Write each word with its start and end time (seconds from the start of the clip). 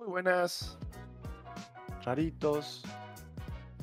Muy 0.00 0.08
buenas, 0.08 0.78
raritos, 2.02 2.82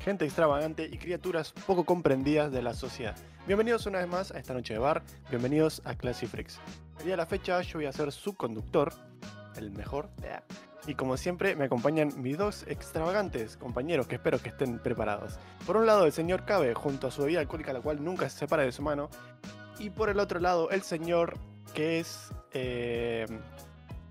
gente 0.01 0.25
extravagante 0.25 0.90
y 0.92 0.97
criaturas 0.97 1.53
poco 1.67 1.85
comprendidas 1.85 2.51
de 2.51 2.63
la 2.63 2.74
sociedad. 2.74 3.16
Bienvenidos 3.45 3.85
una 3.85 4.00
vez 4.00 4.08
más 4.08 4.32
a 4.32 4.40
esta 4.40 4.56
noche 4.56 4.74
de 4.74 4.80
bar, 4.80 5.03
bienvenidos 5.30 5.80
a 5.85 5.93
Classy 5.93 6.25
Freaks. 6.25 6.59
El 6.98 7.03
día 7.03 7.14
de 7.14 7.17
la 7.17 7.27
fecha 7.27 7.61
yo 7.61 7.77
voy 7.77 7.85
a 7.85 7.92
ser 7.92 8.11
su 8.11 8.34
conductor, 8.34 8.91
el 9.57 9.70
mejor, 9.70 10.09
y 10.88 10.95
como 10.95 11.18
siempre 11.18 11.55
me 11.55 11.66
acompañan 11.66 12.11
mis 12.20 12.36
dos 12.36 12.65
extravagantes 12.68 13.55
compañeros 13.55 14.07
que 14.07 14.15
espero 14.15 14.39
que 14.39 14.49
estén 14.49 14.79
preparados. 14.79 15.38
Por 15.68 15.77
un 15.77 15.86
lado 15.86 16.07
el 16.07 16.11
señor 16.11 16.45
Cabe 16.45 16.73
junto 16.73 17.05
a 17.05 17.11
su 17.11 17.21
bebida 17.21 17.41
alcohólica 17.41 17.73
la 17.73 17.81
cual 17.81 18.04
nunca 18.04 18.27
se 18.27 18.39
separa 18.39 18.63
de 18.63 18.71
su 18.71 18.81
mano, 18.81 19.11
y 19.77 19.91
por 19.91 20.09
el 20.09 20.20
otro 20.20 20.39
lado 20.39 20.71
el 20.71 20.81
señor 20.81 21.38
que 21.75 21.99
es... 21.99 22.34
Eh... 22.54 23.27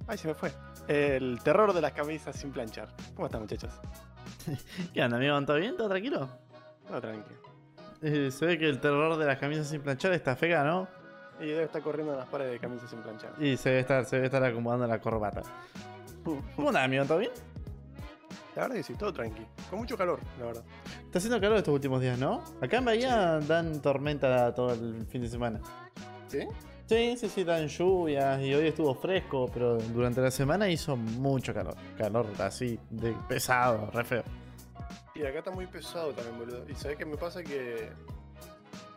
Ay, 0.06 0.18
se 0.18 0.28
me 0.28 0.34
fue. 0.34 0.52
El 0.88 1.40
terror 1.42 1.72
de 1.72 1.80
las 1.80 1.92
camisas 1.92 2.36
sin 2.36 2.52
planchar. 2.52 2.88
¿Cómo 3.14 3.26
están 3.26 3.42
muchachos? 3.42 3.72
¿Qué 4.94 5.02
onda, 5.02 5.16
amigo? 5.16 5.40
¿Todo 5.44 5.56
bien? 5.56 5.76
¿Todo 5.76 5.88
tranquilo? 5.88 6.28
Todo 6.86 7.00
tranquilo. 7.00 7.36
Eh, 8.02 8.30
se 8.30 8.46
ve 8.46 8.58
que 8.58 8.68
el 8.68 8.80
terror 8.80 9.16
de 9.16 9.26
las 9.26 9.38
camisas 9.38 9.68
sin 9.68 9.80
planchar 9.80 10.12
está 10.12 10.36
fea, 10.36 10.62
¿no? 10.62 10.86
Y 11.40 11.46
debe 11.46 11.64
estar 11.64 11.82
corriendo 11.82 12.12
en 12.12 12.18
las 12.18 12.28
paredes 12.28 12.52
de 12.52 12.58
camisas 12.60 12.88
sin 12.88 13.00
planchar. 13.00 13.32
Y 13.38 13.56
se 13.56 13.70
debe 13.70 13.80
estar, 13.80 14.04
se 14.04 14.16
debe 14.16 14.26
estar 14.26 14.44
acomodando 14.44 14.86
la 14.86 15.00
corbata. 15.00 15.42
¿Cómo 16.56 16.68
andás, 16.68 16.84
amigo? 16.84 17.04
¿Todo 17.04 17.18
bien? 17.18 17.32
La 18.54 18.62
verdad 18.62 18.76
que 18.76 18.82
sí, 18.84 18.94
todo 18.94 19.12
tranqui. 19.12 19.44
Con 19.68 19.80
mucho 19.80 19.98
calor, 19.98 20.20
la 20.38 20.46
verdad. 20.46 20.64
Está 21.04 21.18
haciendo 21.18 21.40
calor 21.40 21.58
estos 21.58 21.74
últimos 21.74 22.00
días, 22.00 22.18
¿no? 22.18 22.42
Acá 22.62 22.78
en 22.78 22.84
Bahía 22.86 23.40
dan 23.40 23.82
tormenta 23.82 24.54
todo 24.54 24.72
el 24.72 25.04
fin 25.06 25.20
de 25.20 25.28
semana. 25.28 25.60
¿Sí? 26.28 26.46
Sí, 26.88 27.16
sí, 27.18 27.28
sí, 27.28 27.42
dan 27.42 27.66
lluvias 27.66 28.40
y 28.40 28.54
hoy 28.54 28.68
estuvo 28.68 28.94
fresco, 28.94 29.50
pero 29.52 29.76
durante 29.76 30.20
la 30.20 30.30
semana 30.30 30.68
hizo 30.68 30.96
mucho 30.96 31.52
calor. 31.52 31.74
Calor 31.98 32.26
así, 32.38 32.78
de 32.90 33.12
pesado, 33.28 33.90
re 33.92 34.04
feo. 34.04 34.22
Y 35.14 35.24
acá 35.24 35.38
está 35.38 35.50
muy 35.50 35.66
pesado 35.66 36.12
también, 36.12 36.38
boludo. 36.38 36.64
Y 36.68 36.74
sabes 36.74 36.96
qué 36.96 37.04
me 37.04 37.16
pasa 37.16 37.42
que 37.42 37.90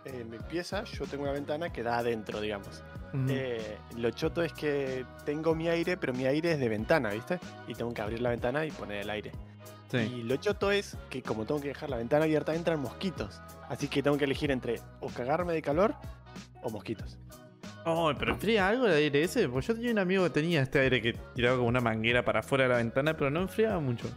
en 0.06 0.30
mi 0.30 0.38
pieza 0.38 0.84
yo 0.84 1.06
tengo 1.08 1.24
una 1.24 1.32
ventana 1.32 1.72
que 1.72 1.82
da 1.82 1.98
adentro, 1.98 2.40
digamos. 2.42 2.84
Eh, 3.28 3.78
lo 3.98 4.12
choto 4.12 4.44
es 4.44 4.54
que 4.54 5.04
tengo 5.26 5.56
mi 5.56 5.68
aire, 5.68 5.98
pero 5.98 6.14
mi 6.14 6.26
aire 6.26 6.52
es 6.52 6.60
de 6.60 6.70
ventana, 6.70 7.10
¿viste? 7.10 7.40
Y 7.68 7.74
tengo 7.74 7.92
que 7.92 8.02
abrir 8.04 8.22
la 8.22 8.30
ventana 8.30 8.66
y 8.68 8.72
poner 8.72 9.02
el 9.02 9.10
aire. 9.10 9.32
sí. 9.90 9.98
Y 9.98 10.24
lo 10.24 10.36
choto 10.36 10.72
es 10.72 10.96
que 11.10 11.24
como 11.24 11.46
tengo 11.46 11.60
que 11.60 11.70
dejar 11.70 11.90
la 11.90 11.98
ventana 11.98 12.26
abierta, 12.26 12.54
entran 12.54 12.80
mosquitos. 12.80 13.42
Así 13.68 13.88
que 13.88 14.04
tengo 14.04 14.16
que 14.18 14.26
elegir 14.26 14.52
entre 14.52 14.80
o 15.00 15.08
cagarme 15.08 15.54
de 15.54 15.64
calor 15.64 15.96
o 16.62 16.70
mosquitos. 16.70 17.18
Oh, 17.86 18.12
pero 18.18 18.34
enfría 18.34 18.68
algo 18.68 18.86
el 18.86 18.94
aire 18.94 19.24
ese. 19.24 19.48
Pues 19.50 19.66
yo 19.68 19.74
tenía 19.76 19.92
un 19.92 20.00
amigo 20.00 20.24
que 20.26 20.30
tenía 20.30 20.62
este 20.62 20.80
aire 20.80 21.02
que 21.02 21.14
tiraba 21.34 21.58
como 21.58 21.70
una 21.70 21.82
manguera 21.82 22.24
para 22.24 22.42
afuera 22.42 22.66
de 22.66 22.70
la 22.70 22.78
ventana, 22.78 23.16
pero 23.16 23.30
no 23.32 23.42
enfriaba 23.42 23.80
mucho. 23.80 24.08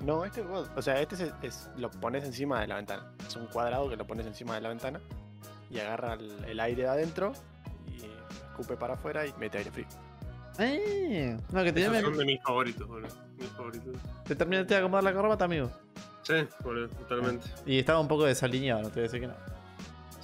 No, 0.00 0.24
este 0.24 0.40
es 0.42 0.46
God. 0.46 0.66
O 0.76 0.82
sea, 0.82 1.00
este 1.00 1.14
es, 1.14 1.32
es- 1.42 1.70
lo 1.76 1.90
pones 1.90 2.24
encima 2.24 2.60
de 2.60 2.66
la 2.66 2.76
ventana. 2.76 3.04
Es 3.26 3.36
un 3.36 3.46
cuadrado 3.46 3.88
que 3.88 3.96
lo 3.96 4.06
pones 4.06 4.26
encima 4.26 4.54
de 4.56 4.60
la 4.60 4.68
ventana 4.68 5.00
y 5.70 5.78
agarra 5.78 6.14
el, 6.14 6.30
el 6.44 6.60
aire 6.60 6.82
de 6.82 6.88
adentro 6.88 7.32
y 7.88 8.04
escupe 8.50 8.76
para 8.76 8.94
afuera 8.94 9.24
y 9.26 9.32
mete 9.38 9.58
aire 9.58 9.70
frío. 9.70 9.86
Eh, 10.58 11.36
no, 11.50 11.64
que 11.64 11.72
tenía 11.72 11.90
Esos 11.90 12.02
son 12.10 12.18
de 12.18 12.24
mis 12.26 12.42
favoritos, 12.42 12.86
boludo. 12.86 13.08
Mis 13.38 13.48
favoritos. 13.48 13.94
Te 14.24 14.36
terminaste 14.36 14.74
de 14.74 14.80
acomodar 14.80 15.04
la 15.04 15.12
corbata, 15.14 15.44
amigo. 15.46 15.70
Sí, 16.22 16.34
boludo, 16.62 16.88
totalmente. 16.88 17.46
Y 17.66 17.78
estaba 17.78 18.00
un 18.00 18.08
poco 18.08 18.24
desalineado, 18.24 18.82
no 18.82 18.88
te 18.88 18.94
voy 18.94 19.00
a 19.00 19.02
decir 19.04 19.20
que 19.20 19.26
no. 19.28 19.34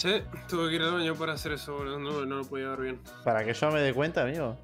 Sí, 0.01 0.23
tuve 0.49 0.71
que 0.71 0.77
ir 0.77 0.83
al 0.83 0.95
baño 0.95 1.15
para 1.15 1.35
hacer 1.35 1.53
eso, 1.53 1.75
boludo. 1.75 1.99
No, 1.99 2.25
no 2.25 2.37
lo 2.37 2.45
podía 2.47 2.71
ver 2.71 2.81
bien. 2.81 3.03
Para 3.23 3.45
que 3.45 3.53
yo 3.53 3.71
me 3.71 3.81
dé 3.81 3.93
cuenta, 3.93 4.23
amigo. 4.23 4.57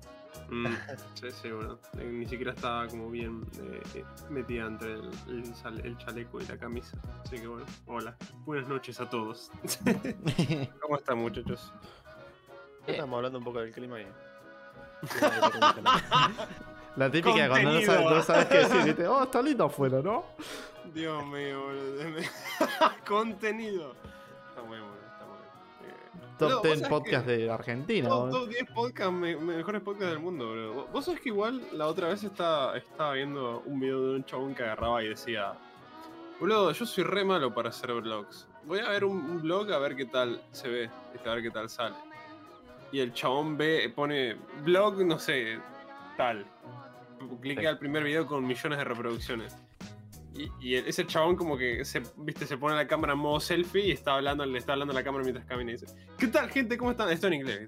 Mm, 0.49 0.67
sí, 1.15 1.31
sí, 1.31 1.51
boludo. 1.51 1.79
Eh, 1.99 2.07
Ni 2.07 2.25
siquiera 2.25 2.53
estaba 2.53 2.87
como 2.87 3.11
bien 3.11 3.45
eh, 3.61 3.83
eh, 3.97 4.05
metida 4.31 4.65
entre 4.65 4.95
el, 4.95 5.11
el 5.29 5.45
el 5.85 5.99
chaleco 5.99 6.41
y 6.41 6.47
la 6.47 6.57
camisa. 6.57 6.97
Así 7.23 7.37
que 7.37 7.49
bueno, 7.49 7.67
hola. 7.87 8.17
Buenas 8.47 8.67
noches 8.67 8.99
a 8.99 9.11
todos. 9.11 9.51
¿Cómo 10.81 10.97
están, 10.97 11.19
muchachos? 11.19 11.71
Estamos 12.87 13.19
hablando 13.19 13.39
un 13.39 13.45
poco 13.45 13.61
del 13.61 13.73
clima 13.73 14.01
y. 14.01 14.07
La 16.97 17.11
típica 17.11 17.47
cuando 17.51 17.73
no 17.73 17.83
sabes, 17.83 18.11
no 18.11 18.23
sabes 18.23 18.47
qué 18.47 18.57
decir. 18.57 18.85
¿viste? 18.85 19.07
Oh, 19.07 19.25
está 19.25 19.43
lindo 19.43 19.67
afuera, 19.67 20.01
¿no? 20.01 20.25
Dios 20.95 21.27
mío, 21.27 21.63
boludo. 21.63 22.23
Contenido. 23.07 24.16
Top 26.39 26.51
no, 26.51 26.57
vos 26.57 26.63
10 26.65 26.79
sabés 26.81 26.89
podcast 26.91 27.27
de 27.27 27.51
Argentina. 27.51 28.09
Top, 28.09 28.31
top 28.31 28.49
10 28.49 28.65
podcast, 28.75 29.11
me- 29.13 29.37
mejores 29.37 29.81
podcasts 29.83 30.11
del 30.11 30.19
mundo, 30.19 30.51
bro. 30.51 30.87
Vos- 30.93 31.05
sabés 31.05 31.21
que 31.21 31.31
igual 31.31 31.63
la 31.73 31.87
otra 31.87 32.09
vez 32.09 32.23
estaba, 32.25 32.77
estaba 32.77 33.13
viendo 33.15 33.63
un 33.65 33.81
video 33.81 34.09
de 34.11 34.17
un 34.17 34.25
chabón 34.25 34.55
que 34.55 34.63
agarraba 34.63 35.03
y 35.03 35.09
decía: 35.09 35.55
Boludo, 36.39 36.73
yo 36.73 36.85
soy 36.85 37.05
re 37.05 37.25
malo 37.25 37.55
para 37.55 37.71
hacer 37.71 37.93
vlogs. 37.93 38.47
Voy 38.65 38.81
a 38.81 38.89
ver 38.91 39.05
un, 39.05 39.17
un 39.19 39.41
vlog 39.43 39.73
a 39.73 39.79
ver 39.79 39.97
qué 39.97 40.05
tal 40.05 40.43
se 40.51 40.69
ve, 40.69 40.91
a 41.25 41.31
ver 41.35 41.43
qué 41.43 41.51
tal 41.51 41.69
sale. 41.71 41.95
Y 42.93 43.01
el 43.01 43.13
chabón 43.15 43.57
ve, 43.57 43.91
pone 43.95 44.37
vlog, 44.63 45.05
no 45.07 45.19
sé, 45.19 45.59
tal. 46.17 46.45
Clique 47.41 47.63
Sí. 47.63 47.67
al 47.67 47.79
primer 47.79 48.05
video 48.05 48.27
con 48.27 48.47
millones 48.47 48.79
de 48.79 48.85
reproducciones. 48.85 49.57
Y, 50.61 50.75
ese 50.75 51.07
chabón 51.07 51.37
como 51.37 51.57
que 51.57 51.85
se, 51.85 52.03
viste, 52.17 52.47
se 52.47 52.57
pone 52.59 52.77
la 52.77 52.87
cámara 52.87 53.15
en 53.15 53.19
modo 53.19 53.41
selfie 53.41 53.87
y 53.87 53.91
está 53.93 54.15
hablando, 54.15 54.45
le 54.45 54.59
está 54.59 54.73
hablando 54.73 54.93
a 54.93 54.95
la 54.95 55.05
cámara 55.05 55.25
mientras 55.25 55.47
camina 55.47 55.71
y 55.71 55.75
dice, 55.75 55.87
¿Qué 56.19 56.27
tal 56.29 56.51
gente? 56.51 56.77
¿Cómo 56.77 56.91
están? 56.93 57.09
Esto 57.11 57.27
en 57.29 57.35
inglés. 57.35 57.67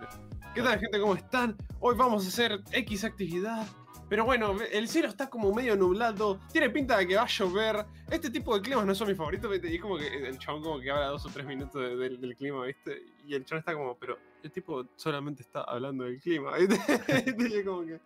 ¿Qué 0.54 0.62
tal 0.62 0.78
gente? 0.78 1.00
¿Cómo 1.00 1.14
están? 1.14 1.56
Hoy 1.80 1.94
vamos 1.96 2.24
a 2.24 2.28
hacer 2.28 2.60
X 2.72 3.04
actividad. 3.04 3.66
Pero 4.08 4.24
bueno, 4.24 4.56
el 4.72 4.88
cielo 4.88 5.08
está 5.08 5.28
como 5.28 5.52
medio 5.52 5.76
nublado, 5.76 6.40
tiene 6.50 6.70
pinta 6.70 6.96
de 6.96 7.06
que 7.06 7.16
va 7.16 7.24
a 7.24 7.26
llover. 7.26 7.84
Este 8.10 8.30
tipo 8.30 8.54
de 8.56 8.62
climas 8.62 8.86
no 8.86 8.94
son 8.94 9.08
mis 9.08 9.16
favoritos, 9.18 9.50
¿viste? 9.50 9.70
Y 9.70 9.74
es 9.76 9.82
como 9.82 9.98
que 9.98 10.28
el 10.28 10.38
chabón 10.38 10.62
como 10.62 10.80
que 10.80 10.90
habla 10.90 11.08
dos 11.08 11.26
o 11.26 11.28
tres 11.28 11.44
minutos 11.46 11.74
de- 11.82 11.94
del- 11.94 12.34
clima, 12.36 12.64
¿viste? 12.64 13.02
Y 13.26 13.34
el 13.34 13.44
chabón 13.44 13.58
está 13.60 13.74
como, 13.74 13.94
pero 13.98 14.16
el 14.42 14.50
tipo 14.50 14.86
solamente 14.96 15.42
está 15.42 15.60
hablando 15.62 16.04
del 16.04 16.18
clima, 16.20 16.56
¿viste? 16.56 16.78
Y 17.60 17.64
como 17.64 17.84
que... 17.84 18.00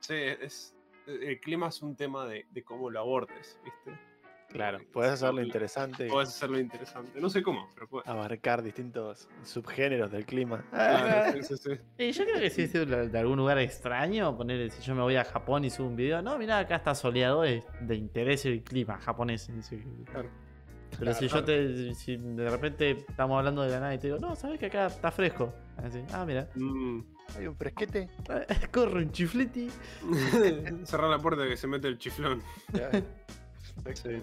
Sí, 0.00 0.14
es, 0.14 0.73
el 1.06 1.40
clima 1.40 1.68
es 1.68 1.82
un 1.82 1.96
tema 1.96 2.26
de, 2.26 2.46
de 2.50 2.62
cómo 2.62 2.90
lo 2.90 3.00
abordes, 3.00 3.58
¿viste? 3.64 3.98
Claro, 4.48 4.78
puedes 4.92 5.14
hacerlo 5.14 5.42
interesante, 5.42 6.06
Puedes 6.06 6.28
hacerlo 6.28 6.60
interesante. 6.60 7.20
No 7.20 7.28
sé 7.28 7.42
cómo, 7.42 7.68
pero 7.74 7.88
puedes. 7.88 8.06
abarcar 8.06 8.62
distintos 8.62 9.28
subgéneros 9.42 10.12
del 10.12 10.24
clima. 10.24 10.64
Claro, 10.70 11.32
sí, 11.42 11.42
sí, 11.42 11.56
sí. 11.56 11.70
Y 11.98 12.12
yo 12.12 12.24
creo 12.24 12.38
que 12.38 12.50
si 12.50 12.62
es 12.62 12.72
de 12.72 13.18
algún 13.18 13.36
lugar 13.38 13.58
extraño, 13.58 14.36
poner 14.36 14.70
si 14.70 14.80
yo 14.82 14.94
me 14.94 15.02
voy 15.02 15.16
a 15.16 15.24
Japón 15.24 15.64
y 15.64 15.70
subo 15.70 15.88
un 15.88 15.96
video, 15.96 16.22
no, 16.22 16.38
mira, 16.38 16.58
acá 16.58 16.76
está 16.76 16.94
soleado, 16.94 17.42
es 17.42 17.64
de 17.80 17.96
interés 17.96 18.46
el 18.46 18.62
clima 18.62 18.96
japonés. 18.98 19.52
dice 19.52 19.82
Claro. 20.98 20.98
Pero 20.98 21.14
si 21.14 21.28
yo 21.28 21.44
te, 21.44 21.94
si 21.94 22.16
de 22.16 22.48
repente 22.50 23.04
estamos 23.08 23.38
hablando 23.38 23.62
de 23.62 23.70
la 23.70 23.80
nada 23.80 23.94
y 23.94 23.98
te 23.98 24.06
digo, 24.08 24.18
no, 24.18 24.34
sabes 24.36 24.58
que 24.60 24.66
acá 24.66 24.86
está 24.86 25.10
fresco. 25.10 25.52
Así, 25.76 26.00
ah, 26.12 26.24
mira, 26.26 26.48
Mm. 26.54 27.00
Hay 27.38 27.46
un 27.46 27.56
fresquete. 27.56 28.08
corre 28.72 29.02
un 29.02 29.10
chifleti. 29.12 29.68
Cerrar 30.84 31.10
la 31.10 31.18
puerta 31.18 31.46
que 31.48 31.56
se 31.56 31.66
mete 31.66 31.88
el 31.88 31.98
chiflón. 31.98 32.42
Ya. 32.72 32.90
Sí. 33.94 34.22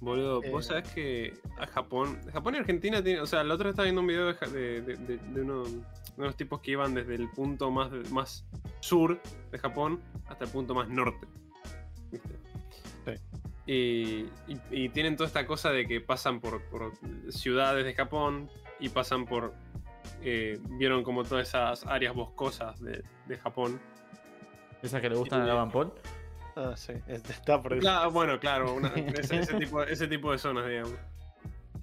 Boludo, 0.00 0.42
Eh. 0.42 0.50
vos 0.50 0.64
sabés 0.66 0.88
que 0.92 1.34
a 1.58 1.66
Japón. 1.66 2.18
Japón 2.32 2.54
y 2.54 2.58
Argentina 2.58 3.02
tienen. 3.04 3.22
O 3.22 3.26
sea, 3.26 3.44
la 3.44 3.54
otra 3.54 3.64
vez 3.66 3.72
estaba 3.74 3.84
viendo 3.84 4.00
un 4.00 4.06
video 4.06 4.26
de, 4.26 4.34
Ja- 4.34 4.46
de, 4.48 4.80
de- 4.80 4.96
de- 5.18 5.40
uno- 5.42 5.64
de 5.64 5.82
unos 6.16 6.36
tipos 6.36 6.60
que 6.60 6.70
iban 6.72 6.94
desde 6.94 7.14
el 7.14 7.28
punto 7.30 7.70
más, 7.70 7.90
más 8.10 8.44
sur 8.80 9.20
de 9.52 9.58
Japón 9.58 10.00
hasta 10.26 10.46
el 10.46 10.50
punto 10.50 10.74
más 10.74 10.88
norte. 10.88 11.26
¿Viste? 12.10 12.30
Y, 13.72 14.28
y- 14.48 14.60
y 14.72 14.88
tienen 14.88 15.16
toda 15.16 15.28
esta 15.28 15.46
cosa 15.46 15.70
de 15.70 15.86
que 15.86 16.00
pasan 16.00 16.40
por, 16.40 16.60
por 16.64 16.90
ciudades 17.28 17.84
de 17.84 17.94
Japón 17.94 18.50
y 18.80 18.88
pasan 18.88 19.26
por. 19.26 19.54
eh, 20.22 20.58
vieron 20.70 21.04
como 21.04 21.22
todas 21.22 21.46
esas 21.48 21.86
áreas 21.86 22.12
boscosas 22.12 22.80
de, 22.80 23.04
de 23.26 23.36
Japón. 23.38 23.80
Esas 24.82 25.00
que 25.00 25.08
le 25.08 25.14
gustan 25.14 25.42
a 25.42 25.46
la 25.46 25.54
Van 25.54 25.70
Paul. 25.70 25.92
Ah, 26.56 26.72
sí. 26.76 26.94
Está 27.06 27.62
por 27.62 27.78
Claro, 27.78 28.10
bueno, 28.10 28.40
claro, 28.40 28.74
una- 28.74 28.88
ese, 29.18 29.38
ese 29.38 29.54
tipo, 29.54 29.84
ese 29.84 30.08
tipo 30.08 30.32
de 30.32 30.38
zonas, 30.38 30.66
digamos. 30.66 30.94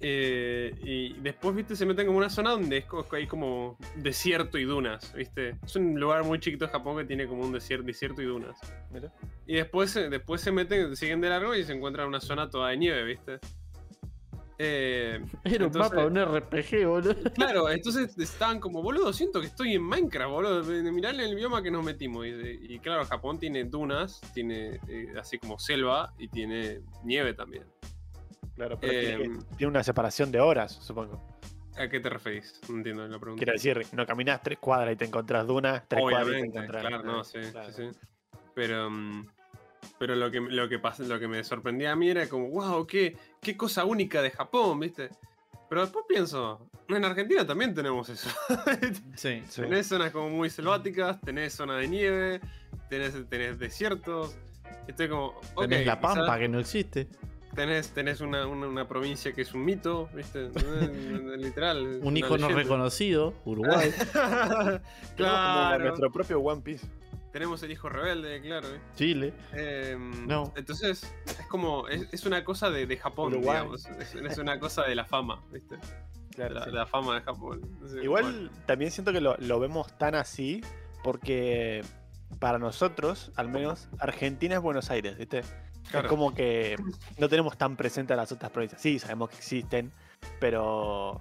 Eh, 0.00 0.74
y 0.82 1.12
después, 1.14 1.56
viste, 1.56 1.74
se 1.74 1.84
meten 1.84 2.06
como 2.06 2.18
una 2.18 2.30
zona 2.30 2.50
donde 2.50 2.78
es 2.78 2.84
hay 3.12 3.26
como 3.26 3.76
desierto 3.96 4.56
y 4.58 4.64
dunas, 4.64 5.12
viste. 5.14 5.56
Es 5.64 5.74
un 5.76 5.98
lugar 5.98 6.24
muy 6.24 6.38
chiquito 6.38 6.66
de 6.66 6.70
Japón 6.72 6.96
que 6.98 7.04
tiene 7.04 7.26
como 7.26 7.42
un 7.42 7.52
desierto, 7.52 7.84
desierto 7.86 8.22
y 8.22 8.26
dunas. 8.26 8.58
Mira. 8.92 9.12
Y 9.46 9.56
después, 9.56 9.90
se- 9.90 10.08
después 10.08 10.40
se 10.40 10.52
meten, 10.52 10.94
siguen 10.94 11.20
de 11.20 11.28
largo 11.30 11.54
y 11.54 11.64
se 11.64 11.72
encuentran 11.72 12.06
una 12.06 12.20
zona 12.20 12.48
toda 12.48 12.70
de 12.70 12.76
nieve, 12.76 13.02
viste. 13.04 13.38
Eh, 14.60 15.20
Era 15.44 15.56
un 15.58 15.62
entonces- 15.66 15.92
mapa, 15.92 16.06
un 16.06 16.16
RPG, 16.18 16.84
boludo. 16.86 17.14
Claro, 17.34 17.70
entonces 17.70 18.16
estaban 18.18 18.58
como, 18.58 18.82
boludo, 18.82 19.12
siento 19.12 19.40
que 19.40 19.46
estoy 19.46 19.74
en 19.74 19.82
Minecraft, 19.82 20.30
boludo. 20.30 20.64
Mirarle 20.92 21.24
el 21.28 21.34
bioma 21.36 21.62
que 21.62 21.70
nos 21.70 21.84
metimos. 21.84 22.26
Y, 22.26 22.30
y 22.74 22.78
claro, 22.80 23.04
Japón 23.04 23.38
tiene 23.38 23.64
dunas, 23.64 24.20
tiene 24.34 24.80
eh, 24.88 25.12
así 25.18 25.38
como 25.38 25.58
selva 25.60 26.12
y 26.18 26.28
tiene 26.28 26.80
nieve 27.04 27.34
también. 27.34 27.64
Claro, 28.58 28.78
pero 28.80 28.92
Eh, 28.92 29.16
tiene, 29.16 29.38
tiene 29.56 29.70
una 29.70 29.82
separación 29.84 30.32
de 30.32 30.40
horas, 30.40 30.72
supongo. 30.72 31.22
¿A 31.78 31.88
qué 31.88 32.00
te 32.00 32.10
referís? 32.10 32.60
No 32.68 32.76
entiendo 32.78 33.06
la 33.06 33.18
pregunta. 33.20 33.38
Quiero 33.38 33.52
decir, 33.52 33.86
no 33.92 34.04
caminás 34.04 34.42
tres 34.42 34.58
cuadras 34.58 34.92
y 34.94 34.96
te 34.96 35.04
encontrás 35.04 35.46
dunas, 35.46 35.84
tres 35.86 36.02
cuadras 36.02 36.28
y 36.28 36.40
te 36.40 36.46
encontrás. 36.48 36.84
claro, 36.84 37.02
no, 37.04 37.22
sí, 37.22 37.38
Claro. 37.52 37.72
sí, 37.72 37.88
sí. 37.92 37.98
Pero, 38.54 38.90
mm, 38.90 39.26
Pero 40.00 40.16
lo 40.16 40.28
que, 40.28 40.40
lo 40.40 40.68
que, 40.68 40.82
pas- 40.82 40.98
lo 41.06 41.20
que 41.20 41.28
me 41.28 41.42
sorprendía 41.44 41.92
a 41.92 41.96
mí 41.96 42.10
era 42.10 42.28
como, 42.28 42.48
wow, 42.50 42.84
qué, 42.84 43.16
qué 43.40 43.56
cosa 43.56 43.84
única 43.84 44.20
de 44.22 44.32
Japón, 44.32 44.80
¿viste? 44.80 45.08
Pero 45.68 45.82
después 45.82 46.04
pienso, 46.08 46.68
en 46.88 47.04
Argentina 47.04 47.46
también 47.46 47.72
tenemos 47.74 48.08
eso. 48.08 48.28
Sí. 49.14 49.44
Sí. 49.48 49.62
Tenés 49.62 49.86
zonas 49.86 50.10
como 50.10 50.30
muy 50.30 50.50
selváticas, 50.50 51.20
tenés 51.20 51.52
zona 51.54 51.76
de 51.76 51.86
nieve, 51.86 52.40
tenés, 52.90 53.14
tenés 53.28 53.56
desiertos. 53.60 54.36
Estoy 54.88 55.08
como, 55.08 55.26
ok, 55.54 55.60
Tenés 55.60 55.86
la 55.86 55.96
quizás 56.00 56.16
pampa 56.16 56.38
que 56.38 56.48
no 56.48 56.58
existe. 56.58 57.08
Tenés, 57.58 57.90
tenés 57.90 58.20
una, 58.20 58.46
una, 58.46 58.68
una 58.68 58.86
provincia 58.86 59.32
que 59.32 59.42
es 59.42 59.52
un 59.52 59.64
mito, 59.64 60.08
¿viste? 60.14 60.48
Literal. 61.38 61.98
Un 62.04 62.16
icono 62.16 62.36
leyenda. 62.46 62.62
reconocido, 62.62 63.34
Uruguay. 63.44 63.90
Como 64.12 64.80
claro. 65.16 65.84
nuestro 65.86 66.12
propio 66.12 66.38
One 66.38 66.62
Piece. 66.62 66.86
Tenemos 67.32 67.60
el 67.64 67.72
hijo 67.72 67.88
rebelde, 67.88 68.40
claro. 68.42 68.68
¿eh? 68.68 68.78
Chile. 68.94 69.32
Em, 69.52 70.24
No. 70.28 70.52
Entonces, 70.54 71.12
es 71.26 71.46
como, 71.48 71.88
es, 71.88 72.06
es 72.12 72.24
una 72.26 72.44
cosa 72.44 72.70
de, 72.70 72.86
de 72.86 72.96
Japón, 72.96 73.32
Uruguay. 73.32 73.56
digamos. 73.56 73.86
Es, 73.86 74.14
es 74.14 74.38
una 74.38 74.60
cosa 74.60 74.84
de 74.84 74.94
la 74.94 75.04
fama, 75.04 75.42
¿viste? 75.50 75.78
Claro, 76.36 76.54
la, 76.54 76.60
sí. 76.62 76.70
de 76.70 76.76
la 76.76 76.86
fama 76.86 77.16
de 77.16 77.22
Japón. 77.22 77.60
Entonces, 77.64 78.04
Igual 78.04 78.22
bueno, 78.22 78.50
también 78.66 78.92
siento 78.92 79.12
que 79.12 79.20
lo, 79.20 79.36
lo 79.36 79.58
vemos 79.58 79.98
tan 79.98 80.14
así 80.14 80.60
porque 81.02 81.82
para 82.38 82.58
nosotros, 82.60 83.32
al 83.34 83.48
menos, 83.48 83.88
Argentina 83.98 84.54
es 84.54 84.60
Buenos 84.60 84.90
Aires, 84.90 85.18
¿viste? 85.18 85.42
Claro. 85.90 86.06
Es 86.06 86.10
como 86.10 86.34
que 86.34 86.76
no 87.18 87.28
tenemos 87.28 87.56
tan 87.58 87.76
presente 87.76 88.12
a 88.12 88.16
las 88.16 88.30
otras 88.32 88.50
provincias. 88.50 88.80
Sí, 88.80 88.98
sabemos 88.98 89.30
que 89.30 89.36
existen, 89.36 89.92
pero 90.40 91.20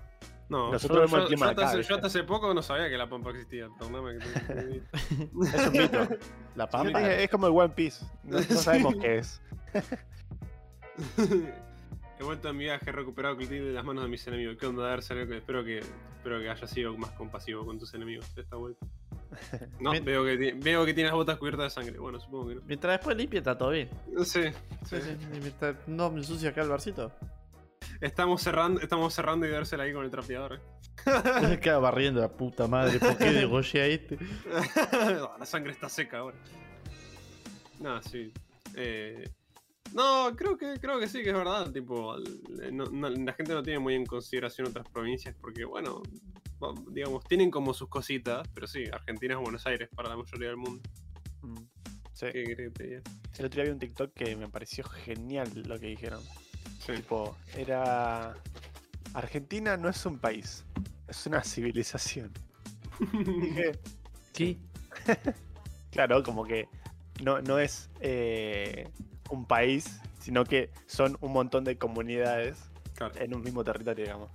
No, 0.49 0.71
nosotros 0.71 0.97
yo, 0.97 1.01
vemos 1.05 1.13
el 1.17 1.21
yo- 1.23 1.27
clima 1.27 1.45
yo 1.45 1.45
de 1.45 1.51
hasta 1.51 1.61
acá, 1.71 1.79
hace, 1.79 1.89
yo 1.89 1.95
hasta 1.95 2.07
hace 2.07 2.23
poco 2.23 2.53
no 2.53 2.61
sabía 2.61 2.89
que 2.89 2.97
la 2.97 3.09
pampa 3.09 3.29
existía. 3.31 3.67
Perdóname 3.77 4.17
que 4.19 4.25
te- 4.39 4.83
es 5.57 5.67
un 5.67 5.71
mito. 5.73 6.07
La 6.55 6.69
pampa. 6.69 6.99
dije, 6.99 7.23
es 7.23 7.29
como 7.29 7.47
el 7.47 7.53
One 7.53 7.69
Piece. 7.73 8.05
No, 8.23 8.37
no 8.39 8.43
sabemos 8.43 8.93
Sí. 8.93 8.99
qué 8.99 9.17
es. 9.17 9.41
He 12.19 12.23
vuelto 12.23 12.49
a 12.49 12.53
mi 12.53 12.63
viaje, 12.63 12.89
he 12.89 12.91
recuperado 12.93 13.37
Clotilde 13.37 13.65
de 13.67 13.73
las 13.73 13.85
manos 13.85 14.03
de 14.03 14.09
mis 14.09 14.25
enemigos. 14.25 14.57
¿Qué 14.59 14.65
onda, 14.65 14.83
Darcy? 14.87 15.13
Espero 15.13 15.63
que, 15.63 15.79
espero 15.79 16.39
que 16.39 16.49
hayas 16.49 16.69
sido 16.71 16.97
más 16.97 17.11
compasivo 17.11 17.63
con 17.65 17.77
tus 17.77 17.93
enemigos 17.93 18.25
esta 18.35 18.55
vuelta. 18.55 18.85
No, 19.79 19.91
veo 20.03 20.23
que, 20.25 20.53
veo 20.57 20.85
que 20.85 20.93
tienes 20.93 21.11
las 21.11 21.17
botas 21.17 21.37
cubiertas 21.37 21.65
de 21.75 21.81
sangre. 21.81 21.99
Bueno, 21.99 22.19
supongo 22.19 22.49
que 22.49 22.55
no. 22.55 22.61
Mientras 22.65 22.93
después 22.97 23.15
limpia, 23.17 23.39
está 23.39 23.57
todo 23.57 23.69
bien. 23.71 23.89
Sí, 24.23 24.43
sí. 24.85 24.95
Y 25.35 25.39
mientras 25.39 25.75
no 25.87 26.09
me 26.11 26.17
ensucia 26.19 26.49
acá 26.49 26.61
el 26.61 26.69
barcito. 26.69 27.11
Estamos 28.01 28.41
cerrando, 28.41 28.79
estamos 28.81 29.13
cerrando 29.13 29.45
y 29.45 29.49
dársela 29.49 29.83
ahí 29.83 29.93
con 29.93 30.03
el 30.05 30.11
trapeador. 30.11 30.59
eh. 31.05 31.59
Queda 31.61 31.79
barriendo 31.79 32.21
la 32.21 32.29
puta 32.29 32.67
madre. 32.67 32.99
¿Por 32.99 33.17
qué 33.17 33.31
degollé 33.31 33.81
a 33.81 33.85
este? 33.87 34.17
la 35.39 35.45
sangre 35.45 35.71
está 35.71 35.89
seca 35.89 36.19
ahora. 36.19 36.37
No, 37.79 38.01
sí. 38.01 38.31
Eh, 38.75 39.29
no, 39.93 40.35
creo 40.35 40.57
que, 40.57 40.79
creo 40.79 40.99
que 40.99 41.07
sí, 41.07 41.23
que 41.23 41.29
es 41.29 41.35
verdad. 41.35 41.71
Tipo, 41.71 42.17
no- 42.71 42.85
no- 42.85 43.09
la 43.09 43.33
gente 43.33 43.53
no 43.53 43.63
tiene 43.63 43.79
muy 43.79 43.95
en 43.95 44.05
consideración 44.05 44.67
otras 44.67 44.87
provincias 44.89 45.35
porque, 45.39 45.63
bueno, 45.65 46.01
digamos, 46.91 47.23
tienen 47.25 47.51
como 47.51 47.73
sus 47.73 47.87
cositas, 47.89 48.47
pero 48.53 48.67
sí, 48.67 48.83
Argentina 48.91 49.35
es 49.35 49.39
Buenos 49.39 49.65
Aires 49.67 49.89
para 49.95 50.09
la 50.09 50.17
mayoría 50.17 50.47
del 50.49 50.57
mundo. 50.57 50.81
Mm, 51.41 51.55
Sí. 52.13 52.25
¿Qué 52.33 52.43
querés 52.45 52.57
que 52.57 52.69
te 52.71 52.83
diga? 52.87 53.01
El 53.37 53.45
otro 53.45 53.61
día 53.61 53.63
vi 53.65 53.69
un 53.69 53.77
TikTok 53.79 54.11
que 54.15 54.35
me 54.35 54.47
pareció 54.49 54.83
genial 54.85 55.51
lo 55.67 55.77
que 55.79 55.85
dijeron. 55.85 56.19
Sí. 56.83 56.93
Tipo, 56.95 57.37
era. 57.55 58.33
Argentina 59.13 59.77
no 59.77 59.87
es 59.87 60.03
un 60.03 60.17
país, 60.17 60.65
es 61.07 61.25
una 61.27 61.43
civilización. 61.43 62.31
Dije, 63.13 63.71
¿Qué? 64.33 64.57
claro, 65.91 66.23
como 66.23 66.43
que 66.43 66.67
no, 67.23 67.39
no 67.41 67.59
es 67.59 67.89
eh, 67.99 68.89
un 69.29 69.45
país, 69.45 70.01
sino 70.19 70.43
que 70.43 70.71
son 70.87 71.17
un 71.21 71.33
montón 71.33 71.63
de 71.65 71.77
comunidades 71.77 72.57
Claro. 72.95 73.13
en 73.19 73.35
un 73.35 73.43
mismo 73.43 73.63
territorio, 73.63 74.05
digamos. 74.05 74.31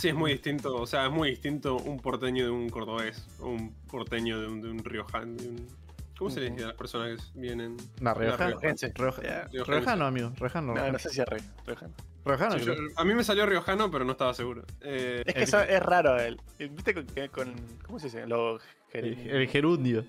Sí, 0.00 0.08
es 0.08 0.14
muy 0.14 0.32
distinto, 0.32 0.74
o 0.76 0.86
sea, 0.86 1.06
es 1.06 1.12
muy 1.12 1.30
distinto 1.30 1.76
un 1.76 1.98
porteño 2.00 2.44
de 2.44 2.50
un 2.50 2.68
cordobés, 2.70 3.26
o 3.40 3.48
un 3.48 3.74
porteño 3.90 4.40
de 4.40 4.46
un, 4.48 4.60
de 4.62 4.70
un 4.70 4.82
riojano. 4.84 5.34
de 5.36 5.48
un- 5.48 5.80
¿Cómo 6.18 6.30
se 6.30 6.40
le 6.40 6.46
Ujú. 6.46 6.54
dice 6.54 6.64
a 6.64 6.68
las 6.68 6.76
personas 6.76 7.30
que 7.32 7.38
vienen? 7.40 7.76
¿Una 8.00 8.12
Rioja? 8.12 8.46
Riojense. 8.48 8.92
Rioja- 8.94 9.22
Ya, 9.22 9.42
Riojense. 9.48 9.72
Riojano, 9.72 10.06
amigo. 10.06 10.32
Riojano. 10.38 10.66
No, 10.68 10.72
Riojano. 10.74 10.92
no 10.92 10.98
sé 10.98 11.08
si 11.10 11.20
es 11.22 11.26
riojano. 11.66 11.94
Riojano, 12.26 12.58
Sí, 12.58 12.64
yo- 12.66 12.74
a 12.96 13.04
mí 13.04 13.14
me 13.14 13.24
salió 13.24 13.46
riojano, 13.46 13.90
pero 13.90 14.04
no 14.04 14.12
estaba 14.12 14.34
seguro. 14.34 14.64
Eh, 14.82 15.22
Es 15.26 15.32
que 15.32 15.40
El- 15.40 15.44
eso 15.48 15.60
es 15.62 15.82
raro. 15.82 16.18
El, 16.20 16.38
¿Viste 16.58 16.92
con, 16.92 17.06
que 17.06 17.28
con- 17.30 17.54
¿Cómo 17.86 17.98
se 17.98 18.06
dice? 18.06 18.26
Lo 18.26 18.58
El, 18.92 19.18
el 19.30 19.48
gerundio. 19.48 20.04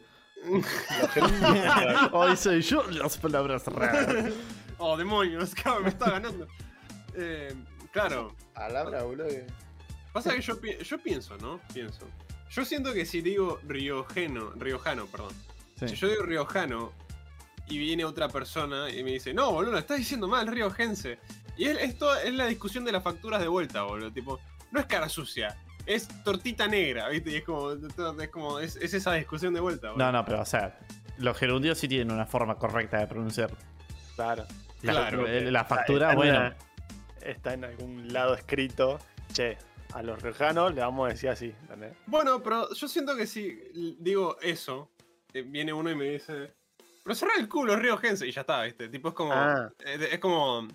lo- 1.15 2.19
Hoy 2.19 2.35
soy 2.35 2.61
yo 2.61 2.83
las 2.91 3.17
palabras 3.17 3.65
raras. 3.67 4.33
oh, 4.77 4.97
demonios, 4.97 5.53
cabrón, 5.63 5.83
me 5.83 5.89
está 5.89 6.11
ganando. 6.11 6.47
Eh, 7.15 7.53
claro, 7.91 8.35
Palabra, 8.53 9.03
boludo. 9.03 9.27
Pasa 10.13 10.33
que 10.35 10.41
yo, 10.41 10.59
pi- 10.59 10.77
yo 10.83 10.97
pienso, 10.99 11.37
¿no? 11.37 11.59
Pienso. 11.73 12.07
Yo 12.49 12.65
siento 12.65 12.93
que 12.93 13.05
si 13.05 13.21
digo 13.21 13.59
riojeno, 13.67 14.51
riojano, 14.51 15.05
perdón. 15.07 15.33
Si 15.85 15.95
yo 15.95 16.07
digo 16.09 16.23
riojano 16.23 16.91
y 17.67 17.77
viene 17.77 18.05
otra 18.05 18.27
persona 18.27 18.89
y 18.89 19.03
me 19.03 19.11
dice, 19.11 19.33
no, 19.33 19.51
boludo, 19.51 19.77
estás 19.77 19.97
diciendo 19.97 20.27
mal, 20.27 20.45
riojense. 20.47 21.17
Y 21.57 21.65
es, 21.65 21.77
esto 21.79 22.13
es 22.17 22.33
la 22.33 22.45
discusión 22.47 22.83
de 22.85 22.91
las 22.91 23.03
facturas 23.03 23.39
de 23.41 23.47
vuelta, 23.47 23.83
boludo. 23.83 24.11
Tipo, 24.11 24.39
no 24.71 24.79
es 24.79 24.85
cara 24.85 25.07
sucia, 25.09 25.57
es 25.85 26.07
tortita 26.23 26.67
negra, 26.67 27.07
¿viste? 27.09 27.31
Y 27.31 27.35
es 27.37 27.43
como, 27.43 27.71
es, 27.71 28.29
como, 28.29 28.59
es, 28.59 28.75
es 28.75 28.93
esa 28.93 29.13
discusión 29.13 29.53
de 29.53 29.59
vuelta, 29.59 29.91
boludo. 29.91 30.05
No, 30.05 30.11
no, 30.11 30.25
pero 30.25 30.41
o 30.41 30.45
sea, 30.45 30.77
los 31.17 31.37
gerundios 31.37 31.77
sí 31.77 31.87
tienen 31.87 32.11
una 32.11 32.25
forma 32.25 32.55
correcta 32.55 32.99
de 32.99 33.07
pronunciar. 33.07 33.51
Claro. 34.15 34.45
La, 34.81 34.91
Claro. 34.93 35.25
la- 35.27 35.51
la 35.51 35.65
factura, 35.65 36.07
Está 36.07 36.11
en 36.11 36.17
bueno. 36.17 36.37
una- 36.39 36.55
está 37.21 37.53
en 37.53 37.63
algún 37.65 38.11
lado 38.13 38.33
escrito. 38.35 38.99
Che, 39.31 39.57
a 39.93 40.01
los 40.03 40.21
riojanos 40.21 40.73
le 40.73 40.81
vamos 40.81 41.07
a 41.07 41.11
decir 41.13 41.29
así. 41.29 41.53
¿entendés? 41.61 41.93
Bueno, 42.07 42.41
pero 42.43 42.71
yo 42.73 42.87
siento 42.87 43.15
que 43.15 43.27
si 43.27 43.95
digo 43.99 44.37
eso, 44.41 44.89
eh, 45.33 45.41
viene 45.41 45.73
uno 45.73 45.89
y 45.91 45.95
me 45.95 46.05
dice, 46.11 46.53
pero 47.03 47.15
cerrar 47.15 47.39
el 47.39 47.47
culo, 47.49 47.75
riojense, 47.75 48.27
y 48.27 48.31
ya 48.31 48.41
está, 48.41 48.63
¿viste? 48.63 48.89
Tipo, 48.89 49.09
es 49.09 49.13
como, 49.15 49.33
Ah. 49.33 49.69
es, 49.79 50.01
es 50.01 50.19
como, 50.19 50.67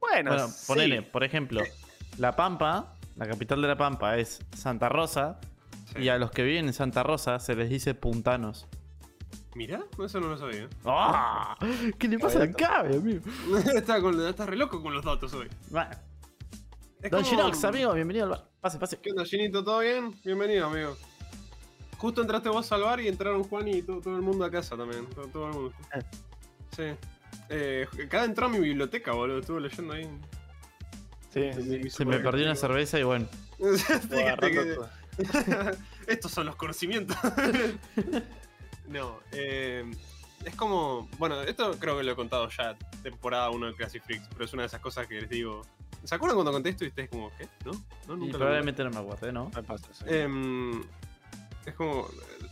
Bueno, 0.00 0.30
Bueno, 0.32 0.48
sí. 0.48 0.64
ponele, 0.66 1.02
por 1.02 1.24
ejemplo, 1.24 1.62
La 2.18 2.36
Pampa, 2.36 2.94
la 3.16 3.26
capital 3.26 3.62
de 3.62 3.68
La 3.68 3.76
Pampa 3.76 4.16
es 4.18 4.40
Santa 4.56 4.88
Rosa, 4.88 5.38
sí. 5.94 6.02
y 6.02 6.08
a 6.08 6.18
los 6.18 6.30
que 6.30 6.42
viven 6.42 6.66
en 6.66 6.72
Santa 6.74 7.02
Rosa 7.02 7.38
se 7.38 7.54
les 7.54 7.70
dice 7.70 7.94
puntanos. 7.94 8.66
mira, 9.54 9.80
eso 10.04 10.18
no 10.20 10.28
lo 10.28 10.36
sabía. 10.36 10.68
¡Ah! 10.84 11.56
¿Qué 11.98 12.08
le 12.08 12.18
pasa 12.18 12.42
al 12.42 12.54
cabe, 12.56 12.96
amigo? 12.96 13.22
está, 13.74 14.00
con, 14.02 14.20
está 14.26 14.44
re 14.46 14.56
loco 14.56 14.82
con 14.82 14.92
los 14.92 15.04
datos 15.04 15.32
hoy. 15.34 15.48
Bueno, 15.70 15.90
Es 17.04 17.10
Don 17.10 17.22
como- 17.22 17.36
Ginox, 17.36 17.62
amigo, 17.64 17.92
bienvenido 17.92 18.24
al 18.24 18.30
bar. 18.30 18.48
Pase, 18.62 18.78
pase. 18.78 18.98
¿Qué 18.98 19.10
onda, 19.10 19.26
Ginito? 19.26 19.62
¿Todo 19.62 19.80
bien? 19.80 20.18
Bienvenido, 20.24 20.68
amigo. 20.68 20.96
Justo 21.98 22.22
entraste 22.22 22.48
vos 22.48 22.72
al 22.72 22.80
bar 22.80 22.98
y 22.98 23.08
entraron 23.08 23.44
Juan 23.44 23.68
y 23.68 23.82
todo, 23.82 24.00
todo 24.00 24.16
el 24.16 24.22
mundo 24.22 24.42
a 24.42 24.50
casa 24.50 24.74
también. 24.74 25.04
Todo, 25.10 25.26
todo 25.26 25.48
el 25.48 25.52
mundo. 25.54 25.74
Ah. 25.92 25.98
Sí. 26.74 26.84
Eh, 27.50 27.86
cada 28.08 28.24
entró 28.24 28.46
a 28.46 28.48
mi 28.48 28.58
biblioteca, 28.58 29.12
boludo. 29.12 29.40
Estuve 29.40 29.60
leyendo 29.60 29.92
ahí. 29.92 30.08
Sí, 31.28 31.90
Se 31.90 32.06
me 32.06 32.20
perdió 32.20 32.46
una 32.46 32.56
cerveza 32.56 32.98
y 32.98 33.02
bueno. 33.02 33.26
Estos 36.06 36.32
son 36.32 36.46
los 36.46 36.56
conocimientos. 36.56 37.18
no, 38.88 39.20
eh, 39.32 39.84
es 40.42 40.56
como. 40.56 41.06
Bueno, 41.18 41.42
esto 41.42 41.76
creo 41.78 41.98
que 41.98 42.04
lo 42.04 42.12
he 42.12 42.16
contado 42.16 42.48
ya, 42.48 42.78
temporada 43.02 43.50
1 43.50 43.66
de 43.66 43.74
Classic 43.74 44.02
Freaks, 44.02 44.26
pero 44.32 44.46
es 44.46 44.54
una 44.54 44.62
de 44.62 44.68
esas 44.68 44.80
cosas 44.80 45.06
que 45.06 45.20
les 45.20 45.28
digo. 45.28 45.66
¿Se 46.04 46.14
acuerdan 46.14 46.36
cuando 46.36 46.52
conté 46.52 46.70
esto 46.70 46.84
y 46.84 46.88
ustedes 46.88 47.08
como, 47.08 47.30
¿qué? 47.36 47.48
¿No? 47.64 47.72
¿No? 48.08 48.14
Y 48.14 48.18
Nunca 48.26 48.38
probablemente 48.38 48.84
no 48.84 48.90
me 48.90 48.98
acuerde, 48.98 49.32
¿no? 49.32 49.50
Me 49.54 49.62
pasa, 49.62 49.86
sí. 49.92 50.04
Em, 50.06 50.82
es 51.66 51.74
como. 51.74 52.06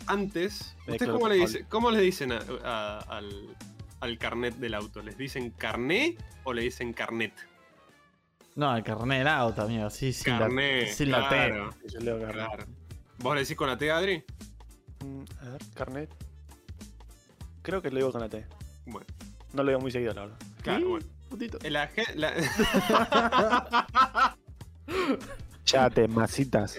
Antes. 0.06 0.74
¿Ustedes 0.88 1.10
cómo 1.12 1.28
le, 1.28 1.36
dicen, 1.36 1.66
cómo 1.68 1.90
le 1.90 2.00
dicen 2.00 2.32
a- 2.32 2.42
a- 2.64 2.98
al, 3.18 3.54
al 4.00 4.18
carnet 4.18 4.56
del 4.56 4.74
auto? 4.74 5.02
¿Les 5.02 5.16
dicen 5.16 5.50
carné 5.50 6.16
o 6.44 6.52
le 6.52 6.62
dicen 6.62 6.92
carnet? 6.92 7.32
No, 8.56 8.76
el 8.76 8.82
carnet 8.82 9.18
del 9.18 9.28
auto, 9.28 9.62
amigo. 9.62 9.88
Sí, 9.90 10.12
sin 10.12 10.36
carné. 10.38 10.86
la, 10.86 10.92
sin 10.92 11.10
la 11.10 11.28
T. 11.28 11.34
claro, 11.36 11.70
Yo 11.88 12.00
leo 12.00 12.18
carnet. 12.20 12.34
claro. 12.46 12.64
¿Vos 13.18 13.34
le 13.34 13.40
decís 13.42 13.56
con 13.56 13.68
la 13.68 13.76
T, 13.78 13.90
Adri? 13.90 14.24
Mm, 15.04 15.22
A 15.46 15.50
ver, 15.50 15.60
carnet. 15.74 16.10
Creo 17.62 17.80
que 17.80 17.90
lo 17.90 17.96
digo 17.96 18.12
con 18.12 18.20
la 18.20 18.28
T. 18.28 18.44
Bueno, 18.86 19.06
No 19.52 19.62
lo 19.62 19.68
digo 19.70 19.80
muy 19.80 19.90
seguido, 19.92 20.12
la 20.14 20.22
verdad. 20.22 20.38
claro, 20.62 20.88
bueno. 20.88 21.06
Putito. 21.32 21.58
La, 21.70 21.90
la- 22.14 22.34
Chate, 25.64 26.08
masitas. 26.08 26.76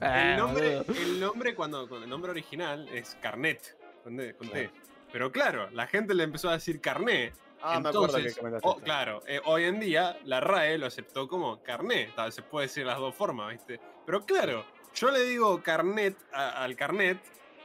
Ah, 0.00 0.30
el, 0.32 0.36
nombre, 0.38 0.78
boludo. 0.78 1.00
el 1.02 1.20
nombre 1.20 1.54
cuando, 1.54 1.88
cuando 1.88 2.04
el 2.04 2.10
nombre 2.10 2.30
original 2.30 2.88
es 2.88 3.16
carnet 3.20 3.76
con, 4.02 4.16
D, 4.16 4.34
con 4.34 4.48
T. 4.48 4.68
Claro. 4.70 4.90
Pero 5.12 5.32
claro, 5.32 5.70
la 5.72 5.86
gente 5.86 6.14
le 6.14 6.22
empezó 6.22 6.48
a 6.48 6.52
decir 6.54 6.80
carné. 6.80 7.32
ah, 7.60 7.80
me 7.80 7.88
acuerdo 7.90 8.16
Entonces, 8.16 8.38
que 8.38 8.58
oh, 8.62 8.76
claro, 8.78 9.22
eh, 9.26 9.40
hoy 9.44 9.64
en 9.64 9.80
día 9.80 10.18
la 10.24 10.40
RAE 10.40 10.78
lo 10.78 10.86
aceptó 10.86 11.26
como 11.28 11.62
carnet. 11.62 12.14
Tal 12.14 12.26
vez 12.26 12.34
se 12.36 12.42
puede 12.42 12.68
decir 12.68 12.86
las 12.86 12.96
dos 12.98 13.14
formas, 13.14 13.50
¿viste? 13.52 13.80
Pero 14.06 14.24
claro, 14.24 14.64
yo 14.94 15.10
le 15.10 15.22
digo 15.24 15.60
carnet 15.62 16.16
a- 16.32 16.62
al 16.62 16.76
carnet 16.76 17.18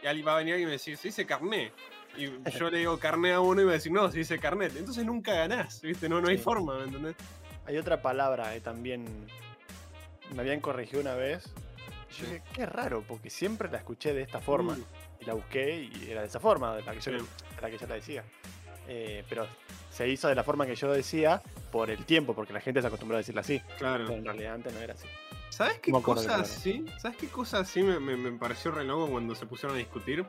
y 0.04 0.08
alguien 0.08 0.28
va 0.28 0.34
a 0.36 0.38
venir 0.40 0.60
y 0.60 0.66
me 0.66 0.74
dice, 0.74 0.96
se 0.98 1.08
dice 1.10 1.26
carné. 1.26 1.72
Y 2.18 2.32
yo 2.58 2.70
le 2.70 2.80
digo 2.80 2.98
carnet 3.00 3.34
a 3.34 3.40
uno 3.42 3.62
y 3.62 3.64
me 3.64 3.66
va 3.66 3.72
a 3.72 3.74
decir, 3.76 3.92
no, 3.92 4.10
se 4.12 4.18
dice 4.20 4.40
carnet. 4.40 4.76
Entonces 4.76 5.06
nunca 5.06 5.34
ganás, 5.34 5.82
¿viste? 5.82 6.08
No, 6.10 6.22
no 6.22 6.30
hay 6.30 6.38
forma, 6.38 6.78
¿me 6.78 6.84
entendés? 6.86 7.16
Hay 7.66 7.78
otra 7.78 8.02
palabra 8.02 8.54
que 8.54 8.62
también 8.62 9.06
me 10.34 10.42
habían 10.42 10.60
corregido 10.60 11.02
una 11.02 11.16
vez. 11.16 11.46
Yo 12.18 12.26
Sí. 12.26 12.26
dije, 12.26 12.42
qué 12.54 12.66
raro, 12.66 13.04
porque 13.08 13.30
siempre 13.30 13.70
la 13.70 13.78
escuché 13.80 14.14
de 14.14 14.22
esta 14.22 14.40
forma. 14.40 14.76
Mm. 14.76 14.84
Y 15.22 15.26
la 15.26 15.34
busqué 15.34 15.82
y 15.94 16.10
era 16.10 16.22
de 16.22 16.28
esa 16.28 16.40
forma, 16.40 16.76
de 16.76 16.84
la 16.84 16.92
que 16.94 17.00
yo, 17.02 17.12
Sí. 17.20 17.26
de 17.56 17.62
la, 17.62 17.70
que 17.70 17.78
yo 17.78 17.88
la 17.88 17.96
decía. 17.96 18.24
Eh, 18.88 19.24
pero 19.28 19.48
se 19.92 20.08
hizo 20.08 20.28
de 20.28 20.36
la 20.36 20.44
forma 20.44 20.66
que 20.66 20.76
yo 20.76 20.92
decía 20.92 21.42
por 21.72 21.90
el 21.90 22.06
tiempo, 22.06 22.34
porque 22.36 22.54
la 22.54 22.62
gente 22.62 22.82
se 22.82 22.88
acostumbró 22.88 23.18
a 23.18 23.20
decirla 23.20 23.42
así. 23.42 23.60
Claro. 23.78 24.06
Pero 24.06 24.18
en 24.20 24.26
realidad 24.26 24.54
antes 24.56 24.74
no 24.74 24.80
era 24.80 24.94
así. 24.94 25.08
¿Sabes 25.50 25.80
qué 25.80 25.92
No 25.92 26.02
cosa 26.04 26.36
así? 26.38 26.86
¿Sabes 27.00 27.18
qué 27.18 27.28
cosa 27.30 27.60
así 27.60 27.82
me, 27.82 28.00
me- 28.00 28.18
me 28.18 28.32
pareció 28.38 28.72
re 28.72 28.84
loco 28.84 29.08
cuando 29.10 29.34
se 29.36 29.46
pusieron 29.46 29.76
a 29.76 29.80
discutir? 29.80 30.26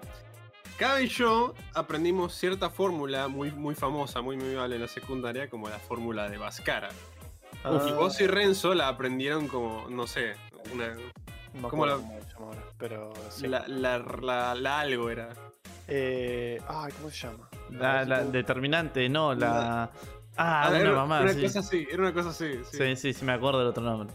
Cabe 0.78 1.04
y 1.04 1.08
yo 1.08 1.54
aprendimos 1.74 2.34
cierta 2.34 2.68
fórmula 2.68 3.28
muy, 3.28 3.50
muy 3.50 3.74
famosa, 3.74 4.20
muy 4.20 4.36
muy 4.36 4.54
en 4.74 4.80
la 4.82 4.88
secundaria, 4.88 5.48
como 5.48 5.68
la 5.68 5.78
fórmula 5.78 6.28
de 6.28 6.36
Vascara. 6.36 6.90
Y 7.88 7.92
vos 7.92 8.20
y 8.20 8.26
Renzo 8.26 8.74
la 8.74 8.88
aprendieron 8.88 9.48
como, 9.48 9.86
no 9.88 10.06
sé, 10.06 10.34
una, 10.74 10.88
No 10.88 11.00
me 11.54 11.68
¿cómo 11.68 11.84
acuerdo 11.86 11.98
la- 11.98 12.62
pero 12.78 13.12
sí. 13.30 13.46
la, 13.48 13.66
la, 13.66 13.98
la- 13.98 14.54
la 14.54 14.80
algo 14.80 15.08
era. 15.10 15.30
Eh, 15.88 16.60
ay, 16.68 16.92
¿cómo 16.92 17.10
se 17.10 17.26
llama? 17.26 17.48
La, 17.70 18.04
la 18.04 18.24
determinante, 18.24 19.08
no, 19.08 19.34
la. 19.34 19.90
Ah, 20.36 20.66
una 20.68 20.78
era 20.78 20.92
mamá, 20.92 21.20
una 21.22 21.32
sí. 21.32 21.42
cosa 21.42 21.60
así, 21.60 21.88
era 21.90 22.02
una 22.02 22.12
cosa 22.12 22.28
así. 22.28 22.60
Sí. 22.70 22.76
Sí, 22.76 22.96
sí, 22.96 23.12
sí, 23.14 23.24
me 23.24 23.32
acuerdo 23.32 23.60
del 23.60 23.68
otro 23.68 23.82
nombre. 23.82 24.14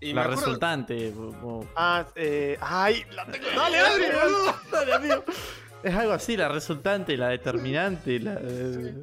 Y 0.00 0.12
la 0.12 0.24
resultante. 0.26 1.12
Ah, 1.76 2.04
eh, 2.16 2.58
ay, 2.60 3.04
la 3.12 3.24
tengo. 3.26 3.46
Dale, 3.54 3.78
boludo. 4.12 4.54
Dale, 4.72 4.94
amigo. 4.94 5.24
Es 5.82 5.94
algo 5.94 6.12
así, 6.12 6.36
la 6.36 6.48
resultante, 6.48 7.16
la 7.16 7.28
determinante, 7.28 8.18
la. 8.20 8.38
eh, 8.42 8.94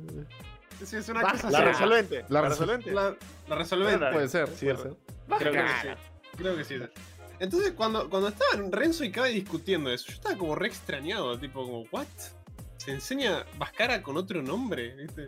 Sí, 0.85 0.95
es 0.95 1.09
una 1.09 1.21
cosa 1.23 1.49
La 1.49 1.61
resolvente. 1.65 2.23
La 2.29 2.41
La 2.41 2.47
resol- 2.47 2.49
resolvente. 2.49 2.91
La, 2.91 3.15
la 3.47 3.55
resolvente. 3.55 4.05
Puede 4.11 4.27
ser, 4.29 4.47
Sí, 4.49 4.65
puede 4.65 4.73
es- 4.75 4.81
ser. 4.81 4.93
Creo 5.39 5.51
que 5.51 5.59
Vascara. 5.61 5.97
sí. 5.97 6.01
Creo 6.37 6.55
que 6.55 6.63
sí. 6.63 6.75
Entonces, 7.39 7.71
cuando, 7.71 8.07
cuando 8.09 8.27
estaban 8.29 8.71
Renzo 8.71 9.03
y 9.03 9.11
Cabe 9.11 9.29
discutiendo 9.29 9.91
eso, 9.91 10.05
yo 10.07 10.13
estaba 10.13 10.37
como 10.37 10.53
re 10.55 10.67
extrañado, 10.67 11.37
tipo 11.39 11.63
como, 11.63 11.81
¿what? 11.91 12.05
¿Se 12.77 12.91
enseña 12.91 13.43
Vascara 13.57 14.03
con 14.03 14.17
otro 14.17 14.41
nombre? 14.43 14.95
¿Viste? 14.95 15.27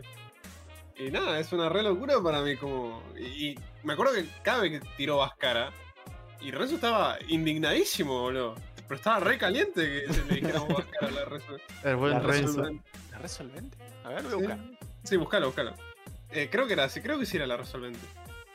Y 0.96 1.10
nada, 1.10 1.40
es 1.40 1.52
una 1.52 1.68
re 1.68 1.82
locura 1.82 2.20
para 2.22 2.42
mí, 2.42 2.56
como. 2.56 3.02
Y, 3.18 3.48
y 3.48 3.58
me 3.82 3.94
acuerdo 3.94 4.14
que 4.14 4.26
Cabe 4.42 4.70
que 4.70 4.80
tiró 4.96 5.16
Vascara, 5.16 5.72
y 6.40 6.52
Renzo 6.52 6.76
estaba 6.76 7.18
indignadísimo, 7.28 8.20
boludo. 8.20 8.54
Pero 8.90 8.98
estaba 8.98 9.20
re 9.20 9.38
caliente 9.38 10.04
que 10.04 10.12
se 10.12 10.24
le 10.24 10.34
dijéramos 10.34 10.68
Vascara 10.68 11.06
a 11.06 11.10
la 11.12 11.24
Renzo. 11.24 11.56
El 11.84 11.94
buen 11.94 12.12
La 12.12 12.18
Renzo. 12.18 12.46
Resolvente. 12.56 12.90
¿La 13.12 13.18
resolvente? 13.18 13.78
A 14.02 14.08
ver, 14.08 14.22
voy 14.24 14.32
a 14.32 14.36
buscar. 14.36 14.58
Sí, 15.04 15.16
buscalo, 15.16 15.46
buscalo. 15.46 15.74
Eh, 16.32 16.48
creo 16.50 16.66
que 16.66 16.72
era 16.72 16.82
así, 16.82 17.00
creo 17.00 17.16
que 17.16 17.24
sí 17.24 17.36
era 17.36 17.46
la 17.46 17.56
resolvente. 17.56 18.00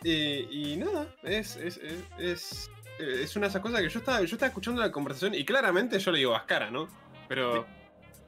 Y 0.04 0.76
nada, 0.76 1.08
es, 1.24 1.56
es, 1.56 1.78
es, 1.78 2.04
es, 2.18 2.72
eh, 3.00 3.22
es 3.24 3.34
una 3.38 3.46
de 3.46 3.52
esas 3.52 3.62
cosas 3.62 3.80
que 3.80 3.88
yo 3.88 4.00
estaba, 4.00 4.20
yo 4.20 4.26
estaba 4.26 4.50
escuchando 4.50 4.82
la 4.82 4.92
conversación 4.92 5.34
y 5.36 5.46
claramente 5.46 5.98
yo 6.00 6.12
le 6.12 6.18
digo 6.18 6.32
Vascara, 6.32 6.70
¿no? 6.70 6.90
Pero. 7.30 7.66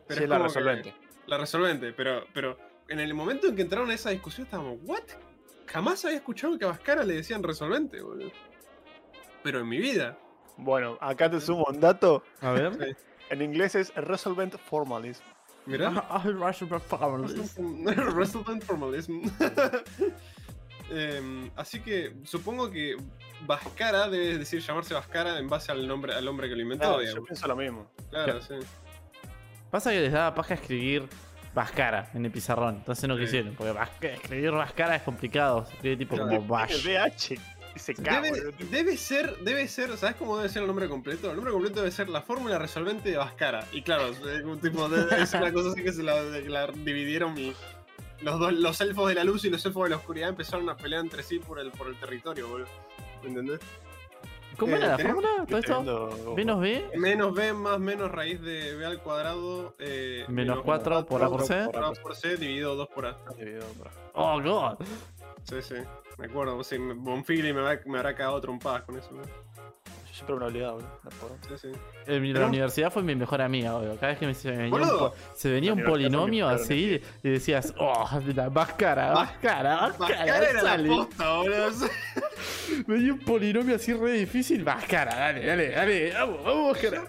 pero 0.08 0.18
Sí, 0.18 0.24
es 0.24 0.30
la 0.30 0.40
resolvente. 0.40 0.96
la 1.26 1.38
resolvente, 1.38 1.92
pero, 1.92 2.26
pero 2.34 2.58
en 2.88 3.02
el 3.02 3.14
momento 3.16 3.48
en 3.48 3.56
que 3.58 3.64
entraron 3.64 3.92
a 3.92 3.94
esa 3.94 4.12
discusión 4.12 4.46
estábamos, 4.46 4.80
¿what? 4.84 5.04
Jamás 5.66 6.06
había 6.06 6.20
escuchado 6.20 6.58
que 6.58 6.64
a 6.64 6.70
Vascara 6.70 7.04
le 7.04 7.16
decían 7.16 7.44
resolvente, 7.44 8.00
boludo. 8.00 8.32
Pero 9.44 9.60
en 9.60 9.68
mi 9.68 9.80
vida. 9.80 10.18
Bueno, 10.58 10.98
acá 11.02 11.30
te 11.30 11.40
sumo 11.40 11.66
un 11.70 11.80
dato. 11.80 12.24
A 12.42 12.52
ver. 12.52 12.96
En 13.30 13.42
inglés 13.42 13.76
es 13.76 13.94
resolvent 13.96 14.56
formalism. 14.58 15.24
Mirá. 15.66 15.92
Ah, 16.10 16.24
Raspberry 16.24 16.80
Pi. 16.80 17.94
Resolvent 18.16 18.64
formalism. 18.64 19.22
Em, 20.90 21.52
así 21.58 21.82
que 21.82 22.14
supongo 22.24 22.72
que 22.72 22.96
Vascara 23.46 24.08
debe 24.08 24.38
decir 24.38 24.62
llamarse 24.62 24.94
Vascara 24.94 25.38
en 25.38 25.50
base 25.50 25.70
al 25.70 25.86
nombre 25.86 26.14
al 26.14 26.26
hombre 26.30 26.48
que 26.48 26.56
lo 26.56 26.62
inventó, 26.62 26.96
Claro, 26.98 27.04
yo 27.16 27.24
pienso 27.26 27.46
lo 27.46 27.58
mismo. 27.58 27.92
Claro, 28.10 28.42
sí. 28.42 28.54
Pasa 29.70 29.92
que 29.92 30.00
les 30.00 30.14
daba 30.14 30.34
paja 30.34 30.54
escribir 30.54 31.10
Vascara 31.54 32.10
en 32.14 32.24
el 32.24 32.32
pizarrón. 32.32 32.76
Entonces 32.76 33.06
no 33.10 33.16
Sí. 33.18 33.24
quisieron. 33.26 33.54
Porque 33.56 33.74
Vasca- 33.74 34.14
escribir 34.14 34.52
Vascara 34.52 34.96
es 34.96 35.02
complicado. 35.02 35.66
Se 35.66 35.74
escribe 35.74 35.98
tipo 35.98 36.16
Claro. 36.16 36.30
como 36.38 36.48
Bash. 36.48 36.86
Debe, 38.72 38.98
ser, 38.98 39.38
debe 39.40 39.68
ser, 39.68 39.96
¿sabes 39.98 40.16
cómo 40.16 40.38
debe 40.38 40.50
ser 40.50 40.62
el 40.64 40.68
nombre 40.68 40.88
completo? 40.90 41.30
El 41.30 41.36
nombre 41.36 41.52
completo 41.54 41.78
debe 41.80 41.92
ser 41.92 42.10
la 42.10 42.22
fórmula 42.22 42.58
resolvente 42.58 43.10
de 43.12 43.18
Vascara. 43.18 43.66
Y 43.72 43.82
claro, 43.82 44.08
es, 44.08 44.44
un 44.44 44.60
tipo 44.60 44.88
de- 44.90 45.22
es 45.24 45.34
una 45.34 45.52
cosa 45.54 45.70
así 45.72 45.84
que 45.84 45.92
se 45.94 46.04
la, 46.04 46.22
la 46.22 46.68
dividieron 46.68 47.38
y 47.38 47.54
los 48.22 48.40
dos, 48.40 48.54
los 48.54 48.82
elfos 48.82 49.10
de 49.10 49.16
la 49.16 49.24
luz 49.24 49.46
y 49.46 49.50
los 49.50 49.66
elfos 49.66 49.84
de 49.84 49.90
la 49.92 49.98
oscuridad 49.98 50.30
empezaron 50.30 50.70
a 50.70 50.76
pelear 50.78 51.02
entre 51.02 51.22
sí 51.24 51.40
por 51.40 51.60
el, 51.60 51.72
por 51.72 51.88
el 51.88 52.00
territorio, 52.00 52.48
boludo. 52.48 52.68
¿Me 53.24 53.30
entendés? 53.30 53.60
¿Cómo 54.58 54.74
Eh, 54.74 54.78
era 54.80 54.88
la 54.88 54.98
tenemos- 54.98 55.24
fórmula? 55.24 55.46
¿Todo 55.48 55.60
esto? 55.60 56.34
¿Menos 56.36 56.60
B? 56.60 56.90
Menos 56.96 57.34
B 57.36 57.54
más 57.54 57.80
menos 57.80 58.12
raíz 58.12 58.42
de 58.42 58.76
B 58.76 58.86
al 58.88 59.00
cuadrado. 59.04 59.76
Eh, 59.78 60.26
Menos 60.30 60.62
cuatro 60.64 61.06
por 61.06 61.22
A 61.24 61.30
por 61.30 61.44
C. 61.46 61.66
Por 61.72 61.84
A 61.84 61.92
por 61.94 62.16
C 62.16 62.38
dividido 62.38 62.76
2 62.76 62.88
por 62.90 63.06
A. 63.06 63.18
Dividido 63.38 63.68
por- 63.78 63.92
Oh, 64.14 64.42
God. 64.42 64.84
Sí, 65.50 65.56
sí. 65.62 65.76
Me 66.18 66.26
acuerdo. 66.26 66.64
Sí, 66.64 66.78
Bonfili 66.78 67.54
me, 67.54 67.62
va- 67.62 67.80
me 67.86 67.98
habrá 68.00 68.16
cagado 68.16 68.42
trompadas 68.42 68.84
con 68.84 68.98
eso. 68.98 69.12
¿no? 69.12 69.22
Yo 69.24 70.14
siempre 70.26 70.36
me 70.36 70.60
lo 70.60 70.72
boludo. 70.74 70.90
Sí, 71.58 71.70
sí. 72.08 72.34
La 72.34 72.48
universidad 72.48 72.92
fue 72.92 73.04
mi 73.04 73.16
mejor 73.16 73.42
amiga, 73.42 73.76
obvio. 73.76 73.96
Cada 73.96 74.08
vez 74.08 74.18
que 74.20 74.26
me, 74.26 74.34
se, 74.34 74.50
venía 74.52 74.66
un, 74.66 74.72
Boludo. 74.72 75.00
po- 75.12 75.16
se 75.36 75.52
venía 75.52 75.74
un 75.74 75.84
polinomio 75.84 76.48
así 76.50 77.00
y 77.24 77.30
decías, 77.30 77.74
oh, 77.78 78.10
la 78.36 78.50
máscara, 78.50 79.14
máscara, 79.14 79.82
máscara, 79.98 80.50
era 80.50 80.62
sale. 80.62 80.88
la 80.90 80.96
posta, 80.96 81.34
boludo. 81.38 81.72
Venía 82.88 83.14
un 83.14 83.20
polinomio 83.20 83.76
así 83.76 83.94
re 83.94 84.12
difícil, 84.14 84.64
máscara, 84.64 85.16
dale, 85.16 85.46
dale, 85.46 85.70
dale, 85.70 86.14
vamos, 86.14 86.44
vamos, 86.44 86.72
máscara. 86.74 87.04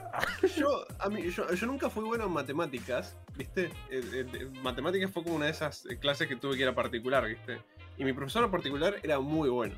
Yo, 0.57 0.85
a 0.99 1.09
mí, 1.09 1.31
yo, 1.31 1.53
yo 1.53 1.67
nunca 1.67 1.91
fui 1.91 2.05
bueno 2.05 2.25
en 2.27 2.33
matemáticas, 2.33 3.17
¿viste? 3.37 3.65
Eh, 3.91 4.03
eh, 4.33 4.49
matemáticas 4.63 5.11
fue 5.11 5.23
como 5.25 5.35
una 5.37 5.47
de 5.47 5.51
esas 5.53 5.85
eh, 5.87 5.99
clases 5.99 6.29
que 6.29 6.37
tuve 6.37 6.57
que 6.57 6.63
ir 6.63 6.69
a 6.69 6.75
particular, 6.75 7.27
¿viste? 7.27 7.59
Y 7.99 8.05
mi 8.05 8.13
profesor 8.13 8.51
particular 8.51 8.97
era 9.03 9.19
muy 9.21 9.49
bueno. 9.49 9.75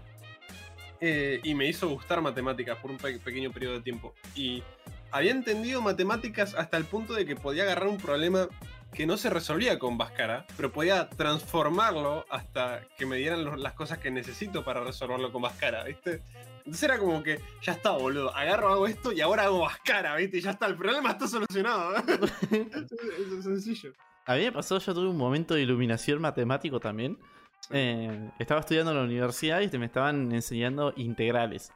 Eh, 1.01 1.41
y 1.43 1.55
me 1.55 1.67
hizo 1.67 1.89
gustar 1.89 2.21
matemáticas 2.21 2.77
por 2.79 2.91
un 2.91 2.99
pe- 2.99 3.19
pequeño 3.19 3.51
periodo 3.51 3.75
de 3.75 3.81
tiempo. 3.81 4.15
Y 4.35 4.63
había 5.11 5.31
entendido 5.31 5.81
matemáticas 5.81 6.55
hasta 6.55 6.77
el 6.77 6.85
punto 6.85 7.15
de 7.15 7.25
que 7.25 7.37
podía 7.37 7.63
agarrar 7.63 7.89
un 7.89 7.97
problema 7.97 8.49
que 8.93 9.07
no 9.07 9.17
se 9.17 9.31
resolvía 9.31 9.79
con 9.79 9.97
Vascara, 9.97 10.47
pero 10.57 10.73
podía 10.73 11.09
transformarlo 11.09 12.27
hasta 12.29 12.83
que 12.99 13.07
me 13.07 13.17
dieran 13.17 13.63
las 13.63 13.73
cosas 13.73 13.99
que 13.99 14.11
necesito 14.11 14.65
para 14.65 14.83
resolverlo 14.85 15.33
con 15.33 15.43
Vascara, 15.43 15.85
¿viste? 15.85 16.23
Entonces 16.59 16.83
era 16.83 16.99
como 16.99 17.23
que, 17.23 17.41
ya 17.63 17.73
está, 17.73 17.93
boludo, 17.93 18.35
agarro, 18.37 18.69
hago 18.69 18.87
esto 18.87 19.13
y 19.13 19.21
ahora 19.21 19.45
hago 19.45 19.61
Vascara, 19.61 20.17
¿viste? 20.17 20.39
Y 20.39 20.41
ya 20.43 20.51
está, 20.51 20.67
el 20.67 20.77
problema 20.77 21.13
está 21.13 21.27
solucionado. 21.29 21.95
Eso 22.51 23.39
es 23.39 23.45
sencillo. 23.45 23.93
A 24.27 24.35
mí 24.35 24.43
yo 24.45 24.81
tuve 24.95 25.09
un 25.09 25.17
momento 25.17 25.55
de 25.55 25.63
iluminación 25.63 26.21
matemático 26.21 26.79
también. 26.81 27.17
Eh, 27.71 28.31
estaba 28.39 28.61
estudiando 28.61 28.91
en 28.93 28.99
la 28.99 29.05
universidad 29.05 29.61
y 29.61 29.69
te- 29.69 29.79
me 29.79 29.87
estaban 29.87 30.33
enseñando 30.33 30.93
integrales. 30.97 31.73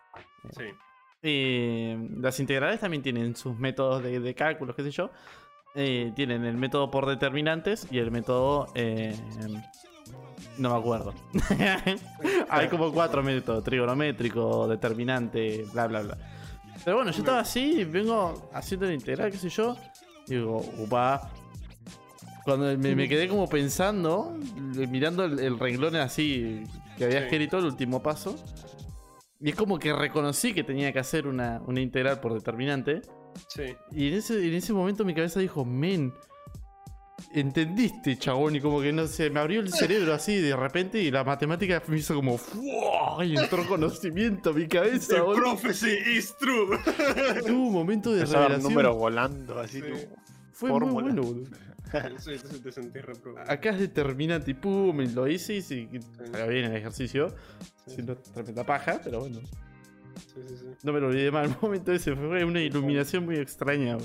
Sí. 0.57 0.65
Eh, 1.23 2.09
las 2.19 2.39
integrales 2.41 2.81
también 2.81 3.03
tienen 3.03 3.35
sus 3.37 3.59
métodos 3.59 4.03
de, 4.03 4.21
de 4.21 4.35
cálculos, 4.35 4.75
qué 4.77 4.83
sé 4.83 4.91
yo. 4.91 5.11
Eh, 5.75 6.13
tienen 6.15 6.45
el 6.45 6.57
método 6.57 6.91
por 6.91 7.07
determinantes 7.07 7.87
y 7.91 7.99
el 7.99 8.11
método... 8.11 8.69
eh, 8.75 9.15
no 10.59 10.71
me 10.71 10.77
acuerdo. 10.77 11.15
Hay 12.49 12.69
como 12.69 12.93
cuatro 12.93 13.23
métodos, 13.23 13.65
trigonométrico, 13.65 14.69
determinante, 14.69 15.65
bla, 15.73 15.87
bla, 15.87 16.03
bla. 16.03 16.19
Pero 16.85 16.97
bueno, 16.97 17.11
yo 17.11 17.19
estaba 17.19 17.41
así, 17.41 17.85
vengo 17.85 18.51
haciendo 18.53 18.87
el 18.87 18.93
integral, 18.95 19.31
qué 19.33 19.39
sé 19.39 19.49
yo. 19.49 19.77
Y 20.27 20.35
digo, 20.35 20.59
upa. 20.79 21.31
Cuando 22.45 22.77
me, 22.79 22.95
me 22.95 23.09
quedé 23.09 23.29
como 23.29 23.49
pensando, 23.49 24.37
eh, 24.79 24.87
mirando 24.87 25.25
el, 25.25 25.39
el 25.39 25.59
renglón 25.59 25.97
así 25.97 26.63
que 26.99 27.05
había 27.07 27.19
Sí. 27.21 27.25
escrito, 27.25 27.59
el 27.59 27.65
último 27.67 28.03
paso. 28.03 28.37
Y 29.41 29.51
es 29.51 29.57
como 29.57 29.79
que 29.79 29.93
reconocí 29.93 30.53
que 30.55 30.63
tenía 30.65 30.93
que 30.93 30.99
hacer 30.99 31.27
una, 31.27 31.61
una 31.67 31.81
integral 31.81 32.21
por 32.21 32.35
determinante. 32.35 33.03
Sí. 33.49 33.75
Y 33.93 34.09
en 34.09 34.15
ese, 34.15 34.47
en 34.47 34.55
ese 34.55 34.73
momento 34.73 35.05
mi 35.05 35.15
cabeza 35.15 35.41
dijo, 35.41 35.65
men, 35.65 36.13
entendiste, 37.33 38.17
chabón. 38.17 38.57
Y 38.57 38.61
como 38.61 38.81
que 38.81 38.93
no 38.93 39.07
sé, 39.07 39.31
me 39.31 39.41
abrió 39.41 39.61
el 39.61 39.73
cerebro 39.73 40.15
así 40.15 40.37
de 40.37 40.55
repente 40.57 41.01
y 41.03 41.11
la 41.11 41.25
matemática 41.25 41.83
me 41.89 41.99
hizo 41.99 42.15
como, 42.15 42.39
¡fua! 42.39 43.25
y 43.25 43.37
entró 43.37 43.67
conocimiento 43.67 44.51
a 44.51 44.53
mi 44.53 44.67
cabeza. 44.69 45.15
The 45.17 45.21
boludo. 45.21 45.43
prophecy 45.57 45.91
is 46.17 46.35
true. 46.39 46.79
Tuvo 47.47 47.67
un 47.69 47.73
momento 47.73 48.13
de 48.13 48.25
revelación. 48.25 48.63
números 48.63 48.97
volando, 48.97 49.59
así 49.59 49.81
Sí. 49.81 49.87
Fue 50.53 50.71
muy 50.71 50.79
fórmula. 50.81 51.03
bueno, 51.03 51.23
boludo. 51.23 51.49
Sí, 52.19 52.39
sí, 52.39 52.61
te 52.61 52.73
sentí 52.73 53.01
reprobado. 53.01 53.51
Acá 53.51 53.71
es 53.71 53.81
determinante 53.81 54.51
y 54.51 54.55
pum, 54.55 55.01
y 55.01 55.09
lo 55.09 55.27
hice 55.27 55.55
y 55.55 55.63
sí, 55.63 55.89
salió 56.31 56.49
bien 56.49 56.65
el 56.67 56.77
ejercicio. 56.77 57.35
Siendo 57.87 58.17
tremenda 58.17 58.65
paja, 58.65 59.01
pero 59.03 59.21
bueno. 59.21 59.41
Sí, 60.33 60.43
sí, 60.49 60.57
sí. 60.57 60.67
No 60.83 60.93
me 60.93 61.01
lo 61.01 61.09
olvidé 61.09 61.31
más. 61.31 61.51
El 61.51 61.57
momento 61.61 61.93
ese 61.93 62.15
fue 62.15 62.45
una 62.45 62.61
iluminación 62.61 63.25
muy 63.25 63.37
extraña. 63.37 63.97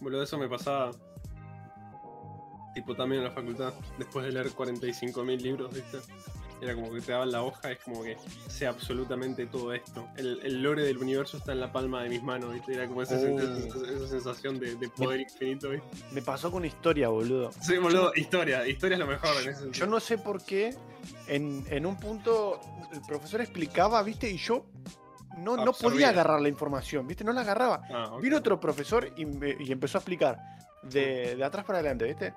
Boludo, 0.00 0.22
eso 0.22 0.38
me 0.38 0.48
pasaba. 0.48 0.90
Tipo 2.74 2.94
también 2.94 3.22
en 3.22 3.28
la 3.28 3.34
facultad, 3.34 3.74
después 3.98 4.24
de 4.24 4.32
leer 4.32 4.48
45.000 4.48 5.40
libros, 5.40 5.74
¿viste? 5.74 5.98
Era 6.62 6.74
como 6.74 6.92
que 6.92 7.00
te 7.00 7.12
daban 7.12 7.32
la 7.32 7.42
hoja, 7.42 7.70
es 7.72 7.78
como 7.80 8.02
que 8.02 8.16
sé 8.48 8.66
absolutamente 8.66 9.46
todo 9.46 9.72
esto. 9.72 10.08
El, 10.16 10.40
el 10.42 10.62
lore 10.62 10.82
del 10.84 10.98
universo 10.98 11.38
está 11.38 11.52
en 11.52 11.60
la 11.60 11.72
palma 11.72 12.02
de 12.02 12.08
mis 12.10 12.22
manos, 12.22 12.52
¿viste? 12.52 12.74
Era 12.74 12.86
como 12.86 13.02
esa, 13.02 13.14
Oh. 13.16 13.18
sen- 13.18 13.96
esa 13.96 14.08
sensación 14.08 14.58
de, 14.60 14.74
de 14.76 14.88
poder 14.88 15.20
infinito, 15.20 15.70
¿viste? 15.70 15.88
Me 16.12 16.22
pasó 16.22 16.50
con 16.50 16.64
historia, 16.64 17.08
boludo. 17.08 17.50
Sí, 17.60 17.78
boludo, 17.78 18.12
historia, 18.14 18.66
historia 18.68 18.94
es 18.96 19.00
lo 19.00 19.06
mejor 19.06 19.30
en 19.42 19.48
ese. 19.50 19.70
Yo 19.70 19.86
no 19.86 20.00
sé 20.00 20.18
por 20.18 20.44
qué 20.44 20.74
en, 21.26 21.64
en 21.70 21.86
un 21.86 21.96
punto 21.96 22.60
el 22.92 23.00
profesor 23.02 23.40
explicaba, 23.40 24.02
¿viste? 24.02 24.28
Y 24.30 24.36
yo 24.36 24.66
no, 25.38 25.56
no 25.56 25.72
podía 25.72 26.10
agarrar 26.10 26.40
la 26.40 26.48
información, 26.48 27.06
¿viste? 27.06 27.24
No 27.24 27.32
la 27.32 27.40
agarraba. 27.40 27.82
Ah. 27.90 28.18
Vino 28.20 28.36
otro 28.36 28.60
profesor 28.60 29.10
y 29.16 29.22
empezó 29.72 29.96
a 29.98 30.00
explicar 30.00 30.38
de, 30.82 31.36
de 31.36 31.44
atrás 31.44 31.64
para 31.64 31.78
adelante, 31.78 32.04
¿viste? 32.04 32.34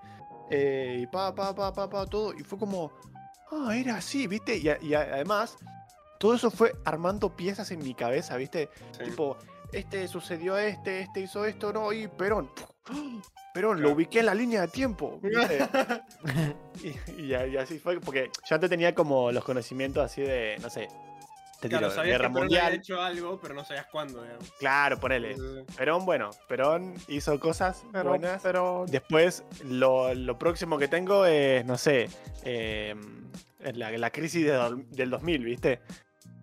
Eh, 0.50 1.00
y 1.02 1.08
pa, 1.08 1.34
pa, 1.34 1.54
pa, 1.56 1.74
pa, 1.74 1.90
pa, 1.90 2.06
todo. 2.06 2.34
Y 2.34 2.44
fue 2.44 2.60
como, 2.60 2.92
ah, 3.54 3.76
era 3.76 3.98
así, 3.98 4.28
¿viste? 4.28 4.58
Y, 4.58 4.94
además, 4.94 5.58
todo 6.20 6.36
eso 6.36 6.52
fue 6.52 6.74
armando 6.86 7.36
piezas 7.36 7.72
en 7.72 7.80
mi 7.80 7.94
cabeza, 7.94 8.38
¿viste? 8.38 8.70
Sí. 8.98 9.06
Tipo, 9.06 9.38
este 9.72 10.08
sucedió 10.08 10.58
este, 10.58 11.02
este 11.02 11.22
hizo 11.22 11.46
esto, 11.46 11.74
no, 11.74 11.92
y 11.94 12.08
Perón. 12.08 12.50
Perón, 13.54 13.82
lo 13.82 13.92
ubiqué 13.92 14.20
en 14.20 14.26
la 14.26 14.36
línea 14.36 14.62
de 14.62 14.68
tiempo. 14.68 15.20
¿viste? 15.22 15.68
y, 17.18 17.22
y 17.22 17.36
y 17.36 17.58
así 17.58 17.80
fue, 17.80 18.00
porque 18.00 18.30
yo 18.50 18.56
antes 18.56 18.70
tenía 18.70 18.94
como 18.96 19.32
los 19.32 19.44
conocimientos 19.44 20.04
así 20.04 20.22
de, 20.22 20.58
no 20.62 20.70
sé, 20.70 20.88
te 21.64 21.70
Claro, 21.70 21.88
tiro, 21.88 21.96
sabías 21.96 22.18
guerra 22.20 22.28
que 22.30 22.34
Perón 22.34 22.46
había 22.48 22.62
mundial. 22.64 22.80
hecho 22.80 23.02
algo, 23.02 23.40
pero 23.42 23.54
no 23.54 23.64
sabías 23.66 23.88
cuándo, 23.92 24.22
digamos. 24.22 24.52
Claro, 24.60 25.00
ponele. 25.00 25.36
Sí, 25.36 25.42
sí. 25.42 25.76
Perón, 25.78 26.06
bueno, 26.06 26.30
Perón 26.48 26.94
hizo 27.08 27.40
cosas 27.40 27.84
buenas. 27.92 28.42
pero 28.42 28.86
Después, 28.88 29.44
lo, 29.66 30.14
lo 30.14 30.38
próximo 30.38 30.78
que 30.78 30.88
tengo 30.88 31.26
es, 31.26 31.66
no 31.66 31.78
sé, 31.78 32.10
eh, 32.44 32.96
la, 33.74 33.92
la 33.92 34.10
crisis 34.12 34.46
de 34.46 34.84
del 34.92 35.10
2000, 35.10 35.44
¿viste? 35.44 35.82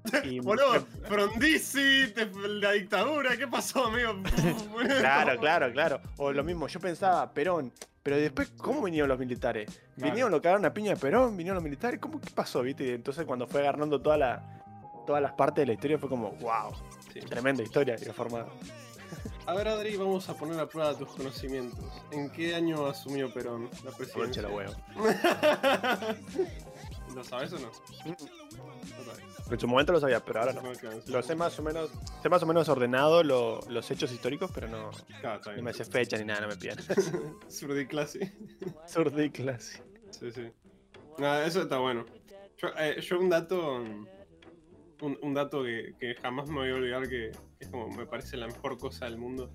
Y 0.25 0.41
Boludo, 0.41 0.87
Frondizi, 1.05 2.13
la 2.61 2.73
dictadura, 2.73 3.37
¿qué 3.37 3.47
pasó, 3.47 3.87
amigo? 3.87 4.15
Claro, 4.99 5.39
claro, 5.39 5.73
claro. 5.73 6.01
O 6.17 6.33
lo 6.33 6.43
mismo, 6.43 6.67
yo 6.69 6.81
pensaba, 6.81 7.33
Perón, 7.33 7.73
pero 8.03 8.17
después, 8.17 8.51
¿cómo 8.57 8.83
vinieron 8.83 9.11
los 9.11 9.19
militares? 9.19 9.69
Claro. 9.97 10.11
Vinieron, 10.11 10.33
lo 10.33 10.41
cagaron 10.41 10.65
a 10.65 10.73
piña 10.73 10.95
de 10.95 10.97
Perón, 11.01 11.37
vinieron 11.37 11.57
los 11.57 11.65
militares, 11.65 12.01
¿cómo 12.01 12.19
qué 12.19 12.31
pasó, 12.35 12.63
viste? 12.63 12.85
Y 12.85 12.91
entonces 12.91 13.27
cuando 13.27 13.47
fue 13.47 13.61
agarrando 13.61 14.01
toda 14.01 14.17
la, 14.17 14.60
todas 15.11 15.23
las 15.23 15.33
partes 15.33 15.63
de 15.63 15.67
la 15.67 15.73
historia 15.73 15.99
fue 15.99 16.09
como, 16.09 16.31
wow, 16.35 16.73
Sí. 17.13 17.19
tremenda 17.19 17.65
historia 17.65 17.97
y 18.01 18.05
formada. 18.13 18.47
A 19.45 19.55
ver, 19.55 19.67
Adri, 19.67 19.97
vamos 19.97 20.29
a 20.29 20.35
poner 20.35 20.61
a 20.61 20.69
prueba 20.69 20.97
tus 20.97 21.09
conocimientos. 21.09 21.81
¿En 22.13 22.31
qué 22.31 22.55
año 22.55 22.87
asumió 22.87 23.33
Perón 23.35 23.65
la 23.85 23.91
Concha 23.91 23.97
presidencia? 23.97 24.43
la 24.43 24.51
huevo. 24.51 24.73
¿Lo 27.17 27.25
sabes 27.25 27.53
o 27.55 27.59
no? 27.59 27.73
En 29.51 29.59
su 29.59 29.67
momento 29.67 29.93
lo 29.93 29.99
sabía, 29.99 30.25
pero 30.25 30.43
ahora 30.43 30.53
no. 30.53 30.63
Lo 31.09 31.23
sé 31.25 31.35
más 31.35 31.59
o 31.59 31.63
menos, 31.65 31.91
sé 32.23 32.29
más 32.29 32.41
o 32.45 32.47
menos 32.47 32.69
ordenado 32.69 33.25
lo- 33.25 33.61
los 33.69 33.91
hechos 33.91 34.13
históricos, 34.13 34.49
pero 34.55 34.69
no, 34.69 34.93
Claro, 35.21 35.39
está 35.41 35.57
no 35.57 35.63
me 35.65 35.73
sé 35.73 35.85
fecha 35.87 36.17
ni 36.19 36.25
nada, 36.25 36.43
no 36.43 36.47
me 36.49 36.57
pidan. 36.57 36.79
Surdiclasi. 37.49 38.21
Surdiclas. 38.87 39.83
Sí, 40.13 40.31
sí. 40.33 40.53
Nada, 41.19 41.47
eso 41.47 41.63
está 41.63 41.79
bueno. 41.79 42.05
Yo, 42.59 42.69
eh, 42.79 43.01
yo 43.01 43.19
un 43.19 43.29
dato. 43.31 43.83
Un, 45.03 45.19
un 45.23 45.35
dato 45.35 45.63
que, 45.65 45.95
que 45.99 46.15
jamás 46.17 46.49
me 46.49 46.57
voy 46.57 46.71
a 46.71 46.75
olvidar 46.75 47.09
que 47.09 47.31
es 47.59 47.69
como 47.69 47.89
me 47.89 48.07
parece 48.07 48.37
la 48.37 48.47
mejor 48.47 48.77
cosa 48.79 49.07
del 49.07 49.17
mundo. 49.19 49.51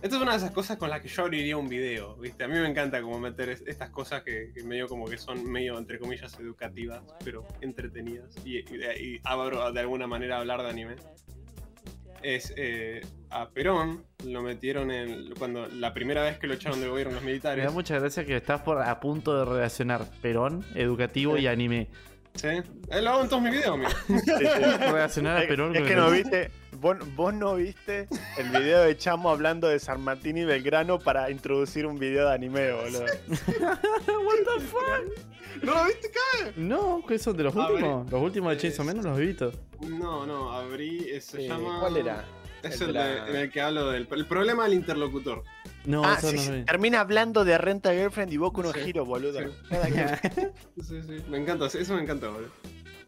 Esta 0.00 0.14
es 0.16 0.22
una 0.22 0.30
de 0.32 0.36
esas 0.38 0.52
cosas 0.52 0.76
con 0.76 0.90
las 0.90 1.00
que 1.00 1.08
yo 1.08 1.22
abriría 1.24 1.56
un 1.56 1.68
video, 1.68 2.14
¿viste? 2.16 2.44
A 2.44 2.48
mí 2.48 2.54
me 2.54 2.68
encanta 2.68 3.02
como 3.02 3.18
meter 3.18 3.48
es- 3.48 3.64
estas 3.66 3.90
cosas 3.90 4.22
que, 4.22 4.52
que 4.54 4.62
medio 4.62 4.86
como 4.86 5.06
que 5.06 5.18
son 5.18 5.42
medio, 5.50 5.76
entre 5.76 5.98
comillas, 5.98 6.38
educativas, 6.38 7.02
pero 7.24 7.44
entretenidas. 7.62 8.32
Y, 8.44 8.58
y- 8.58 8.64
y 9.14 9.20
abro 9.24 9.72
de 9.72 9.80
alguna 9.80 10.06
manera 10.06 10.36
a 10.36 10.40
hablar 10.40 10.62
de 10.62 10.68
anime. 10.70 10.94
Es 12.22 12.52
eh, 12.56 13.00
a 13.30 13.48
Perón 13.50 14.04
lo 14.24 14.42
metieron 14.42 14.90
en. 14.90 15.32
Cuando 15.38 15.66
la 15.68 15.94
primera 15.94 16.22
vez 16.24 16.38
que 16.38 16.46
lo 16.48 16.54
echaron 16.54 16.80
del 16.80 16.90
gobierno 16.90 17.14
los 17.14 17.22
me 17.22 17.30
militares. 17.30 17.64
da 17.64 17.70
mucha 17.70 17.98
gracia 17.98 18.24
que 18.24 18.36
estás 18.36 18.60
por, 18.62 18.80
a 18.82 18.98
punto 19.00 19.36
de 19.38 19.44
relacionar 19.44 20.04
Perón, 20.20 20.64
educativo 20.74 21.38
y 21.38 21.46
anime. 21.46 21.88
¿Sí? 22.40 22.46
Eh, 22.90 23.02
lo 23.02 23.10
hago 23.10 23.22
en 23.22 23.28
todos 23.28 23.42
mis 23.42 23.52
videos, 23.52 23.76
mira. 23.78 23.90
Relacionar 24.92 25.36
a 25.38 25.42
Es, 25.42 25.48
Perón 25.48 25.72
es 25.74 25.78
con 25.80 25.86
que 25.88 25.94
el- 25.94 25.98
no 25.98 26.10
viste, 26.10 26.50
vos, 26.80 26.96
vos 27.16 27.34
no 27.34 27.54
viste 27.56 28.06
el 28.36 28.48
video 28.50 28.82
de 28.82 28.96
Chamo 28.96 29.30
hablando 29.30 29.66
de 29.68 29.78
San 29.80 30.00
Martín 30.02 30.36
y 30.38 30.44
Belgrano 30.44 30.98
para 31.00 31.30
introducir 31.30 31.84
un 31.86 31.98
video 31.98 32.28
de 32.28 32.34
anime, 32.34 32.72
boludo. 32.72 33.04
What 33.28 34.36
the 34.44 34.60
fuck? 34.66 35.62
¿No 35.62 35.74
lo 35.74 35.84
viste? 35.86 36.10
No, 36.56 37.02
¿qué 37.08 37.18
son 37.18 37.36
de 37.36 37.42
los 37.44 37.56
A 37.56 37.58
ver, 37.66 37.70
últimos? 37.72 38.10
Los 38.12 38.22
últimos 38.22 38.52
de 38.52 38.58
Chainsaw 38.58 38.84
Man 38.86 38.96
no 38.98 39.02
los 39.10 39.18
he 39.18 39.22
visto. 39.26 39.52
No, 39.88 40.24
no, 40.24 40.52
abrí. 40.52 41.08
eh, 41.10 41.20
Se 41.20 41.44
Eh, 41.44 41.48
llama. 41.48 41.80
¿Cuál 41.80 41.96
era? 41.96 42.24
Es 42.62 42.80
El 42.80 42.88
el, 42.88 42.94
de 42.94 42.98
de- 43.00 43.14
la- 43.16 43.28
en 43.28 43.36
el 43.36 43.50
que 43.50 43.60
hablo 43.60 43.90
del 43.90 44.08
el 44.10 44.26
problema 44.26 44.64
del 44.64 44.74
interlocutor. 44.74 45.44
No, 45.84 46.02
ah, 46.04 46.16
eso 46.18 46.30
sí, 46.30 46.36
no 46.36 46.42
sí, 46.42 46.62
termina 46.66 47.00
hablando 47.00 47.44
de 47.44 47.56
Renta 47.56 47.92
Girlfriend 47.92 48.32
y 48.32 48.36
Boku 48.36 48.62
no 48.62 48.72
Sí, 48.72 48.80
Hiro, 48.86 49.04
boludo. 49.04 49.38
sí. 49.40 49.46
Nada 49.70 49.86
que 49.86 49.94
ver. 49.94 50.52
Sí, 50.82 51.00
sí, 51.02 51.22
me 51.30 51.38
encanta, 51.38 51.66
eso 51.66 51.94
me 51.94 52.02
encanta, 52.02 52.28
boludo. 52.28 52.50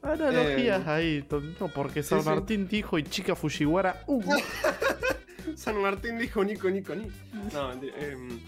Analogías 0.03 0.81
Eh, 0.87 0.91
ahí, 0.91 1.23
tonto, 1.23 1.69
porque 1.69 2.03
San 2.03 2.23
sí. 2.23 2.29
Martín 2.29 2.69
dijo 2.69 2.99
y 2.99 3.03
chica 3.03 3.35
Fujiwara. 3.35 4.03
Uh. 4.07 4.23
San 5.57 5.77
Martín 5.83 6.19
dijo 6.19 6.43
Nico, 6.45 6.71
Nico, 6.71 6.95
Ni. 6.95 7.07
No, 7.53 7.69
mentira, 7.69 7.95
em, 8.01 8.39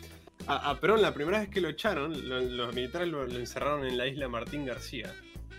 a, 0.47 0.71
a 0.71 0.81
Perón, 0.81 1.03
la 1.03 1.13
primera 1.13 1.41
vez 1.41 1.49
que 1.51 1.61
lo 1.61 1.69
echaron, 1.69 2.29
lo- 2.29 2.41
los 2.41 2.75
militares 2.75 3.09
lo, 3.09 3.27
lo 3.27 3.39
encerraron 3.39 3.85
en 3.87 3.99
la 3.99 4.07
isla 4.07 4.29
Martín 4.29 4.65
García. 4.65 5.13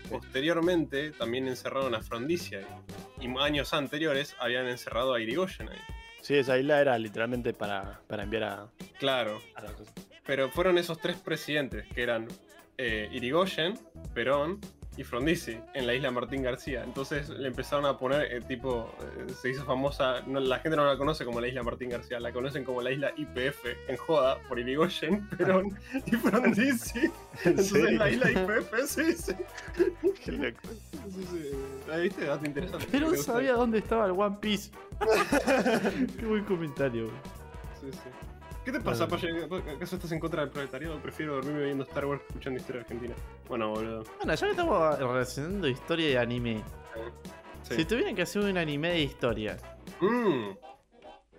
Posteriormente, 0.08 1.10
también 1.12 1.48
encerraron 1.48 1.94
a 1.94 2.02
Frondizi 2.02 2.56
ahí. 2.56 2.66
Y 3.20 3.38
años 3.38 3.72
anteriores 3.72 4.36
habían 4.38 4.66
encerrado 4.66 5.14
a 5.14 5.20
Irigoyen 5.20 5.68
ahí. 5.68 5.78
Sí, 6.20 6.34
esa 6.36 6.58
isla 6.58 6.80
era 6.80 6.98
literalmente 6.98 7.52
para, 7.52 8.00
para 8.06 8.22
enviar 8.22 8.44
a, 8.44 8.68
Claro, 8.98 9.42
a 9.54 9.62
la 9.62 9.72
cosa. 9.72 9.92
Pero 10.26 10.50
fueron 10.50 10.78
esos 10.78 10.98
tres 10.98 11.16
presidentes, 11.16 11.86
que 11.92 12.02
eran 12.02 12.28
eh, 12.78 13.08
Irigoyen, 13.12 13.78
Perón 14.14 14.60
y 14.96 15.04
Frondizi, 15.04 15.58
en 15.74 15.86
la 15.86 15.94
isla 15.94 16.10
Martín 16.10 16.42
García. 16.42 16.84
Entonces 16.84 17.28
le 17.28 17.48
empezaron 17.48 17.86
a 17.86 17.98
poner, 17.98 18.32
eh, 18.32 18.40
tipo, 18.40 18.94
eh, 19.00 19.32
se 19.32 19.50
hizo 19.50 19.64
famosa, 19.64 20.22
no, 20.26 20.40
la 20.40 20.58
gente 20.60 20.76
no 20.76 20.84
la 20.84 20.96
conoce 20.96 21.24
como 21.24 21.40
la 21.40 21.48
isla 21.48 21.62
Martín 21.62 21.90
García, 21.90 22.20
la 22.20 22.32
conocen 22.32 22.64
como 22.64 22.80
la 22.80 22.92
isla 22.92 23.12
IPF, 23.16 23.64
en 23.88 23.96
joda, 23.96 24.38
por 24.48 24.58
Irigoyen, 24.58 25.28
Perón 25.36 25.76
y 26.06 26.12
Frondizi. 26.12 27.10
Entonces 27.44 27.68
serio? 27.70 27.98
la 27.98 28.10
isla 28.10 28.30
IPF, 28.30 28.86
sí, 28.86 29.12
sí. 29.12 29.32
Qué 30.24 30.32
loco. 30.32 30.60
sí, 31.10 31.26
sí. 31.30 31.50
Ahí 31.92 32.02
¿Viste? 32.04 32.26
Dato 32.26 32.46
interesante. 32.46 32.86
Pero 32.90 33.08
gusta. 33.10 33.32
sabía 33.32 33.54
dónde 33.54 33.78
estaba 33.78 34.06
el 34.06 34.12
One 34.12 34.36
Piece. 34.40 34.70
Qué 36.18 36.26
buen 36.26 36.44
comentario. 36.44 37.10
Sí, 37.80 37.90
sí. 37.92 38.33
¿Qué 38.64 38.72
te 38.72 38.80
pasa. 38.80 39.06
Pache? 39.06 39.28
¿Acaso 39.76 39.96
estás 39.96 40.12
en 40.12 40.20
contra 40.20 40.40
del 40.42 40.50
proletariado? 40.50 40.98
Prefiero 41.00 41.34
dormirme 41.34 41.64
viendo 41.66 41.84
Star 41.84 42.06
Wars 42.06 42.22
escuchando 42.28 42.58
historia 42.58 42.80
argentina. 42.82 43.14
Bueno, 43.48 43.70
boludo. 43.70 44.04
Bueno, 44.18 44.34
ya 44.34 44.46
que 44.46 44.50
estamos 44.52 44.98
relacionando 44.98 45.68
historia 45.68 46.10
y 46.10 46.16
anime. 46.16 46.62
Sí. 47.62 47.74
Si 47.76 47.84
tuvieran 47.84 48.14
que 48.14 48.22
hacer 48.22 48.42
un 48.42 48.56
anime 48.56 48.88
de 48.90 49.00
historia, 49.02 49.56
Mm. 50.00 50.50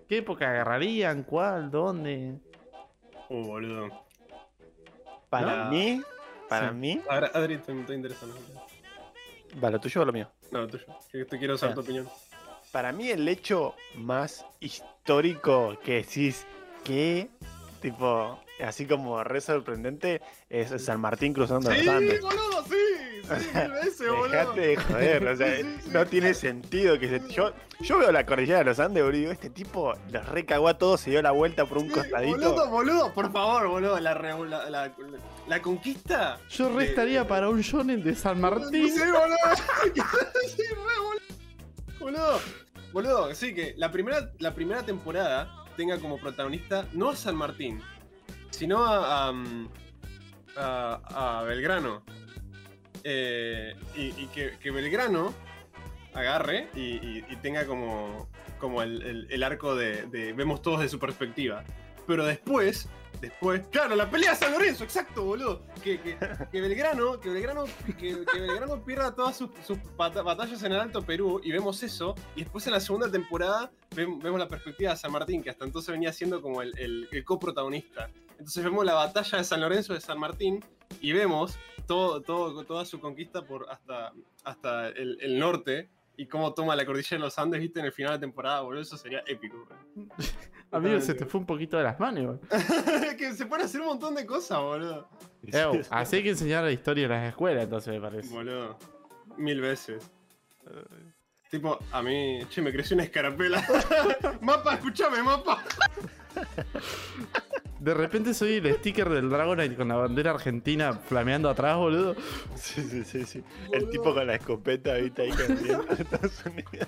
¿qué 0.08 0.18
época 0.18 0.50
agarrarían? 0.50 1.24
¿Cuál? 1.24 1.70
¿Dónde? 1.72 2.40
Uh, 3.30 3.44
boludo. 3.46 3.90
Para 5.30 5.66
No. 5.66 5.72
mí, 5.72 6.02
para 6.48 6.70
Sí. 6.70 6.76
mí, 6.76 7.02
Adri, 7.10 7.28
Adri, 7.34 7.54
estoy, 7.56 7.80
estoy 7.80 7.96
interesado. 7.96 8.34
va, 9.64 9.70
lo 9.72 9.80
tuyo 9.80 10.02
o 10.02 10.06
lo 10.06 10.14
mío. 10.14 10.30
No, 10.52 10.60
lo 10.62 10.68
tuyo. 10.68 10.86
Que 11.12 11.26
te 11.26 11.38
quiero 11.40 11.58
saber 11.58 11.76
tu 11.76 11.82
opinión. 11.82 12.08
Para 12.72 12.92
mí 12.92 13.10
el 13.10 13.28
hecho 13.28 13.74
más 13.96 14.46
histórico 14.60 15.78
que 15.84 15.96
decís 16.04 16.46
que, 16.86 17.30
tipo, 17.82 18.40
así 18.64 18.86
como 18.86 19.22
re 19.24 19.42
sorprendente, 19.42 20.22
es 20.50 20.82
San 20.82 21.02
Martín 21.02 21.34
cruzando 21.34 21.70
los 21.70 21.88
Andes. 21.88 22.22
boludo, 22.22 22.64
sí. 22.64 22.72
Sí, 23.26 23.50
mil 23.58 23.72
veces, 23.84 24.08
boludo. 24.08 24.30
Dejate 24.30 24.62
de 24.62 24.76
joder, 24.78 25.28
o 25.28 25.36
sea, 25.36 25.56
Sí, 25.58 25.64
sí, 25.64 25.78
sí. 25.84 25.90
no 25.92 26.06
tiene 26.06 26.34
sentido 26.36 27.00
que 27.00 27.10
se... 27.10 27.28
Yo, 27.34 27.52
yo 27.82 27.98
veo 27.98 28.12
la 28.12 28.24
cordillera 28.26 28.60
de 28.60 28.66
los 28.66 28.80
Andes, 28.80 29.04
boludo, 29.04 29.18
y 29.18 29.20
digo, 29.22 29.32
este 29.32 29.50
tipo 29.50 29.94
los 30.12 30.26
recagó 30.30 30.68
a 30.68 30.78
todos, 30.78 31.02
se 31.02 31.10
dio 31.10 31.22
la 31.24 31.32
vuelta 31.32 31.66
por 31.66 31.80
un 31.80 31.88
Sí, 31.88 31.94
costadito. 31.94 32.38
Boludo, 32.38 32.70
boludo, 32.70 33.14
por 33.14 33.32
favor, 33.32 33.68
boludo. 33.68 34.00
La, 34.00 34.14
re- 34.14 34.48
la, 34.48 34.70
la, 34.70 34.94
la 35.48 35.62
conquista. 35.62 36.38
Yo 36.50 36.70
de- 36.70 36.76
restaría 36.86 37.28
para 37.28 37.50
un 37.50 37.62
shonen 37.62 38.04
de 38.04 38.14
San 38.16 38.40
Martín. 38.40 38.90
Sí, 38.94 39.00
boludo. 39.00 39.38
sí, 40.56 40.62
re, 40.62 40.76
boludo. 41.02 41.22
Boludo. 42.00 42.40
Boludo, 42.94 43.36
sí, 43.36 43.54
que 43.54 43.74
la 43.76 43.92
primera, 43.92 44.32
la 44.40 44.54
primera 44.54 44.84
temporada 44.84 45.65
tenga 45.76 45.98
como 46.00 46.18
protagonista 46.18 46.88
no 46.94 47.10
a 47.10 47.16
San 47.16 47.36
Martín, 47.36 47.82
sino 48.52 48.84
a, 48.84 49.28
a, 49.28 49.32
mm, 49.34 49.70
Belgrano. 51.44 52.04
Eh, 53.04 53.76
y 54.12 54.26
que, 54.28 54.54
Belgrano 54.72 55.34
agarre 56.14 56.70
y, 56.76 56.82
tenga 57.42 57.66
como, 57.68 58.28
como 58.60 58.82
el, 58.82 59.02
el- 59.04 59.28
el 59.30 59.44
arco 59.44 59.76
de, 59.76 60.08
de- 60.08 60.34
Vemos 60.34 60.62
todos 60.62 60.80
de 60.80 60.90
su 60.90 60.98
perspectiva. 60.98 61.64
Pero 62.08 62.26
después, 62.26 62.88
Claro, 63.72 63.96
la 63.96 64.10
pelea 64.10 64.32
de 64.32 64.38
San 64.38 64.52
Lorenzo, 64.52 64.84
exacto, 64.84 65.24
boludo. 65.24 65.64
Que, 65.84 66.00
que, 66.00 66.62
Belgrano, 66.62 67.20
que 67.20 67.30
Belgrano, 67.30 67.66
que, 68.00 68.16
Belgrano 68.40 68.84
pierda 68.84 69.14
todas 69.16 69.38
sus, 69.38 69.50
sus 69.66 69.78
bata- 69.96 70.22
batallas 70.22 70.62
en 70.64 70.72
el 70.74 70.80
Alto 70.80 71.02
Perú 71.02 71.40
y 71.44 71.52
vemos 71.52 71.82
eso. 71.84 72.16
Y 72.36 72.42
después 72.44 72.66
en 72.68 72.74
la 72.74 72.80
segunda 72.80 73.10
temporada 73.12 73.72
vem- 73.92 74.22
vemos 74.22 74.40
la 74.40 74.48
perspectiva 74.48 74.92
de 74.92 74.98
San 74.98 75.12
Martín, 75.12 75.44
que 75.44 75.50
hasta 75.50 75.66
entonces 75.66 75.92
venía 75.92 76.12
siendo 76.14 76.42
como 76.42 76.62
el, 76.62 76.78
el, 76.78 77.08
el 77.12 77.24
coprotagonista. 77.24 78.10
Entonces 78.32 78.64
vemos 78.64 78.84
la 78.86 78.94
batalla 78.94 79.38
de 79.38 79.44
San 79.44 79.62
Lorenzo 79.62 79.94
de 79.94 80.02
San 80.02 80.20
Martín 80.20 80.64
y 81.02 81.14
vemos 81.14 81.58
todo, 81.88 82.22
todo, 82.22 82.64
toda 82.66 82.86
su 82.86 83.00
conquista 83.00 83.44
por 83.46 83.68
hasta, 83.70 84.12
hasta 84.44 84.90
el 84.90 85.40
norte 85.40 85.90
y 86.18 86.28
cómo 86.28 86.54
toma 86.54 86.76
la 86.76 86.86
cordillera 86.86 87.18
de 87.18 87.26
los 87.26 87.38
Andes, 87.38 87.60
viste, 87.60 87.80
en 87.80 87.88
el 87.88 87.92
final 87.92 88.14
de 88.14 88.20
temporada, 88.20 88.62
boludo. 88.62 88.82
Eso 88.82 88.98
sería 88.98 89.24
épico, 89.28 89.66
bro. 89.66 90.08
Amigo, 90.72 91.00
se 91.00 91.14
te 91.14 91.26
fue 91.26 91.40
un 91.40 91.46
poquito 91.46 91.78
de 91.78 91.84
las 91.84 92.00
manos, 92.00 92.22
igual. 92.22 92.40
que 93.18 93.34
se 93.34 93.46
puede 93.46 93.64
hacer 93.64 93.82
un 93.82 93.88
montón 93.88 94.16
de 94.16 94.26
cosas, 94.26 94.60
boludo. 94.60 95.10
Eh, 95.44 95.84
así 95.90 96.18
hay 96.18 96.24
que 96.24 96.30
enseñar 96.30 96.64
la 96.64 96.72
historia 96.72 97.06
en 97.06 97.12
las 97.12 97.30
escuelas, 97.30 97.64
entonces 97.64 97.94
me 97.94 98.02
parece. 98.02 98.34
Boludo. 98.34 98.78
Mil 99.38 99.62
veces. 99.62 100.12
Tipo, 101.50 101.80
a 101.92 102.02
mí, 102.02 102.40
che, 102.50 102.62
me 102.62 102.72
creció 102.72 102.96
una 102.96 103.04
escarapela. 103.04 103.64
mapa, 104.42 104.76
escúchame, 104.76 105.22
mapa. 105.22 105.64
De 107.86 107.94
repente 107.94 108.34
soy 108.34 108.56
el 108.56 108.74
sticker 108.78 109.08
del 109.10 109.30
Dragonite 109.30 109.76
con 109.76 109.88
la 109.90 109.96
bandera 109.96 110.32
argentina 110.32 110.94
flameando 110.94 111.52
atrás, 111.52 111.78
boludo. 111.78 112.16
Sí, 112.56 112.82
sí, 112.82 113.04
sí, 113.06 113.26
sí. 113.26 113.44
El 113.72 113.92
tipo 113.92 114.12
con 114.12 114.26
la 114.26 114.34
escopeta, 114.34 114.96
viste, 114.96 115.22
ahí 115.22 115.30
candiendo 115.30 115.86
a 115.92 115.94
Estados 115.94 116.44
Unidos. 116.48 116.88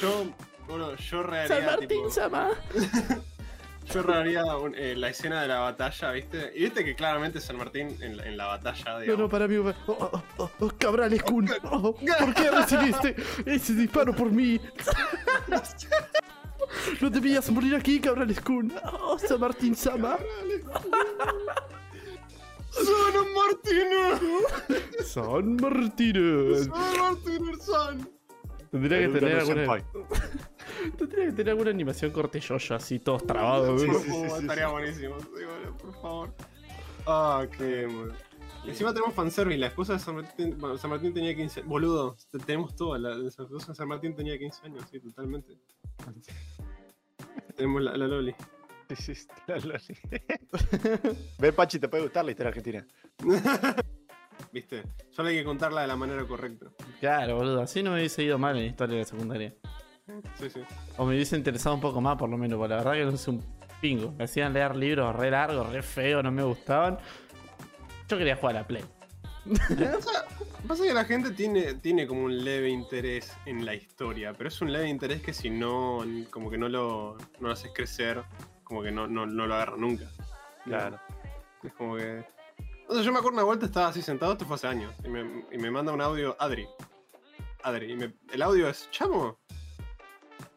Yo, 0.00 0.24
bueno, 0.66 0.96
yo 0.96 1.22
reharía, 1.22 1.76
tipo, 1.86 2.10
Sama. 2.10 2.48
yo 3.92 4.02
reharía 4.02 4.46
un- 4.56 4.74
eh, 4.74 4.94
la 4.96 5.10
escena 5.10 5.42
de 5.42 5.48
la 5.48 5.58
batalla, 5.58 6.12
¿viste? 6.12 6.52
Y 6.56 6.62
viste 6.62 6.86
que 6.86 6.94
claramente 6.94 7.38
San 7.38 7.58
Martín 7.58 7.94
en 8.00 8.16
la, 8.16 8.24
en 8.24 8.38
la 8.38 8.46
batalla, 8.46 9.00
No, 9.06 9.16
no, 9.18 9.28
para 9.28 9.46
mí. 9.46 9.56
Oh, 9.58 9.74
oh, 9.88 10.22
oh, 10.38 10.50
oh, 10.58 10.72
Cabrales 10.78 11.22
Kun. 11.22 11.50
Oh, 11.64 11.94
¿Por 11.94 12.34
qué 12.34 12.50
recibiste 12.50 13.14
ese 13.44 13.74
disparo 13.74 14.14
por 14.16 14.30
mí? 14.32 14.58
No 17.00 17.10
debías 17.10 17.50
morir 17.50 17.74
aquí, 17.76 18.00
Cabrales 18.00 18.40
Kun. 18.40 18.72
Oh, 19.00 19.18
San 19.18 19.40
Martín 19.40 19.74
Sama. 19.74 20.18
¡Son 22.70 23.14
Martín! 23.34 24.78
San 25.04 25.56
Martín. 25.56 26.14
¡Son 26.14 26.98
Martín, 26.98 27.60
son! 27.60 28.10
Tendría 28.70 28.98
que 29.00 29.08
tener 29.08 29.38
alguna. 29.38 29.84
Tendría 30.98 31.26
que 31.26 31.32
tener 31.32 31.50
alguna 31.50 31.70
animación 31.70 32.10
corte 32.10 32.40
yoyo 32.40 32.74
así, 32.74 32.98
todos 32.98 33.24
trabados. 33.24 33.80
Sí, 33.80 33.88
sí, 33.88 33.94
sí, 34.00 34.10
sí, 34.10 34.22
estaría 34.40 34.66
buenísimo, 34.68 35.20
sí, 35.20 35.26
boludo, 35.44 35.78
por 35.78 35.92
favor. 36.02 36.34
Ah, 37.06 37.46
qué 37.56 37.88
encima 38.66 38.92
tenemos 38.94 39.14
fanservice, 39.14 39.58
la 39.58 39.66
esposa 39.68 39.92
de 39.92 39.98
San 40.00 40.16
Martín, 40.16 40.56
bueno, 40.58 40.76
San 40.78 40.90
Martín 40.90 41.12
tenía 41.14 41.36
15 41.36 41.60
años. 41.60 41.68
Boludo, 41.70 42.16
te- 42.32 42.38
tenemos 42.38 42.74
todo, 42.74 42.96
la, 42.98 43.10
la 43.14 43.28
esposa 43.28 43.68
de 43.68 43.74
San 43.74 43.86
Martín 43.88 44.16
tenía 44.16 44.36
15 44.38 44.66
años, 44.66 44.84
sí, 44.90 44.98
totalmente. 45.00 45.56
Tenemos 47.56 47.82
la, 47.82 47.96
la 47.96 48.06
Loli. 48.06 48.34
Sí, 48.96 49.14
sí, 49.14 49.26
la 49.46 49.56
Loli. 49.56 49.78
Ve, 51.38 51.52
Pachi, 51.52 51.78
te 51.78 51.88
puede 51.88 52.04
gustar 52.04 52.24
la 52.24 52.30
historia 52.30 52.48
argentina. 52.48 52.86
Viste, 54.52 54.82
solo 55.10 55.28
hay 55.28 55.36
que 55.36 55.44
contarla 55.44 55.82
de 55.82 55.86
la 55.86 55.96
manera 55.96 56.24
correcta. 56.24 56.66
Claro, 57.00 57.36
boludo. 57.36 57.62
Así 57.62 57.82
no 57.82 57.90
me 57.90 57.96
hubiese 57.96 58.22
ido 58.22 58.38
mal 58.38 58.56
en 58.56 58.62
la 58.62 58.68
historia 58.68 58.96
de 58.96 59.02
la 59.02 59.08
secundaria. 59.08 59.54
Sí, 60.38 60.50
sí. 60.50 60.60
O 60.96 61.04
me 61.04 61.14
hubiese 61.14 61.36
interesado 61.36 61.74
un 61.74 61.80
poco 61.80 62.00
más, 62.00 62.16
por 62.16 62.28
lo 62.28 62.36
menos. 62.36 62.58
Porque 62.58 62.70
la 62.70 62.76
verdad 62.76 62.92
que 62.92 63.04
no 63.04 63.16
sé 63.16 63.30
un 63.30 63.44
pingo. 63.80 64.12
Me 64.12 64.24
hacían 64.24 64.52
leer 64.52 64.76
libros 64.76 65.14
re 65.16 65.30
largos, 65.30 65.72
re 65.72 65.82
feos, 65.82 66.22
no 66.22 66.30
me 66.30 66.42
gustaban. 66.42 66.98
Yo 68.08 68.18
quería 68.18 68.36
jugar 68.36 68.56
a 68.56 68.60
la 68.60 68.66
Play. 68.66 68.84
Pasa 70.68 70.82
que 70.84 70.94
la 70.94 71.04
gente 71.04 71.30
tiene, 71.32 71.74
tiene 71.74 72.06
como 72.06 72.22
un 72.24 72.42
leve 72.44 72.70
interés 72.70 73.32
en 73.44 73.66
la 73.66 73.74
historia, 73.74 74.32
pero 74.32 74.48
es 74.48 74.60
un 74.62 74.72
leve 74.72 74.88
interés 74.88 75.20
que 75.20 75.34
si 75.34 75.50
no, 75.50 76.02
como 76.30 76.50
que 76.50 76.56
no 76.56 76.68
lo, 76.68 77.18
no 77.40 77.48
lo 77.48 77.52
haces 77.52 77.70
crecer, 77.74 78.22
como 78.62 78.82
que 78.82 78.90
no, 78.90 79.06
no, 79.06 79.26
no 79.26 79.46
lo 79.46 79.54
agarra 79.54 79.76
nunca. 79.76 80.10
Claro. 80.64 80.98
Es 81.62 81.72
como 81.74 81.96
que. 81.96 82.24
O 82.88 82.94
sea, 82.94 83.02
yo 83.02 83.12
me 83.12 83.18
acuerdo 83.18 83.36
una 83.36 83.44
vuelta, 83.44 83.66
estaba 83.66 83.88
así 83.88 84.00
sentado, 84.02 84.32
esto 84.32 84.46
fue 84.46 84.56
hace 84.56 84.66
años, 84.66 84.94
y 85.04 85.08
me, 85.08 85.44
y 85.52 85.58
me 85.58 85.70
manda 85.70 85.92
un 85.92 86.00
audio 86.00 86.34
Adri. 86.38 86.66
Adri, 87.62 87.92
y 87.92 87.96
me- 87.96 88.14
el 88.32 88.42
audio 88.42 88.68
es: 88.68 88.88
Chamo, 88.90 89.38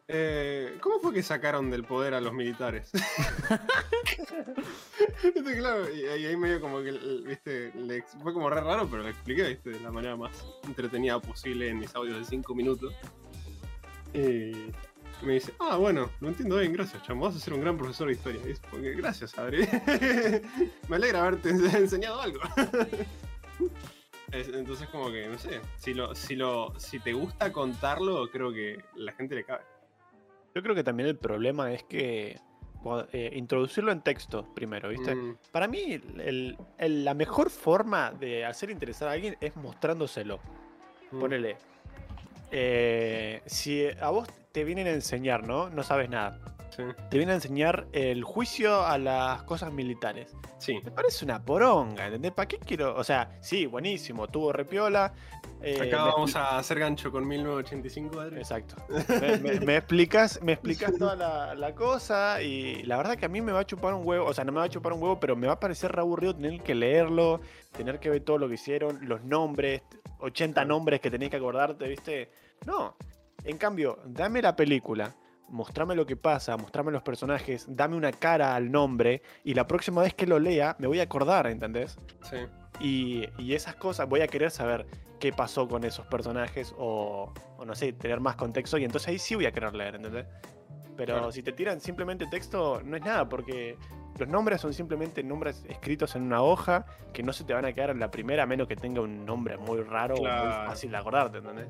eh, 0.08 0.76
¿cómo 0.80 0.98
fue 1.00 1.12
que 1.14 1.22
sacaron 1.22 1.70
del 1.70 1.84
poder 1.84 2.14
a 2.14 2.20
los 2.20 2.32
militares? 2.32 2.90
Viste, 5.22 5.56
claro, 5.58 5.92
y 5.94 6.04
ahí, 6.06 6.26
ahí 6.26 6.36
medio 6.36 6.60
como 6.60 6.80
que, 6.82 6.92
viste, 7.26 7.72
fue 8.22 8.32
como 8.32 8.48
re 8.50 8.60
raro, 8.60 8.88
pero 8.88 9.02
lo 9.02 9.08
expliqué, 9.08 9.44
viste, 9.48 9.70
de 9.70 9.80
la 9.80 9.90
manera 9.90 10.16
más 10.16 10.44
entretenida 10.66 11.20
posible 11.20 11.68
en 11.68 11.78
mis 11.78 11.94
audios 11.94 12.18
de 12.18 12.24
5 12.24 12.54
minutos. 12.54 12.94
Y 14.14 14.72
me 15.24 15.34
dice, 15.34 15.52
ah, 15.60 15.76
bueno, 15.76 16.10
lo 16.20 16.28
entiendo 16.28 16.56
bien, 16.56 16.72
gracias, 16.72 17.02
chamo, 17.02 17.26
vas 17.26 17.36
a 17.36 17.40
ser 17.40 17.52
un 17.54 17.60
gran 17.60 17.76
profesor 17.76 18.06
de 18.08 18.12
historia. 18.14 18.40
Gracias, 18.96 19.36
Adri. 19.38 19.66
me 20.88 20.96
alegra 20.96 21.20
haberte 21.26 21.50
ens- 21.52 21.74
enseñado 21.76 22.20
algo. 22.20 22.40
Es- 24.32 24.48
Entonces 24.48 24.88
como 24.88 25.10
que, 25.10 25.26
no 25.28 25.38
sé, 25.38 25.60
si 25.76 25.94
lo, 25.94 26.14
si 26.14 26.36
lo, 26.36 26.78
si 26.78 26.98
te 27.00 27.12
gusta 27.12 27.52
contarlo, 27.52 28.30
creo 28.30 28.52
que 28.52 28.82
la 28.94 29.12
gente 29.12 29.34
le 29.34 29.44
cabe. 29.44 29.64
Yo 30.54 30.62
creo 30.62 30.74
que 30.74 30.82
también 30.84 31.08
el 31.08 31.16
problema 31.16 31.72
es 31.72 31.82
que 31.84 32.38
eh, 33.12 33.30
introducirlo 33.34 33.90
en 33.92 34.00
texto 34.02 34.46
primero, 34.54 34.88
¿viste? 34.88 35.14
Mm, 35.14 35.36
Para 35.52 35.66
mí, 35.68 36.00
el- 36.20 36.56
el- 36.78 37.04
la 37.04 37.12
mejor 37.14 37.50
forma 37.50 38.12
de 38.12 38.44
hacer 38.46 38.70
interesar 38.70 39.08
a 39.08 39.12
alguien 39.12 39.36
es 39.40 39.54
mostrándoselo. 39.56 40.38
mm. 41.12 41.18
Ponele. 41.20 41.56
eh, 42.50 43.42
si 43.46 43.86
a 44.00 44.08
vos 44.10 44.26
te 44.52 44.64
vienen 44.64 44.86
a 44.86 44.90
enseñar, 44.90 45.46
¿no? 45.46 45.68
No 45.68 45.82
sabes 45.82 46.08
nada. 46.08 46.38
Sí. 46.78 46.84
Te 47.10 47.16
vienen 47.18 47.32
a 47.32 47.34
enseñar 47.34 47.88
el 47.92 48.22
juicio 48.22 48.86
a 48.86 48.96
las 48.98 49.42
cosas 49.42 49.72
militares. 49.72 50.32
Sí. 50.58 50.78
Me 50.84 50.92
parece 50.92 51.24
una 51.24 51.42
poronga, 51.44 52.06
¿entendés? 52.06 52.30
¿Para 52.30 52.46
qué 52.46 52.58
quiero? 52.58 52.94
O 52.96 53.02
sea, 53.02 53.36
sí, 53.40 53.66
buenísimo, 53.66 54.28
tuvo 54.28 54.52
repiola. 54.52 55.12
eh, 55.60 55.80
Acá 55.88 56.04
vamos 56.04 56.36
a 56.36 56.56
hacer 56.56 56.78
gancho 56.78 57.10
con 57.10 57.26
1985, 57.26 58.20
Adri. 58.20 58.36
Exacto. 58.38 58.76
Me, 59.20 59.38
me- 59.38 59.60
me 59.60 59.76
explicas, 59.76 60.40
me 60.40 60.52
explicas 60.52 60.92
toda 60.96 61.16
la, 61.16 61.54
la 61.56 61.74
cosa 61.74 62.40
y 62.42 62.84
la 62.84 62.96
verdad 62.96 63.16
que 63.16 63.26
a 63.26 63.28
mí 63.28 63.40
me 63.40 63.50
va 63.50 63.60
a 63.60 63.66
chupar 63.66 63.92
un 63.94 64.06
huevo, 64.06 64.26
o 64.26 64.32
sea, 64.32 64.44
no 64.44 64.52
me 64.52 64.58
va 64.60 64.64
a 64.66 64.68
chupar 64.68 64.92
un 64.92 65.02
huevo, 65.02 65.18
pero 65.18 65.34
me 65.34 65.48
va 65.48 65.54
a 65.54 65.60
parecer 65.60 65.90
re 65.90 66.00
aburrido 66.00 66.36
tener 66.36 66.60
que 66.62 66.76
leerlo, 66.76 67.40
tener 67.76 67.98
que 67.98 68.08
ver 68.08 68.20
todo 68.22 68.38
lo 68.38 68.46
que 68.46 68.54
hicieron, 68.54 69.00
los 69.08 69.24
nombres, 69.24 69.82
80 70.20 70.54
Claro. 70.54 70.68
nombres 70.68 71.00
que 71.00 71.10
tenés 71.10 71.28
que 71.30 71.36
acordarte, 71.38 71.88
¿viste? 71.88 72.30
No. 72.66 72.94
En 73.42 73.58
cambio, 73.58 73.98
dame 74.04 74.40
la 74.42 74.54
película, 74.54 75.12
mostrame 75.48 75.94
lo 75.94 76.06
que 76.06 76.16
pasa, 76.16 76.56
mostrame 76.56 76.92
los 76.92 77.02
personajes, 77.02 77.66
dame 77.68 77.96
una 77.96 78.12
cara 78.12 78.54
al 78.54 78.70
nombre 78.70 79.22
y 79.44 79.54
la 79.54 79.66
próxima 79.66 80.02
vez 80.02 80.14
que 80.14 80.26
lo 80.26 80.38
lea 80.38 80.76
me 80.78 80.86
voy 80.86 81.00
a 81.00 81.04
acordar, 81.04 81.46
¿entendés? 81.46 81.98
Sí. 82.22 82.36
Y, 82.80 83.24
y 83.38 83.54
esas 83.54 83.74
cosas, 83.76 84.08
voy 84.08 84.20
a 84.20 84.28
querer 84.28 84.50
saber 84.50 84.86
qué 85.18 85.32
pasó 85.32 85.66
con 85.66 85.84
esos 85.84 86.06
personajes 86.06 86.72
o, 86.78 87.32
o 87.56 87.64
no 87.64 87.74
sé, 87.74 87.92
tener 87.92 88.20
más 88.20 88.36
contexto 88.36 88.78
y 88.78 88.84
entonces 88.84 89.08
ahí 89.08 89.18
sí 89.18 89.34
voy 89.34 89.46
a 89.46 89.52
querer 89.52 89.74
leer, 89.74 89.96
¿entendés? 89.96 90.26
Pero 90.96 91.14
Claro. 91.14 91.32
si 91.32 91.42
te 91.42 91.52
tiran 91.52 91.80
simplemente 91.80 92.26
texto, 92.26 92.80
no 92.84 92.96
es 92.96 93.02
nada, 93.02 93.28
porque 93.28 93.76
los 94.18 94.28
nombres 94.28 94.60
son 94.60 94.74
simplemente 94.74 95.22
nombres 95.22 95.64
escritos 95.68 96.16
en 96.16 96.22
una 96.22 96.42
hoja 96.42 96.86
que 97.12 97.22
no 97.22 97.32
se 97.32 97.44
te 97.44 97.54
van 97.54 97.64
a 97.64 97.72
quedar 97.72 97.90
en 97.90 98.00
la 98.00 98.10
primera 98.10 98.42
a 98.42 98.46
menos 98.46 98.66
que 98.66 98.74
tenga 98.76 99.00
un 99.00 99.24
nombre 99.24 99.56
muy 99.56 99.80
raro 99.80 100.16
o 100.16 100.18
muy 100.22 100.28
fácil 100.28 100.90
de 100.90 100.96
acordarte, 100.96 101.38
¿entendés? 101.38 101.68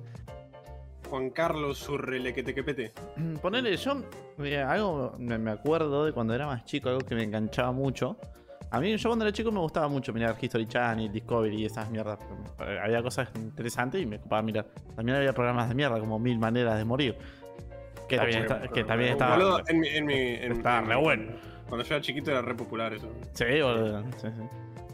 Juan 1.09 1.31
Carlos 1.31 1.79
Surrelequetequepete. 1.79 2.93
Ponele, 3.43 3.77
yo 3.77 4.03
algo 4.67 5.15
me 5.19 5.51
acuerdo 5.51 6.05
de 6.05 6.13
cuando 6.13 6.35
era 6.35 6.47
más 6.47 6.65
chico, 6.65 6.89
algo 6.89 7.01
que 7.01 7.15
me 7.15 7.25
enganchaba 7.25 7.73
mucho. 7.73 8.17
A 8.71 8.81
mí, 8.81 8.95
yo 8.99 9.09
cuando 9.09 9.25
era 9.25 9.33
chico 9.33 9.51
me 9.51 9.61
gustaba 9.61 9.89
mucho 9.89 10.13
mirar 10.13 10.37
History 10.39 10.67
Channel, 10.67 11.11
Discovery 11.11 11.63
y 11.63 11.65
esas 11.65 11.89
mierdas. 11.91 12.19
Eh, 12.61 12.79
Había 12.83 13.03
cosas 13.03 13.31
interesantes 13.37 14.03
y 14.03 14.05
me 14.07 14.17
ocupaba 14.17 14.43
mirar. 14.43 14.67
También 14.95 15.17
había 15.17 15.33
programas 15.33 15.71
de 15.71 15.75
mierda, 15.75 15.99
como 15.99 16.19
Mil 16.19 16.39
Maneras 16.39 16.77
de 16.77 16.85
Morir. 16.85 17.17
Que 18.07 18.17
también, 18.17 18.43
está- 18.43 18.69
que 18.69 18.81
estaba. 18.81 19.37
Boludo, 19.37 19.63
en 19.69 19.81
mi. 19.81 19.89
En 19.89 20.05
mi 20.07 20.15
en- 20.15 20.53
Estaba 20.53 20.81
en- 20.81 20.87
re 20.87 20.97
bueno. 20.97 21.33
Cuando 21.67 21.85
yo 21.87 21.95
era 21.95 22.03
chiquito 22.05 22.31
era 22.31 22.43
re 22.43 22.55
popular 22.55 22.93
eso. 22.93 23.11
Sí, 23.33 23.45
boludo. 23.63 24.03
sí, 24.19 24.29
sí. 24.35 24.43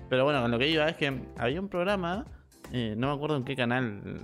Pero 0.08 0.22
bueno, 0.24 0.40
con 0.42 0.50
lo 0.52 0.58
que 0.58 0.68
iba 0.68 0.88
es 0.88 0.96
que 0.96 1.12
había 1.38 1.60
un 1.60 1.68
programa, 1.68 2.24
eh, 2.72 2.94
no 2.96 3.08
me 3.08 3.14
acuerdo 3.14 3.36
en 3.36 3.44
qué 3.44 3.56
canal 3.56 4.20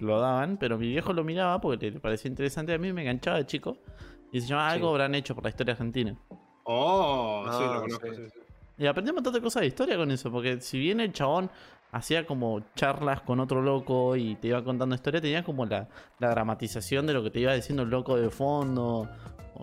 lo 0.00 0.20
daban, 0.20 0.56
pero 0.56 0.78
mi 0.78 0.88
viejo 0.88 1.12
lo 1.12 1.22
miraba 1.24 1.60
porque 1.60 1.90
le 1.90 2.00
parecía 2.00 2.28
interesante. 2.28 2.72
A 2.74 2.78
mí 2.78 2.92
me 2.92 3.02
enganchaba 3.02 3.36
de 3.38 3.46
chico. 3.46 3.78
Y 4.32 4.40
se 4.40 4.48
llamaba 4.48 4.70
Sí. 4.70 4.74
Algo 4.76 4.88
habrán 4.90 5.14
hecho 5.14 5.34
por 5.34 5.44
la 5.44 5.50
historia 5.50 5.72
argentina. 5.72 6.16
Oh, 6.64 7.44
sí, 7.46 7.58
Ah, 7.62 7.72
lo 7.74 7.80
conozco. 7.82 8.06
sí. 8.08 8.16
sí, 8.16 8.22
sí. 8.32 8.40
Y 8.78 8.86
aprendí 8.86 9.10
un 9.10 9.14
montón 9.16 9.32
de 9.32 9.40
cosas 9.40 9.60
de 9.62 9.68
historia 9.68 9.96
con 9.96 10.10
eso, 10.10 10.30
porque 10.30 10.60
si 10.60 10.78
bien 10.78 11.00
el 11.00 11.12
chabón 11.12 11.50
hacía 11.92 12.26
como 12.26 12.60
charlas 12.74 13.22
con 13.22 13.40
otro 13.40 13.62
loco 13.62 14.16
y 14.16 14.34
te 14.36 14.48
iba 14.48 14.62
contando 14.62 14.94
historia, 14.94 15.20
tenía 15.20 15.42
como 15.44 15.64
la, 15.64 15.88
la 16.18 16.28
dramatización 16.30 17.06
de 17.06 17.14
lo 17.14 17.22
que 17.22 17.30
te 17.30 17.40
iba 17.40 17.54
diciendo 17.54 17.84
el 17.84 17.88
loco 17.90 18.16
de 18.16 18.28
fondo. 18.28 19.08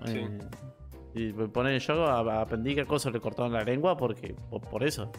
Sí. 0.06 0.18
eh, 0.18 0.40
Y 1.16 1.32
poner 1.34 1.80
yo 1.80 2.06
a- 2.08 2.42
aprendí 2.42 2.74
qué 2.74 2.86
cosa 2.86 3.12
le 3.12 3.20
cortaron 3.20 3.54
la 3.54 3.64
lengua 3.64 3.96
porque 3.98 4.36
por, 4.50 4.62
por 4.62 4.84
eso. 4.84 5.12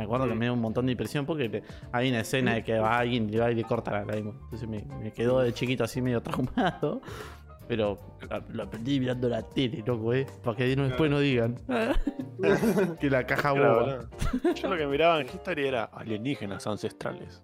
Me 0.00 0.04
acuerdo 0.06 0.26
que 0.26 0.34
me 0.34 0.46
dio 0.46 0.54
un 0.54 0.62
montón 0.62 0.86
de 0.86 0.92
impresión 0.92 1.26
porque 1.26 1.62
hay 1.92 2.08
una 2.08 2.20
escena 2.20 2.54
de 2.54 2.64
que 2.64 2.78
va 2.78 2.96
alguien 2.96 3.28
y 3.28 3.32
le 3.32 3.38
va 3.38 3.50
y 3.50 3.54
le 3.54 3.64
corta 3.64 3.90
la 3.90 4.04
lengua. 4.06 4.34
Entonces 4.44 4.66
me, 4.66 4.82
me 4.98 5.12
quedó 5.12 5.40
de 5.40 5.52
chiquito 5.52 5.84
así 5.84 6.00
medio 6.00 6.22
traumado. 6.22 7.02
Pero 7.68 7.98
lo 8.48 8.62
aprendí 8.62 8.98
mirando 8.98 9.28
la 9.28 9.42
tele, 9.42 9.84
loco, 9.86 10.14
eh. 10.14 10.26
Para 10.42 10.56
que 10.56 10.74
después 10.74 11.10
no 11.10 11.20
digan. 11.20 11.54
que 12.98 13.10
la 13.10 13.26
caja 13.26 13.52
Claro, 13.52 14.08
boba. 14.32 14.54
Yo 14.54 14.68
lo 14.70 14.78
que 14.78 14.86
miraba 14.86 15.20
en 15.20 15.26
History 15.26 15.66
era 15.66 15.84
alienígenas 15.84 16.66
ancestrales. 16.66 17.42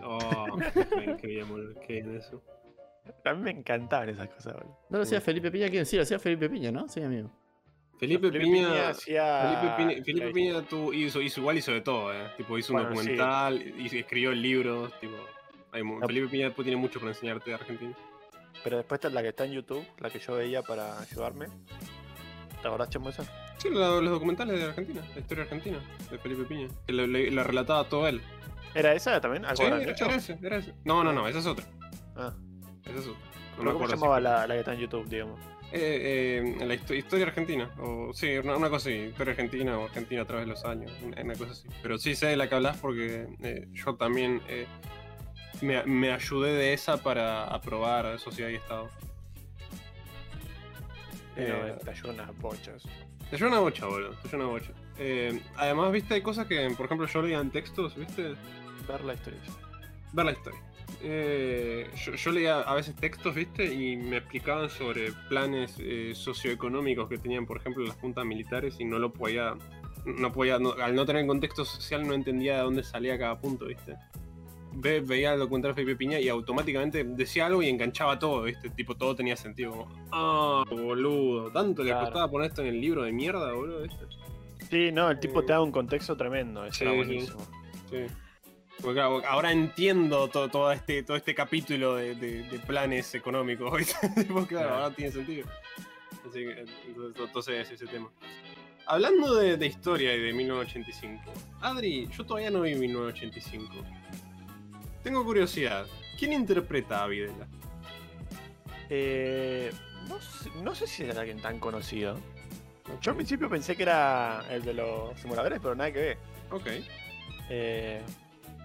Oh, 0.00 0.56
qué 1.20 1.26
bien. 1.26 1.74
Qué 1.84 1.94
bien 1.94 2.16
eso. 2.16 2.40
A 3.24 3.34
mí 3.34 3.42
me 3.42 3.50
encantaban 3.50 4.08
esas 4.10 4.28
cosas, 4.28 4.54
boludo. 4.54 4.78
No 4.88 4.98
lo 4.98 5.02
hacía 5.02 5.20
Felipe 5.20 5.50
Piña, 5.50 5.68
¿quién? 5.68 5.84
Sí, 5.84 5.96
lo 5.96 6.02
hacía 6.02 6.20
Felipe 6.20 6.48
Piña, 6.48 6.70
¿no? 6.70 6.88
Sí, 6.88 7.02
amigo. 7.02 7.28
Felipe, 7.98 8.30
Piña. 8.30 8.90
hacía. 8.90 9.42
Felipe 9.42 9.74
Piña, 9.76 10.04
Felipe 10.04 10.30
Piña 10.32 10.62
tuvo- 10.62 10.92
hizo, 10.94 11.20
hizo 11.20 11.40
igual 11.40 11.58
hizo 11.58 11.72
de 11.72 11.80
todo, 11.80 12.12
eh. 12.14 12.30
Tipo, 12.36 12.56
hizo 12.58 12.72
un 12.72 12.80
Bueno, 12.82 12.90
sí. 12.90 12.96
documental, 13.10 13.62
hizo- 13.80 13.96
escribió 13.96 14.32
libros, 14.32 14.92
tipo. 15.00 15.14
hay 15.72 15.82
No. 15.82 16.06
Felipe 16.06 16.28
Piña 16.28 16.46
después 16.46 16.64
tiene 16.64 16.80
mucho 16.80 16.98
para 17.00 17.10
enseñarte 17.12 17.50
de 17.50 17.54
Argentina. 17.56 17.92
Pero 18.64 18.76
después 18.78 18.98
está 18.98 19.10
la 19.10 19.22
que 19.22 19.28
está 19.28 19.44
en 19.44 19.52
YouTube, 19.52 19.84
la 19.98 20.10
que 20.10 20.18
yo 20.18 20.34
veía 20.34 20.62
para 20.62 20.98
ayudarme. 21.00 21.46
¿Te 22.62 22.66
acordás, 22.66 22.88
Chemo, 22.90 23.08
esa? 23.10 23.22
Sí, 23.58 23.68
lo- 23.70 24.00
los 24.00 24.10
documentales 24.10 24.58
de 24.58 24.64
Argentina, 24.66 25.02
la 25.14 25.20
historia 25.20 25.44
argentina, 25.44 25.78
de 26.10 26.18
Felipe 26.18 26.44
Piña. 26.44 26.68
Que 26.86 26.92
la 26.92 27.42
relataba 27.42 27.84
todo 27.88 28.08
él. 28.08 28.20
¿Era 28.74 28.94
esa 28.94 29.20
también? 29.20 29.44
Sí, 29.44 29.48
¿Alguna 29.62 29.82
era, 29.82 29.92
era 29.92 30.14
ese, 30.16 30.38
era 30.42 30.56
ese. 30.58 30.74
No, 30.84 31.02
no, 31.04 31.12
no, 31.12 31.26
esa 31.28 31.38
es 31.38 31.46
otra. 31.46 31.64
Ah. 32.16 32.32
Esa 32.84 32.98
es 32.98 33.06
otra. 33.06 33.20
No 33.20 33.56
¿Pero 33.58 33.64
me 33.64 33.72
¿Cómo 33.74 33.86
se 33.88 33.94
llamaba 33.96 34.20
la, 34.20 34.46
la 34.46 34.54
que 34.54 34.60
está 34.60 34.72
en 34.74 34.80
YouTube, 34.80 35.08
digamos? 35.08 35.38
Eh, 35.70 36.54
eh, 36.60 36.64
la 36.66 36.74
histo- 36.74 36.94
historia 36.96 37.26
argentina. 37.26 37.70
O, 37.78 38.12
sí, 38.14 38.38
una, 38.38 38.56
una 38.56 38.70
cosa 38.70 38.88
así. 38.88 38.98
Historia 38.98 39.32
argentina 39.32 39.78
o 39.78 39.84
Argentina 39.84 40.22
a 40.22 40.24
través 40.24 40.46
de 40.46 40.52
los 40.52 40.64
años. 40.64 40.90
Una, 41.02 41.20
una 41.22 41.34
cosa 41.34 41.52
así. 41.52 41.68
Pero 41.82 41.98
sí 41.98 42.14
sé 42.14 42.26
de 42.28 42.36
la 42.36 42.48
que 42.48 42.54
hablas 42.54 42.78
porque 42.78 43.26
eh, 43.42 43.68
yo 43.72 43.94
también 43.96 44.40
eh, 44.48 44.66
me, 45.60 45.82
me 45.84 46.10
ayudé 46.12 46.52
de 46.52 46.72
esa 46.72 47.02
para 47.02 47.44
aprobar 47.44 48.18
Sociedad 48.18 48.48
y 48.50 48.54
Estado. 48.54 48.88
Te 51.36 51.90
ayudan 51.90 52.14
unas 52.14 52.38
bochas. 52.38 52.82
Te 53.30 53.36
lleva 53.36 53.50
una 53.50 53.60
bocha, 53.60 53.86
boludo. 53.86 54.10
Te 54.22 54.28
lleva 54.28 54.44
una 54.44 54.52
bocha. 54.52 54.72
Eh, 54.98 55.40
además, 55.56 55.92
viste, 55.92 56.14
hay 56.14 56.22
cosas 56.22 56.46
que, 56.46 56.68
por 56.76 56.86
ejemplo, 56.86 57.06
yo 57.06 57.22
leía 57.22 57.38
en 57.40 57.50
textos, 57.50 57.94
viste. 57.94 58.34
Ver 58.88 59.04
la 59.04 59.14
historia. 59.14 59.38
Ver 60.14 60.24
la 60.26 60.32
historia. 60.32 60.60
Eh, 61.02 61.88
yo, 62.04 62.14
yo 62.14 62.30
leía 62.32 62.60
a 62.60 62.74
veces 62.74 62.94
textos, 62.96 63.34
viste, 63.34 63.72
y 63.72 63.96
me 63.96 64.16
explicaban 64.18 64.68
sobre 64.70 65.12
planes 65.28 65.76
eh, 65.78 66.12
socioeconómicos 66.14 67.08
que 67.08 67.18
tenían, 67.18 67.46
por 67.46 67.58
ejemplo, 67.58 67.84
las 67.84 67.96
juntas 67.96 68.24
militares 68.24 68.76
y 68.78 68.84
no 68.84 68.98
lo 68.98 69.12
podía. 69.12 69.54
No 70.04 70.32
podía 70.32 70.58
no- 70.58 70.72
al 70.72 70.94
no 70.94 71.04
tener 71.04 71.26
contexto 71.26 71.64
social, 71.64 72.06
no 72.06 72.14
entendía 72.14 72.56
de 72.56 72.62
dónde 72.62 72.82
salía 72.82 73.18
cada 73.18 73.38
punto, 73.40 73.66
viste. 73.66 73.94
Ve- 74.72 75.00
veía 75.00 75.32
el 75.34 75.40
documental 75.40 75.72
de 75.72 75.74
Felipe 75.74 75.96
Piña 75.96 76.20
y 76.20 76.28
automáticamente 76.28 77.04
decía 77.04 77.46
algo 77.46 77.62
y 77.62 77.68
enganchaba 77.68 78.18
todo, 78.18 78.42
viste. 78.42 78.70
Tipo, 78.70 78.94
todo 78.96 79.14
tenía 79.14 79.36
sentido. 79.36 79.72
Como, 79.72 79.88
ah, 80.12 80.64
boludo. 80.70 81.50
Tanto 81.50 81.82
le 81.82 81.92
costaba 81.92 82.30
poner 82.30 82.48
esto 82.48 82.62
en 82.62 82.68
el 82.68 82.80
libro 82.80 83.02
de 83.02 83.12
mierda, 83.12 83.52
boludo, 83.52 83.82
viste. 83.82 84.04
Sí, 84.70 84.90
no, 84.92 85.10
el 85.10 85.18
tipo 85.20 85.42
te 85.44 85.52
da 85.52 85.60
un 85.62 85.72
contexto 85.72 86.16
tremendo. 86.16 86.64
Eso 86.64 86.74
Sí, 86.78 86.84
era 86.84 86.92
sí. 86.92 86.96
buenísimo. 86.98 87.38
Sí. 87.90 87.96
Porque 88.80 88.94
claro, 88.94 89.22
ahora 89.26 89.50
entiendo 89.52 90.28
todo, 90.28 90.48
todo 90.48 90.70
este, 90.72 91.02
todo 91.02 91.16
este 91.16 91.34
capítulo 91.34 91.96
de, 91.96 92.14
de- 92.14 92.42
de 92.44 92.58
planes 92.60 93.14
económicos. 93.14 93.72
Tipo, 94.14 94.46
claro, 94.46 94.74
ahora 94.74 94.94
tiene 94.94 95.10
sentido. 95.12 95.48
Así 96.28 96.40
que, 96.44 96.60
entonces, 96.60 97.22
entonces 97.26 97.54
es 97.66 97.70
ese 97.72 97.86
tema. 97.86 98.10
Hablando 98.86 99.34
de, 99.34 99.56
de 99.56 99.66
historia 99.66 100.14
y 100.14 100.20
de 100.20 100.32
1985, 100.32 101.22
Adri, 101.60 102.08
yo 102.16 102.24
todavía 102.24 102.50
no 102.50 102.62
vi 102.62 102.74
1985. 102.74 103.84
Tengo 105.02 105.24
curiosidad. 105.24 105.86
¿Quién 106.18 106.32
interpreta 106.32 107.02
a 107.02 107.06
Videla? 107.06 107.46
Eh, 108.90 109.70
no, 110.08 110.20
sé, 110.20 110.50
no 110.62 110.74
sé 110.74 110.86
si 110.86 111.02
era 111.04 111.20
alguien 111.20 111.40
tan 111.40 111.58
conocido. 111.58 112.18
Yo 113.02 113.10
al 113.10 113.16
principio 113.16 113.50
pensé 113.50 113.76
que 113.76 113.82
era 113.82 114.44
el 114.50 114.62
de 114.64 114.72
los 114.74 115.18
simuladores, 115.20 115.58
pero 115.62 115.74
nada 115.74 115.92
que 115.92 115.98
ver. 116.00 116.18
Ok. 116.50 116.66
Eh, 117.50 118.02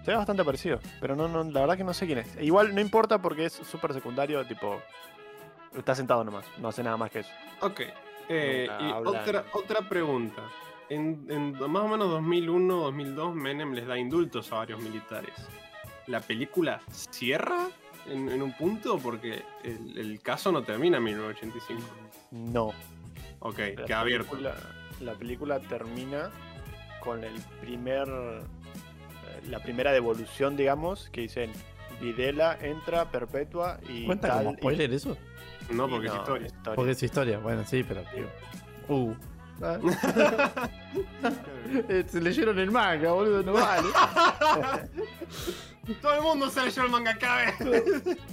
se 0.04 0.10
ve 0.10 0.16
bastante 0.16 0.44
parecido, 0.44 0.78
pero 1.00 1.16
no, 1.16 1.28
no, 1.28 1.44
la 1.44 1.60
verdad 1.60 1.76
que 1.76 1.84
no 1.84 1.94
sé 1.94 2.06
quién 2.06 2.18
es. 2.18 2.36
Igual 2.40 2.74
no 2.74 2.80
importa 2.80 3.20
porque 3.22 3.46
es 3.46 3.52
súper 3.54 3.92
secundario, 3.94 4.44
tipo. 4.46 4.80
Está 5.74 5.94
sentado 5.94 6.22
nomás, 6.22 6.44
no 6.58 6.68
hace 6.68 6.82
nada 6.82 6.96
más 6.96 7.10
que 7.10 7.20
eso. 7.20 7.30
Ok. 7.60 7.80
Eh, 8.28 8.68
y 8.80 8.92
otra, 8.92 9.44
otra 9.52 9.88
pregunta. 9.88 10.42
En, 10.88 11.26
en 11.28 11.52
más 11.52 11.82
o 11.82 11.88
menos 11.88 12.08
2001-2002, 12.22 13.34
Menem 13.34 13.72
les 13.72 13.86
da 13.86 13.98
indultos 13.98 14.52
a 14.52 14.56
varios 14.56 14.80
militares. 14.80 15.32
¿La 16.06 16.20
película 16.20 16.80
cierra 16.90 17.68
en, 18.06 18.28
en 18.28 18.42
un 18.42 18.52
punto? 18.52 18.98
Porque 18.98 19.42
el, 19.62 19.98
el 19.98 20.20
caso 20.20 20.52
no 20.52 20.62
termina 20.62 20.98
en 20.98 21.04
1985. 21.04 21.82
No. 22.30 22.72
Ok, 23.40 23.58
La 23.76 23.84
queda 23.86 24.00
abierto. 24.00 24.38
La 25.00 25.14
película 25.14 25.60
termina 25.60 26.30
con 27.00 27.24
el 27.24 27.34
primer. 27.60 28.06
La 29.48 29.60
primera 29.62 29.92
devolución, 29.92 30.56
digamos, 30.56 31.08
que 31.10 31.22
dicen. 31.22 31.52
Videla 32.00 32.58
entra, 32.60 33.08
perpetua 33.10 33.78
y. 33.88 34.04
¿Cuenta 34.04 34.28
tal, 34.28 34.38
como 34.38 34.50
y- 34.52 34.56
spoiler 34.56 34.92
eso? 34.92 35.16
No, 35.70 35.88
porque 35.88 36.08
es 36.08 36.12
no, 36.12 36.18
historia. 36.20 36.48
Porque 36.74 36.90
es 36.90 37.02
historia. 37.02 37.38
Bueno, 37.38 37.64
sí, 37.64 37.84
pero. 37.84 38.02
Uh. 38.88 39.14
Se 42.08 42.20
leyeron 42.20 42.58
el 42.58 42.70
manga, 42.72 43.12
boludo, 43.12 43.42
no 43.42 43.52
vale. 43.52 43.88
Todo 46.02 46.14
el 46.14 46.22
mundo 46.22 46.50
se 46.50 46.64
leyó 46.64 46.82
el 46.82 46.90
manga 46.90 47.12
acá. 47.12 47.54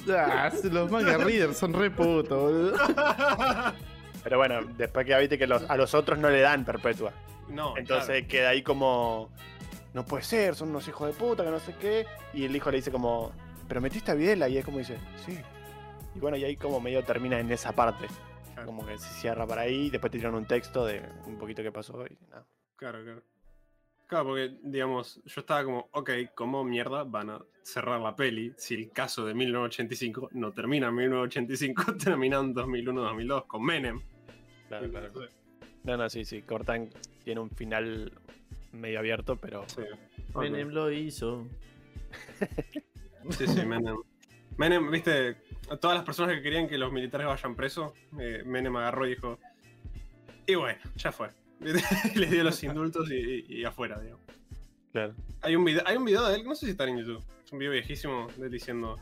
Ah, 0.10 0.52
los 0.64 0.90
manga 0.92 1.18
readers 1.18 1.58
son 1.58 1.74
re 1.74 1.92
putos, 1.92 2.42
boludo. 2.42 2.74
Pero 4.24 4.38
bueno, 4.38 4.62
después 4.78 5.06
que 5.06 5.18
viste 5.20 5.38
que 5.38 5.48
los- 5.48 5.70
a 5.70 5.78
los 5.78 5.94
otros 5.94 6.18
no 6.18 6.30
le 6.30 6.42
dan 6.42 6.66
perpetua. 6.66 7.12
no, 7.50 7.78
Entonces 7.78 8.26
queda 8.28 8.50
ahí 8.50 8.64
como. 8.64 9.30
No 9.94 10.06
puede 10.06 10.24
ser, 10.24 10.56
son 10.56 10.70
unos 10.70 10.88
hijos 10.88 11.08
de 11.08 11.14
puta, 11.14 11.44
que 11.44 11.52
no 11.52 11.60
sé 11.60 11.76
qué. 11.80 12.06
Y 12.34 12.46
el 12.46 12.56
hijo 12.56 12.72
le 12.72 12.78
dice 12.78 12.92
como. 12.92 13.32
Pero 13.68 13.82
metiste 13.82 14.12
a 14.12 14.16
Videla 14.16 14.50
y 14.50 14.58
es 14.58 14.66
como 14.66 14.78
dice, 14.80 14.98
sí. 15.26 15.38
Y 16.16 16.20
bueno, 16.20 16.38
y 16.38 16.44
ahí 16.44 16.58
como 16.58 16.80
medio 16.80 17.04
termina 17.04 17.40
en 17.40 17.52
esa 17.52 17.72
parte. 17.72 18.08
Claro. 18.54 18.66
Como 18.66 18.86
que 18.86 18.98
se 18.98 19.10
cierra 19.14 19.48
para 19.48 19.62
ahí, 19.62 19.90
después 19.90 20.12
te 20.12 20.18
tiran 20.18 20.36
un 20.36 20.46
texto 20.46 20.86
de 20.86 21.02
un 21.26 21.38
poquito 21.38 21.64
que 21.64 21.72
pasó 21.72 22.06
y 22.06 22.18
nada. 22.30 22.46
Claro, 22.76 23.04
claro. 23.04 23.24
Claro, 24.08 24.26
porque, 24.26 24.58
digamos, 24.64 25.22
yo 25.24 25.40
estaba 25.40 25.64
como, 25.64 25.90
ok, 25.94 26.12
¿cómo 26.36 26.66
mierda 26.66 27.06
van 27.06 27.30
a 27.30 27.40
cerrar 27.64 28.02
la 28.02 28.14
peli 28.14 28.54
si 28.58 28.76
el 28.76 28.92
caso 28.92 29.26
de 29.26 29.34
1985 29.34 30.32
no 30.34 30.52
termina 30.52 30.90
en 30.90 30.96
1985, 30.96 31.96
termina 32.04 32.40
en 32.40 32.54
2001-2002 32.54 33.48
con 33.48 33.64
Menem? 33.64 34.02
Claro, 34.68 34.90
claro. 34.90 35.12
No, 35.84 35.96
no, 35.96 36.10
sí, 36.10 36.26
sí. 36.26 36.42
Cortan 36.42 36.90
tiene 37.24 37.40
un 37.40 37.50
final 37.52 38.12
medio 38.72 39.00
abierto, 39.00 39.36
pero. 39.38 39.66
Sí. 39.68 39.82
Menem 40.36 40.70
lo 40.70 40.92
hizo. 40.92 41.48
Sí, 43.32 43.48
sí, 43.48 43.66
Menem. 43.66 43.98
Menem, 44.58 44.92
viste, 44.92 45.38
a 45.70 45.78
todas 45.78 45.96
las 45.96 46.06
personas 46.06 46.36
que 46.36 46.42
querían 46.42 46.68
que 46.68 46.78
los 46.78 46.92
militares 46.92 47.28
vayan 47.28 47.56
presos, 47.56 47.94
eh, 48.20 48.44
Menem 48.46 48.76
agarró 48.76 49.06
y 49.06 49.12
dijo, 49.12 49.40
y 50.46 50.56
bueno, 50.56 50.80
ya 50.96 51.12
fue. 51.12 51.30
Les 52.16 52.32
dio 52.32 52.44
los 52.44 52.64
indultos 52.64 53.10
y, 53.12 53.16
y- 53.16 53.46
y 53.60 53.64
afuera, 53.66 54.00
digamos. 54.00 54.22
Claro. 54.92 55.14
Hay 55.42 55.56
un, 55.56 55.64
video, 55.64 55.84
hay 55.86 55.96
un 55.98 56.04
video 56.06 56.28
de 56.28 56.36
él, 56.36 56.44
no 56.46 56.54
sé 56.56 56.66
si 56.66 56.72
está 56.72 56.86
en 56.88 56.98
YouTube, 56.98 57.24
es 57.46 57.52
un 57.52 57.60
video 57.60 57.72
viejísimo 57.72 58.28
de 58.38 58.46
él 58.48 58.52
diciendo, 58.52 58.98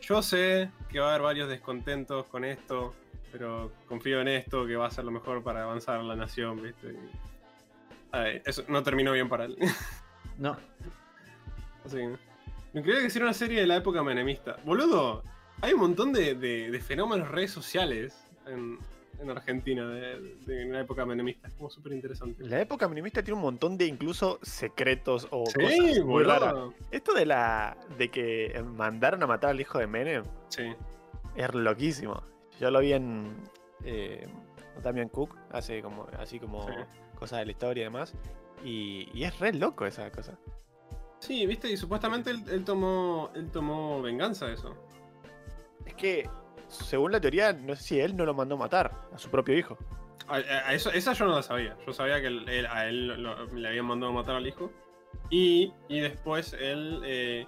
yo 0.00 0.22
sé 0.22 0.70
que 0.88 0.98
va 1.00 1.06
a 1.08 1.10
haber 1.10 1.22
varios 1.22 1.48
descontentos 1.48 2.26
con 2.26 2.44
esto, 2.44 2.94
pero 3.32 3.70
confío 3.86 4.20
en 4.22 4.28
esto, 4.28 4.66
que 4.66 4.76
va 4.76 4.86
a 4.86 4.90
ser 4.90 5.04
lo 5.04 5.10
mejor 5.10 5.42
para 5.42 5.64
avanzar 5.64 6.02
la 6.02 6.16
nación, 6.16 6.62
¿viste? 6.62 6.92
Y- 6.92 7.29
Ay, 8.12 8.42
eso 8.44 8.64
no 8.68 8.82
terminó 8.82 9.12
bien 9.12 9.28
para 9.28 9.44
él. 9.44 9.56
No. 10.38 10.56
Así 11.84 11.96
que, 11.96 12.16
me 12.72 12.82
quería 12.82 13.00
que 13.00 13.06
hiciera 13.06 13.26
una 13.26 13.34
serie 13.34 13.60
de 13.60 13.66
la 13.66 13.76
época 13.76 14.02
menemista. 14.02 14.56
Boludo, 14.64 15.22
hay 15.60 15.74
un 15.74 15.80
montón 15.80 16.12
de, 16.14 16.34
de- 16.34 16.70
de 16.70 16.80
fenómenos 16.80 17.28
redes 17.28 17.50
sociales 17.50 18.24
en, 18.46 18.78
en 19.20 19.30
Argentina 19.30 19.86
de, 19.86 20.18
de 20.46 20.64
la 20.66 20.80
época 20.80 21.04
menemista. 21.04 21.48
Es 21.48 21.54
como 21.54 21.68
súper 21.68 21.92
interesante. 21.92 22.42
La 22.44 22.60
época 22.60 22.88
minimista 22.88 23.22
tiene 23.22 23.36
un 23.36 23.42
montón 23.42 23.76
de 23.76 23.84
incluso 23.86 24.38
secretos 24.42 25.28
o 25.30 25.44
Sí, 25.46 25.60
cosas 25.60 26.04
muy 26.06 26.22
raras. 26.24 26.52
boludo. 26.54 26.74
Esto 26.90 27.12
de 27.12 27.26
la. 27.26 27.76
de 27.98 28.08
que 28.10 28.64
mandaron 28.76 29.22
a 29.22 29.26
matar 29.26 29.50
al 29.50 29.60
hijo 29.60 29.78
de 29.78 29.86
Menem 29.86 30.24
Sí. 30.48 30.72
es 31.36 31.54
loquísimo. 31.54 32.22
Yo 32.58 32.70
lo 32.70 32.80
vi 32.80 32.94
en. 32.94 33.34
Eh, 33.84 34.26
Damian 34.82 35.10
Cook, 35.10 35.36
hace 35.50 35.82
como. 35.82 36.06
así 36.18 36.38
como 36.40 36.66
Sí. 36.66 36.74
Cosas 37.20 37.38
de 37.38 37.44
la 37.46 37.52
historia 37.52 37.82
y 37.82 37.84
demás. 37.84 38.14
Y, 38.64 39.08
y 39.14 39.22
es 39.24 39.38
re 39.38 39.52
loco 39.52 39.86
esa 39.86 40.10
cosa. 40.10 40.36
Sí, 41.20 41.46
viste, 41.46 41.70
y 41.70 41.76
supuestamente 41.76 42.30
él, 42.30 42.42
él 42.50 42.64
tomó, 42.64 43.30
él 43.34 43.50
tomó 43.50 44.02
venganza 44.02 44.46
de 44.46 44.54
eso. 44.54 44.74
Es 45.86 45.94
que, 45.94 46.28
según 46.68 47.12
la 47.12 47.20
teoría, 47.20 47.52
no 47.52 47.76
sé 47.76 47.82
si 47.82 48.00
él 48.00 48.16
no 48.16 48.24
lo 48.24 48.34
mandó 48.34 48.56
matar 48.56 48.90
a 49.14 49.18
su 49.18 49.30
propio 49.30 49.56
hijo. 49.56 49.76
A, 50.28 50.36
a- 50.36 50.68
a 50.68 50.74
eso, 50.74 50.90
esa 50.90 51.12
yo 51.12 51.26
no 51.26 51.36
la 51.36 51.42
sabía. 51.42 51.76
Yo 51.86 51.92
sabía 51.92 52.20
que 52.20 52.26
él- 52.28 52.66
a 52.66 52.86
él 52.86 53.06
lo- 53.06 53.16
lo- 53.16 53.46
le 53.54 53.68
habían 53.68 53.84
mandado 53.86 54.12
matar 54.12 54.36
al 54.36 54.46
hijo. 54.46 54.70
Y, 55.28 55.72
y 55.88 56.00
después 56.00 56.54
él 56.54 57.00
eh, 57.04 57.46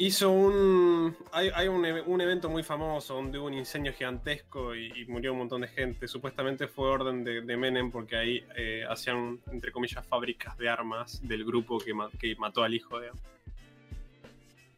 hizo 0.00 0.30
un. 0.30 1.16
Hay, 1.32 1.50
hay 1.54 1.68
un, 1.68 1.84
un 1.84 2.20
evento 2.20 2.48
muy 2.48 2.62
famoso 2.62 3.14
donde 3.14 3.38
hubo 3.38 3.46
un 3.46 3.54
incendio 3.54 3.92
gigantesco 3.92 4.74
y, 4.74 4.92
y 4.96 5.04
murió 5.06 5.32
un 5.32 5.38
montón 5.38 5.60
de 5.60 5.68
gente. 5.68 6.08
Supuestamente 6.08 6.66
fue 6.66 6.88
orden 6.88 7.22
de, 7.22 7.42
de 7.42 7.56
Menem 7.56 7.90
porque 7.90 8.16
ahí 8.16 8.44
eh, 8.56 8.84
hacían, 8.88 9.38
entre 9.52 9.70
comillas, 9.70 10.04
fábricas 10.06 10.56
de 10.58 10.68
armas 10.68 11.20
del 11.26 11.44
grupo 11.44 11.78
que, 11.78 11.94
ma- 11.94 12.10
que 12.18 12.34
mató 12.36 12.62
al 12.62 12.74
hijo 12.74 12.98
de. 12.98 13.10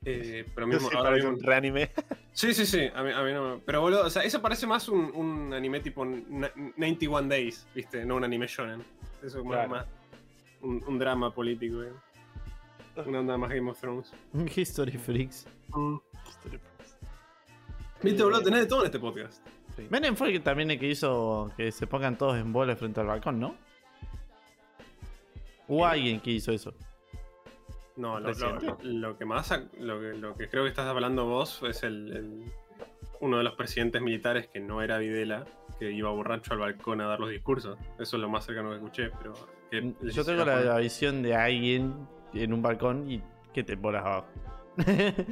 Eh, 0.05 0.45
pero 0.55 0.67
mismo, 0.67 0.89
sé, 0.91 0.97
ahora 0.97 1.13
mismo- 1.13 1.31
un 1.31 1.43
reanime. 1.43 1.91
Sí, 2.35 2.55
sí, 2.55 2.65
sí, 2.65 2.89
a 2.95 3.03
mí, 3.03 3.11
a 3.13 3.23
mí 3.23 3.31
no. 3.35 3.61
Pero 3.67 3.83
boludo, 3.83 4.07
o 4.07 4.11
sea, 4.11 4.23
eso 4.23 4.41
parece 4.41 4.67
más 4.67 4.89
un, 4.89 5.13
un 5.15 5.53
anime 5.53 5.81
tipo 5.81 6.03
na- 6.07 6.51
91 6.79 7.29
Days, 7.29 7.67
¿viste? 7.75 8.07
No 8.07 8.17
un 8.17 8.25
anime 8.25 8.47
shonen. 8.47 8.83
Eso 9.23 9.41
es 9.41 9.45
más 9.45 9.85
un, 10.63 10.83
un 10.87 10.99
drama 10.99 11.31
político, 11.35 11.83
¿eh? 11.83 11.93
Una 13.07 13.21
onda 13.21 13.37
más 13.39 13.51
Game 13.51 13.71
of 13.71 13.81
Thrones. 13.81 14.13
History 14.55 14.93
Freaks. 14.99 15.47
Mm. 15.69 15.97
Viste, 18.03 18.23
boludo, 18.23 18.43
tenés 18.43 18.61
de 18.61 18.67
todo 18.67 18.81
en 18.81 18.87
este 18.87 18.99
podcast. 18.99 19.47
Menem 19.91 20.17
fue 20.17 20.29
el 20.29 20.33
que 20.35 20.41
también 20.41 20.71
el 20.71 20.79
que 20.79 20.89
hizo 20.89 21.51
que 21.57 21.71
se 21.73 21.87
pongan 21.87 22.19
todos 22.19 22.37
en 22.37 22.53
bola 22.53 22.77
frente 22.77 23.01
al 23.01 23.07
balcón, 23.07 23.39
¿no? 23.41 23.55
Hubo 25.69 25.87
alguien 25.87 26.21
que 26.21 26.33
hizo 26.33 26.53
eso. 26.53 26.75
No, 27.97 28.19
lo, 28.21 28.33
que 29.17 29.25
más... 29.25 29.51
Lo 29.79 30.01
que, 30.01 30.15
lo 30.15 30.35
que 30.35 30.49
creo 30.49 30.65
que 30.65 30.71
estás 30.71 30.87
hablando 30.87 31.27
vos 31.27 31.63
es 31.69 31.83
el, 31.85 32.17
el- 32.17 32.53
uno 33.21 33.39
de 33.39 33.45
los 33.45 33.55
presidentes 33.55 34.03
militares 34.03 34.49
que 34.49 34.61
no 34.61 34.83
era 34.83 34.99
Videla, 34.99 35.45
que 35.79 35.93
iba 35.93 36.11
borracho 36.11 36.53
al 36.55 36.59
balcón 36.59 37.01
a 37.01 37.07
dar 37.07 37.21
los 37.21 37.31
discursos. 37.31 37.79
Eso 37.99 38.17
es 38.17 38.21
lo 38.23 38.29
más 38.29 38.45
cercano 38.45 38.71
que 38.71 38.77
escuché, 38.77 39.11
pero... 39.23 39.35
que 39.71 39.81
Mm, 39.81 40.09
Yo 40.11 40.25
tengo 40.25 40.45
la 40.45 40.77
visión 40.79 41.23
de 41.23 41.35
alguien 41.37 41.95
en 42.35 42.53
un 42.53 42.63
balcón 42.63 43.11
y 43.11 43.23
que 43.53 43.63
te 43.63 43.77
bolas 43.77 44.05
abajo. 44.05 44.27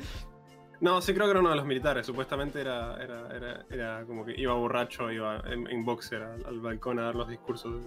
No, 0.81 1.03
sí 1.03 1.13
creo 1.13 1.27
que 1.27 1.33
era 1.33 1.41
uno 1.41 1.51
de 1.51 1.57
los 1.57 1.67
militares. 1.67 2.07
Supuestamente 2.07 2.59
era, 2.61 2.97
era, 3.03 3.29
era, 3.37 3.67
era 3.69 4.05
como 4.07 4.25
que 4.25 4.35
iba 4.41 4.55
borracho, 4.55 5.13
iba 5.13 5.39
en, 5.41 5.67
en 5.67 5.85
boxer 5.85 6.23
al, 6.23 6.45
al 6.47 6.61
balcón 6.61 6.99
a 6.99 7.03
dar 7.03 7.15
los 7.15 7.29
discursos. 7.29 7.83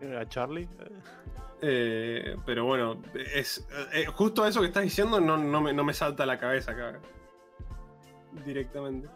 ¿Era 0.00 0.28
Charlie? 0.28 0.68
Eh, 1.62 2.36
pero 2.44 2.66
bueno, 2.66 2.98
es 3.34 3.66
eh, 3.94 4.04
justo 4.06 4.46
eso 4.46 4.60
que 4.60 4.66
estás 4.66 4.82
diciendo 4.82 5.18
no, 5.18 5.38
no, 5.38 5.62
me, 5.62 5.72
no 5.72 5.84
me 5.84 5.94
salta 5.94 6.24
a 6.24 6.26
la 6.26 6.38
cabeza 6.38 6.72
acá. 6.72 6.98
Directamente. 8.44 9.08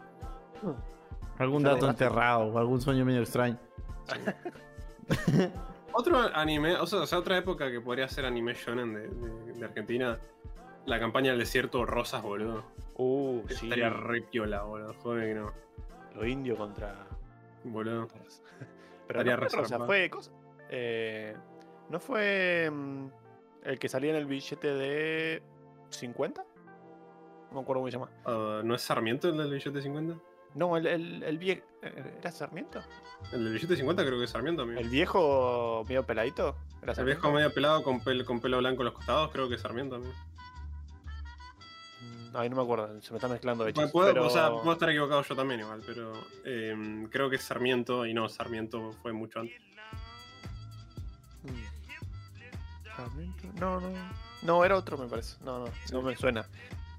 algún 1.37 1.61
dato 1.61 1.87
enterrado 1.87 2.45
o 2.45 2.57
algún 2.57 2.81
sueño 2.81 3.05
medio 3.05 3.21
extraño. 3.21 3.59
Otro 5.93 6.17
anime, 6.33 6.75
o 6.77 6.85
sea, 6.85 6.99
o 7.01 7.05
sea, 7.07 7.19
otra 7.19 7.37
época 7.37 7.69
que 7.71 7.81
podría 7.81 8.07
ser 8.07 8.25
anime 8.25 8.53
shonen 8.53 8.93
de, 8.93 9.07
de- 9.07 9.53
de 9.53 9.65
Argentina. 9.65 10.17
La 10.85 10.99
campaña 10.99 11.29
del 11.31 11.39
desierto 11.39 11.85
Rosas, 11.85 12.23
boludo. 12.23 12.63
Uh, 12.95 13.41
sí. 13.49 13.65
Estaría 13.65 13.89
re 13.91 14.21
piola, 14.23 14.63
boludo. 14.63 14.93
Joder 14.95 15.27
que 15.27 15.39
no. 15.39 15.51
Lo 16.15 16.25
indio 16.25 16.57
contra. 16.57 16.95
Boludo. 17.63 18.07
Pero 19.07 19.19
Estaría 19.19 19.33
no 19.37 19.49
fue 19.49 19.59
Rosa, 19.59 20.09
cosa. 20.09 20.31
eh, 20.69 21.35
¿No 21.89 21.99
fue 21.99 22.69
mm, 22.71 23.05
el 23.63 23.77
que 23.79 23.89
salía 23.89 24.11
en 24.11 24.15
el 24.15 24.25
billete 24.25 24.73
de 24.73 25.43
50? 25.89 26.41
No 26.41 27.55
me 27.55 27.61
acuerdo 27.61 27.81
cómo 27.81 27.87
se 27.87 27.91
llama. 27.97 28.09
Ah, 28.25 28.61
¿No 28.63 28.73
es 28.73 28.81
Sarmiento 28.81 29.27
el 29.29 29.37
del 29.37 29.51
billete 29.51 29.81
50? 29.81 30.15
No, 30.55 30.75
el, 30.77 30.85
el, 30.87 31.23
el 31.23 31.37
viejo. 31.37 31.61
¿Era 31.81 32.31
Sarmiento? 32.31 32.81
El 33.31 33.43
del 33.45 33.53
billete 33.53 33.75
50 33.75 34.05
creo 34.05 34.17
que 34.19 34.25
es 34.25 34.29
Sarmiento, 34.31 34.63
amigo. 34.63 34.79
¿El 34.79 34.89
viejo 34.89 35.83
medio 35.87 36.05
peladito? 36.05 36.55
¿Era 36.81 36.93
El 36.93 37.05
viejo 37.05 37.31
medio 37.31 37.53
pelado 37.53 37.83
con, 37.83 38.01
pel- 38.01 38.25
con 38.25 38.39
pelo 38.39 38.57
blanco 38.59 38.81
en 38.81 38.85
los 38.85 38.93
costados, 38.93 39.31
creo 39.31 39.47
que 39.49 39.55
es 39.55 39.61
Sarmiento 39.61 39.95
amigo. 39.95 40.13
Mm, 42.01 42.35
Ay, 42.35 42.49
no 42.49 42.55
me 42.57 42.61
acuerdo, 42.63 43.01
se 43.01 43.11
me 43.11 43.17
está 43.17 43.27
mezclando 43.27 43.63
de 43.63 43.71
Bueno, 43.73 43.91
puedo, 43.91 44.25
O 44.25 44.29
sea, 44.29 44.49
puedo 44.49 44.73
estar 44.73 44.89
equivocado 44.89 45.23
yo 45.23 45.35
también 45.35 45.59
igual, 45.61 45.81
pero 45.85 46.13
eh, 46.45 47.07
creo 47.09 47.29
que 47.29 47.37
es 47.37 47.43
Sarmiento 47.43 48.05
y 48.05 48.13
no, 48.13 48.27
Sarmiento 48.29 48.91
fue 49.01 49.13
mucho 49.13 49.39
antes. 49.39 49.55
Sarmiento. 52.95 53.47
No, 53.59 53.79
no. 53.79 53.91
No, 54.43 54.65
era 54.65 54.75
otro, 54.75 54.97
me 54.97 55.07
parece. 55.07 55.37
No, 55.43 55.59
no, 55.65 55.71
no 55.91 56.01
me 56.01 56.15
suena. 56.17 56.45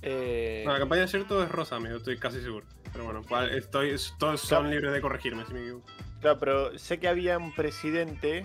Eh, 0.01 0.63
No, 0.67 0.73
la 0.73 0.79
campaña 0.79 1.03
de 1.03 1.09
cierto 1.09 1.43
es 1.43 1.49
Rosa, 1.51 1.77
amigo, 1.77 1.97
estoy 1.97 2.19
casi 2.19 2.41
seguro. 2.41 2.67
Pero 2.93 3.05
bueno, 3.05 3.23
cual- 3.27 3.51
estoy, 3.55 3.95
todos 4.19 4.41
son 4.41 4.71
libres 4.71 4.93
de 4.93 5.01
corregirme 5.01 5.45
si 5.47 5.55
me 5.55 5.61
equivoco. 5.61 5.87
Claro, 6.21 6.39
pero 6.39 6.79
sé 6.79 6.99
que 7.01 7.09
había 7.09 7.39
un 7.39 7.53
presidente. 7.55 8.45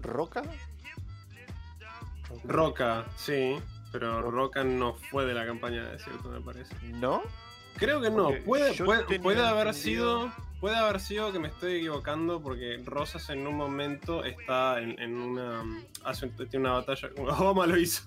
¿Roca? 0.00 0.42
Roca, 2.44 3.06
sí, 3.16 3.56
pero 3.92 4.30
Roca 4.30 4.64
no 4.64 4.94
fue 4.94 5.24
de 5.24 5.34
la 5.34 5.46
campaña 5.46 5.84
de 5.90 5.98
cierto, 5.98 6.28
me 6.28 6.40
parece. 6.40 6.74
¿No? 6.82 7.22
Creo 7.76 8.00
que 8.00 8.10
no, 8.10 8.30
puede, 8.44 8.74
puede, 8.74 9.18
puede 9.18 9.44
haber 9.44 9.68
entendido- 9.68 9.72
sido. 10.30 10.44
Puede 10.60 10.76
haber 10.76 10.98
sido 11.00 11.30
que 11.32 11.38
me 11.38 11.48
estoy 11.48 11.74
equivocando 11.76 12.40
porque 12.40 12.80
Rosas 12.86 13.28
en 13.28 13.46
un 13.46 13.54
momento 13.56 14.24
está 14.24 14.80
en, 14.80 14.98
en 14.98 15.16
una. 15.16 15.62
Hace, 16.04 16.28
tiene 16.28 16.60
una 16.68 16.72
batalla. 16.74 17.10
Obama 17.18 17.66
lo 17.66 17.76
hizo. 17.76 18.02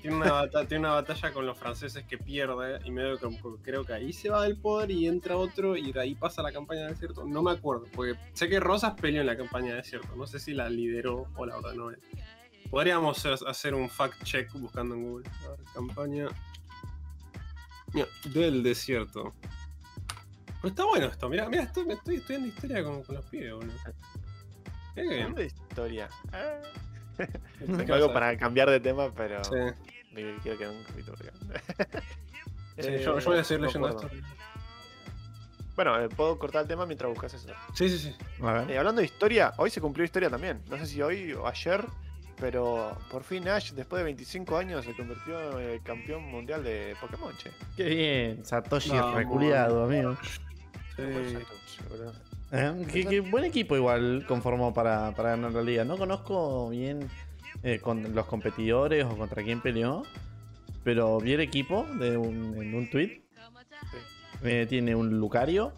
Tiene 0.00 0.16
una, 0.16 0.92
batalla 0.92 1.32
con 1.32 1.44
los 1.44 1.58
franceses 1.58 2.04
que 2.04 2.16
pierde 2.16 2.80
y 2.84 2.90
medio 2.90 3.18
que 3.18 3.28
creo 3.62 3.84
que 3.84 3.92
ahí 3.92 4.12
se 4.14 4.30
va 4.30 4.44
del 4.44 4.56
poder 4.56 4.90
y 4.90 5.06
entra 5.06 5.36
otro 5.36 5.76
y 5.76 5.92
de 5.92 6.00
ahí 6.00 6.14
pasa 6.14 6.42
la 6.42 6.52
campaña 6.52 6.82
de 6.82 6.88
desierto. 6.88 7.24
No 7.26 7.42
me 7.42 7.50
acuerdo, 7.50 7.86
porque 7.94 8.18
sé 8.32 8.48
que 8.48 8.60
Rosas 8.60 8.94
peleó 8.98 9.20
en 9.20 9.26
la 9.26 9.36
campaña 9.36 9.72
de 9.72 9.76
desierto. 9.76 10.16
No 10.16 10.26
sé 10.26 10.38
si 10.38 10.54
la 10.54 10.70
lideró 10.70 11.26
o 11.36 11.44
la 11.44 11.58
ordenó 11.58 11.90
él. 11.90 11.98
Podríamos 12.70 13.26
hacer- 13.26 13.74
un 13.74 13.90
fact 13.90 14.22
check 14.24 14.50
buscando 14.54 14.94
en 14.94 15.02
Google. 15.02 15.28
A 15.28 15.72
campaña 15.74 16.28
Mira, 17.92 18.06
del 18.32 18.62
desierto. 18.62 19.34
Pero 20.62 20.68
está 20.68 20.84
bueno 20.84 21.06
esto, 21.06 21.28
mira, 21.28 21.48
mira, 21.48 21.64
estoy, 21.64 21.90
estoy 21.90 22.16
estudiando 22.16 22.48
historia 22.48 22.84
con, 22.84 23.02
los 23.08 23.24
pibes, 23.26 23.54
boludo. 23.54 23.72
Mirá 24.96 25.28
de 25.28 25.46
historia. 25.46 26.08
Ah. 26.32 26.60
¿Qué 27.26 27.66
Tengo 27.66 27.94
algo 27.94 28.12
para 28.12 28.36
cambiar 28.36 28.70
de 28.70 28.80
tema, 28.80 29.12
pero. 29.14 29.42
Sí, 29.44 29.54
me 30.12 30.36
quiero 30.42 30.58
quedar 30.58 30.72
un 30.72 30.80
acá. 30.82 32.00
sí, 32.78 32.88
Eh, 32.88 33.02
yo, 33.04 33.18
yo 33.18 33.24
voy 33.30 33.38
a 33.38 33.44
seguir 33.44 33.60
no 33.60 33.66
leyendo 33.66 33.88
acuerdo. 33.88 34.16
esto. 34.16 34.26
Bueno, 35.76 35.98
eh, 36.00 36.08
puedo 36.08 36.38
cortar 36.38 36.62
el 36.62 36.68
tema 36.68 36.84
mientras 36.84 37.08
buscas 37.10 37.32
eso. 37.34 37.48
Sí, 37.74 37.88
sí, 37.88 37.98
sí. 37.98 38.16
A 38.42 38.52
ver. 38.52 38.70
Eh, 38.70 38.78
hablando 38.78 39.00
de 39.00 39.06
historia, 39.06 39.52
hoy 39.56 39.70
se 39.70 39.80
cumplió 39.80 40.04
historia 40.04 40.28
también. 40.28 40.60
No 40.68 40.76
sé 40.76 40.86
si 40.86 41.00
hoy 41.00 41.32
o 41.32 41.46
ayer, 41.46 41.84
pero 42.38 42.98
por 43.10 43.22
fin 43.22 43.48
Ash, 43.48 43.72
después 43.72 44.00
de 44.00 44.04
25 44.04 44.56
años, 44.58 44.84
se 44.84 44.94
convirtió 44.94 45.58
en 45.58 45.70
el 45.70 45.82
campeón 45.82 46.24
mundial 46.24 46.62
de 46.64 46.94
Pokémon, 47.00 47.34
che. 47.38 47.50
Qué 47.76 47.84
bien, 47.84 48.44
Satoshi 48.44 48.90
Vamos. 48.90 49.14
reculeado, 49.14 49.84
amigo. 49.84 50.16
Sí. 50.96 51.36
Eh, 52.52 52.86
qué, 52.92 53.04
qué 53.04 53.20
buen 53.20 53.44
equipo 53.44 53.76
igual 53.76 54.24
conformó 54.26 54.74
para, 54.74 55.12
para 55.14 55.30
ganar 55.30 55.52
la 55.52 55.62
liga. 55.62 55.84
No 55.84 55.96
conozco 55.96 56.68
bien 56.70 57.08
eh, 57.62 57.78
con 57.78 58.14
los 58.14 58.26
competidores 58.26 59.04
o 59.04 59.16
contra 59.16 59.42
quién 59.42 59.60
peleó, 59.60 60.02
pero 60.82 61.18
vi 61.18 61.34
el 61.34 61.40
equipo 61.40 61.86
de 61.98 62.16
un, 62.16 62.56
en 62.60 62.74
un 62.74 62.90
tweet. 62.90 63.22
Eh, 64.42 64.66
tiene 64.68 64.94
un 64.94 65.18
Lucario, 65.18 65.72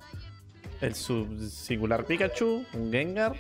el 0.81 0.95
sub 0.95 1.41
singular 1.49 2.05
Pikachu, 2.05 2.65
un 2.75 2.93
Gengar. 2.93 3.35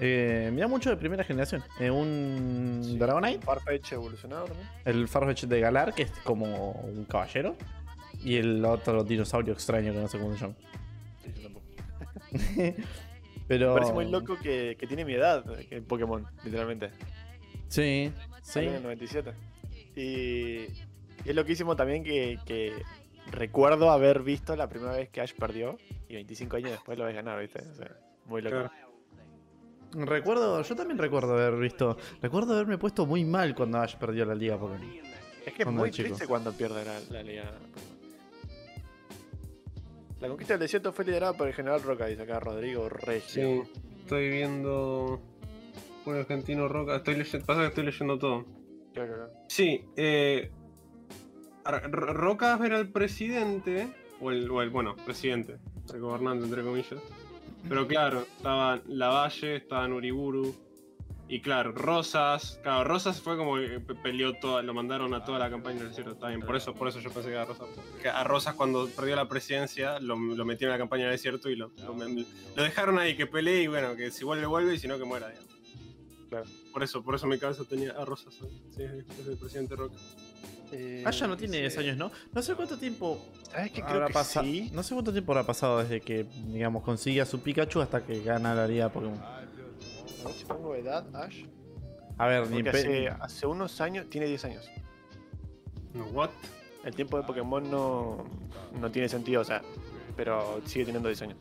Eh, 0.00 0.50
mira 0.52 0.68
mucho 0.68 0.90
de 0.90 0.96
primera 0.96 1.24
generación. 1.24 1.62
Un 1.80 2.98
Dragonite, 2.98 3.44
Farfetch 3.44 3.92
evolucionado 3.92 4.46
también. 4.46 4.68
el 4.84 5.08
Farfetch 5.08 5.44
de 5.44 5.60
Galar, 5.60 5.92
que 5.92 6.02
es 6.02 6.10
como 6.24 6.72
un 6.72 7.04
caballero. 7.04 7.56
Y 8.24 8.36
el 8.36 8.64
otro 8.64 9.04
dinosaurio 9.04 9.52
extraño 9.52 9.92
que 9.92 10.00
no 10.00 10.08
sé 10.08 10.18
cómo 10.18 10.34
se 10.34 10.40
llama. 10.40 10.54
Pero. 13.48 13.68
Me 13.68 13.80
parece 13.80 13.92
muy 13.92 14.10
loco 14.10 14.36
que, 14.38 14.76
que 14.78 14.86
tiene 14.86 15.04
mi 15.04 15.14
edad 15.14 15.44
en 15.70 15.84
Pokémon, 15.84 16.26
literalmente. 16.44 16.90
Sí, 17.68 18.12
sí. 18.42 18.60
en 18.60 18.74
el 18.74 18.82
97. 18.82 19.32
Y, 19.96 20.66
es 21.24 21.34
loquísimo 21.34 21.76
también 21.76 22.04
que, 22.04 22.38
que 22.44 22.72
recuerdo 23.30 23.90
haber 23.90 24.22
visto 24.22 24.56
la 24.56 24.68
primera 24.68 24.92
vez 24.92 25.08
que 25.08 25.20
Ash 25.20 25.34
perdió 25.34 25.76
y 26.08 26.14
25 26.14 26.56
años 26.56 26.70
después 26.70 26.98
lo 26.98 27.04
ves 27.04 27.14
ganar, 27.14 27.40
¿viste? 27.40 27.60
O 27.60 27.74
sea, 27.74 27.96
muy 28.26 28.42
loco. 28.42 28.56
Claro. 28.56 28.72
Recuerdo, 29.92 30.62
yo 30.62 30.76
también 30.76 30.98
recuerdo 30.98 31.32
haber 31.32 31.56
visto. 31.58 31.96
Recuerdo 32.20 32.54
haberme 32.54 32.76
puesto 32.76 33.06
muy 33.06 33.24
mal 33.24 33.54
cuando 33.54 33.78
Ash 33.78 33.96
perdió 33.96 34.24
la 34.24 34.34
liga 34.34 34.58
Pokémon. 34.58 34.82
Es 35.46 35.54
que 35.54 35.62
es 35.62 35.68
muy 35.68 35.90
triste 35.90 36.26
cuando 36.26 36.52
pierde 36.52 36.84
la, 36.84 37.00
la 37.10 37.22
liga. 37.22 37.50
La 40.20 40.28
conquista 40.28 40.54
del 40.54 40.60
desierto 40.60 40.92
fue 40.92 41.04
liderada 41.04 41.32
por 41.34 41.46
el 41.48 41.54
general 41.54 41.82
Roca, 41.82 42.06
dice 42.06 42.22
acá 42.22 42.40
Rodrigo 42.40 42.88
Regio. 42.88 43.64
Sí, 43.64 43.80
estoy 44.00 44.28
viendo 44.30 45.20
un 46.04 46.14
argentino 46.16 46.66
roca. 46.68 46.96
Estoy 46.96 47.14
leyendo, 47.16 47.46
pasa 47.46 47.60
que 47.62 47.66
estoy 47.68 47.84
leyendo 47.84 48.18
todo. 48.18 48.44
Claro, 48.94 49.14
claro. 49.14 49.30
Sí, 49.48 49.84
eh, 49.96 50.50
Roca 51.64 52.58
era 52.64 52.78
el 52.80 52.90
presidente, 52.90 53.88
o 54.20 54.30
el, 54.32 54.50
o 54.50 54.62
el- 54.62 54.70
bueno, 54.70 54.96
presidente. 55.04 55.58
el 55.92 56.00
gobernante, 56.00 56.44
entre 56.46 56.62
comillas. 56.64 57.00
Pero 57.68 57.86
claro, 57.86 58.20
estaban 58.22 58.82
Lavalle, 58.86 59.56
estaban 59.56 59.92
Uriburu. 59.92 60.54
Y 61.30 61.40
claro, 61.40 61.72
Rosas. 61.72 62.58
Claro, 62.62 62.84
Rosas 62.84 63.20
fue 63.20 63.36
como 63.36 63.56
que 63.56 63.80
pe- 63.80 63.94
peleó 63.94 64.32
toda, 64.38 64.62
lo 64.62 64.72
mandaron 64.72 65.12
a 65.12 65.24
toda 65.24 65.38
la 65.38 65.50
campaña 65.50 65.78
del 65.80 65.88
desierto. 65.88 66.12
Está 66.12 66.28
bien, 66.28 66.40
por 66.40 66.56
eso, 66.56 66.72
por 66.74 66.88
eso 66.88 67.00
yo 67.00 67.10
pensé 67.10 67.28
que 67.28 67.34
era 67.34 67.44
Rosas. 67.44 67.66
Que 68.00 68.08
a 68.08 68.24
Rosas 68.24 68.54
cuando 68.54 68.88
perdió 68.88 69.14
la 69.14 69.28
presidencia 69.28 70.00
lo, 70.00 70.16
lo 70.16 70.44
metieron 70.46 70.72
en 70.74 70.78
la 70.78 70.82
campaña 70.82 71.02
del 71.04 71.12
desierto 71.12 71.50
y 71.50 71.56
lo, 71.56 71.70
lo, 71.84 71.94
lo 71.94 72.62
dejaron 72.62 72.98
ahí 72.98 73.14
que 73.14 73.26
pelee 73.26 73.62
y 73.62 73.66
bueno, 73.66 73.94
que 73.94 74.10
si 74.10 74.24
vuelve, 74.24 74.46
vuelve 74.46 74.74
y 74.74 74.78
si 74.78 74.88
no, 74.88 74.96
que 74.98 75.04
muera. 75.04 75.28
digamos. 75.28 75.48
Claro. 76.30 76.44
Por 76.72 76.82
eso, 76.82 77.02
por 77.02 77.14
eso 77.14 77.26
mi 77.26 77.38
cabeza 77.38 77.64
tenía 77.64 77.90
a 77.92 78.04
Rosas. 78.06 78.34
Sí, 78.34 78.82
es 78.82 79.26
el 79.28 79.36
presidente 79.38 79.76
Rock. 79.76 79.92
Eh, 80.72 81.02
Ah, 81.06 81.10
ya 81.10 81.26
no 81.26 81.36
tiene 81.36 81.54
sí. 81.54 81.60
10 81.60 81.78
años, 81.78 81.96
¿no? 81.96 82.10
No 82.32 82.42
sé 82.42 82.54
cuánto 82.54 82.76
tiempo 82.78 83.18
¿Sabes 83.50 83.70
qué? 83.72 83.80
Creo 83.82 83.94
habrá 83.94 84.06
que 84.08 84.12
pasado. 84.14 84.44
sí. 84.46 84.70
No 84.74 84.82
sé 84.82 84.94
cuánto 84.94 85.12
tiempo 85.12 85.32
habrá 85.32 85.44
pasado 85.46 85.78
desde 85.82 86.00
que, 86.02 86.24
digamos, 86.46 86.82
consigue 86.82 87.20
a 87.22 87.26
su 87.26 87.40
Pikachu 87.42 87.80
hasta 87.80 88.04
que 88.04 88.22
gana 88.22 88.54
la 88.54 88.66
liga 88.66 88.90
Pokémon. 88.90 89.18
A 89.18 89.40
ver 90.28 90.36
si 90.36 90.44
pongo 90.44 90.74
edad, 90.74 91.04
Ash. 91.16 91.44
A 92.18 92.26
ver, 92.26 92.50
ni 92.50 92.66
hace, 92.68 93.08
hace 93.08 93.46
unos 93.46 93.80
años, 93.80 94.08
tiene 94.10 94.26
10 94.26 94.44
años. 94.46 94.70
No, 95.94 96.04
what? 96.06 96.30
El 96.84 96.94
tiempo 96.94 97.16
de 97.16 97.22
Pokémon 97.24 97.70
no, 97.70 98.24
no 98.80 98.90
tiene 98.90 99.08
sentido, 99.08 99.42
o 99.42 99.44
sea, 99.44 99.62
pero 100.16 100.60
sigue 100.64 100.84
teniendo 100.86 101.08
10 101.08 101.22
años. 101.22 101.38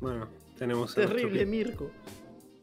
Bueno, 0.00 0.28
tenemos 0.58 0.92
a 0.92 1.02
Terrible, 1.02 1.44
nuestro, 1.44 1.46
Mirko. 1.50 1.90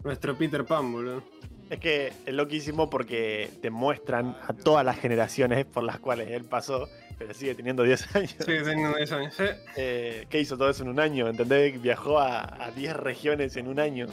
nuestro 0.03 0.37
Peter 0.37 0.65
Pan, 0.65 0.91
boludo. 0.91 1.23
Es 1.69 1.79
que 1.79 2.13
es 2.25 2.33
loquísimo 2.33 2.89
porque 2.89 3.49
te 3.61 3.69
muestran 3.69 4.37
a 4.47 4.53
todas 4.53 4.85
las 4.85 4.97
generaciones 4.99 5.65
por 5.65 5.83
las 5.83 5.99
cuales 5.99 6.29
él 6.29 6.45
pasó, 6.45 6.87
pero 7.17 7.33
sigue 7.33 7.55
teniendo 7.55 7.83
10 7.83 8.15
años. 8.15 8.35
Sí, 8.39 8.45
teniendo 8.45 8.97
10 8.97 9.11
años. 9.13 9.33
Sí. 9.35 9.43
Eh, 9.77 10.25
¿Qué 10.29 10.39
hizo 10.39 10.57
todo 10.57 10.69
eso 10.69 10.83
en 10.83 10.89
un 10.89 10.99
año? 10.99 11.27
¿Entendés? 11.27 11.81
Viajó 11.81 12.19
a, 12.19 12.63
a 12.65 12.71
10 12.71 12.95
regiones 12.97 13.55
en 13.57 13.67
un 13.67 13.79
año. 13.79 14.07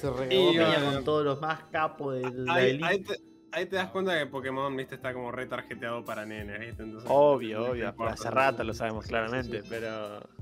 Se 0.00 0.08
bueno. 0.08 0.92
con 0.92 1.04
todos 1.04 1.24
los 1.24 1.40
más 1.40 1.60
capos 1.70 2.14
de 2.16 2.22
la 2.44 2.54
Ahí, 2.54 2.70
elite. 2.70 2.84
ahí 2.86 2.98
te, 3.00 3.14
ahí 3.52 3.66
te 3.66 3.76
das 3.76 3.90
cuenta 3.90 4.18
que 4.18 4.26
Pokémon, 4.26 4.76
viste, 4.76 4.96
está 4.96 5.12
como 5.14 5.30
re 5.30 5.46
tarjeteado 5.46 6.04
para 6.04 6.26
nenes, 6.26 6.58
¿viste? 6.58 6.82
Entonces, 6.82 7.08
Obvio, 7.12 7.60
no 7.60 7.66
obvio. 7.66 7.88
importa. 7.88 8.14
Hace 8.14 8.30
rato 8.30 8.64
lo 8.64 8.74
sabemos 8.74 9.04
Sí, 9.04 9.10
claramente, 9.10 9.58
sí, 9.58 9.62
sí. 9.62 9.68
pero. 9.70 10.28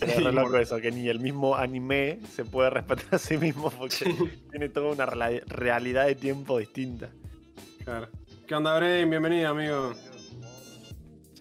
Pero 0.00 0.12
es 0.12 0.24
re 0.24 0.32
loco 0.32 0.56
eso, 0.58 0.80
que 0.80 0.90
ni 0.90 1.08
el 1.08 1.20
mismo 1.20 1.54
anime 1.54 2.18
se 2.34 2.44
puede 2.44 2.70
respetar 2.70 3.06
a 3.14 3.18
sí 3.18 3.36
mismo 3.38 3.70
porque 3.70 4.04
tiene 4.50 4.68
toda 4.68 4.92
una 4.92 5.06
realidad 5.06 6.06
de 6.06 6.16
tiempo 6.16 6.58
distinta. 6.58 7.08
Claro. 7.84 8.08
¿Qué 8.48 8.54
onda, 8.56 8.76
Brain? 8.78 9.08
Bienvenido, 9.08 9.50
amigo. 9.50 9.92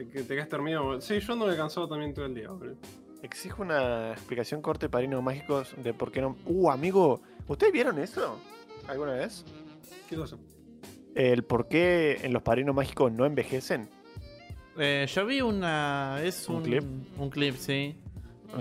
¿Te, 0.05 0.23
te 0.23 0.35
quedaste 0.35 0.55
dormido? 0.55 0.99
Sí, 1.01 1.19
yo 1.19 1.33
ando 1.33 1.45
cansado 1.55 1.87
también 1.87 2.13
todo 2.13 2.25
el 2.25 2.33
día, 2.33 2.49
boludo. 2.49 2.77
Exijo 3.21 3.61
una 3.61 4.13
explicación 4.13 4.61
corta 4.61 4.87
de 4.87 4.89
padrinos 4.89 5.21
mágicos 5.21 5.75
de 5.77 5.93
por 5.93 6.11
qué 6.11 6.21
no. 6.21 6.35
Uh, 6.45 6.71
amigo, 6.71 7.21
¿ustedes 7.47 7.71
vieron 7.71 7.99
eso? 7.99 8.39
¿Alguna 8.87 9.13
vez? 9.13 9.45
¿Qué 10.09 10.15
cosa? 10.15 10.37
El 11.13 11.43
por 11.43 11.67
qué 11.67 12.19
en 12.23 12.33
los 12.33 12.41
padrinos 12.41 12.73
mágicos 12.73 13.11
no 13.11 13.25
envejecen. 13.25 13.89
Eh, 14.77 15.05
yo 15.07 15.25
vi 15.25 15.41
una. 15.41 16.21
Es 16.23 16.49
¿Un 16.49 16.57
un, 16.57 16.63
clip? 16.63 16.83
Un 17.17 17.29
clip, 17.29 17.55
sí. 17.55 17.95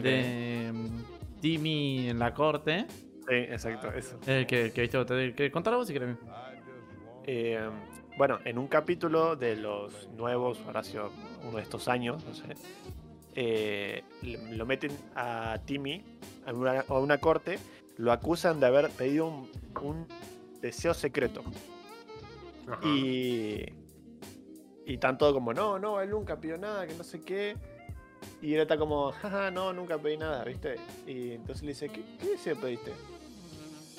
De 0.03 0.71
mm, 0.73 1.41
Timmy 1.41 2.09
en 2.09 2.19
la 2.19 2.35
corte. 2.35 2.87
Sí, 2.91 3.35
exacto, 3.35 3.93
eso. 3.93 4.19
Eh, 4.27 4.45
que, 4.47 4.73
que 4.73 4.83
viste, 4.83 5.05
te, 5.05 5.35
que 5.35 5.51
contalo 5.51 5.79
vos 5.79 5.87
si 5.87 5.95
querés. 5.95 6.17
Eh, 7.27 7.69
bueno, 8.21 8.39
en 8.45 8.59
un 8.59 8.69
capítulo 8.69 9.35
de 9.35 9.57
los 9.57 10.11
nuevos, 10.11 10.59
sido 10.83 11.11
uno 11.43 11.57
de 11.57 11.63
estos 11.63 11.89
años, 11.89 12.23
no 12.23 12.35
sé, 12.35 12.55
eh, 13.35 14.05
lo 14.51 14.67
meten 14.67 14.91
a 15.15 15.59
Timmy 15.65 16.05
a 16.45 16.53
una, 16.53 16.81
a 16.83 16.99
una 16.99 17.17
corte, 17.17 17.59
lo 17.97 18.13
acusan 18.13 18.61
de 18.61 18.67
haber 18.67 18.91
pedido 18.91 19.27
un, 19.27 19.51
un 19.81 20.07
deseo 20.61 20.93
secreto. 20.93 21.43
Ajá. 22.69 22.87
Y, 22.87 23.65
y 24.85 24.99
tanto 24.99 25.33
como, 25.33 25.55
no, 25.55 25.79
no, 25.79 25.99
él 26.03 26.11
nunca 26.11 26.39
pidió 26.39 26.59
nada, 26.59 26.87
que 26.87 26.93
no 26.97 27.05
sé 27.05 27.23
qué. 27.23 27.57
Y 28.43 28.53
él 28.53 28.61
está 28.61 28.77
como, 28.77 29.13
jaja, 29.13 29.51
no, 29.51 29.73
nunca 29.73 29.97
pedí 29.97 30.19
nada, 30.19 30.45
¿viste? 30.45 30.77
Y 31.07 31.31
entonces 31.31 31.63
le 31.63 31.69
dice, 31.69 31.89
¿qué, 31.89 32.03
qué 32.19 32.33
deseo 32.33 32.61
pediste? 32.61 32.93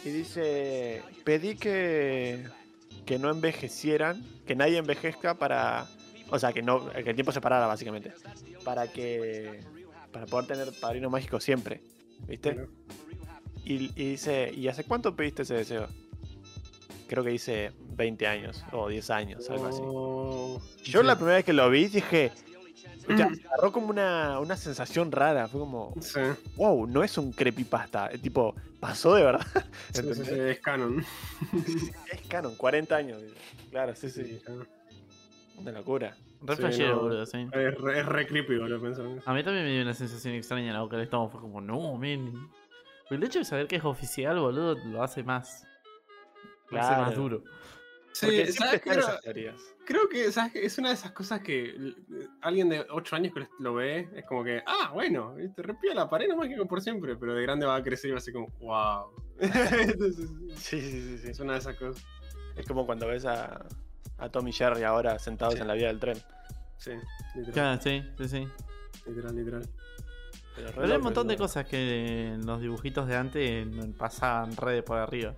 Y 0.06 0.10
dice, 0.10 1.02
pedí 1.24 1.56
que, 1.56 2.46
que 3.12 3.20
no 3.20 3.30
envejecieran, 3.30 4.24
que 4.48 4.56
nadie 4.56 4.78
envejezca 4.78 5.34
para... 5.34 5.86
O 6.30 6.40
sea, 6.40 6.54
que, 6.54 6.62
no, 6.62 6.90
que 6.94 7.10
el 7.10 7.14
tiempo 7.14 7.34
se 7.34 7.42
parara, 7.42 7.68
básicamente. 7.68 8.14
Para 8.64 8.88
que... 8.88 9.60
Para 10.14 10.26
poder 10.28 10.48
tener 10.48 10.72
padrino 10.80 11.10
mágico 11.10 11.42
siempre, 11.42 11.82
¿viste? 12.26 12.54
Claro. 12.54 12.70
Y, 13.66 13.92
y 14.02 14.12
dice, 14.12 14.54
¿y 14.56 14.70
hace 14.70 14.86
cuánto 14.86 15.14
pediste 15.14 15.42
ese 15.42 15.56
deseo? 15.56 15.90
Creo 17.10 17.26
que 17.26 17.32
dice 17.32 17.74
20 17.98 18.28
años 18.28 18.64
o 18.72 18.88
10 18.88 19.10
años, 19.10 19.50
algo 19.50 19.66
así. 19.66 19.82
Oh, 19.84 20.62
Yo 20.86 21.02
sí. 21.02 21.06
la 21.06 21.18
primera 21.18 21.36
vez 21.36 21.44
que 21.44 21.52
lo 21.52 21.70
vi 21.70 21.88
dije, 21.88 22.32
me 23.16 23.24
agarró 23.48 23.72
como 23.72 23.88
una, 23.90 24.40
una 24.40 24.56
sensación 24.58 25.12
rara, 25.12 25.48
fue 25.48 25.60
como, 25.60 25.94
Sí, 26.02 26.20
wow, 26.56 26.88
no 26.88 27.04
es 27.04 27.18
un 27.18 27.32
creepypasta, 27.32 28.08
es 28.08 28.22
tipo, 28.22 28.56
pasó 28.80 29.16
de 29.16 29.24
verdad. 29.24 29.46
sí, 29.54 29.62
sí, 29.94 30.00
¿Entendés? 30.00 30.28
sí, 30.28 30.40
es 30.40 30.60
canon. 30.60 31.06
Es 32.12 32.22
canon, 32.28 32.56
40 32.56 32.96
años. 32.96 33.22
Claro, 33.70 33.96
sí, 33.96 34.10
sí, 34.10 34.42
una 35.58 35.72
locura. 35.72 36.16
Re 36.44 36.56
Sí, 36.56 36.62
flashero, 36.62 36.96
no. 36.96 37.02
boludo, 37.04 37.26
sí. 37.28 37.48
Es 37.52 37.78
re, 37.80 38.00
es 38.00 38.06
re 38.08 38.26
creepy, 38.28 38.58
boludo, 38.58 38.82
pensar. 38.82 39.06
A 39.26 39.34
mí 39.34 39.44
también 39.44 39.64
me 39.66 39.72
dio 39.72 39.84
una 39.84 39.94
sensación 39.94 40.34
extraña 40.34 40.68
en 40.68 40.74
la 40.74 40.82
boca 40.82 40.96
del 40.96 41.04
estómago. 41.06 41.30
Fue 41.30 41.40
como, 41.40 41.62
no, 41.62 41.96
men. 41.98 42.34
Pero 43.08 43.22
el 43.22 43.28
hecho 43.28 43.38
de 43.40 43.46
saber 43.46 43.68
que 43.68 43.76
es 43.76 43.86
oficial, 43.86 44.40
boludo, 44.40 44.76
lo 44.86 45.04
hace 45.04 45.22
más. 45.22 45.68
Lo 46.72 46.80
hace 46.82 46.96
más 47.00 47.16
duro. 47.16 47.44
Sí, 48.14 48.46
¿sabes 48.54 48.82
Creo, 48.82 49.00
esas 49.00 49.22
teorías. 49.22 49.56
creo 49.86 50.10
que 50.10 50.32
¿sabes 50.32 50.52
qué? 50.54 50.66
es 50.66 50.78
una 50.78 50.90
de 50.90 50.96
esas 50.96 51.12
cosas 51.12 51.40
que 51.42 51.70
l- 51.70 51.96
alguien 52.42 52.68
de 52.70 52.86
8 52.90 53.16
años 53.16 53.34
que 53.34 53.48
lo 53.60 53.74
ve, 53.76 54.10
es 54.16 54.26
como 54.26 54.44
que, 54.44 54.62
ah, 54.66 54.92
bueno, 54.94 55.34
te 55.56 55.62
repía 55.62 55.94
la 55.94 56.10
pared, 56.10 56.28
no 56.28 56.36
mágico 56.36 56.68
por 56.68 56.82
siempre, 56.82 57.16
pero 57.16 57.34
de 57.34 57.42
grande 57.42 57.66
va 57.66 57.76
a 57.78 57.84
crecer 57.84 58.10
y 58.10 58.12
va 58.12 58.18
a 58.18 58.22
ser 58.22 58.34
como, 58.34 58.48
wow. 58.60 59.12
Entonces, 59.40 60.30
Sí, 60.56 60.82
sí, 60.82 60.92
sí, 61.02 61.18
sí. 61.20 61.28
es 61.30 61.40
una 61.40 61.54
de 61.54 61.60
esas 61.60 61.76
cosas. 61.78 62.04
Es 62.56 62.68
como 62.68 62.86
cuando 62.86 63.08
ves 63.08 63.26
a, 63.26 63.66
a 64.18 64.30
Tom 64.30 64.48
y 64.48 64.52
Jerry 64.54 64.84
ahora 64.84 65.18
sentados 65.18 65.56
Sí. 65.56 65.62
en 65.62 65.68
la 65.68 65.74
vía 65.74 65.88
del 65.88 66.00
tren. 66.00 66.18
Sí, 66.78 66.92
literal, 67.36 67.54
Claro, 67.54 67.82
sí, 67.82 68.04
sí, 68.18 68.28
sí. 68.28 68.48
literal, 69.08 69.36
literal. 69.36 69.70
Pero, 70.56 70.84
hay 70.86 70.92
un 70.98 71.02
montón 71.02 71.28
de 71.28 71.38
cosas 71.38 71.66
que 71.66 72.34
en 72.34 72.46
los 72.46 72.60
dibujitos 72.60 73.08
de 73.08 73.16
antes 73.16 73.68
pasaban 73.98 74.56
redes 74.58 74.84
por 74.84 74.98
arriba. 74.98 75.34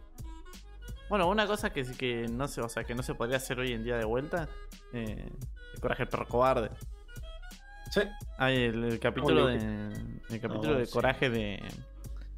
Bueno, 1.14 1.30
una 1.30 1.45
cosa 1.45 1.70
que, 1.72 1.84
que 1.84 2.28
no 2.28 2.47
se, 2.47 2.59
o 2.61 2.68
sea, 2.68 2.86
que 2.86 2.95
no 2.95 3.03
se 3.03 3.14
podría 3.14 3.38
hacer 3.38 3.59
hoy 3.59 3.72
en 3.72 3.84
día 3.84 3.97
de 3.97 4.03
vuelta, 4.03 4.49
eh, 4.93 5.30
el 5.76 5.80
coraje 5.80 6.01
del 6.05 6.09
perro 6.09 6.28
cobarde. 6.28 6.72
Sí, 7.91 8.01
Hay 8.39 8.64
el, 8.64 8.84
el 8.84 8.99
capítulo 8.99 9.45
Obvio 9.45 9.59
de. 9.59 9.93
El 10.32 10.41
capítulo 10.41 10.72
No, 10.72 10.80
de 10.80 10.88
sí. 10.88 10.91
coraje 10.91 11.30
de. 11.30 11.61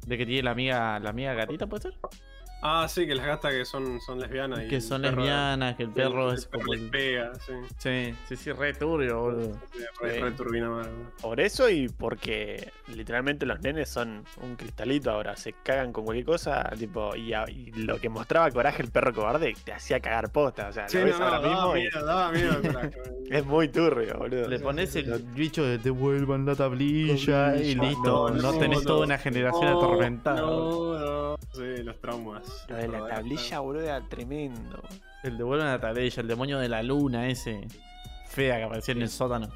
De 0.06 0.18
que 0.18 0.26
tiene 0.26 0.42
la 0.42 0.50
amiga. 0.50 1.00
La 1.00 1.08
amiga 1.08 1.32
gatita, 1.32 1.66
¿puede 1.66 1.84
ser? 1.84 1.94
Ah, 2.62 2.86
sí, 2.88 3.06
que 3.06 3.14
las 3.14 3.26
gatas 3.26 3.52
que 3.52 3.64
son, 3.64 4.00
son 4.00 4.18
lesbianas. 4.20 4.64
y 4.64 4.68
Que 4.68 4.76
el 4.76 4.82
son 4.82 5.02
perro- 5.02 5.16
lesbianas, 5.16 5.76
que 5.76 5.82
el 5.84 5.90
perro 5.90 6.30
el 6.30 6.36
es 6.38 6.46
perro 6.46 6.60
como 6.62 6.72
les 6.74 6.82
el. 6.82 6.90
pega, 6.90 7.32
sí. 7.36 7.52
Sí, 7.78 8.14
sí, 8.28 8.36
sí, 8.36 8.52
re 8.52 8.74
turbio, 8.74 9.20
boludo. 9.20 9.52
Sí, 9.72 9.84
Re, 10.00 10.14
Sí. 10.14 10.20
re 10.20 10.30
turbina 10.32 10.68
mal, 10.70 10.88
boludo. 10.88 11.10
Por 11.22 11.40
eso 11.40 11.68
y 11.70 11.88
porque 11.88 12.72
literalmente 12.94 13.46
los 13.46 13.60
nenes 13.60 13.88
son 13.88 14.24
un 14.42 14.56
cristalito 14.56 15.10
ahora, 15.10 15.36
se 15.36 15.52
cagan 15.52 15.92
con 15.92 16.04
cualquier 16.04 16.26
cosa, 16.26 16.70
tipo, 16.78 17.14
y, 17.14 17.32
a- 17.32 17.48
y 17.48 17.72
lo 17.72 17.98
que 18.00 18.08
mostraba 18.08 18.50
coraje 18.50 18.82
el 18.82 18.90
perro 18.90 19.12
cobarde 19.12 19.54
te 19.64 19.72
hacía 19.72 20.00
cagar 20.00 20.30
posta, 20.32 20.68
o 20.68 20.72
sea, 20.72 20.88
Sí, 20.88 20.98
lo 20.98 21.04
no, 21.04 21.06
ves 21.10 21.18
no, 21.18 21.24
ahora 21.26 21.40
daba 21.40 21.54
mismo 21.54 21.76
y 21.76 21.80
miedo, 21.80 22.06
daba 22.06 22.32
miedo 22.32 22.52
el 22.56 22.62
coraje, 22.72 22.90
es 23.30 23.46
muy 23.46 23.68
turbio, 23.68 24.18
boludo. 24.18 24.48
Le 24.48 24.58
pones 24.60 24.94
el 24.96 25.22
bicho 25.34 25.62
de 25.64 25.78
devuelvan 25.78 26.44
la 26.46 26.54
tablilla 26.54 27.56
y 27.56 27.74
listo. 27.74 28.30
No, 28.30 28.30
No, 28.30 28.58
tenés 28.58 28.78
no, 28.80 28.84
toda 28.86 29.04
una 29.06 29.18
generación 29.18 29.64
No, 29.72 29.78
atormentada. 29.78 30.40
No, 30.40 30.98
no. 30.98 31.36
Sí, 31.52 31.82
los 31.82 31.98
traumas. 32.00 32.45
Lo 32.68 32.76
de 32.76 32.88
la 32.88 33.06
tablilla, 33.08 33.60
boludo, 33.60 33.82
era 33.84 34.00
tremendo. 34.08 34.82
El 35.22 35.36
devuelvan 35.38 35.68
la 35.68 35.80
tablilla, 35.80 36.20
el 36.22 36.28
demonio 36.28 36.58
de 36.58 36.68
la 36.68 36.82
luna 36.82 37.28
ese. 37.28 37.66
Fea 38.28 38.56
que 38.58 38.62
aparecía 38.64 38.94
en 38.94 39.02
el 39.02 39.08
sótano. 39.08 39.48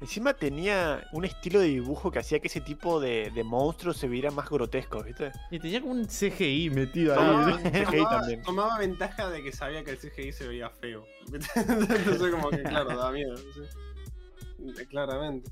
Encima 0.00 0.32
tenía 0.32 1.02
un 1.12 1.24
estilo 1.24 1.58
de 1.58 1.66
dibujo 1.66 2.12
que 2.12 2.20
hacía 2.20 2.38
que 2.38 2.46
ese 2.46 2.60
tipo 2.60 3.00
de, 3.00 3.32
de 3.34 3.42
monstruos 3.42 3.96
se 3.96 4.06
viera 4.06 4.30
más 4.30 4.48
grotescos, 4.48 5.04
¿viste? 5.04 5.32
Y 5.50 5.58
tenía 5.58 5.80
como 5.80 5.92
un 5.94 6.04
CGI 6.06 6.70
metido 6.70 7.16
Tomaba, 7.16 7.46
ahí. 7.48 7.54
CGI 7.64 7.84
tomaba- 7.96 8.10
también. 8.20 8.42
tomaba 8.42 8.78
ventaja 8.78 9.28
de 9.28 9.42
que 9.42 9.50
sabía 9.50 9.82
que 9.82 9.90
el 9.90 9.98
CGI 9.98 10.30
se 10.32 10.46
veía 10.46 10.70
feo. 10.70 11.04
Entonces, 11.32 12.30
como 12.30 12.50
que, 12.50 12.62
claro, 12.62 12.88
daba 12.90 13.10
miedo. 13.10 13.36
sí. 13.36 14.84
Claramente. 14.88 15.50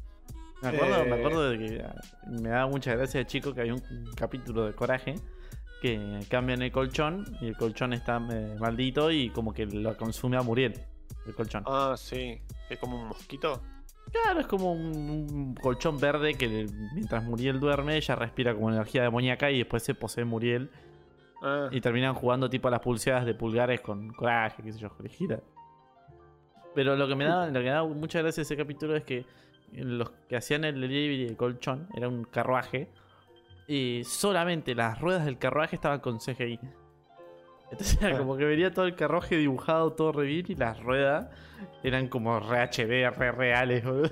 Me 0.63 0.69
acuerdo, 0.69 1.05
me 1.05 1.11
Eh. 1.11 1.19
acuerdo 1.19 1.51
de 1.51 1.59
que 1.59 1.83
ah, 1.83 1.95
me 2.29 2.49
daba 2.49 2.67
mucha 2.69 2.95
gracia 2.95 3.19
de 3.21 3.27
chico 3.27 3.53
que 3.53 3.61
había 3.63 3.75
un 3.75 3.83
capítulo 4.17 4.65
de 4.65 4.75
coraje 4.75 5.17
que 5.81 6.21
cambian 6.29 6.63
el 6.63 6.73
colchón 6.73 7.25
y 7.41 7.47
el 7.49 7.57
colchón 7.57 7.93
está 7.93 8.21
eh, 8.33 8.57
maldito 8.59 9.11
y 9.11 9.31
como 9.31 9.53
que 9.53 9.67
lo 9.67 9.97
consume 9.97 10.37
a 10.37 10.43
Muriel. 10.43 10.75
El 11.27 11.35
colchón. 11.35 11.65
Ah, 11.67 11.95
sí. 11.97 12.41
Es 12.71 12.79
como 12.79 13.01
un 13.01 13.09
mosquito. 13.09 13.63
Claro, 14.13 14.41
es 14.41 14.47
como 14.47 14.73
un, 14.73 14.97
un 14.97 15.55
colchón 15.55 15.99
verde 15.99 16.35
que 16.35 16.67
mientras 16.95 17.25
Muriel 17.25 17.59
duerme, 17.59 17.97
ella 17.97 18.15
respira 18.15 18.55
como 18.55 18.71
energía 18.71 19.03
demoníaca 19.03 19.51
y 19.51 19.59
después 19.59 19.83
se 19.83 19.95
posee 19.95 20.25
Muriel. 20.25 20.71
Ah, 21.43 21.69
Y 21.71 21.81
terminan 21.81 22.15
jugando 22.15 22.49
tipo 22.49 22.69
a 22.69 22.71
las 22.71 22.81
pulseadas 22.81 23.27
de 23.27 23.35
pulgares 23.35 23.81
con 23.81 24.09
coraje, 24.11 24.63
qué 24.63 24.73
sé 24.73 24.79
yo, 24.79 24.91
gira. 25.11 25.41
Pero 26.75 26.97
lo 26.97 27.09
que 27.09 27.15
me 27.15 27.25
daba, 27.25 27.47
lo 27.47 27.53
que 27.53 27.59
me 27.65 27.71
daba 27.71 27.89
mucha 27.89 28.21
gracia 28.21 28.41
de 28.41 28.43
ese 28.43 28.57
capítulo 28.57 28.97
es 28.97 29.05
que 29.05 29.25
los 29.73 30.11
que 30.29 30.37
hacían 30.37 30.65
el 30.65 30.81
delivery 30.81 31.27
de 31.27 31.37
colchón 31.37 31.89
era 31.95 32.09
un 32.09 32.25
carruaje. 32.25 32.89
Y 33.69 34.03
solamente 34.05 34.75
las 34.75 35.01
ruedas 35.01 35.25
del 35.25 35.39
carruaje 35.39 35.77
estaban 35.77 36.01
con 36.01 36.19
CGI. 36.21 36.61
Entonces 37.71 38.01
era 38.01 38.15
Ah. 38.15 38.19
como 38.19 38.37
que 38.37 38.45
venía 38.45 38.73
todo 38.73 38.85
el 38.87 38.95
carruaje 38.95 39.37
dibujado 39.37 39.93
todo 39.95 40.13
re 40.13 40.27
bien 40.27 40.47
y 40.49 40.55
las 40.55 40.81
ruedas 40.81 41.29
eran 41.83 42.09
como 42.09 42.39
re 42.39 42.61
HD, 42.61 43.11
re 43.11 43.33
reales, 43.33 43.85
boludo. 43.85 44.11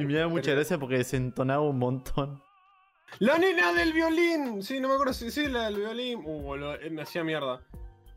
Y 0.00 0.04
me 0.06 0.14
daba 0.14 0.28
mucha 0.28 0.52
gracia 0.52 0.78
porque 0.78 0.98
desentonaba 0.98 1.62
un 1.62 1.78
montón. 1.78 2.42
¡La 3.20 3.38
nena 3.38 3.72
del 3.72 3.92
violín! 3.92 4.62
Sí, 4.62 4.80
no 4.80 4.88
me 4.88 4.94
acuerdo 4.94 5.12
si 5.14 5.30
sí, 5.30 5.46
la 5.48 5.64
del 5.66 5.76
violín. 5.76 6.20
Uh, 6.24 6.42
boludo, 6.42 6.74
eh, 6.74 6.90
me 6.90 7.02
hacía 7.02 7.24
mierda. 7.24 7.60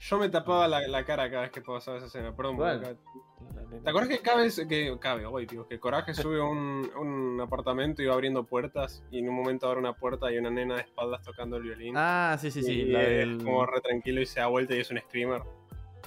Yo 0.02 0.18
me 0.18 0.30
tapaba 0.30 0.68
la, 0.68 0.88
la 0.88 1.06
cara 1.06 1.30
cada 1.30 1.44
vez 1.44 1.52
que 1.52 1.62
pasaba 1.62 1.98
esa 1.98 2.08
escena, 2.08 2.36
perdón. 2.36 2.58
Nena. 2.58 2.96
¿Te 3.84 3.90
acuerdas 3.90 4.10
que 4.10 4.20
Cabe, 4.20 4.50
que 4.68 4.98
Cabe, 5.00 5.26
güey, 5.26 5.46
tío, 5.46 5.68
que 5.68 5.80
Coraje 5.80 6.16
sube 6.16 6.40
a 6.40 6.44
un, 6.44 6.90
un 6.98 7.40
apartamento 7.40 8.02
y 8.02 8.08
va 8.08 8.16
abriendo 8.16 8.44
puertas 8.44 9.04
y 9.12 9.20
en 9.20 9.30
un 9.30 9.36
momento 9.36 9.68
abre 9.68 9.80
una 9.80 9.94
puerta 9.94 10.32
y 10.32 10.34
hay 10.34 10.40
una 10.40 10.50
nena 10.50 10.76
de 10.76 10.82
espaldas 10.82 11.22
tocando 11.22 11.58
el 11.58 11.64
violín? 11.64 11.94
Ah, 11.96 12.36
sí, 12.40 12.50
sí, 12.50 12.64
sí. 12.64 12.72
y 12.72 12.86
La 12.86 13.04
es 13.04 13.10
del... 13.10 13.44
como 13.44 13.64
re 13.68 13.80
tranquilo 13.80 14.22
y 14.22 14.26
se 14.26 14.40
da 14.40 14.48
vuelta 14.48 14.76
y 14.76 14.80
es 14.80 14.90
un 14.90 14.98
screamer. 14.98 15.44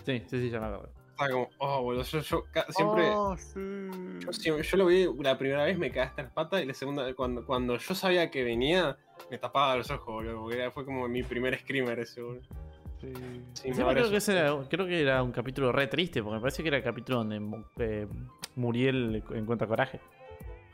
Sí, 0.05 0.23
sí, 0.27 0.41
sí, 0.41 0.51
ya 0.51 0.59
me 0.59 0.67
acuerdo. 0.67 0.93
Estaba 1.11 1.31
como, 1.31 1.51
oh, 1.59 1.83
boludo, 1.83 2.03
yo, 2.03 2.19
yo 2.19 2.45
siempre... 2.71 3.11
Oh, 3.11 3.37
sí. 3.37 4.51
Yo, 4.63 4.77
lo 4.77 4.87
vi 4.87 5.09
la 5.21 5.39
primera 5.39 5.65
vez, 5.65 5.79
me 5.79 5.93
cagaste 5.93 6.25
las 6.25 6.33
patas 6.33 6.63
y 6.63 6.67
la 6.67 6.75
segunda, 6.75 7.15
cuando, 7.15 7.47
cuando 7.47 7.79
yo 7.79 7.95
sabía 7.95 8.29
que 8.29 8.43
venía, 8.43 8.97
me 9.31 9.39
tapaba 9.39 9.77
los 9.77 9.89
ojos, 9.93 10.07
boludo, 10.07 10.43
porque 10.43 10.69
fue 10.73 10.85
como 10.85 11.07
mi 11.07 11.23
primer 11.23 11.57
screamer 11.61 12.01
ese, 12.01 12.21
boludo. 12.23 12.43
Sí. 13.05 13.43
Sí, 13.55 13.69
me 13.69 13.75
creo, 13.93 14.11
que 14.11 14.33
era, 14.33 14.57
creo 14.69 14.87
que 14.87 15.01
era 15.03 15.23
un 15.23 15.33
capítulo 15.33 15.73
re 15.73 15.87
triste, 15.87 16.23
porque 16.23 16.35
me 16.37 16.41
parece 16.41 16.63
que 16.63 16.69
era 16.69 16.77
el 16.79 16.83
capítulo 16.83 17.19
donde 17.19 17.41
Mu- 17.41 17.65
eh, 17.79 18.07
Muriel 18.57 19.23
encuentra 19.35 19.67
coraje. 19.67 20.01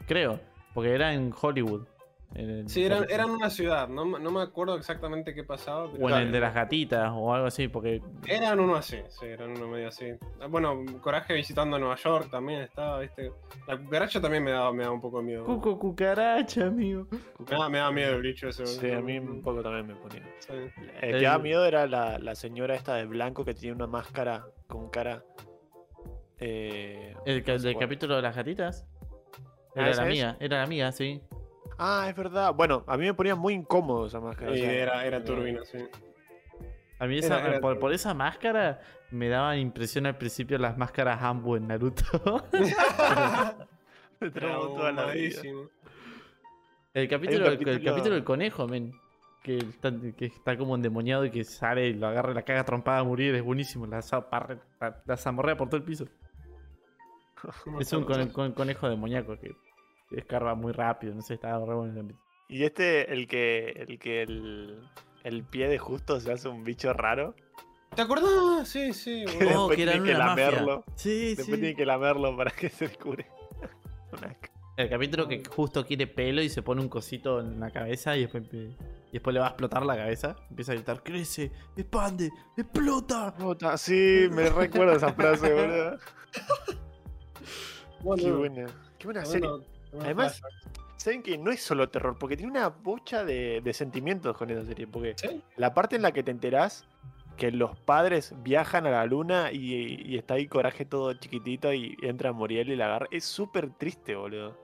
Creo, 0.06 0.40
porque 0.74 0.94
era 0.94 1.12
en 1.14 1.32
Hollywood. 1.38 1.86
En 2.34 2.48
el 2.50 2.68
Sí, 2.68 2.84
eran, 2.84 3.06
eran 3.10 3.28
una 3.30 3.50
ciudad, 3.50 3.88
no, 3.88 4.04
me- 4.04 4.20
no 4.20 4.30
me 4.30 4.40
acuerdo 4.40 4.76
exactamente 4.76 5.34
qué 5.34 5.42
pasaba. 5.42 5.90
pero 5.90 6.04
O 6.04 6.10
en 6.10 6.16
el 6.16 6.32
de 6.32 6.38
las 6.40 6.54
gatitas 6.54 7.10
o 7.12 7.34
algo 7.34 7.48
así, 7.48 7.66
porque. 7.68 8.00
Eran 8.26 8.60
uno 8.60 8.76
así, 8.76 8.98
sí, 9.08 9.26
eran 9.26 9.50
uno 9.50 9.66
medio 9.68 9.88
así. 9.88 10.06
Ah, 10.40 10.46
Bueno, 10.46 10.84
Coraje 11.00 11.34
visitando 11.34 11.78
Nueva 11.78 11.96
York 11.96 12.30
también 12.30 12.60
estaba, 12.60 13.00
viste. 13.00 13.32
La 13.66 13.76
cucaracha 13.76 14.20
también 14.20 14.44
me 14.44 14.52
daba, 14.52 14.72
me 14.72 14.82
daba 14.84 14.94
un 14.94 15.00
poco 15.00 15.18
de 15.18 15.24
miedo. 15.24 15.44
Cuco 15.44 15.78
cucaracha, 15.78 16.66
amigo. 16.66 17.06
Me 17.10 17.46
daba, 17.46 17.68
me 17.68 17.78
daba 17.78 17.90
miedo 17.90 18.14
el 18.16 18.22
bicho 18.22 18.48
ese. 18.48 18.64
Sí, 18.66 18.90
a 18.92 19.00
mí 19.00 19.18
un 19.18 19.42
poco 19.42 19.62
también 19.62 19.86
me 19.88 19.94
ponía. 19.96 20.22
Sí. 20.38 20.52
El 21.02 21.18
que 21.18 21.24
daba 21.24 21.38
miedo 21.38 21.64
era 21.66 21.86
la, 21.88 22.18
la 22.20 22.34
señora 22.36 22.74
esta 22.76 22.94
de 22.94 23.06
blanco 23.06 23.44
que 23.44 23.54
tenía 23.54 23.72
una 23.74 23.86
máscara 23.88 24.46
con 24.68 24.88
cara. 24.90 25.24
Eh, 26.38 27.14
El, 27.26 27.44
del 27.44 27.76
capítulo 27.76 28.16
de 28.16 28.22
las 28.22 28.34
gatitas. 28.36 28.86
Ah, 29.76 29.82
Era 29.82 29.90
¿esa 29.90 30.02
la 30.02 30.08
es? 30.08 30.14
mía, 30.14 30.36
era 30.40 30.58
la 30.60 30.66
mía, 30.66 30.92
sí. 30.92 31.20
Ah, 31.82 32.06
es 32.10 32.14
verdad. 32.14 32.52
Bueno, 32.54 32.84
a 32.86 32.96
mí 32.98 33.06
me 33.06 33.14
ponía 33.14 33.34
muy 33.34 33.54
incómodo 33.54 34.06
esa 34.06 34.20
máscara. 34.20 34.52
o 34.52 34.54
sea, 34.54 34.70
era, 34.72 35.04
era 35.06 35.24
turbina, 35.24 35.64
sí. 35.64 35.78
A 36.98 37.06
mí 37.06 37.16
esa- 37.18 37.38
Era- 37.40 37.48
era 37.56 37.60
por, 37.78 37.92
esa 37.94 38.12
máscara 38.12 38.80
me 39.10 39.28
daban 39.30 39.58
impresión 39.58 40.04
al 40.06 40.18
principio 40.18 40.58
las 40.58 40.76
máscaras 40.76 41.22
Ambu 41.22 41.56
en 41.56 41.66
Naruto. 41.68 42.04
me 44.20 44.30
traumó 44.30 44.74
toda 44.76 44.92
la 44.92 45.06
vida. 45.06 45.40
El 46.92 47.08
capítulo, 47.08 47.46
el- 47.46 47.68
el 47.68 47.82
capítulo- 47.82 48.14
del 48.14 48.24
conejo, 48.24 48.66
men. 48.68 48.92
Que 49.42 49.56
está, 49.56 49.90
que 50.18 50.26
está 50.26 50.58
como 50.58 50.74
endemoniado 50.74 51.24
y 51.24 51.30
que 51.30 51.44
sale 51.44 51.86
y 51.88 51.94
lo 51.94 52.08
agarra 52.08 52.32
y 52.32 52.34
la 52.34 52.42
caga 52.42 52.62
trompada 52.64 52.98
a 52.98 53.04
morir. 53.04 53.34
Es 53.34 53.42
buenísimo. 53.42 53.86
La, 53.86 54.02
za- 54.02 54.28
parre- 54.28 54.60
la, 54.78 55.02
la 55.06 55.16
zamorrea 55.16 55.56
por 55.56 55.68
todo 55.70 55.78
el 55.78 55.82
piso. 55.84 56.04
Es 57.80 57.90
un 57.94 58.04
cone- 58.04 58.30
con- 58.30 58.52
conejo 58.52 58.86
demoníaco 58.90 59.38
que 59.38 59.52
escarba 60.10 60.54
muy 60.54 60.72
rápido. 60.72 61.14
No 61.14 61.22
sé, 61.22 61.34
está 61.34 61.58
re 61.58 61.74
bueno. 61.74 62.08
Y 62.48 62.64
este, 62.64 63.12
el 63.12 63.26
que 63.28 63.70
el 63.88 63.98
que 63.98 64.22
el, 64.22 64.80
el 65.24 65.44
pie 65.44 65.68
de 65.68 65.78
justo 65.78 66.18
se 66.20 66.32
hace 66.32 66.48
un 66.48 66.64
bicho 66.64 66.92
raro. 66.92 67.34
¿Te 67.94 68.02
acordás? 68.02 68.68
Sí, 68.68 68.92
sí, 68.92 69.24
Que. 69.38 69.44
Oh, 69.54 69.68
después 69.68 69.76
que 69.76 69.82
eran 69.82 69.94
tiene 69.96 70.08
que 70.10 70.14
una 70.16 70.26
mafia. 70.26 70.44
lamerlo. 70.50 70.84
Sí, 70.94 71.34
Después 71.34 71.46
sí. 71.46 71.52
tiene 71.60 71.74
que 71.74 71.86
lamerlo 71.86 72.36
para 72.36 72.50
que 72.50 72.68
se 72.68 72.88
cure. 72.90 73.26
El 74.76 74.88
capítulo 74.88 75.28
que 75.28 75.42
justo 75.44 75.84
quiere 75.84 76.06
pelo 76.06 76.40
y 76.40 76.48
se 76.48 76.62
pone 76.62 76.80
un 76.80 76.88
cosito 76.88 77.40
en 77.40 77.60
la 77.60 77.70
cabeza 77.70 78.16
y 78.16 78.22
después, 78.22 78.44
y 78.52 78.74
después 79.12 79.34
le 79.34 79.40
va 79.40 79.46
a 79.46 79.48
explotar 79.50 79.84
la 79.84 79.94
cabeza. 79.94 80.36
Empieza 80.48 80.72
a 80.72 80.74
gritar, 80.76 81.02
crece, 81.02 81.52
expande, 81.76 82.30
explota. 82.56 83.34
Puta, 83.36 83.76
Sí, 83.76 84.26
me 84.32 84.48
recuerdo 84.48 84.92
esa 84.94 85.12
frase, 85.12 85.52
boludo. 85.52 85.98
Bueno, 88.02 88.22
Qué 88.22 88.32
buena. 88.32 88.66
Qué 88.98 89.04
buena 89.06 89.24
serie. 89.26 89.46
bueno, 89.46 89.64
bueno, 89.64 89.79
Además-. 89.98 90.40
Saben 90.96 91.22
que 91.22 91.38
no 91.38 91.50
es 91.50 91.62
solo 91.62 91.88
terror, 91.88 92.18
porque 92.18 92.36
tiene 92.36 92.52
una 92.52 92.68
bocha 92.68 93.24
de, 93.24 93.62
de 93.62 93.72
sentimientos 93.72 94.36
con 94.36 94.50
esa 94.50 94.64
serie. 94.66 94.86
Porque 94.86 95.14
¿Sí? 95.16 95.42
la 95.56 95.72
parte 95.72 95.96
en 95.96 96.02
la 96.02 96.12
que 96.12 96.22
te 96.22 96.30
enterás 96.30 96.86
que 97.38 97.50
los 97.50 97.74
padres 97.74 98.34
viajan 98.42 98.86
a 98.86 98.90
la 98.90 99.06
luna 99.06 99.50
y, 99.50 100.02
y 100.04 100.18
está 100.18 100.34
ahí 100.34 100.46
Coraje 100.46 100.84
todo 100.84 101.14
chiquitito 101.14 101.72
y 101.72 101.96
entra 102.02 102.32
Muriel 102.32 102.68
y 102.68 102.76
la 102.76 102.84
agarra, 102.84 103.06
es 103.10 103.24
súper 103.24 103.70
triste, 103.70 104.14
boludo. 104.14 104.54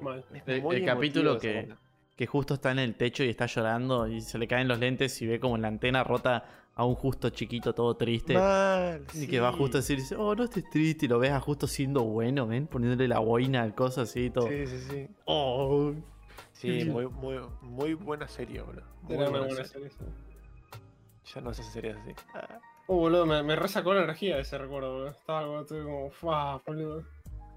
Mal. 0.00 0.24
Es 0.32 0.42
El- 0.46 0.64
el 0.76 0.84
capítulo 0.84 1.38
que-. 1.38 1.68
Que 2.16 2.26
justo 2.26 2.54
está 2.54 2.70
en 2.72 2.78
el 2.78 2.94
techo 2.94 3.24
y 3.24 3.28
está 3.28 3.46
llorando 3.46 4.06
y 4.06 4.20
se 4.20 4.38
le 4.38 4.46
caen 4.46 4.68
los 4.68 4.78
lentes 4.78 5.20
y 5.22 5.26
ve 5.26 5.40
como 5.40 5.58
la 5.58 5.68
antena 5.68 6.04
rota 6.04 6.44
a 6.76 6.84
un 6.84 6.94
justo 6.94 7.30
chiquito 7.30 7.72
todo 7.74 7.96
triste. 7.96 8.34
Mal, 8.34 9.04
Y 9.14 9.26
que 9.26 9.40
va 9.40 9.52
justo 9.52 9.78
a 9.78 9.80
decir, 9.80 9.98
oh, 10.16 10.34
no 10.34 10.44
estés 10.44 10.68
triste 10.70 11.06
y 11.06 11.08
lo 11.08 11.18
ves 11.18 11.30
a 11.32 11.40
justo 11.40 11.66
siendo 11.66 12.02
bueno, 12.02 12.46
ven, 12.46 12.66
poniéndole 12.66 13.06
la 13.08 13.18
boina 13.20 13.62
al 13.62 13.74
coso 13.74 14.00
así 14.02 14.26
y 14.26 14.30
todo. 14.30 14.48
Sí, 14.48 14.66
sí, 14.66 14.78
sí. 14.90 15.08
Oh, 15.24 15.92
Sí, 16.52 16.84
muy, 16.84 17.06
muy, 17.08 17.40
muy 17.62 17.94
buena 17.94 18.28
serie, 18.28 18.62
boludo. 18.62 18.82
Muy 19.02 19.16
buena 19.16 19.30
buena 19.30 19.64
serie. 19.64 19.66
serie. 19.66 19.90
sí. 19.90 20.04
Ya 21.34 21.40
no 21.40 21.50
hace 21.50 21.62
series 21.64 21.96
así. 21.96 22.12
Ah. 22.34 22.60
Oh, 22.86 22.96
boludo, 22.96 23.26
me, 23.26 23.42
me 23.42 23.56
resacó 23.56 23.92
la 23.94 24.04
energía 24.04 24.38
ese 24.38 24.56
recuerdo, 24.58 24.92
boludo. 24.92 25.08
Estaba 25.10 25.64
como, 25.66 26.10
¡fua! 26.10 26.60
boludo. 26.66 27.02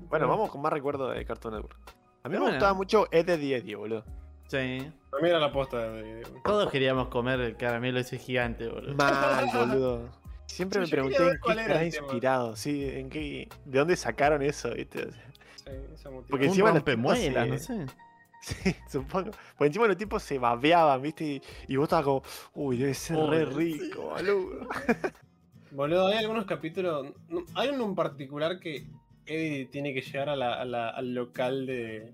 Bueno, 0.10 0.28
vamos 0.28 0.50
con 0.50 0.62
más 0.62 0.72
recuerdos 0.74 1.16
de 1.16 1.26
Cartoon 1.26 1.56
Network. 1.56 1.78
A 2.24 2.30
mí 2.30 2.34
me 2.34 2.40
Bueno. 2.40 2.54
gustaba 2.56 2.74
mucho 2.74 3.08
Ed 3.12 3.26
de 3.26 3.56
Eddie, 3.56 3.76
boludo. 3.76 4.04
Sí. 4.48 4.92
Mí 5.22 5.30
era 5.30 5.40
la 5.40 5.52
posta 5.52 5.90
de. 5.92 6.22
Todos 6.44 6.70
queríamos 6.72 7.08
comer 7.08 7.40
el 7.42 7.56
caramelo 7.58 8.00
ese 8.00 8.18
gigante, 8.20 8.68
boludo. 8.68 8.94
Mal, 8.96 9.46
boludo. 9.54 10.10
Siempre 10.46 10.80
Sí, 10.80 10.86
me 10.86 10.92
pregunté 10.92 11.24
en 11.28 11.40
qué 11.46 11.56
tema. 11.66 11.84
inspirado, 11.84 12.56
sí, 12.56 12.88
en 12.88 13.10
qué, 13.10 13.50
de 13.66 13.80
dónde 13.80 13.96
sacaron 13.96 14.42
eso, 14.44 14.74
¿viste? 14.74 15.10
Sí, 15.56 15.70
esa. 15.94 16.10
Porque 16.30 16.46
encima 16.46 16.72
los 16.72 16.84
tipos 16.86 16.98
no 16.98 17.16
se- 17.16 17.60
sé. 17.60 17.86
Sí, 18.40 18.76
supongo. 18.90 19.32
Porque 19.58 19.66
encima 19.68 19.88
los 19.88 19.98
tipos 19.98 20.22
se 20.24 20.38
babeaban, 20.38 21.02
¿viste? 21.02 21.24
Y, 21.26 21.42
y 21.68 21.76
vos 21.76 21.86
estabas 21.86 22.06
como, 22.06 22.24
uy, 22.54 22.78
debe 22.78 22.94
ser 22.94 23.18
re 23.18 23.44
rico, 23.46 24.04
boludo. 24.16 24.68
Boludo, 25.72 26.08
hay 26.08 26.18
algunos 26.20 26.46
capítulos. 26.46 27.08
no, 27.28 27.44
Hay 27.56 27.70
uno 27.70 27.84
en 27.86 27.96
particular 27.96 28.60
que 28.60 28.86
Eddie 29.26 29.66
tiene 29.66 29.94
que 29.94 30.02
llegar 30.02 30.30
a 30.30 30.36
la- 30.36 30.54
a 30.54 30.66
la- 30.66 30.90
al 30.90 31.14
local 31.14 31.66
de, 31.66 32.14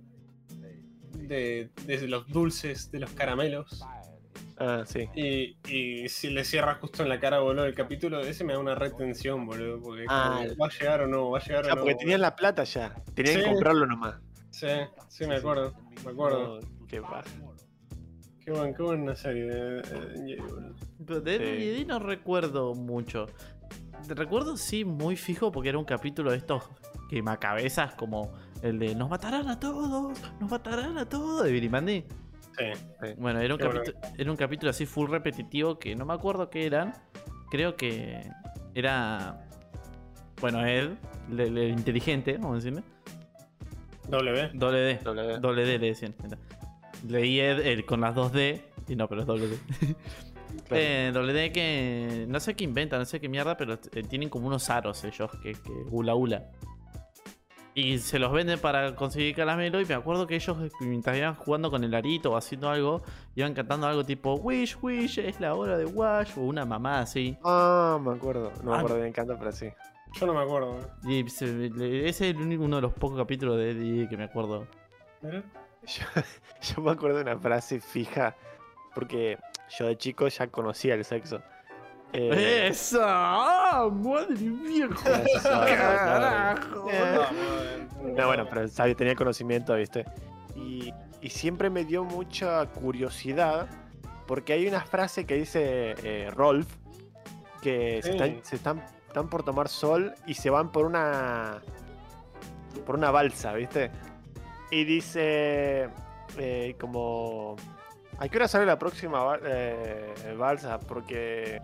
de. 1.28 1.70
de 1.86 2.08
los 2.08 2.28
dulces, 2.28 2.92
de 2.92 3.00
los 3.00 3.12
caramelos. 3.12 3.84
Ah, 4.60 4.84
sí. 4.86 5.10
Y, 5.16 5.58
y 5.68 6.08
si 6.10 6.30
le 6.30 6.44
cierra 6.46 6.76
justo 6.76 7.02
en 7.04 7.10
la 7.10 7.20
cara, 7.20 7.40
boludo, 7.40 7.66
el 7.66 7.74
capítulo, 7.74 8.20
ese 8.22 8.44
me 8.44 8.54
da 8.54 8.60
una 8.60 8.76
retención, 8.76 9.46
boludo. 9.46 9.82
Porque 9.82 10.06
como, 10.06 10.20
Ah. 10.20 10.46
va 10.62 10.68
a 10.68 10.70
llegar 10.70 11.02
o 11.02 11.08
no, 11.08 11.32
va 11.32 11.40
a 11.40 11.44
llegar 11.44 11.66
Ah, 11.70 11.74
o 11.74 11.76
no. 11.76 11.82
porque 11.82 11.96
tenían 11.96 12.22
la 12.22 12.36
plata 12.36 12.64
ya. 12.64 12.94
Tenían 13.16 13.38
que 13.38 13.44
Sí. 13.44 13.50
comprarlo 13.50 13.86
nomás. 13.88 14.16
Sí, 14.52 14.68
sí, 15.10 15.26
me 15.26 15.36
acuerdo. 15.38 15.74
Me 16.06 16.12
acuerdo. 16.12 16.60
Qué 16.88 17.02
pasa. 17.02 17.30
Qué, 18.46 18.52
buen, 18.52 18.74
qué 18.76 18.84
buena 18.84 19.16
serie 19.16 19.46
de, 19.46 19.82
de- 19.82 19.82
de- 21.00 21.22
de 21.22 21.38
Sí. 21.38 21.44
D&D 21.66 21.86
no 21.86 21.98
recuerdo 22.00 22.76
mucho. 22.76 23.26
Recuerdo 24.08 24.58
sí 24.58 24.84
muy 24.86 25.16
fijo 25.16 25.52
porque 25.52 25.70
era 25.70 25.78
un 25.78 25.86
capítulo 25.86 26.30
de 26.32 26.38
estos 26.38 26.70
quemacabezas 27.10 27.96
como 27.96 28.34
el 28.64 28.80
de 28.80 28.96
nos 28.96 29.10
matarán 29.10 29.50
a 29.50 29.60
todos, 29.60 30.18
nos 30.40 30.50
matarán 30.50 30.98
a 30.98 31.08
todos 31.08 31.44
de 31.44 31.52
Billy 31.52 31.70
Mandy. 31.70 32.06
Sí. 32.58 33.14
Bueno, 33.18 33.42
era 33.42 33.54
un, 33.56 33.60
bueno. 33.60 33.82
capítulo, 33.82 34.14
era 34.18 34.32
un 34.32 34.38
capítulo 34.38 34.70
así 34.70 34.86
full 34.86 35.10
repetitivo 35.10 35.78
que 35.78 35.96
no 35.96 36.06
me 36.06 36.14
acuerdo 36.14 36.50
qué 36.50 36.66
eran. 36.66 36.94
Creo 37.52 37.76
que 37.76 38.22
era. 38.74 39.46
Bueno, 40.40 40.66
Ed, 40.66 40.92
el, 41.32 41.58
el 41.58 41.70
inteligente, 41.72 42.38
vamos 42.38 42.52
a 42.52 42.56
decirle. 42.56 42.84
W. 44.10 44.50
Doble 44.54 44.80
D. 44.80 45.00
Doble 45.04 45.24
D. 45.24 45.40
Doble 45.40 45.66
D 45.66 45.80
le 45.80 45.88
decían. 45.88 46.16
Leí 47.08 47.40
Ed 47.40 47.60
el 47.66 47.86
con 47.86 48.00
las 48.02 48.16
dos 48.16 48.32
D. 48.32 48.64
Y 48.88 48.96
no, 48.96 49.08
pero 49.10 49.22
es 49.22 49.28
doble 49.28 49.48
D. 49.48 49.58
Claro. 50.68 50.84
Eh, 50.84 51.12
doble 51.12 51.34
D 51.34 51.52
que 51.52 52.26
no 52.30 52.40
sé 52.40 52.54
qué 52.54 52.64
inventan, 52.64 53.00
no 53.00 53.06
sé 53.06 53.20
qué 53.20 53.28
mierda, 53.28 53.58
pero 53.58 53.74
eh, 53.74 54.04
tienen 54.04 54.30
como 54.30 54.46
unos 54.46 54.70
aros 54.70 55.04
ellos, 55.04 55.32
que, 55.42 55.54
que 55.54 55.72
hula 55.90 56.14
hula. 56.14 56.52
Y 57.76 57.98
se 57.98 58.20
los 58.20 58.32
venden 58.32 58.60
para 58.60 58.96
conseguir 58.96 59.36
caramelo. 59.36 59.82
Y 59.82 59.86
me 59.86 59.96
acuerdo 59.96 60.28
que 60.28 60.36
ellos, 60.36 60.56
mientras 60.80 61.18
iban 61.18 61.34
jugando 61.36 61.72
con 61.72 61.84
el 61.84 61.94
arito 61.96 62.32
o 62.32 62.38
haciendo 62.38 62.70
algo, 62.70 63.02
iban 63.36 63.54
cantando 63.56 63.88
algo 63.88 64.04
tipo 64.04 64.36
Wish, 64.36 64.78
Wish, 64.82 65.18
es 65.20 65.40
la 65.40 65.56
hora 65.56 65.78
de 65.78 65.86
Wash. 65.86 66.38
O 66.38 66.42
una 66.42 66.66
mamá 66.66 67.00
así. 67.00 67.36
Ah, 67.44 68.00
me 68.00 68.12
acuerdo. 68.14 68.52
No 68.64 68.72
me 68.72 68.78
Ah. 68.78 68.80
acuerdo 68.80 68.98
bien 69.02 69.12
canto, 69.12 69.36
pero 69.40 69.52
sí. 69.52 69.70
Yo 70.20 70.28
no 70.28 70.36
me 70.36 70.42
acuerdo. 70.42 70.78
¿eh? 71.08 71.24
Y 71.26 71.30
se- 71.30 71.48
le- 71.70 72.08
ese 72.08 72.30
es 72.30 72.36
el 72.36 72.42
único, 72.42 72.64
uno 72.64 72.76
de 72.76 72.84
los 72.84 72.94
pocos 72.94 73.18
capítulos 73.18 73.58
de 73.58 73.72
Eddie 73.72 74.08
que 74.08 74.18
me 74.18 74.26
acuerdo. 74.26 74.68
Yo, 75.24 75.32
yo 76.76 76.82
me 76.84 76.92
acuerdo 76.92 77.18
de 77.18 77.24
una 77.24 77.40
frase 77.40 77.80
fija, 77.82 78.36
porque 78.94 79.40
yo 79.80 79.88
de 79.88 79.98
chico 79.98 80.28
ya 80.28 80.46
conocía 80.48 80.94
el 80.94 81.04
sexo. 81.04 81.42
Eh, 82.14 82.68
¡Esa! 82.70 83.02
¡Ah, 83.06 83.90
madre 83.92 84.36
viejo! 84.36 85.04
Carajo. 85.44 86.90
No, 88.04 88.28
bueno, 88.28 88.48
pero 88.50 88.68
sabía, 88.68 88.96
tenía 88.96 89.16
conocimiento, 89.16 89.74
¿viste? 89.76 90.06
Y, 90.56 90.94
y 91.22 91.30
siempre 91.30 91.70
me 91.70 91.86
dio 91.86 92.04
mucha 92.04 92.66
curiosidad, 92.68 93.68
porque 94.28 94.54
hay 94.54 94.68
una 94.68 94.82
frase 94.82 95.26
que 95.26 95.36
dice 95.36 95.96
eh, 96.04 96.30
Rolf, 96.32 96.68
que 97.62 98.02
se, 98.04 98.12
están, 98.12 98.40
se 98.44 98.56
están, 98.58 98.84
están 99.08 99.28
por 99.30 99.44
tomar 99.44 99.68
sol 99.68 100.14
y 100.28 100.36
se 100.36 100.50
van 100.50 100.72
por 100.72 100.86
una 100.86 101.62
por 102.86 102.96
una 102.96 103.10
balsa, 103.12 103.54
¿viste? 103.54 103.92
Y 104.70 104.84
dice 104.84 105.90
eh, 106.38 106.76
como... 106.80 107.56
¿A 108.18 108.28
qué 108.28 108.38
hora 108.38 108.48
sale 108.48 108.66
la 108.66 108.78
próxima 108.78 109.40
eh, 109.44 110.36
balsa? 110.38 110.80
Porque 110.80 111.62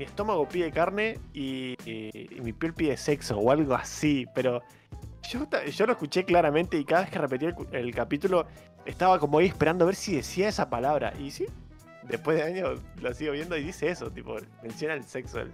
mi 0.00 0.06
estómago 0.06 0.48
pide 0.48 0.70
carne 0.72 1.18
y, 1.34 1.74
y- 1.84 2.36
y 2.36 2.40
mi 2.40 2.54
piel 2.54 2.72
pide 2.72 2.96
sexo 2.96 3.36
o 3.38 3.50
algo 3.50 3.74
así, 3.74 4.26
pero 4.34 4.62
yo, 5.28 5.46
yo 5.70 5.84
lo 5.86 5.92
escuché 5.92 6.24
claramente 6.24 6.78
y 6.78 6.86
cada 6.86 7.02
vez 7.02 7.10
que 7.10 7.18
repetía 7.18 7.54
el, 7.72 7.94
capítulo 7.94 8.46
estaba 8.86 9.18
como 9.18 9.38
ahí 9.38 9.46
esperando 9.46 9.84
a 9.84 9.86
ver 9.88 9.94
si 9.94 10.16
decía 10.16 10.48
esa 10.48 10.70
palabra. 10.70 11.12
Y 11.18 11.30
sí, 11.30 11.46
después 12.04 12.38
de 12.38 12.44
años 12.44 12.80
lo 12.98 13.12
sigo 13.12 13.32
viendo 13.32 13.58
y 13.58 13.62
dice 13.64 13.90
eso, 13.90 14.10
tipo, 14.10 14.36
menciona 14.62 14.94
el 14.94 15.04
sexo 15.04 15.40
el, 15.40 15.52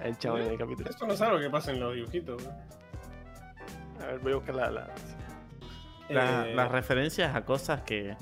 el 0.00 0.16
chabón 0.16 0.42
en 0.42 0.50
el 0.52 0.58
capítulo. 0.58 0.88
Esto 0.88 1.04
no 1.04 1.14
es 1.14 1.20
algo 1.20 1.40
que 1.40 1.50
pasa 1.50 1.72
en 1.72 1.80
los 1.80 1.92
dibujitos. 1.92 2.40
¿no? 2.44 2.50
A 4.04 4.06
ver, 4.06 4.18
voy 4.20 4.32
a 4.32 4.36
buscar 4.36 4.54
la... 4.54 4.70
la- 4.70 4.94
La- 6.08 6.46
Eh, 6.48 6.54
Las 6.54 6.70
referencias 6.70 7.34
a 7.34 7.44
cosas 7.44 7.82
que. 7.82 8.16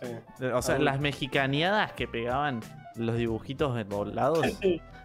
sí. 0.00 0.44
O 0.46 0.62
sea, 0.62 0.76
Ah, 0.76 0.78
las 0.78 1.00
mexicaneadas 1.00 1.92
que 1.92 2.06
pegaban 2.06 2.60
los 2.94 3.16
dibujitos 3.16 3.88
doblados 3.88 4.46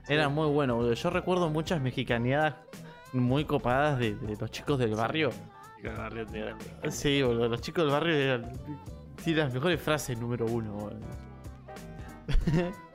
eran 0.09 0.33
muy 0.33 0.47
buenos, 0.47 0.77
boludo. 0.77 0.93
Yo 0.93 1.09
recuerdo 1.09 1.49
muchas 1.49 1.81
mexicaneadas 1.81 2.55
muy 3.13 3.45
copadas 3.45 3.99
de, 3.99 4.15
de 4.15 4.35
los 4.35 4.51
chicos 4.51 4.79
del 4.79 4.95
barrio. 4.95 5.31
Sí, 6.89 7.21
boludo. 7.21 7.49
Los 7.49 7.61
chicos 7.61 7.83
del 7.85 7.93
barrio 7.93 8.15
eran. 8.15 8.51
Sí, 9.23 9.33
las 9.33 9.53
mejores 9.53 9.81
frases 9.81 10.19
número 10.19 10.45
uno, 10.45 10.73
boludo. 10.73 10.99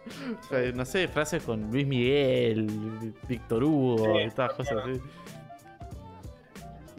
No 0.74 0.84
sé, 0.84 1.06
frases 1.08 1.42
con 1.44 1.70
Luis 1.70 1.86
Miguel, 1.86 3.14
Víctor 3.28 3.62
Hugo, 3.64 4.04
Sí, 4.04 4.26
y 4.26 4.30
todas 4.30 4.52
cosas 4.54 4.78
así. 4.84 5.00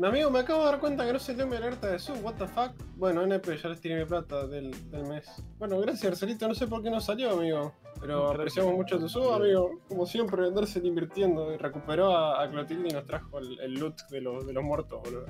Mi 0.04 0.10
amigo, 0.10 0.30
me 0.30 0.40
acabo 0.40 0.66
de 0.66 0.72
dar 0.72 0.80
cuenta 0.82 1.06
que 1.06 1.14
no 1.14 1.20
se 1.20 1.34
dio 1.34 1.48
mi 1.48 1.56
alerta 1.56 1.88
de 1.88 1.98
sub, 1.98 2.22
what 2.26 2.34
the 2.34 2.46
fuck. 2.46 2.74
Bueno, 2.98 3.22
NP, 3.24 3.58
ya 3.58 3.70
les 3.70 3.80
tiré 3.80 3.98
mi 3.98 4.04
plata 4.04 4.46
del, 4.48 4.92
del 4.92 5.06
mes. 5.06 5.26
Bueno, 5.58 5.80
gracias, 5.80 6.12
Arcelito, 6.12 6.46
no 6.46 6.54
sé 6.54 6.68
por 6.68 6.84
qué 6.84 6.90
no 6.90 7.00
salió, 7.00 7.32
amigo. 7.32 7.74
Pero 8.02 8.32
apreciamos 8.32 8.74
mucho 8.74 9.00
tu 9.00 9.08
sub, 9.08 9.32
amigo. 9.32 9.80
Como 9.88 10.06
siempre, 10.06 10.52
Darcel 10.52 10.86
invirtiendo. 10.86 11.54
Y 11.54 11.58
recuperó 11.58 12.18
a, 12.18 12.44
a 12.44 12.50
Clotilde 12.50 12.90
y 12.90 12.92
nos 12.92 13.06
trajo 13.06 13.40
el, 13.40 13.58
el 13.62 13.76
loot 13.76 13.96
de 14.10 14.20
los, 14.20 14.46
de 14.46 14.52
los 14.52 14.62
muertos, 14.62 15.02
boludo. 15.06 15.26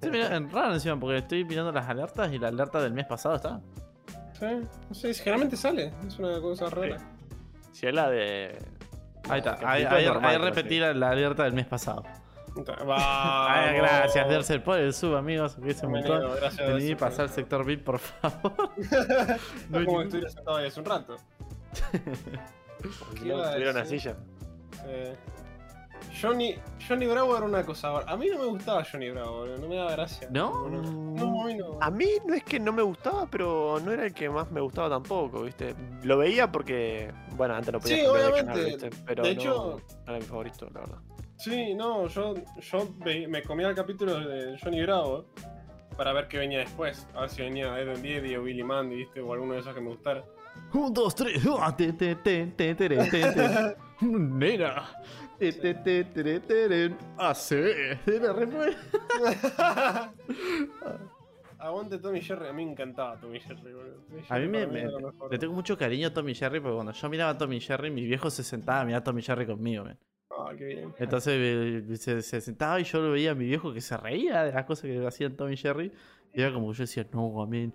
Sí, 0.00 0.08
mira, 0.08 0.36
en 0.36 0.48
raro 0.52 0.74
encima, 0.74 0.96
porque 1.00 1.18
estoy 1.18 1.44
mirando 1.44 1.72
las 1.72 1.88
alertas 1.88 2.32
y 2.32 2.38
la 2.38 2.46
alerta 2.46 2.80
del 2.80 2.92
mes 2.92 3.06
pasado 3.06 3.34
está. 3.34 3.60
Sí, 4.38 4.46
no 4.88 4.94
sé, 4.94 5.12
generalmente 5.14 5.56
sale. 5.56 5.92
Es 6.06 6.16
una 6.16 6.40
cosa 6.40 6.70
rara. 6.70 6.96
Si 7.72 7.88
es 7.88 7.92
la 7.92 8.08
de... 8.08 8.56
Ahí 9.28 9.38
está, 9.40 9.54
ahí, 9.54 9.82
capítulo 9.82 9.96
ahí, 9.96 10.06
normal, 10.06 10.30
ahí 10.30 10.36
pero 10.36 10.44
repetí 10.44 10.74
sí. 10.74 10.78
la, 10.78 10.94
la 10.94 11.10
alerta 11.10 11.42
del 11.42 11.54
mes 11.54 11.66
pasado. 11.66 12.04
Ay, 12.88 13.76
gracias, 13.78 14.28
Dercel, 14.28 14.62
por 14.62 14.78
el 14.78 14.92
sub, 14.92 15.14
amigos. 15.16 15.56
Que 15.62 15.70
es 15.70 15.82
un 15.82 15.92
montón. 15.92 16.22
Gracias. 16.36 16.66
Vení, 16.66 16.78
Dercel. 16.80 16.96
pasar 16.96 17.20
al 17.26 17.30
sector 17.30 17.64
VIP, 17.64 17.84
por 17.84 17.98
favor. 17.98 18.52
No 19.70 19.84
como 19.84 20.02
estuviera 20.02 20.30
sentado 20.30 20.56
ahí 20.56 20.66
hace 20.68 20.80
un 20.80 20.86
rato. 20.86 21.16
Si 21.72 23.22
¿Qué 23.22 23.28
no, 23.28 23.42
a 23.42 23.52
tuviera 23.52 23.70
una 23.72 23.84
silla. 23.84 24.16
Eh, 24.86 25.14
Johnny, 26.20 26.54
Johnny 26.88 27.06
Bravo 27.06 27.36
era 27.36 27.44
una 27.46 27.64
cosa. 27.64 27.98
A 28.06 28.16
mí 28.16 28.26
no 28.32 28.38
me 28.38 28.46
gustaba 28.46 28.82
Johnny 28.90 29.10
Bravo, 29.10 29.44
no 29.46 29.68
me 29.68 29.76
daba 29.76 29.92
gracia. 29.92 30.28
¿No? 30.30 30.66
No, 30.68 30.80
no, 30.82 31.42
a 31.42 31.46
mí 31.46 31.54
no. 31.54 31.78
A 31.80 31.90
mí 31.90 32.06
no 32.26 32.34
es 32.34 32.42
que 32.42 32.58
no 32.58 32.72
me 32.72 32.82
gustaba, 32.82 33.26
pero 33.30 33.78
no 33.84 33.92
era 33.92 34.06
el 34.06 34.14
que 34.14 34.28
más 34.30 34.50
me 34.50 34.60
gustaba 34.62 34.88
tampoco, 34.88 35.42
¿viste? 35.42 35.74
Lo 36.02 36.16
veía 36.18 36.50
porque, 36.50 37.12
bueno, 37.36 37.54
antes 37.54 37.72
no 37.72 37.80
podía 37.80 37.96
Sí, 37.96 38.06
obviamente. 38.06 38.44
canal, 38.46 38.64
¿viste? 38.64 38.90
Pero 39.06 39.22
De 39.22 39.34
no 39.34 39.40
hecho- 39.40 39.80
era 40.06 40.16
mi 40.16 40.22
favorito, 40.22 40.68
la 40.72 40.80
verdad. 40.80 40.98
Sí, 41.40 41.74
no, 41.74 42.06
yo, 42.08 42.34
yo 42.60 42.88
me 43.00 43.42
comía 43.42 43.68
el 43.68 43.74
capítulo 43.74 44.20
de 44.20 44.58
Johnny 44.62 44.82
Bravo 44.82 45.24
para 45.96 46.12
ver 46.12 46.28
qué 46.28 46.36
venía 46.36 46.58
después. 46.58 47.08
A 47.14 47.22
ver 47.22 47.30
si 47.30 47.40
venía 47.40 47.80
Ed 47.80 47.88
and 47.88 48.36
o 48.36 48.42
Billy 48.42 48.62
Mandy, 48.62 48.96
¿viste? 48.96 49.22
O 49.22 49.32
alguno 49.32 49.54
de 49.54 49.60
esos 49.60 49.74
que 49.74 49.80
me 49.80 49.88
gustara. 49.88 50.22
Un, 50.74 50.92
dos, 50.92 51.14
tres. 51.14 51.42
Nena. 54.02 54.90
Hace. 57.16 57.98
Aguante 61.58 61.98
Tommy 61.98 62.20
Jerry, 62.20 62.48
a 62.48 62.52
mí 62.52 62.66
me 62.66 62.72
encantaba 62.72 63.18
Tommy 63.18 63.40
Jerry, 63.40 63.72
boludo. 63.72 64.02
A 64.28 64.38
mí 64.38 64.46
me, 64.46 64.66
me 64.66 64.88
le 65.30 65.38
tengo 65.38 65.54
mucho 65.54 65.78
cariño 65.78 66.08
a 66.08 66.12
Tommy 66.12 66.34
Jerry 66.34 66.60
porque 66.60 66.74
cuando 66.74 66.92
yo 66.92 67.08
miraba 67.08 67.30
a 67.30 67.38
Tommy 67.38 67.60
Jerry, 67.60 67.90
mi 67.90 68.04
viejo 68.04 68.28
se 68.28 68.42
sentaba 68.42 68.80
a 68.80 68.84
mirar 68.84 69.00
a 69.00 69.04
Tommy 69.04 69.22
Jerry 69.22 69.46
conmigo, 69.46 69.84
man. 69.84 69.98
Ah, 70.30 70.52
qué 70.56 70.64
bien. 70.64 70.94
Entonces 70.98 71.34
eh, 71.36 71.96
se, 71.96 72.22
se 72.22 72.40
sentaba 72.40 72.80
y 72.80 72.84
yo 72.84 73.00
lo 73.00 73.10
veía 73.12 73.32
a 73.32 73.34
mi 73.34 73.46
viejo 73.46 73.72
que 73.72 73.80
se 73.80 73.96
reía 73.96 74.44
de 74.44 74.52
las 74.52 74.64
cosas 74.64 74.84
que 74.84 75.06
hacían 75.06 75.36
Tommy 75.36 75.56
Jerry. 75.56 75.92
Y 76.32 76.40
era 76.40 76.52
como 76.52 76.70
que 76.70 76.78
yo 76.78 76.82
decía, 76.84 77.06
no, 77.12 77.42
amén. 77.42 77.74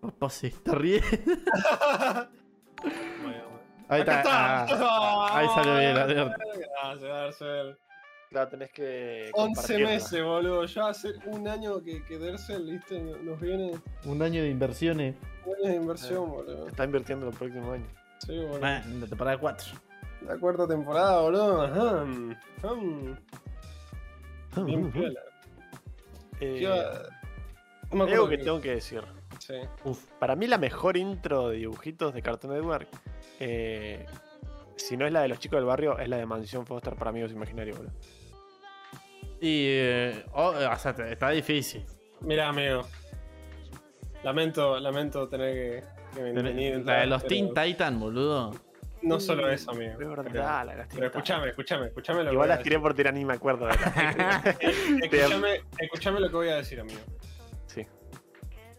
Papá 0.00 0.28
se 0.28 0.48
está 0.48 0.74
riendo. 0.74 1.06
Ahí 3.88 4.00
está. 4.00 4.22
ah, 4.26 5.28
ahí 5.38 5.46
salió 5.54 5.78
bien 5.78 5.94
la 5.94 6.02
alerta. 6.04 6.36
Gracias, 6.82 7.02
Darcel. 7.02 7.76
Claro, 8.30 8.48
tenés 8.48 8.70
que. 8.72 9.30
11 9.34 9.54
compartirla. 9.54 9.86
meses, 9.90 10.22
boludo. 10.24 10.64
Ya 10.64 10.88
hace 10.88 11.12
un 11.26 11.46
año 11.46 11.82
que, 11.82 12.02
que 12.04 12.18
Dercel, 12.18 12.64
¿viste? 12.72 12.98
Nos 13.00 13.38
viene 13.40 13.78
Un 14.06 14.22
año 14.22 14.42
de 14.42 14.48
inversiones. 14.48 15.14
un 15.44 15.54
año 15.56 15.68
de 15.70 15.76
inversión, 15.76 16.30
boludo. 16.30 16.66
Está 16.66 16.84
invirtiendo 16.84 17.28
el 17.28 17.36
próximo 17.36 17.72
año. 17.72 17.86
Sí, 18.26 18.36
boludo. 18.38 18.60
Ah, 18.62 18.82
en 18.84 19.00
la 19.00 19.06
temporada 19.06 19.38
4. 19.38 19.66
La 20.26 20.38
cuarta 20.38 20.66
temporada, 20.66 21.20
boludo. 21.20 21.62
Ajá. 21.62 22.04
Ajá. 22.62 22.74
Bien 24.64 24.90
piola. 24.90 25.20
Eh, 26.40 26.54
¿Qué 26.58 26.60
iba- 26.62 27.02
No 27.90 27.96
me 27.98 28.10
hay 28.10 28.12
algo 28.14 28.28
que 28.28 28.38
tengo 28.38 28.60
que 28.60 28.74
decir. 28.76 29.02
Sí. 29.38 29.54
Uf. 29.84 30.04
Para 30.18 30.36
mí, 30.36 30.46
la 30.46 30.58
mejor 30.58 30.96
intro 30.96 31.48
de 31.48 31.58
dibujitos 31.58 32.14
de 32.14 32.22
Cartoon 32.22 32.54
Network, 32.54 32.88
eh, 33.40 34.06
si 34.76 34.96
no 34.96 35.06
es 35.06 35.12
la 35.12 35.22
de 35.22 35.28
los 35.28 35.38
chicos 35.38 35.58
del 35.58 35.66
barrio, 35.66 35.98
es 35.98 36.08
la 36.08 36.16
de 36.16 36.26
Mansión 36.26 36.64
Foster 36.66 36.94
para 36.96 37.10
amigos 37.10 37.32
imaginarios, 37.32 37.76
boludo. 37.76 37.92
Y. 39.40 39.66
eh, 39.68 40.24
oh, 40.32 40.50
o 40.72 40.76
sea, 40.78 40.94
te- 40.94 41.12
está 41.12 41.30
difícil. 41.30 41.84
Mira, 42.22 42.48
amigo. 42.48 42.82
Lamento, 44.22 44.78
lamento 44.80 45.28
tener 45.28 45.52
que, 45.52 45.84
que 46.16 46.22
venir. 46.22 46.82
La 46.86 47.00
de 47.00 47.06
los 47.06 47.22
pero 47.22 47.28
Teen 47.28 47.52
Titan, 47.52 48.00
boludo. 48.00 48.52
No 49.04 49.20
solo 49.20 49.48
eso, 49.50 49.70
amigo. 49.70 49.92
Es 49.92 50.08
verdad, 50.08 50.24
Pero- 50.30 50.42
la 50.44 50.64
las 50.64 50.88
Pero 50.88 51.06
escúchame, 51.06 51.48
escúchame, 51.48 51.86
escúchame 51.88 52.18
lo 52.20 52.30
que 52.30 52.34
Igual 52.34 52.48
voy 52.48 52.52
a 52.52 52.56
las 52.56 52.64
tiré 52.64 52.78
por 52.78 52.94
tirar 52.94 53.14
ni 53.14 53.24
me 53.24 53.34
acuerdo 53.34 53.66
de. 53.66 53.72
Escúchame, 55.02 55.62
escúchame 55.78 56.20
lo 56.20 56.28
que 56.28 56.36
voy 56.36 56.48
a 56.48 56.56
decir, 56.56 56.80
amigo. 56.80 57.00
Sí. 57.66 57.82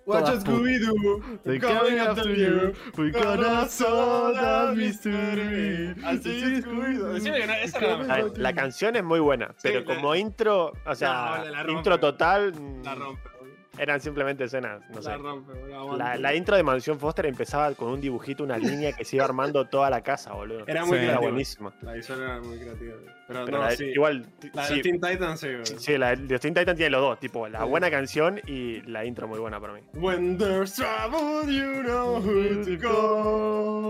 Watch 0.05 0.29
a 0.29 0.35
Scooby-Doo. 0.39 1.41
They 1.43 1.59
coming 1.59 1.99
after 1.99 2.27
you. 2.35 2.73
We 2.97 3.11
gonna 3.11 3.67
solve 3.67 4.35
the 4.39 4.75
mystery. 4.75 5.95
Así 6.03 6.55
es, 6.55 6.65
Scooby-Doo. 6.65 7.13
Decime 7.13 7.39
que 7.39 7.47
no, 7.47 7.53
esa 7.53 7.77
era 7.79 7.97
la 7.97 8.15
mejor. 8.15 8.37
la 8.37 8.53
canción 8.53 8.95
es 8.95 9.03
muy 9.03 9.19
buena, 9.19 9.55
pero 9.61 9.83
como 9.85 10.15
intro, 10.15 10.73
o 10.85 10.95
sea, 10.95 11.43
No, 11.65 11.71
intro 11.71 11.99
total, 11.99 12.51
La 12.83 12.95
mm, 12.95 12.99
rompe. 12.99 13.34
Eran 13.77 13.99
simplemente 14.01 14.43
escenas, 14.45 14.81
no 14.89 15.01
sé. 15.01 15.09
La 15.09 15.17
rompe, 15.17 15.53
boludo. 15.53 15.97
La, 15.97 16.15
la 16.17 16.33
intro 16.35 16.55
de 16.55 16.63
Mansión 16.63 16.99
Foster 16.99 17.25
empezaba 17.25 17.73
con 17.75 17.89
un 17.89 18.01
dibujito, 18.01 18.43
una 18.43 18.57
línea 18.57 18.93
que 18.93 19.03
se 19.05 19.15
iba 19.17 19.25
armando 19.25 19.65
toda 19.65 19.89
la 19.89 20.01
casa, 20.01 20.33
boludo. 20.33 20.63
Era 20.67 20.85
muy 20.85 20.97
Sí. 20.99 21.03
Era 21.05 21.19
buenísima. 21.19 21.73
La 21.81 21.93
visual 21.93 22.21
era 22.21 22.39
muy 22.41 22.57
creativa. 22.59 22.93
Pero, 23.27 23.45
Pero 23.45 23.57
no, 23.57 23.63
la 23.63 23.71
sí. 23.71 23.85
igual, 23.85 24.25
La 24.53 24.67
de 24.67 24.75
sí, 24.75 24.81
Teen 24.81 25.01
Titans, 25.01 25.39
sí, 25.39 25.47
boludo. 25.47 25.65
sí, 25.79 25.97
la 25.97 26.15
de 26.15 26.39
Teen 26.39 26.53
Titans 26.53 26.77
tiene 26.77 26.89
los 26.91 27.01
dos, 27.01 27.19
tipo 27.19 27.47
la 27.47 27.61
Sí. 27.63 27.67
buena 27.67 27.89
canción 27.91 28.39
y 28.47 28.81
la 28.83 29.03
intro 29.05 29.27
muy 29.27 29.39
buena 29.39 29.59
para 29.59 29.73
mí. 29.73 29.81
When 29.95 30.37
there's 30.37 30.73
trouble, 30.75 31.51
you 31.51 31.81
know 31.83 32.17
who 32.21 32.63
to 32.65 32.77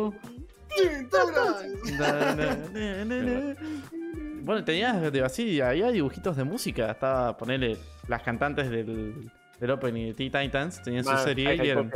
go. 0.09 0.13
Bueno, 4.43 4.63
tenías 4.63 4.95
así, 5.23 5.59
había 5.61 5.89
dibujitos 5.91 6.36
de 6.38 6.43
música. 6.43 6.91
Estaba 6.91 7.36
ponerle 7.38 7.77
las 8.07 8.21
cantantes 8.21 8.69
del, 8.69 9.31
del 9.60 9.72
opening 9.72 10.08
de 10.08 10.14
Teen 10.14 10.32
Titans, 10.32 10.82
tenían 10.84 11.03
su 11.03 11.18
serie 11.18 11.56
Hi, 11.56 11.66
y 11.68 11.70
eran. 11.70 11.91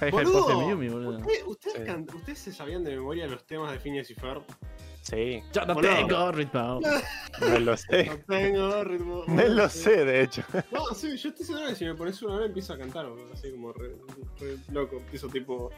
Hi 0.00 0.10
Boludo, 0.10 0.60
Miyumi, 0.60 0.88
boludo. 0.88 1.18
¿Ustedes, 1.18 1.42
ustedes 1.46 1.76
Sí. 1.78 1.84
can- 1.84 2.06
ustedes 2.14 2.38
se 2.38 2.52
sabían 2.52 2.84
de 2.84 2.90
memoria 2.96 3.26
los 3.26 3.44
temas 3.46 3.72
de 3.72 3.78
Phineas 3.78 4.10
y 4.10 4.14
Ferb? 4.14 4.42
Sí, 5.02 5.42
Yo 5.52 5.64
no 5.64 5.74
Boludo. 5.74 5.94
tengo 5.94 6.32
ritmo. 6.32 6.80
me 7.40 7.60
lo 7.60 7.76
sé. 7.76 8.04
No 8.04 8.18
tengo 8.28 8.84
ritmo. 8.84 9.24
Me 9.28 9.48
lo 9.48 9.68
sé, 9.68 10.04
de 10.04 10.22
hecho. 10.22 10.42
No, 10.72 10.94
sí, 10.94 11.16
yo 11.16 11.30
estoy 11.30 11.46
seguro 11.46 11.68
que 11.68 11.74
si 11.74 11.84
me 11.86 11.94
pones 11.94 12.20
una 12.22 12.34
hora 12.34 12.46
empiezo 12.46 12.74
a 12.74 12.78
cantar, 12.78 13.08
boludo, 13.08 13.32
así 13.32 13.50
como 13.50 13.72
re, 13.72 13.88
re 14.38 14.56
loco. 14.70 14.96
Empiezo 14.98 15.28
tipo. 15.28 15.70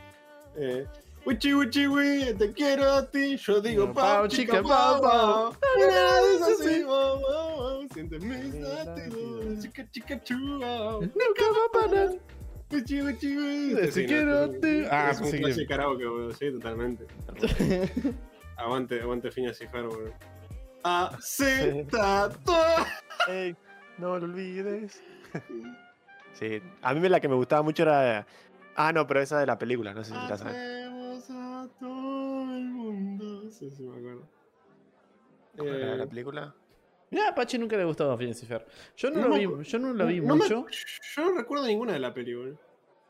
Eh, 0.57 0.87
Wichi 1.25 1.55
wichi 1.55 1.87
wi, 1.87 2.35
te 2.37 2.53
quiero 2.53 2.85
a 2.95 3.03
ti, 3.07 3.37
yo 3.37 3.61
digo 3.61 3.93
Pau, 3.93 3.95
pau, 3.95 4.29
chica, 4.29 4.61
pau, 4.61 5.01
pau. 5.01 5.55
Nada 5.79 6.21
es 6.35 6.43
así, 6.43 6.83
wow, 6.83 7.21
wow, 7.21 7.57
wow, 7.57 7.89
siente 7.95 8.19
mis 8.19 8.55
latidos, 8.57 9.63
chica, 9.63 9.87
chica, 9.93 10.21
chua. 10.25 10.99
Nunca 11.01 11.45
va 11.55 11.65
a 11.67 11.73
parar. 11.89 12.09
Wichi 12.73 13.03
wichi 13.03 13.37
wi. 13.37 13.75
Te 13.77 13.93
Sí, 13.93 14.03
no, 14.03 14.09
quiero 14.09 14.37
a 14.39 14.45
es 14.45 14.51
un- 14.51 14.61
ti. 14.61 14.85
Ah, 14.91 15.11
es 15.13 15.21
un 15.21 15.27
sí 15.27 15.39
clase 15.39 15.61
de 15.61 15.67
karaoke, 15.67 16.05
boludo, 16.07 16.33
sí, 16.33 16.51
totalmente. 16.51 17.07
Aguante, 18.57 19.01
aguante 19.01 19.31
Phineas 19.31 19.61
y 19.61 19.67
Ferb, 19.69 19.89
boludo. 19.91 20.13
Acepta 20.83 22.31
Ey, 23.29 23.55
no 23.99 24.19
lo 24.19 24.25
olvides. 24.25 25.01
Sí, 26.35 26.61
a 26.81 26.95
mí 26.95 27.09
la 27.09 27.21
que 27.21 27.29
me 27.29 27.35
gustaba 27.35 27.61
mucho 27.63 27.83
era. 27.83 28.27
Ah, 28.75 28.91
no, 28.91 29.07
pero 29.07 29.21
esa 29.21 29.39
de 29.39 29.45
la 29.47 29.59
película, 29.59 29.93
no 29.93 30.03
sé 30.03 30.13
si 30.13 30.29
la 30.29 30.37
sabes. 30.39 30.57
Sí, 33.63 33.71
sí, 33.71 33.83
me 33.85 33.97
acuerdo. 33.97 34.23
¿Cuál 35.57 35.69
era 35.69 35.95
Eh, 35.95 35.99
la 35.99 36.07
película? 36.07 36.55
Mira, 37.13 37.29
a 37.29 37.35
Pachi 37.35 37.59
nunca 37.59 37.77
le 37.77 37.85
gustó 37.85 38.19
Phineas 38.19 38.43
y 38.43 38.47
Ferb. 38.47 38.67
Yo 38.97 39.09
no, 39.11 39.21
No 39.21 39.29
lo 39.29 39.35
me 39.37 39.47
vi, 39.47 39.65
yo 39.65 39.79
no 39.79 39.93
lo 39.93 40.07
vi 40.09 40.21
no 40.21 40.35
me- 40.35 40.43
mucho. 40.43 40.67
yo 41.17 41.25
no 41.31 41.39
recuerdo 41.39 41.67
ninguna 41.69 41.93
de 41.93 42.01
la 42.01 42.13
película. 42.13 42.57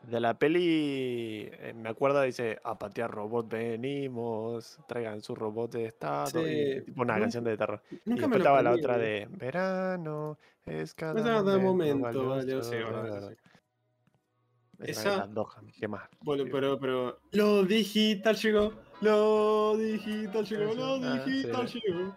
De 0.03 0.19
la 0.19 0.37
peli, 0.37 1.49
eh, 1.51 1.73
me 1.75 1.89
acuerdo, 1.89 2.21
dice, 2.21 2.59
a 2.63 2.77
patear 2.77 3.09
robot 3.09 3.49
venimos, 3.49 4.77
traigan 4.87 5.21
su 5.23 5.33
robot 5.33 5.71
de 5.71 5.85
estado, 5.85 6.27
Sí, 6.27 6.37
y 6.45 6.81
tipo 6.81 7.01
una 7.01 7.13
nunca- 7.13 7.21
canción 7.23 7.43
de 7.45 7.57
terror. 7.57 7.81
Y 7.89 7.95
Nunca 7.95 8.03
me 8.05 8.13
después 8.13 8.29
lo 8.31 8.37
estaba 8.37 8.61
la 8.61 8.71
otra 8.73 8.97
de 8.99 9.27
verano, 9.31 10.37
es 10.67 10.93
cada, 10.93 11.15
cada 11.23 11.57
momento, 11.57 11.97
momento 11.97 12.27
valioso, 12.29 12.69
sí, 12.69 12.77
sí. 12.77 13.35
Esa 14.79 15.13
Esa- 15.15 15.29
¿qué 15.79 15.87
más? 15.87 16.09
Bueno, 16.21 16.43
pero, 16.51 16.77
pero. 16.77 17.19
Lo 17.31 17.63
digital 17.63 18.35
llegó. 18.35 18.73
Lo 19.03 19.77
digital 19.77 20.45
llegó. 20.45 20.73
Lo 20.73 20.95
Ah, 21.07 21.21
sí. 21.25 21.31
digital 21.31 21.67
llegó. 21.67 22.15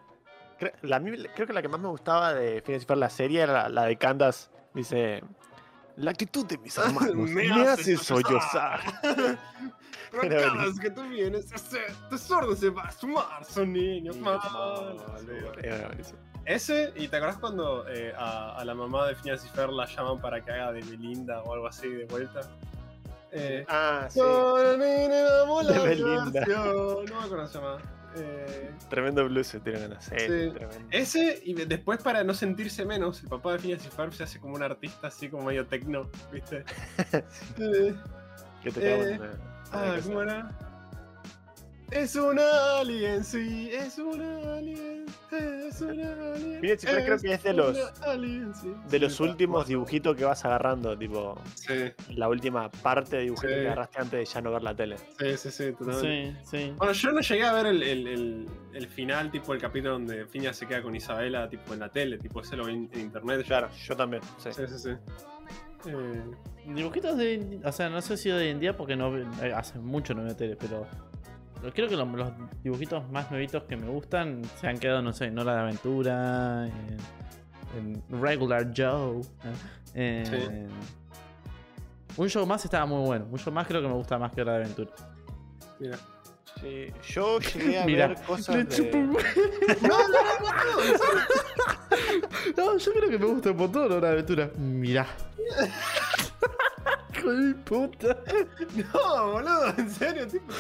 La, 0.83 0.99
mí- 1.01 1.23
creo 1.35 1.47
que 1.47 1.53
la 1.53 1.61
que 1.63 1.69
más 1.69 1.81
me 1.81 1.89
gustaba 1.89 2.33
de 2.35 2.63
Phineas 2.63 2.87
la 2.89 3.11
serie, 3.11 3.43
era 3.43 3.53
la, 3.53 3.69
la 3.69 3.85
de 3.85 3.97
Candace. 3.97 4.49
Dice, 4.73 5.23
la 5.97 6.11
actitud 6.11 6.47
de 6.47 6.59
mis 6.59 6.77
hermanos 6.79 7.15
me, 7.31 7.51
hace 7.53 7.97
sollozar. 7.97 8.81
Pero 10.21 10.41
cada 10.43 10.65
vez 10.65 10.79
que 10.81 10.91
tú 10.91 11.03
vienes, 11.09 11.51
ese 11.53 11.81
tesoro 12.09 12.55
se 12.57 12.71
va 12.71 12.83
a 12.85 12.93
sumar. 12.93 13.45
Son 13.45 13.73
niños 13.73 14.17
malos. 14.19 15.03
Ese, 16.45 16.93
y 16.95 17.09
te 17.09 17.17
acordás 17.17 17.39
cuando 17.39 17.89
eh, 17.89 18.15
a, 18.17 18.57
a 18.57 18.65
la 18.65 18.75
mamá 18.75 19.09
de 19.09 19.17
Phineas 19.17 19.45
y 19.45 19.49
Fer 19.49 19.69
la 19.69 19.85
llaman 19.87 20.21
para 20.21 20.41
que 20.41 20.53
haga 20.53 20.73
de 20.73 20.81
Belinda 20.83 21.43
o 21.43 21.53
algo 21.53 21.67
así 21.67 21.89
de 21.89 22.05
vuelta? 22.07 22.41
Eh, 23.33 23.65
Ah, 23.69 24.07
sí. 24.11 24.19
"Con 24.21 24.63
la 25.67 25.73
De 25.73 25.79
Belinda. 25.89 26.33
canción". 26.45 27.05
No 27.07 27.21
me 27.21 27.25
acuerdo 27.27 27.47
se 27.49 27.55
llama. 27.59 27.79
Eh, 28.19 28.71
Tremendo 28.89 29.25
blues 29.29 29.47
se 29.49 29.61
tiran 29.61 29.83
ganas. 29.83 30.05
Sí, 30.05 30.15
Sí. 30.19 30.53
ese, 30.91 31.41
y 31.45 31.53
de- 31.53 31.67
después 31.67 32.03
para 32.03 32.25
no 32.25 32.33
sentirse 32.33 32.87
menos, 32.87 33.23
el 33.23 33.29
papá 33.29 33.53
de 33.53 33.59
Phineas 33.59 33.85
y 33.85 33.89
Ferb 33.91 34.13
se 34.15 34.23
hace 34.23 34.41
como 34.41 34.55
un 34.55 34.63
artista 34.63 35.09
así 35.09 35.29
como 35.29 35.45
medio 35.45 35.67
tecno, 35.67 36.09
¿viste? 36.33 36.65
Eh, 37.59 37.95
Que 38.63 38.71
te 38.73 38.81
Eh, 38.89 39.13
en 39.15 39.21
la- 39.21 39.29
ah, 39.73 39.97
¿cómo 40.03 40.23
era? 40.23 40.49
Es 41.93 42.17
un 42.17 42.37
alien, 42.39 43.23
sí, 43.25 43.71
es 43.73 43.97
un 43.99 44.21
alien, 44.21 45.07
es 45.31 45.81
un 45.81 46.01
alien. 46.01 46.65
Y 46.65 46.69
Ferb 46.77 47.05
creo 47.05 47.19
que 47.19 47.33
es 47.35 47.43
de 47.45 47.53
los- 47.53 48.01
alien, 48.03 48.53
sí. 48.55 48.69
De 48.89 48.91
Sí, 48.91 48.99
los 48.99 49.13
está- 49.13 49.25
últimos 49.25 49.67
dibujitos 49.69 50.17
que 50.17 50.25
vas 50.25 50.45
agarrando, 50.45 50.99
tipo, 50.99 51.41
Sí, 51.55 51.93
la 52.11 52.29
última 52.29 52.71
parte 52.71 53.17
de 53.17 53.23
dibujitos 53.23 53.51
Sí. 53.51 53.57
que 53.61 53.67
agarraste 53.67 53.99
antes 54.01 54.19
de 54.19 54.25
ya 54.25 54.41
no 54.41 54.53
ver 54.53 54.63
la 54.63 54.75
tele. 54.75 54.97
sí, 54.99 55.37
sí, 55.37 55.51
sí, 55.51 55.73
totalmente. 55.73 56.41
Sí, 56.45 56.59
sí. 56.59 56.75
Bueno, 56.77 56.93
yo 56.93 57.13
no 57.13 57.21
llegué 57.21 57.45
a 57.45 57.53
ver 57.53 57.67
el, 57.67 57.83
el- 57.85 58.07
el- 58.09 58.49
el 58.75 58.89
final, 58.89 59.31
tipo 59.31 59.55
el 59.55 59.61
capítulo 59.61 59.93
donde 59.93 60.27
Phineas 60.27 60.57
se 60.57 60.67
queda 60.67 60.83
con 60.83 60.95
Isabela, 60.97 61.49
tipo 61.49 61.73
en 61.73 61.81
la 61.81 61.89
tele, 61.89 62.19
tipo 62.19 62.41
ese 62.41 62.57
lo 62.57 62.65
vi 62.67 62.75
en, 62.75 62.91
internet. 62.99 63.45
Claro, 63.47 63.69
yo 63.87 63.97
también, 63.97 64.23
sí. 64.39 64.51
Sí, 64.53 64.63
sí, 64.69 64.79
sí. 64.79 64.91
Eh, 65.89 66.23
Dibujitos 66.67 67.17
de. 67.17 67.61
O 67.65 67.71
sea, 67.71 67.89
no 67.89 68.03
sé 68.03 68.17
si 68.17 68.29
hoy 68.29 68.49
en 68.49 68.59
día 68.59 68.77
porque 68.77 68.97
no 68.97 69.17
eh, 69.17 69.53
hace 69.55 69.79
mucho 69.79 70.15
no 70.15 70.25
veo 70.25 70.35
tele, 70.35 70.57
pero. 70.57 70.85
Creo 71.73 71.89
que 71.89 71.97
lo- 71.97 72.05
los 72.07 72.31
dibujitos 72.63 73.09
más 73.11 73.31
nuevitos 73.31 73.63
que 73.65 73.77
me 73.77 73.89
gustan 73.89 74.43
se 74.61 74.69
han 74.69 74.79
quedado, 74.79 75.03
no 75.03 75.13
sé, 75.13 75.27
en 75.27 75.39
Hora 75.39 75.55
de 75.55 75.61
Aventura, 75.61 76.67
en, 76.67 76.97
en 77.79 78.03
Regular 78.21 78.71
Joe. 78.77 79.21
¿eh? 79.95 80.67
Un 82.17 82.29
show 82.29 82.47
más 82.47 82.65
estaba 82.65 82.87
muy 82.87 83.05
bueno. 83.07 83.27
Un 83.31 83.39
show 83.39 83.53
más 83.53 83.67
creo 83.67 83.83
que 83.83 83.89
me 83.89 83.95
gusta 83.95 84.19
más 84.19 84.33
que 84.33 84.41
Hora 84.43 84.53
de 84.55 84.59
Aventura. 84.65 84.91
mira. 85.79 85.99
Sí, 86.61 86.87
Yo 87.13 87.39
llegué 87.39 87.79
a 87.81 87.85
Mira, 87.87 88.07
ver 88.09 88.23
cosas 88.23 88.57
de... 88.57 88.69
chupo 88.69 88.97
un- 88.97 89.19
No, 92.57 92.79
yo 92.79 92.93
creo 92.93 93.11
que 93.11 93.19
me 93.19 93.27
gusta 93.27 93.51
un 93.51 93.57
montón 93.59 93.93
Hora 93.93 94.07
de 94.09 94.13
Aventura. 94.15 94.51
Mirá. 94.57 95.07
Hijo 97.27 97.33
de 97.33 97.55
puta. 97.55 98.17
No, 98.95 99.33
boludo, 99.33 99.75
en 99.79 99.91
serio, 99.91 100.27
tipo, 100.29 100.53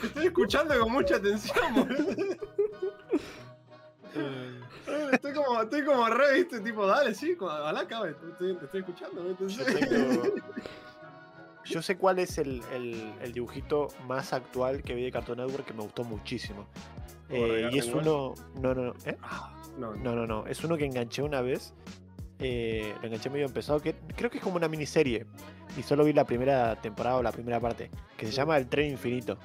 te 0.00 0.06
estoy 0.08 0.26
escuchando 0.26 0.78
con 0.80 0.92
mucha 0.92 1.16
atención, 1.16 1.74
boludo. 1.74 2.08
Estoy 5.12 5.32
como, 5.34 5.62
estoy 5.62 5.84
como 5.84 6.06
re, 6.08 6.34
viste, 6.34 6.60
tipo, 6.60 6.86
dale, 6.86 7.14
sí, 7.14 7.36
ojalá 7.38 7.80
acabe, 7.80 8.14
te 8.14 8.26
estoy, 8.30 8.54
te 8.56 8.64
estoy 8.64 8.80
escuchando, 8.80 9.22
¿viste? 9.24 9.48
Yo, 9.48 9.64
tengo- 9.88 10.34
Yo 11.66 11.82
sé 11.82 11.98
cuál 11.98 12.18
es 12.18 12.38
el, 12.38 12.62
el- 12.72 13.12
el 13.20 13.32
dibujito 13.32 13.88
más 14.06 14.32
actual 14.32 14.82
que 14.82 14.94
vi 14.94 15.04
de 15.04 15.12
Cartoon 15.12 15.38
Network 15.38 15.66
que 15.66 15.74
me 15.74 15.82
gustó 15.82 16.02
muchísimo. 16.02 16.66
¿Como 17.28 17.46
de 17.46 17.66
Eh, 17.66 17.70
y 17.72 17.78
es 17.78 17.92
uno... 17.92 18.34
No, 18.60 18.74
no, 18.74 18.84
no. 18.84 18.94
¿eh? 19.04 19.18
No, 19.78 19.94
No, 19.94 20.14
no, 20.14 20.26
no. 20.26 20.46
Es 20.46 20.64
uno 20.64 20.78
que 20.78 20.86
enganché 20.86 21.22
una 21.22 21.42
vez. 21.42 21.74
Eh, 22.38 22.94
lo 23.00 23.06
enganché 23.06 23.30
medio 23.30 23.46
empezado. 23.46 23.80
Que 23.80 23.94
creo 24.16 24.30
que 24.30 24.38
es 24.38 24.44
como 24.44 24.56
una 24.56 24.68
miniserie. 24.68 25.26
Y 25.76 25.82
solo 25.82 26.04
vi 26.04 26.12
la 26.12 26.24
primera 26.24 26.76
temporada 26.80 27.16
o 27.16 27.22
la 27.22 27.32
primera 27.32 27.60
parte. 27.60 27.90
Que 28.16 28.26
se 28.26 28.32
llama 28.32 28.56
El 28.56 28.66
Tren 28.68 28.90
Infinito. 28.90 29.38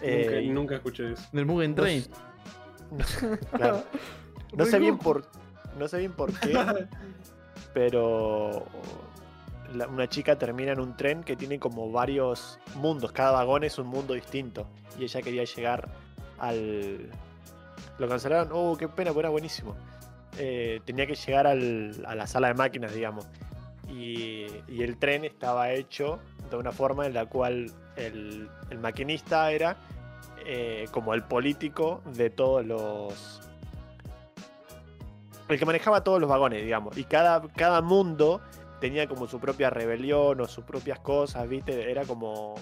Eh, 0.00 0.24
nunca, 0.26 0.40
y- 0.40 0.48
nunca 0.50 0.74
escuché 0.76 1.12
eso. 1.12 1.22
Del 1.32 1.46
Mugen 1.46 1.70
no 1.70 1.82
Train. 1.82 1.98
s- 3.00 3.38
claro. 3.52 3.84
No 4.56 4.64
sé 4.64 4.78
bien 4.78 4.98
por. 4.98 5.26
No 5.78 5.88
sé 5.88 5.98
bien 5.98 6.12
por 6.12 6.32
qué. 6.38 6.52
pero. 7.74 8.64
la- 9.74 9.86
una 9.88 10.08
chica 10.08 10.38
termina 10.38 10.72
en 10.72 10.80
un 10.80 10.96
tren 10.96 11.22
que 11.22 11.36
tiene 11.36 11.58
como 11.58 11.90
varios 11.90 12.58
mundos. 12.76 13.12
Cada 13.12 13.32
vagón 13.32 13.64
es 13.64 13.78
un 13.78 13.86
mundo 13.88 14.14
distinto. 14.14 14.66
Y 14.98 15.04
ella 15.04 15.22
quería 15.22 15.44
llegar 15.44 15.88
al. 16.38 17.10
Lo 17.98 18.08
cancelaron. 18.08 18.48
Oh, 18.52 18.76
qué 18.76 18.88
pena, 18.88 19.10
porque 19.10 19.20
era 19.20 19.28
buenísimo. 19.30 19.74
Eh, 20.38 20.80
tenía 20.84 21.06
que 21.06 21.14
llegar 21.14 21.46
al- 21.46 22.04
a 22.06 22.14
la 22.14 22.26
sala 22.26 22.48
de 22.48 22.54
máquinas, 22.54 22.94
digamos. 22.94 23.26
Y, 23.88 24.46
el 24.68 24.96
tren 24.98 25.24
estaba 25.24 25.72
hecho 25.72 26.20
de 26.50 26.56
una 26.56 26.72
forma 26.72 27.06
en 27.06 27.14
la 27.14 27.26
cual 27.26 27.70
el, 27.96 28.48
maquinista 28.80 29.50
era 29.50 29.76
eh, 30.46 30.86
como 30.92 31.14
el 31.14 31.22
político 31.24 32.02
de 32.14 32.30
todos 32.30 32.64
los. 32.64 33.40
El 35.48 35.58
que 35.58 35.64
manejaba 35.64 36.04
todos 36.04 36.20
los 36.20 36.28
vagones, 36.28 36.62
digamos. 36.62 36.96
Y 36.98 37.04
cada, 37.04 37.40
cada 37.56 37.80
mundo 37.80 38.40
tenía 38.80 39.08
como 39.08 39.26
su 39.26 39.40
propia 39.40 39.70
rebelión 39.70 40.40
o 40.40 40.46
sus 40.46 40.64
propias 40.64 41.00
cosas, 41.00 41.48
¿viste? 41.48 41.90
Era 41.90 42.04
como. 42.04 42.54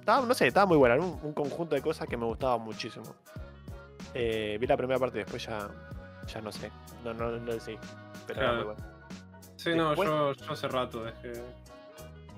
Estaba, 0.00 0.26
no 0.26 0.34
sé, 0.34 0.48
estaba 0.48 0.66
muy 0.66 0.76
buena. 0.76 0.96
Un, 0.96 1.18
un 1.22 1.32
conjunto 1.32 1.76
de 1.76 1.80
cosas 1.82 2.08
que 2.08 2.16
me 2.16 2.26
gustaba 2.26 2.58
muchísimo. 2.58 3.06
Eh, 4.12 4.58
vi 4.60 4.66
la 4.66 4.76
primera 4.76 4.98
parte 4.98 5.18
y 5.18 5.22
después 5.22 5.46
ya. 5.46 5.68
Ya 6.26 6.40
no 6.40 6.50
sé. 6.52 6.70
No, 7.04 7.12
no, 7.14 7.30
no 7.32 7.52
sé. 7.60 7.78
Pero 8.26 8.40
era 8.40 8.50
Claro. 8.50 8.66
muy 8.66 8.74
bueno. 8.74 8.94
Sí, 9.56 9.74
no, 9.74 9.94
yo, 9.94 10.32
yo 10.32 10.52
hace 10.52 10.68
rato 10.68 11.04
dejé. 11.04 11.42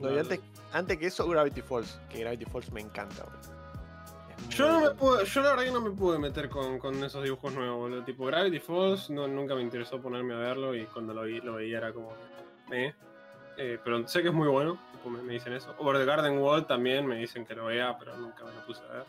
No, 0.01 0.13
y 0.13 0.19
antes, 0.19 0.41
antes 0.73 0.99
que 0.99 1.07
eso, 1.07 1.27
Gravity 1.29 1.63
Falls. 1.63 1.99
Que 2.09 2.21
Gravity 2.21 2.45
Falls 2.45 2.71
me 2.73 2.81
encanta, 2.83 3.25
muy 3.25 4.49
Yo 4.51 4.69
no 4.71 4.81
me 4.81 4.91
pude, 4.91 5.25
yo 5.25 5.41
la 5.43 5.51
verdad 5.51 5.65
que 5.65 5.71
no 5.73 5.81
me 5.81 5.91
pude 5.91 6.19
meter 6.19 6.49
con, 6.51 6.79
con 6.79 7.03
esos 7.03 7.25
dibujos 7.25 7.53
nuevos, 7.55 7.79
boludo. 7.79 8.05
Tipo 8.05 8.27
Gravity 8.27 8.61
Falls, 8.61 9.11
no, 9.11 9.27
nunca 9.27 9.55
me 9.55 9.63
interesó 9.63 10.01
ponerme 10.01 10.35
a 10.35 10.39
verlo 10.39 10.75
y 10.75 10.85
cuando 10.85 11.15
lo 11.15 11.23
vi, 11.23 11.41
lo 11.41 11.55
veía 11.55 11.79
era 11.79 11.93
como. 11.93 12.13
Eh. 12.71 12.95
Eh, 13.59 13.79
pero 13.83 14.07
sé 14.07 14.21
que 14.21 14.29
es 14.29 14.35
muy 14.35 14.49
bueno, 14.49 14.79
tipo, 14.93 15.09
me, 15.09 15.23
me 15.23 15.33
dicen 15.33 15.55
eso. 15.55 15.75
Over 15.79 15.97
the 15.97 16.05
Garden 16.05 16.39
Wall 16.39 16.67
también 16.67 17.07
me 17.07 17.17
dicen 17.17 17.47
que 17.47 17.55
lo 17.55 17.67
vea, 17.67 17.97
pero 17.99 18.15
nunca 18.19 18.45
me 18.45 18.53
lo 18.53 18.61
puse 18.67 18.83
a 18.85 18.93
ver. 18.93 19.05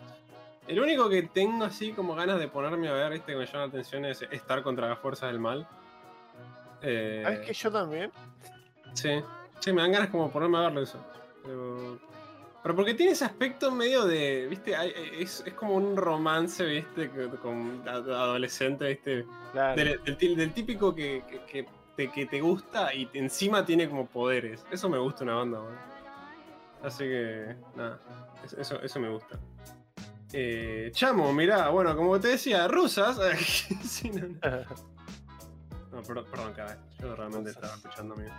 El 0.68 0.80
único 0.82 1.08
que 1.10 1.24
tengo 1.24 1.64
así 1.66 1.94
como 1.94 2.14
ganas 2.16 2.40
de 2.40 2.48
ponerme 2.48 2.90
a 2.90 2.94
ver, 2.94 3.14
este 3.14 3.32
que 3.32 3.38
me 3.38 3.46
llama 3.46 3.60
la 3.60 3.66
atención 3.66 4.06
es 4.06 4.22
estar 4.24 4.62
contra 4.64 4.90
las 4.90 5.00
fuerzas 5.00 5.30
del 5.32 5.40
mal. 5.40 5.68
Eh, 6.82 7.22
¿Sabes 7.24 7.40
que 7.48 7.54
yo 7.54 7.72
también? 7.72 8.12
Sí, 8.94 9.22
sí, 9.60 9.72
me 9.74 9.82
dan 9.82 9.92
ganas 9.94 10.10
como 10.10 10.30
ponerme 10.30 10.58
a 10.58 10.62
verlo 10.62 10.82
eso. 10.82 11.00
Pero, 11.44 11.98
pero 12.62 12.76
porque 12.76 12.94
tiene 12.94 13.14
ese 13.14 13.24
aspecto 13.26 13.72
medio 13.72 14.06
de, 14.06 14.48
viste, 14.50 14.76
Hay- 14.76 14.94
es, 15.20 15.42
es 15.46 15.54
como 15.54 15.74
un 15.76 15.96
romance, 15.96 16.66
viste, 16.66 17.10
con 17.42 17.82
adolescente, 17.88 18.88
viste, 18.90 19.26
Claro. 19.54 19.76
del, 19.76 20.04
del 20.04 20.18
ti- 20.18 20.36
del 20.36 20.54
típico 20.54 20.94
que, 20.94 21.24
que, 21.30 21.40
que 21.46 21.66
te, 21.96 22.12
que 22.12 22.26
te 22.26 22.42
gusta 22.42 22.94
y 22.94 23.10
encima 23.14 23.66
tiene 23.66 23.88
como 23.88 24.06
poderes. 24.06 24.66
Eso 24.70 24.90
me 24.90 24.98
gusta 24.98 25.24
una 25.24 25.36
banda, 25.36 25.60
boludo. 25.60 25.78
Así 26.84 27.06
que, 27.06 27.56
nada, 27.76 28.00
es- 28.44 28.54
eso, 28.54 28.82
eso 28.82 29.00
me 29.00 29.10
gusta. 29.10 29.40
Eh, 30.34 30.90
Chamo, 30.94 31.32
mirá, 31.34 31.70
bueno, 31.70 31.96
como 31.96 32.20
te 32.20 32.30
decía, 32.30 32.68
rusas. 32.68 33.18
Sí, 33.84 34.10
no, 34.10 34.28
no. 34.28 34.64
No, 35.92 36.04
perdón, 36.04 36.26
perdón, 36.30 36.54
cara. 36.54 36.78
Yo 37.00 37.16
realmente 37.16 37.50
estaba 37.52 37.74
escuchando 37.76 38.14
amigo. 38.14 38.32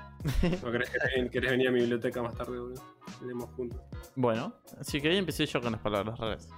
¿No 0.63 0.71
querés, 0.71 0.91
que- 0.91 1.31
querés 1.31 1.51
venir 1.51 1.69
a 1.69 1.71
mi 1.73 1.81
biblioteca 1.81 2.23
más 2.23 2.35
tarde, 2.35 2.59
boludo? 2.59 2.83
Leemos 3.25 3.51
juntos. 3.57 3.81
Bueno, 4.15 4.55
así 4.79 5.01
que 5.01 5.09
ahí 5.09 5.17
empecé 5.17 5.47
yo 5.47 5.61
con 5.61 5.73
las 5.73 5.81
palabras 5.81 6.19
raras. 6.19 6.49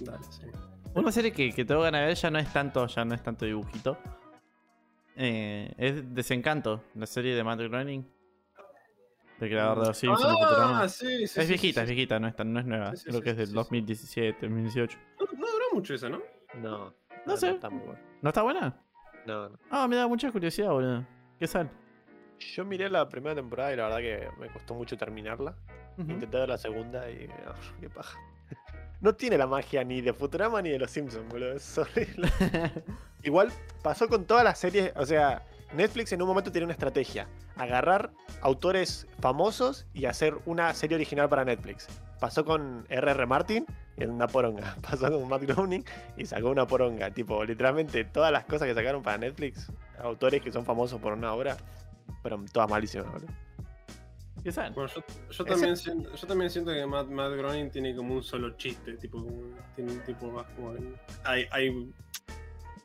Dale, 0.00 0.24
sí. 0.30 0.46
Una 0.94 1.12
serie 1.12 1.32
que, 1.32 1.52
que 1.52 1.64
tengo 1.64 1.82
ganas 1.82 2.00
de 2.00 2.06
ver 2.08 2.16
ya 2.16 2.30
no 2.30 2.38
es 2.38 2.52
tanto, 2.52 2.86
ya 2.86 3.04
no 3.04 3.14
es 3.14 3.22
tanto 3.22 3.44
dibujito. 3.44 3.98
Eh, 5.16 5.72
es 5.76 6.14
Desencanto, 6.14 6.82
la 6.94 7.06
serie 7.06 7.34
de 7.36 7.44
Matt 7.44 7.60
Groening. 7.60 8.04
El 9.40 9.48
creador 9.48 9.80
de 9.80 9.86
los 9.86 9.98
Simpsons 9.98 10.28
de 10.38 10.44
Futurama. 10.44 10.82
Ah, 10.82 10.88
sí, 10.88 11.06
sí. 11.18 11.22
Es 11.24 11.32
sí, 11.32 11.46
viejita, 11.46 11.80
sí, 11.80 11.84
es 11.84 11.96
viejita, 11.96 12.18
no 12.18 12.28
es, 12.28 12.34
tan- 12.36 12.52
no 12.52 12.60
es 12.60 12.66
nueva. 12.66 12.92
Creo 13.02 13.14
sí, 13.18 13.22
que 13.22 13.30
es 13.30 13.36
del 13.36 13.46
sí, 13.46 13.52
sí. 13.52 13.56
2017, 13.56 14.38
2018. 14.48 14.98
No, 15.20 15.26
no 15.38 15.46
duró 15.46 15.64
mucho 15.74 15.94
esa, 15.94 16.08
¿no? 16.08 16.20
No. 16.60 16.94
No 17.26 17.36
sé. 17.36 17.50
Está 17.50 17.70
muy 17.70 17.84
bueno. 17.84 18.00
¿No 18.22 18.28
está 18.30 18.42
buena? 18.42 18.76
No, 19.26 19.48
no. 19.50 19.58
Ah, 19.70 19.86
me 19.86 19.96
da 19.96 20.08
mucha 20.08 20.30
curiosidad, 20.32 20.70
boludo. 20.70 21.04
¿Qué 21.38 21.46
sal? 21.46 21.70
Yo 22.38 22.64
miré 22.64 22.88
la 22.88 23.08
primera 23.08 23.34
temporada 23.34 23.72
y 23.72 23.76
la 23.76 23.84
verdad 23.88 23.98
que 23.98 24.28
me 24.40 24.48
costó 24.48 24.74
mucho 24.74 24.96
terminarla. 24.96 25.54
Intenté 25.98 26.36
ver 26.38 26.48
la 26.48 26.58
segunda 26.58 27.10
y. 27.10 27.28
ah, 27.46 27.54
qué 27.80 27.88
paja. 27.90 28.18
No 29.00 29.14
tiene 29.14 29.38
la 29.38 29.46
magia 29.46 29.84
ni 29.84 30.00
de 30.00 30.12
Futurama 30.12 30.60
ni 30.60 30.70
de 30.70 30.78
los 30.80 30.90
Simpsons, 30.90 31.28
boludo. 31.28 31.52
Es 31.52 31.78
horrible. 31.78 32.28
Igual 33.22 33.52
pasó 33.80 34.08
con 34.08 34.24
todas 34.24 34.42
las 34.42 34.58
series. 34.58 34.92
O 34.96 35.06
sea, 35.06 35.44
Netflix 35.74 36.12
en 36.12 36.22
un 36.22 36.28
momento 36.28 36.50
tenía 36.50 36.64
una 36.64 36.72
estrategia: 36.72 37.28
agarrar 37.56 38.10
autores 38.40 39.06
famosos 39.20 39.86
y 39.94 40.06
hacer 40.06 40.36
una 40.46 40.72
serie 40.74 40.96
original 40.96 41.28
para 41.28 41.44
Netflix. 41.44 41.88
Pasó 42.20 42.44
con 42.44 42.84
R.R. 42.88 43.26
Martin 43.26 43.66
en 43.96 44.10
una 44.10 44.26
poronga. 44.26 44.76
Pasó 44.82 45.10
con 45.10 45.28
Matt 45.28 45.42
Groening 45.42 45.84
y 46.16 46.26
sacó 46.26 46.50
una 46.50 46.66
poronga. 46.66 47.10
Tipo, 47.10 47.44
literalmente 47.44 48.04
todas 48.04 48.32
las 48.32 48.44
cosas 48.44 48.68
que 48.68 48.74
sacaron 48.74 49.02
para 49.02 49.18
Netflix, 49.18 49.70
autores 50.02 50.42
que 50.42 50.50
son 50.50 50.64
famosos 50.64 51.00
por 51.00 51.12
una 51.12 51.32
obra, 51.32 51.56
fueron 52.22 52.46
todas 52.46 52.70
malísimas, 52.70 53.10
boludo. 53.12 53.28
¿Qué 54.42 54.52
sal? 54.52 54.72
Bueno, 54.72 54.90
yo, 55.30 55.44
también 55.44 55.76
siento, 55.76 56.14
yo 56.14 56.26
también 56.26 56.50
siento 56.50 56.72
que 56.72 56.86
Matt, 56.86 57.08
Matt 57.08 57.32
Groening 57.32 57.70
tiene 57.70 57.94
como 57.94 58.14
un 58.14 58.22
solo 58.22 58.56
chiste, 58.56 58.96
tipo, 58.96 59.24
tiene 59.74 59.92
un 59.92 60.00
tipo 60.00 60.30
más 60.30 60.46
como... 60.54 60.74
Hay, 61.24 61.46
hay, 61.50 61.92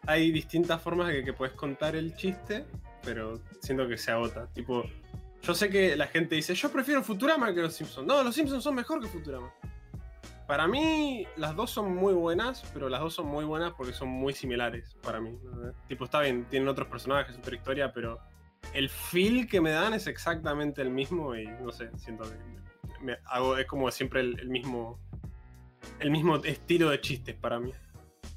hay 0.05 0.31
distintas 0.31 0.81
formas 0.81 1.07
de 1.07 1.15
que, 1.15 1.25
que 1.25 1.33
puedes 1.33 1.55
contar 1.55 1.95
el 1.95 2.15
chiste, 2.15 2.65
pero 3.03 3.39
siento 3.61 3.87
que 3.87 3.97
se 3.97 4.11
agota. 4.11 4.47
Tipo, 4.53 4.83
yo 5.41 5.53
sé 5.53 5.69
que 5.69 5.95
la 5.95 6.07
gente 6.07 6.35
dice, 6.35 6.55
yo 6.55 6.71
prefiero 6.71 7.03
Futurama 7.03 7.53
que 7.53 7.61
los 7.61 7.73
Simpsons. 7.73 8.07
No, 8.07 8.23
los 8.23 8.35
Simpsons 8.35 8.63
son 8.63 8.75
mejor 8.75 9.01
que 9.01 9.07
Futurama. 9.07 9.53
Para 10.47 10.67
mí, 10.67 11.25
las 11.37 11.55
dos 11.55 11.71
son 11.71 11.95
muy 11.95 12.13
buenas, 12.13 12.63
pero 12.73 12.89
las 12.89 12.99
dos 12.99 13.13
son 13.13 13.27
muy 13.27 13.45
buenas 13.45 13.73
porque 13.73 13.93
son 13.93 14.09
muy 14.09 14.33
similares 14.33 14.95
para 15.01 15.21
mí. 15.21 15.37
¿no? 15.43 15.71
Tipo, 15.87 16.05
está 16.05 16.19
bien, 16.19 16.45
tienen 16.49 16.67
otros 16.67 16.87
personajes, 16.87 17.37
otra 17.37 17.55
historia, 17.55 17.93
pero 17.93 18.19
el 18.73 18.89
feel 18.89 19.47
que 19.47 19.61
me 19.61 19.71
dan 19.71 19.93
es 19.93 20.07
exactamente 20.07 20.81
el 20.81 20.89
mismo 20.89 21.35
y 21.35 21.47
no 21.47 21.71
sé, 21.71 21.89
siento 21.97 22.23
que 22.23 23.03
me 23.03 23.17
hago, 23.25 23.57
es 23.57 23.65
como 23.65 23.89
siempre 23.91 24.21
el, 24.21 24.39
el 24.39 24.49
mismo 24.49 24.99
el 25.99 26.11
mismo 26.11 26.37
estilo 26.37 26.89
de 26.89 27.01
chistes 27.01 27.35
para 27.35 27.59
mí. 27.59 27.71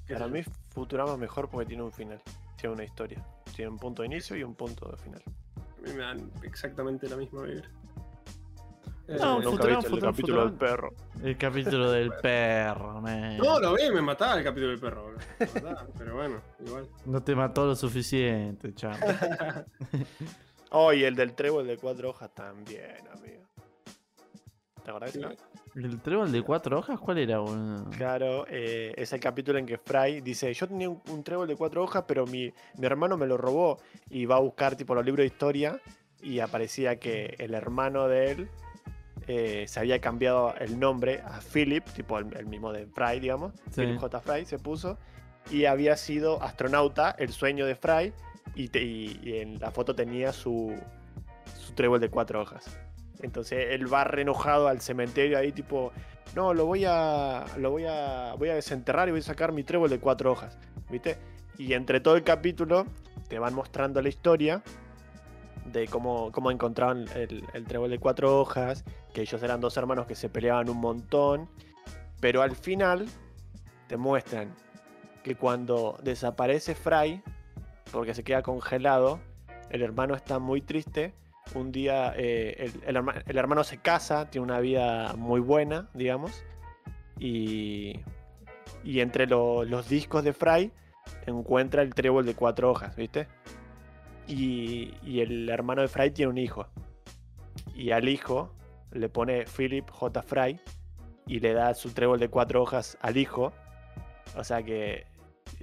¿Qué 0.06 0.14
Para 0.14 0.28
mí 0.28 0.42
Futurama 0.77 1.12
es 1.14 1.18
mejor 1.18 1.49
porque 1.49 1.64
tiene 1.66 1.83
un 1.83 1.91
final, 1.91 2.20
tiene 2.55 2.74
una 2.74 2.85
historia. 2.85 3.24
Tiene 3.55 3.70
un 3.70 3.79
punto 3.79 4.03
de 4.03 4.07
inicio 4.09 4.37
y 4.37 4.43
un 4.43 4.55
punto 4.55 4.87
de 4.91 4.99
final. 4.99 5.22
A 5.57 5.81
mí 5.81 5.91
me 5.95 6.03
dan 6.03 6.31
exactamente 6.43 7.09
la 7.09 7.16
misma 7.16 7.45
vibra. 7.45 7.66
Eh, 9.09 9.16
No, 9.18 9.41
Nunca 9.41 9.51
Futurama, 9.51 9.77
viste 9.79 9.87
el 9.87 9.91
Futurama, 9.95 10.12
capítulo 10.12 10.45
del 10.45 10.53
perro. 10.53 10.95
El 11.22 11.39
capítulo 11.39 11.91
del 11.93 12.12
perro, 12.20 13.01
man. 13.01 13.39
no, 13.39 13.59
lo 13.59 13.74
vi, 13.74 13.91
me 13.91 14.03
mataba 14.03 14.37
el 14.37 14.45
capítulo 14.45 14.68
del 14.72 14.79
perro, 14.81 15.05
boludo. 15.05 15.20
Me 15.39 15.47
mataba, 15.62 15.87
pero 15.99 16.14
bueno, 16.14 16.41
igual. 16.66 16.87
No 17.07 17.22
te 17.22 17.35
mató 17.35 17.64
lo 17.64 17.74
suficiente, 17.74 18.74
chamo. 18.74 18.99
Oh, 20.70 20.93
y 20.93 21.05
el 21.05 21.14
del 21.14 21.33
trébol 21.35 21.66
de 21.66 21.79
cuatro 21.79 22.11
hojas 22.11 22.35
también, 22.35 22.99
amigo. 23.16 23.45
¿Te 24.85 24.91
acordás? 24.91 25.14
eso? 25.16 25.31
¿El 25.77 26.01
trébol 26.01 26.33
de 26.33 26.41
cuatro 26.43 26.79
hojas 26.79 26.99
cuál 26.99 27.18
era, 27.18 27.39
boludo? 27.39 27.91
Claro, 27.91 28.47
eh, 28.49 28.95
es 28.97 29.12
el 29.12 29.20
capítulo 29.20 29.59
en 29.59 29.66
que 29.66 29.77
Fry 29.77 30.22
dice, 30.22 30.53
yo 30.55 30.66
tenía 30.66 30.89
un, 30.89 31.03
un 31.11 31.22
trébol 31.22 31.47
de 31.47 31.55
cuatro 31.55 31.85
hojas, 31.85 32.05
pero 32.09 32.27
mi, 32.27 32.51
mi 32.79 32.87
hermano 32.87 33.18
me 33.18 33.27
lo 33.27 33.37
robó 33.37 33.79
y 34.09 34.24
va 34.24 34.37
a 34.37 34.41
buscar 34.41 34.74
tipo 34.77 34.95
los 34.95 35.05
libros 35.05 35.22
de 35.22 35.27
historia 35.27 35.79
y 36.22 36.41
aparecía 36.41 36.99
que 36.99 37.35
el 37.39 37.53
hermano 37.53 38.09
de 38.09 38.31
él 38.31 38.49
eh, 39.29 39.66
se 39.68 39.79
había 39.81 40.01
cambiado 40.01 40.55
el 40.59 40.81
nombre 40.81 41.20
a 41.22 41.41
Philip, 41.41 41.85
tipo 41.95 42.18
el, 42.18 42.35
el 42.35 42.47
mismo 42.47 42.72
de 42.72 42.87
Fry, 42.87 43.20
digamos. 43.20 43.53
Sí. 43.70 43.83
Philip 43.83 43.99
J. 43.99 44.20
Fry 44.20 44.47
se 44.47 44.59
puso 44.59 44.97
y 45.51 45.66
había 45.66 45.97
sido 45.99 46.43
astronauta, 46.43 47.11
el 47.18 47.33
sueño 47.35 47.66
de 47.66 47.74
Fry, 47.74 48.14
y, 48.55 48.68
te- 48.68 48.83
y- 48.83 49.20
y 49.22 49.37
en 49.41 49.59
la 49.61 49.70
foto 49.72 49.95
tenía 49.95 50.33
su, 50.33 50.74
su 51.55 51.74
trébol 51.74 52.01
de 52.01 52.09
cuatro 52.09 52.41
hojas. 52.41 52.64
Entonces 53.22 53.68
él 53.70 53.92
va 53.92 54.04
re 54.04 54.22
enojado 54.22 54.68
al 54.68 54.80
cementerio 54.80 55.38
ahí 55.38 55.52
tipo, 55.52 55.92
no, 56.34 56.54
lo 56.54 56.66
voy 56.66 56.84
a 56.86 57.44
lo 57.58 57.70
voy 57.70 57.84
a 57.86 58.34
voy 58.38 58.50
a 58.50 58.54
desenterrar 58.54 59.08
y 59.08 59.12
voy 59.12 59.20
a 59.20 59.24
sacar 59.24 59.52
mi 59.52 59.64
trébol 59.64 59.90
de 59.90 59.98
cuatro 59.98 60.32
hojas, 60.32 60.58
¿viste? 60.90 61.16
Y 61.58 61.72
entre 61.72 62.00
todo 62.00 62.16
el 62.16 62.22
capítulo 62.22 62.86
te 63.28 63.38
van 63.38 63.54
mostrando 63.54 64.02
la 64.02 64.08
historia 64.08 64.62
de 65.64 65.88
cómo, 65.88 66.30
cómo 66.30 66.50
encontraron 66.50 67.06
el, 67.14 67.44
el 67.54 67.64
trébol 67.64 67.90
de 67.90 67.98
cuatro 67.98 68.40
hojas, 68.40 68.84
que 69.12 69.22
ellos 69.22 69.42
eran 69.42 69.60
dos 69.60 69.76
hermanos 69.76 70.06
que 70.06 70.14
se 70.14 70.28
peleaban 70.28 70.68
un 70.68 70.78
montón, 70.78 71.48
pero 72.20 72.42
al 72.42 72.54
final 72.54 73.06
te 73.88 73.96
muestran 73.96 74.54
que 75.22 75.34
cuando 75.34 75.98
desaparece 76.02 76.74
Fry, 76.74 77.22
porque 77.90 78.14
se 78.14 78.22
queda 78.22 78.42
congelado, 78.42 79.18
el 79.70 79.82
hermano 79.82 80.14
está 80.14 80.38
muy 80.38 80.60
triste. 80.60 81.14
Un 81.55 81.72
día 81.72 82.12
eh, 82.16 82.57
el, 82.59 82.72
el 82.86 82.97
herma- 82.97 83.22
el 83.26 83.38
hermano 83.38 83.64
se 83.64 83.78
casa, 83.78 84.28
tiene 84.30 84.44
una 84.44 84.61
vida 84.61 85.14
muy 85.16 85.40
buena, 85.40 85.88
digamos, 85.94 86.44
y, 87.18 88.01
entre 88.84 89.26
lo- 89.26 89.64
los 89.64 89.88
discos 89.88 90.22
de 90.24 90.32
Fry 90.32 90.72
encuentra 91.26 91.82
el 91.82 91.94
trébol 91.94 92.26
de 92.26 92.34
cuatro 92.34 92.70
hojas, 92.70 92.94
¿viste? 92.97 93.28
Y, 94.26 94.92
y 95.05 95.20
el 95.20 95.49
hermano 95.49 95.82
de 95.82 95.88
Fry 95.88 96.11
tiene 96.11 96.30
un 96.30 96.38
hijo. 96.38 96.66
Y 97.74 97.90
al 97.92 98.09
hijo 98.09 98.53
le 98.92 99.09
pone 99.09 99.44
Philip 99.44 99.88
J. 99.88 100.22
Fry 100.22 100.61
y 101.26 101.40
le 101.40 101.53
da 101.53 101.74
su 101.74 101.90
trébol 101.92 102.18
de 102.18 102.28
cuatro 102.28 102.62
hojas 102.62 102.99
al 103.01 103.16
hijo. 103.16 103.53
O 104.36 104.44
sea 104.44 104.62
que 104.62 105.07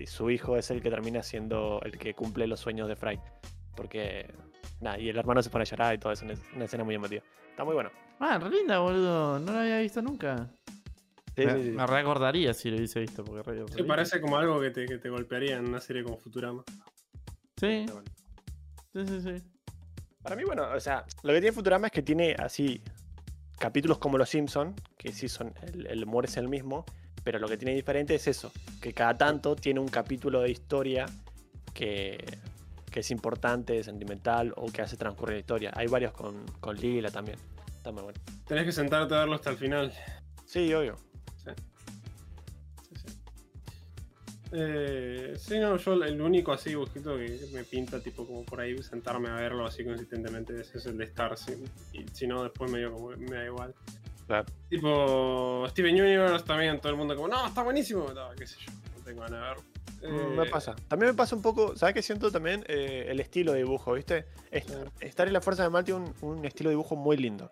su 0.05 0.29
hijo 0.31 0.57
es 0.57 0.71
el 0.71 0.81
que 0.81 0.89
termina 0.89 1.23
siendo 1.23 1.81
el 1.83 1.97
que 1.97 2.13
cumple 2.13 2.47
los 2.47 2.59
sueños 2.61 2.87
de 2.87 2.95
Fry. 2.95 3.19
Porque, 3.75 4.31
nada, 4.81 4.99
y 4.99 5.09
el 5.09 5.17
hermano 5.17 5.41
se 5.41 5.49
pone 5.49 5.63
a 5.63 5.65
llorar 5.65 5.95
y 5.95 5.97
todo 5.97 6.11
eso. 6.13 6.25
Es 6.25 6.39
una 6.55 6.65
escena 6.65 6.83
muy 6.83 6.95
emotiva. 6.95 7.23
Está 7.49 7.63
muy 7.63 7.73
bueno. 7.73 7.91
Ah, 8.19 8.37
re 8.39 8.49
linda, 8.49 8.79
boludo. 8.79 9.39
No 9.39 9.53
la 9.53 9.61
había 9.61 9.79
visto 9.79 10.01
nunca. 10.01 10.49
Sí, 11.35 11.45
me, 11.45 11.53
sí, 11.53 11.63
sí. 11.63 11.69
me 11.71 11.87
recordaría 11.87 12.53
si 12.53 12.69
lo 12.69 12.77
hubiese 12.77 12.99
visto. 12.99 13.23
Porque 13.23 13.43
re- 13.43 13.65
Sí, 13.75 13.83
parece 13.83 14.21
como 14.21 14.37
algo 14.37 14.59
que 14.61 14.69
te, 14.71 14.85
que 14.85 14.97
te 14.97 15.09
golpearía 15.09 15.57
en 15.57 15.65
una 15.65 15.79
serie 15.81 16.03
como 16.03 16.17
Futurama. 16.17 16.63
Sí, 17.57 17.85
sí, 18.93 19.05
sí, 19.07 19.21
sí. 19.21 19.43
Para 20.21 20.35
mí, 20.35 20.43
bueno, 20.43 20.67
o 20.73 20.79
sea, 20.79 21.05
lo 21.23 21.33
que 21.33 21.41
tiene 21.41 21.51
Futurama 21.53 21.87
es 21.87 21.93
que 21.93 22.01
tiene 22.01 22.35
así 22.37 22.81
capítulos 23.57 23.97
como 23.97 24.17
Los 24.17 24.29
Simpson, 24.29 24.73
que 24.97 25.11
sí 25.11 25.27
son, 25.27 25.53
el, 25.63 25.87
el 25.87 26.03
humor 26.03 26.25
es 26.25 26.37
el 26.37 26.47
mismo, 26.47 26.85
pero 27.23 27.39
lo 27.39 27.47
que 27.47 27.57
tiene 27.57 27.73
diferente 27.75 28.15
es 28.15 28.27
eso, 28.27 28.51
que 28.81 28.93
cada 28.93 29.17
tanto 29.17 29.55
tiene 29.55 29.79
un 29.79 29.87
capítulo 29.87 30.41
de 30.41 30.51
historia 30.51 31.05
que, 31.73 32.23
que 32.93 32.99
es 32.99 33.09
importante, 33.09 33.83
sentimental 33.83 34.53
o 34.55 34.71
que 34.71 34.83
hace 34.83 34.95
transcurrir 34.95 35.37
la 35.37 35.39
historia. 35.39 35.71
Hay 35.75 35.87
varios 35.87 36.13
con, 36.13 36.45
con 36.59 36.77
Lila 36.77 37.09
también. 37.09 37.39
Está 37.75 37.91
muy 37.91 38.03
bueno. 38.03 38.19
Tenés 38.47 38.65
que 38.65 38.71
sentarte 38.71 39.15
a 39.15 39.19
verlo 39.19 39.33
hasta 39.33 39.49
el 39.49 39.57
final. 39.57 39.91
Sí, 40.45 40.71
obvio. 40.75 40.95
Sí, 41.43 41.49
sí. 42.93 43.17
Eh, 44.51 45.33
sí, 45.39 45.57
no, 45.57 45.75
yo 45.77 46.03
el 46.03 46.21
único 46.21 46.53
así 46.53 46.69
dibujito 46.69 47.17
que 47.17 47.39
me 47.51 47.63
pinta, 47.63 47.99
tipo 47.99 48.27
como 48.27 48.43
por 48.43 48.61
ahí 48.61 48.77
sentarme 48.83 49.29
a 49.29 49.33
verlo 49.33 49.65
así 49.65 49.83
consistentemente, 49.83 50.61
ese 50.61 50.77
es 50.77 50.85
el 50.85 50.95
de 50.95 51.05
Star. 51.05 51.35
Y 51.93 52.05
si 52.13 52.27
no, 52.27 52.43
después 52.43 52.71
medio 52.71 52.93
como 52.93 53.09
me 53.17 53.37
da 53.37 53.45
igual. 53.45 53.73
Claro. 54.27 54.45
Tipo, 54.69 55.65
Steven 55.69 55.95
Universe 55.99 56.45
también, 56.45 56.79
todo 56.79 56.91
el 56.91 56.97
mundo 56.97 57.15
como, 57.15 57.27
no, 57.27 57.47
está 57.47 57.63
buenísimo. 57.63 58.13
No, 58.13 58.29
qué 58.37 58.45
sé 58.45 58.57
yo, 58.59 58.71
no 58.71 59.03
tengo 59.03 59.21
ganas 59.21 59.41
de 59.41 59.47
verlo. 59.47 59.72
Mm, 60.03 60.35
Me 60.35 60.43
Eh, 60.43 60.49
pasa. 60.49 60.75
También 60.87 61.11
me 61.11 61.15
pasa 61.17 61.35
un 61.35 61.41
poco, 61.41 61.75
¿sabes 61.77 61.95
qué 61.95 62.01
siento 62.01 62.31
también? 62.31 62.63
Eh, 62.67 63.05
el 63.09 63.19
estilo 63.19 63.53
de 63.53 63.59
dibujo, 63.59 63.93
¿viste? 63.93 64.25
Star, 64.51 64.91
Star 65.01 65.27
y 65.27 65.31
la 65.31 65.41
Fuerza 65.41 65.63
de 65.63 65.69
Mal 65.69 65.83
tiene 65.85 66.01
un, 66.21 66.37
un 66.37 66.45
estilo 66.45 66.69
de 66.69 66.73
dibujo 66.75 66.95
muy 66.95 67.17
lindo. 67.17 67.51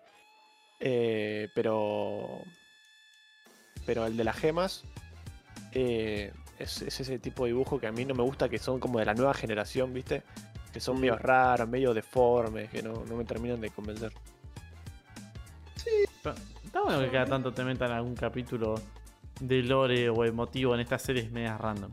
Eh, 0.80 1.48
pero. 1.54 2.42
Pero 3.86 4.06
el 4.06 4.16
de 4.16 4.24
las 4.24 4.36
gemas. 4.36 4.84
eh, 5.72 6.32
es, 6.58 6.82
es 6.82 7.00
ese 7.00 7.18
tipo 7.18 7.44
de 7.44 7.48
dibujo 7.52 7.80
que 7.80 7.86
a 7.88 7.92
mí 7.92 8.04
no 8.04 8.14
me 8.14 8.22
gusta, 8.22 8.48
que 8.48 8.58
son 8.58 8.78
como 8.78 8.98
de 9.00 9.04
la 9.06 9.14
nueva 9.14 9.34
generación, 9.34 9.92
¿viste? 9.94 10.22
Que 10.72 10.78
son 10.80 10.96
Mm. 10.96 11.00
medio 11.00 11.16
raros, 11.18 11.68
medio 11.68 11.92
deformes, 11.94 12.70
que 12.70 12.82
no, 12.82 13.04
no 13.08 13.16
me 13.16 13.24
terminan 13.24 13.60
de 13.60 13.70
convencer. 13.70 14.12
Pero 16.22 16.36
Está 16.64 16.80
bueno 16.82 17.00
que 17.00 17.10
cada 17.10 17.26
tanto 17.26 17.52
te 17.52 17.64
metan 17.64 17.90
algún 17.90 18.14
capítulo 18.14 18.76
de 19.40 19.62
lore 19.62 20.08
o 20.08 20.24
emotivo 20.24 20.74
en 20.74 20.80
estas 20.80 21.02
series 21.02 21.30
medias 21.32 21.60
random. 21.60 21.90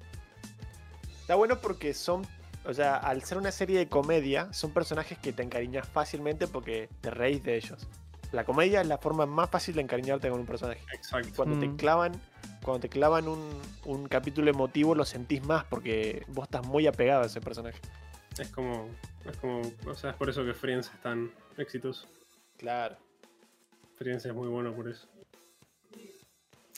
Está 1.29 1.35
bueno 1.35 1.61
porque 1.61 1.93
son. 1.93 2.25
O 2.65 2.73
sea, 2.73 2.97
al 2.97 3.21
ser 3.21 3.37
una 3.37 3.51
serie 3.51 3.77
de 3.77 3.87
comedia, 3.87 4.51
son 4.51 4.71
personajes 4.73 5.15
que 5.19 5.31
te 5.31 5.43
encariñas 5.43 5.87
fácilmente 5.87 6.47
porque 6.47 6.89
te 7.01 7.11
reís 7.11 7.43
de 7.43 7.55
ellos. 7.55 7.87
La 8.31 8.45
comedia 8.45 8.81
es 8.81 8.87
la 8.87 8.97
forma 8.97 9.27
más 9.27 9.47
fácil 9.47 9.75
de 9.75 9.81
encariñarte 9.81 10.27
con 10.31 10.39
un 10.39 10.47
personaje. 10.47 10.81
Exacto. 10.91 11.29
Cuando 11.35 11.59
te 11.59 11.67
Mm. 11.67 11.77
clavan, 11.77 12.19
cuando 12.63 12.79
te 12.79 12.89
clavan 12.89 13.27
un, 13.27 13.47
un 13.85 14.07
capítulo 14.07 14.49
emotivo, 14.49 14.95
lo 14.95 15.05
sentís 15.05 15.45
más 15.45 15.65
porque 15.65 16.23
vos 16.29 16.45
estás 16.45 16.65
muy 16.65 16.87
apegado 16.87 17.21
a 17.21 17.25
ese 17.27 17.41
personaje. 17.41 17.77
Es 18.39 18.49
como, 18.49 18.89
es 19.29 19.37
como, 19.37 19.61
o 19.85 19.93
sea, 19.93 20.09
es 20.09 20.15
por 20.15 20.31
eso 20.31 20.43
que 20.43 20.55
Friends 20.55 20.87
es 20.91 20.99
tan 21.03 21.31
exitoso. 21.57 22.07
Claro. 22.57 22.97
Friends 23.97 24.25
es 24.25 24.33
muy 24.33 24.47
bueno 24.47 24.73
por 24.73 24.89
eso. 24.89 25.07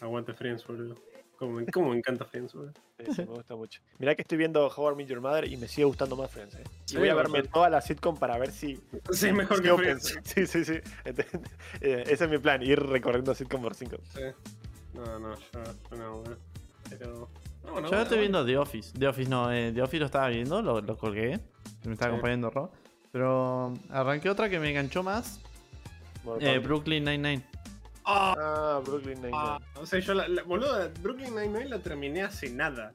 Aguante 0.02 0.34
Friends, 0.34 0.68
boludo. 0.68 0.97
Como 1.42 1.54
me, 1.54 1.66
cómo 1.66 1.89
me 1.89 1.98
encanta 1.98 2.24
Friends, 2.24 2.54
boludo. 2.54 2.72
Sí, 3.00 3.14
sí, 3.16 3.22
me 3.22 3.26
gusta 3.34 3.56
mucho. 3.56 3.82
Mirá 3.98 4.14
que 4.14 4.22
estoy 4.22 4.38
viendo 4.38 4.68
How 4.68 4.92
I 4.92 4.96
Met 4.96 5.08
Your 5.08 5.22
Mother 5.22 5.52
y 5.52 5.58
me 5.58 5.68
sigue 5.68 5.86
gustando 5.86 6.16
más 6.16 6.30
Friends. 6.30 6.54
eh. 6.54 6.64
Y 6.86 6.89
Sí, 6.92 6.98
voy 6.98 7.10
a 7.10 7.16
verme 7.16 7.42
toda 7.42 7.68
la 7.68 7.82
sitcom 7.82 8.16
para 8.16 8.38
ver 8.38 8.52
si. 8.52 8.80
Sí, 9.12 9.30
es 9.30 9.34
mejor 9.34 9.60
que 9.64 9.74
Friends. 9.74 10.20
Sí, 10.24 10.46
sí, 10.46 10.64
sí. 10.64 10.74
Entonces, 11.04 11.42
eh, 11.82 12.04
ese 12.08 12.26
es 12.26 12.30
mi 12.30 12.38
plan, 12.38 12.62
ir 12.62 12.80
recorriendo 12.80 13.34
sitcom 13.34 13.60
por 13.60 13.74
cinco. 13.74 13.98
Sí. 14.14 14.22
No, 14.94 15.18
no, 15.18 15.36
yo, 15.36 15.64
yo 15.89 15.98
no. 15.98 16.24
Pero. 16.88 17.28
No, 17.64 17.72
no, 17.72 17.76
Yo 17.76 17.82
bueno, 17.89 18.02
estoy 18.04 18.20
viendo 18.20 18.46
The 18.46 18.58
Office. 18.60 18.94
The 19.00 19.08
Office 19.08 19.30
no, 19.32 19.52
eh, 19.52 19.72
The 19.74 19.82
Office 19.82 20.00
lo 20.00 20.06
estaba 20.06 20.28
viendo, 20.28 20.62
lo, 20.62 20.80
lo 20.80 20.96
colgué. 20.96 21.39
Me 21.86 21.94
estaba 21.94 22.12
Sí. 22.12 22.16
acompañando 22.18 22.52
Ro. 22.52 22.72
Pero 23.12 23.74
arranqué 23.89 24.30
otra 24.30 24.48
que 24.48 24.60
me 24.60 24.70
enganchó 24.70 25.02
más. 25.02 25.39
Eh, 26.39 26.60
Brooklyn 26.60 27.04
Nine-Nine. 27.04 27.42
Ah, 28.06 28.36
Ah, 28.38 28.82
Brooklyn 28.84 29.16
Nine-Nine. 29.22 29.34
ah, 29.38 29.60
o 29.76 29.86
sea, 29.86 29.99
yo 29.99 30.14
la, 30.14 30.28
la- 30.28 30.43
boludo, 30.43 30.89
Brooklyn 31.02 31.36
Nine-Nine 31.36 31.70
la 31.70 31.80
terminé 31.80 32.24
hace 32.24 32.49
nada. 32.49 32.91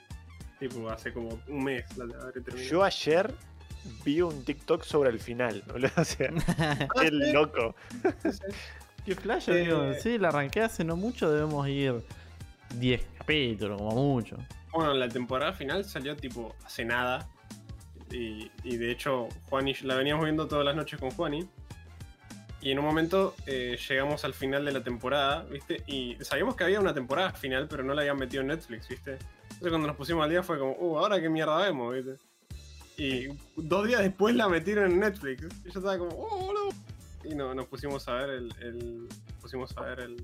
Tipo, 0.59 0.89
hace 0.89 1.13
como 1.13 1.39
un 1.49 1.65
mes 1.65 1.85
la 1.97 2.07
terminado. 2.33 2.59
Yo 2.71 2.83
ayer 2.83 3.33
vi 4.05 4.23
un 4.23 4.45
TikTok 4.45 4.83
sobre 4.85 5.11
el 5.11 5.21
final, 5.21 5.63
boludo. 5.67 5.91
O 5.97 6.05
sea, 6.05 6.31
qué 7.01 7.11
loco. 7.11 7.75
Qué 9.05 9.15
flash, 9.15 9.49
Eh. 9.51 9.99
Sí, 10.03 10.19
la 10.19 10.29
arranqué 10.29 10.63
hace 10.63 10.83
no 10.83 10.97
mucho, 10.97 11.31
debemos 11.31 11.69
ir 11.69 11.95
10 12.75 13.03
capítulos, 13.19 13.79
como 13.79 13.93
mucho. 14.15 14.37
Bueno, 14.73 14.93
la 14.95 15.09
temporada 15.09 15.53
final 15.53 15.85
salió 15.85 16.17
tipo 16.17 16.55
hace 16.65 16.85
nada. 16.85 17.29
Y, 18.11 18.51
y 18.65 18.77
de 18.77 18.91
hecho, 18.91 19.29
Juan 19.49 19.69
y 19.69 19.75
yo 19.75 19.87
la 19.87 19.95
veníamos 19.97 20.25
viendo 20.25 20.47
todas 20.49 20.65
las 20.65 20.75
noches 20.77 20.99
con 20.99 21.11
Juani. 21.11 21.49
Y 22.67 22.73
en 22.73 22.81
un 22.81 22.85
momento 22.85 23.37
eh, 23.47 23.79
llegamos 23.89 24.25
al 24.25 24.35
final 24.35 24.64
de 24.64 24.73
la 24.73 24.83
temporada, 24.83 25.45
¿viste? 25.45 25.85
Y 25.87 26.17
sabíamos 26.21 26.57
que 26.57 26.64
había 26.64 26.81
una 26.81 26.93
temporada 26.93 27.31
final, 27.31 27.69
pero 27.69 27.85
no 27.85 27.95
la 27.95 28.01
habían 28.01 28.19
metido 28.19 28.41
en 28.41 28.49
Netflix, 28.49 28.89
¿viste? 28.89 29.12
Entonces 29.12 29.69
cuando 29.69 29.87
nos 29.87 29.95
pusimos 29.97 30.25
al 30.25 30.31
día 30.31 30.43
fue 30.43 30.59
como, 30.59 30.73
uh, 30.73 30.99
ahora 30.99 31.21
qué 31.21 31.29
mierda 31.29 31.59
vemos, 31.59 31.95
¿viste? 31.95 32.17
Y 32.97 33.29
dos 33.55 33.87
días 33.87 34.01
después 34.01 34.35
la 34.35 34.49
metieron 34.49 34.91
en 34.91 34.99
Netflix. 34.99 35.45
Y 35.64 35.71
yo 35.71 35.79
estaba 35.79 35.97
como, 35.97 36.11
oh, 36.11 36.45
boludo. 36.45 36.71
Y 37.23 37.37
no, 37.37 37.55
nos 37.55 37.67
pusimos 37.67 38.09
a 38.09 38.14
ver 38.14 38.31
el. 38.31 39.09
pusimos 39.41 39.73
a 39.77 39.83
ver 39.83 40.01
el, 40.01 40.17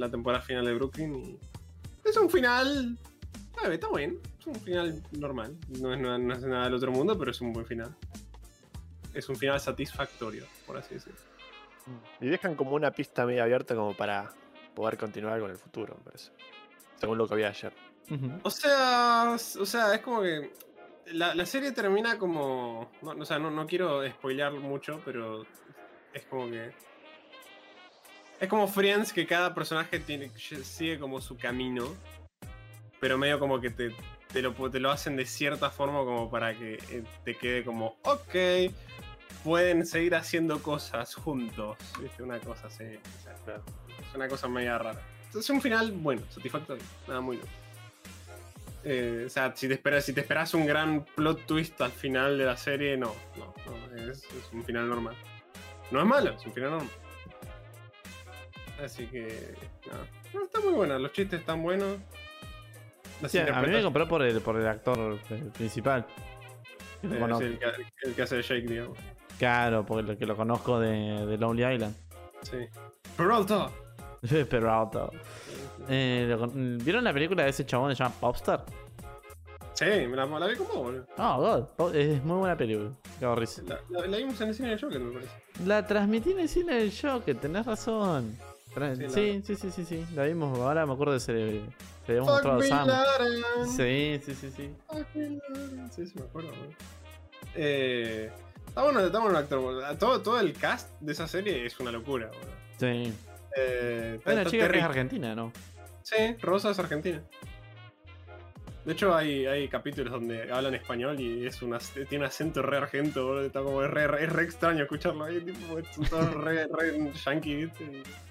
la, 0.00 0.10
temporada 0.10 0.42
final 0.42 0.64
de 0.64 0.74
Brooklyn. 0.74 1.14
Y 1.14 1.38
es 2.04 2.16
un 2.16 2.28
final. 2.28 2.98
está 3.70 3.88
bien. 3.94 4.18
Es 4.40 4.46
un 4.48 4.56
final 4.56 5.00
normal. 5.12 5.56
No 5.68 5.94
es 5.94 6.00
nada 6.00 6.64
del 6.64 6.74
otro 6.74 6.90
mundo, 6.90 7.16
pero 7.16 7.30
es 7.30 7.40
un 7.40 7.52
buen 7.52 7.64
final. 7.64 7.94
Es 9.14 9.28
un 9.28 9.36
final 9.36 9.60
satisfactorio, 9.60 10.44
por 10.70 10.78
así 10.78 10.94
decirlo. 10.94 11.18
Y 12.20 12.28
dejan 12.28 12.54
como 12.54 12.76
una 12.76 12.92
pista 12.92 13.26
medio 13.26 13.42
abierta 13.42 13.74
como 13.74 13.96
para 13.96 14.30
poder 14.74 14.96
continuar 14.96 15.40
con 15.40 15.50
el 15.50 15.56
futuro, 15.56 15.96
me 15.98 16.04
parece. 16.04 16.30
Según 16.96 17.18
lo 17.18 17.26
que 17.26 17.34
vi 17.34 17.42
ayer. 17.44 17.72
O 18.42 18.50
sea, 18.50 19.32
o 19.34 19.66
sea, 19.66 19.94
es 19.94 20.00
como 20.00 20.22
que 20.22 20.52
la, 21.06 21.34
la 21.34 21.46
serie 21.46 21.72
termina 21.72 22.18
como, 22.18 22.90
no, 23.02 23.10
o 23.10 23.24
sea, 23.24 23.38
no, 23.38 23.50
no 23.50 23.66
quiero 23.66 24.08
spoilear 24.08 24.52
mucho, 24.52 25.00
pero 25.04 25.44
es 26.12 26.24
como 26.26 26.48
que 26.48 26.72
es 28.40 28.48
como 28.48 28.66
Friends 28.68 29.12
que 29.12 29.26
cada 29.26 29.54
personaje 29.54 29.98
tiene 30.00 30.30
sigue 30.38 30.98
como 30.98 31.20
su 31.20 31.36
camino, 31.36 31.94
pero 32.98 33.18
medio 33.18 33.38
como 33.38 33.60
que 33.60 33.70
te, 33.70 33.94
te 34.32 34.42
lo 34.42 34.52
te 34.70 34.80
lo 34.80 34.90
hacen 34.90 35.16
de 35.16 35.26
cierta 35.26 35.70
forma 35.70 35.98
como 35.98 36.30
para 36.30 36.54
que 36.54 36.74
eh, 36.90 37.04
te 37.24 37.36
quede 37.36 37.64
como, 37.64 37.98
ok, 38.02 38.34
pueden 39.44 39.86
seguir 39.86 40.14
haciendo 40.14 40.62
cosas 40.62 41.14
juntos, 41.14 41.76
¿viste? 42.00 42.22
Una 42.22 42.38
cosa 42.38 42.66
así, 42.66 42.84
es 42.84 44.14
una 44.14 44.28
cosa 44.28 44.48
media 44.48 44.78
rara. 44.78 45.00
Es 45.34 45.48
un 45.50 45.60
final 45.60 45.92
bueno, 45.92 46.22
satisfactorio, 46.30 46.82
nada 47.06 47.20
muy 47.20 47.36
loco. 47.36 47.48
Eh, 48.82 49.24
o 49.26 49.28
sea, 49.28 49.54
si 49.54 49.68
te, 49.68 49.74
esperas, 49.74 50.04
si 50.04 50.12
te 50.12 50.22
esperas 50.22 50.54
un 50.54 50.64
gran 50.64 51.04
plot 51.04 51.44
twist 51.44 51.80
al 51.82 51.92
final 51.92 52.38
de 52.38 52.44
la 52.46 52.56
serie, 52.56 52.96
no, 52.96 53.14
no, 53.36 53.54
no, 53.66 54.10
es, 54.10 54.24
es 54.24 54.52
un 54.52 54.64
final 54.64 54.88
normal. 54.88 55.14
No 55.90 56.00
es 56.00 56.06
malo, 56.06 56.30
es 56.32 56.46
un 56.46 56.52
final 56.52 56.70
normal. 56.70 56.90
Así 58.82 59.06
que. 59.06 59.54
No, 60.32 60.44
está 60.44 60.60
muy 60.60 60.72
buena, 60.72 60.98
los 60.98 61.12
chistes 61.12 61.40
están 61.40 61.62
buenos. 61.62 61.98
Sí, 63.28 63.38
a 63.38 63.60
mí 63.60 63.68
me 63.68 63.82
compró 63.82 64.08
por 64.08 64.22
el, 64.22 64.40
por 64.40 64.56
el 64.56 64.66
actor 64.66 65.18
eh, 65.28 65.50
principal. 65.52 66.06
Eh, 67.02 67.08
sí, 67.38 67.44
el, 67.44 67.58
que, 67.58 67.66
el 68.02 68.14
que 68.14 68.22
hace 68.22 68.40
Jake, 68.42 68.62
digamos. 68.62 68.98
Claro, 69.40 69.84
porque 69.86 70.02
lo 70.02 70.18
que 70.18 70.26
lo 70.26 70.36
conozco 70.36 70.78
de, 70.78 71.24
de 71.26 71.38
Lonely 71.38 71.74
Island. 71.74 71.96
Sí. 72.42 72.58
Peralta. 73.16 73.70
Peralta. 74.50 75.08
Eh, 75.88 76.26
lo 76.28 76.46
¿Vieron 76.52 77.02
la 77.04 77.12
película 77.14 77.44
de 77.44 77.48
ese 77.48 77.64
chabón 77.64 77.88
que 77.90 77.96
se 77.96 78.02
llama 78.04 78.14
Popstar? 78.20 78.64
Sí, 79.72 79.86
me 79.86 80.14
la, 80.14 80.26
la 80.26 80.46
vi 80.46 80.56
con 80.56 80.66
vos, 80.66 80.76
boludo. 80.76 81.06
Oh, 81.16 81.36
God. 81.38 81.64
Po- 81.76 81.90
Es 81.90 82.22
muy 82.22 82.36
buena 82.36 82.54
película. 82.54 82.90
Qué 83.18 83.34
risa. 83.34 83.62
La, 83.66 83.78
la- 83.88 84.06
la 84.08 84.16
vimos 84.18 84.38
en 84.42 84.48
el 84.48 84.54
cine 84.54 84.68
de 84.70 84.78
Joker, 84.78 85.00
me 85.00 85.10
parece. 85.12 85.32
La 85.64 85.86
transmití 85.86 86.32
en 86.32 86.40
el 86.40 86.48
cine 86.50 86.74
del 86.74 86.92
que 87.24 87.34
tenés 87.34 87.64
razón. 87.64 88.36
Tra- 88.74 88.94
Sí, 88.94 89.02
la- 89.04 89.08
Sí, 89.08 89.42
sí, 89.46 89.56
sí, 89.56 89.70
sí, 89.70 89.84
sí. 89.86 90.06
La 90.14 90.24
vimos, 90.24 90.58
ahora 90.58 90.84
me 90.84 90.92
acuerdo 90.92 91.12
de 91.12 91.18
ese. 91.18 91.32
Le 91.32 91.62
habíamos 92.08 92.28
Fuck 92.42 92.44
mostrado 92.44 92.58
a 92.58 92.60
Bin 92.60 92.68
Sam. 92.68 92.88
Laden. 92.88 93.68
Sí, 93.68 94.20
sí, 94.26 94.34
sí, 94.34 94.50
sí. 94.54 94.70
Fuck 94.86 95.06
Bin 95.14 95.40
Laden. 95.48 95.90
Sí, 95.92 96.06
sí, 96.06 96.12
me 96.16 96.24
acuerdo, 96.26 96.50
boludo. 96.50 96.74
Eh, 97.54 98.30
está 98.70 98.82
bueno, 98.84 99.00
está 99.00 99.18
bueno 99.18 99.38
el 99.38 99.44
actor, 99.44 99.60
boludo. 99.60 99.96
Todo, 99.98 100.22
todo 100.22 100.40
el 100.40 100.52
cast 100.54 100.88
de 101.00 101.12
esa 101.12 101.28
serie 101.28 101.66
es 101.66 101.78
una 101.80 101.92
locura, 101.92 102.26
boludo. 102.28 102.54
Sí. 102.78 103.12
Eh, 103.56 104.20
Hay 104.24 104.34
una 104.34 104.44
chica 104.46 104.68
que 104.70 104.78
es 104.78 104.84
argentina, 104.84 105.34
¿no? 105.34 105.52
Sí, 106.02 106.16
Rosa 106.40 106.70
es 106.70 106.78
argentina. 106.78 107.20
De 108.84 108.94
hecho, 108.94 109.14
hay, 109.14 109.44
hay 109.44 109.68
capítulos 109.68 110.10
donde 110.10 110.50
hablan 110.50 110.74
español 110.74 111.20
y 111.20 111.46
es 111.46 111.60
una, 111.60 111.78
tiene 111.78 112.18
un 112.18 112.24
acento 112.24 112.62
re 112.62 112.78
argento, 112.78 113.26
boludo. 113.26 113.44
Está 113.44 113.60
como 113.60 113.82
es 113.84 113.90
re, 113.90 114.06
re- 114.06 114.24
es 114.24 114.32
re 114.32 114.42
extraño 114.44 114.82
escucharlo 114.84 115.24
ahí, 115.24 115.40
tipo, 115.42 115.78
es 115.78 115.86
re, 116.34 116.66
re 116.66 117.12
yankee, 117.26 117.70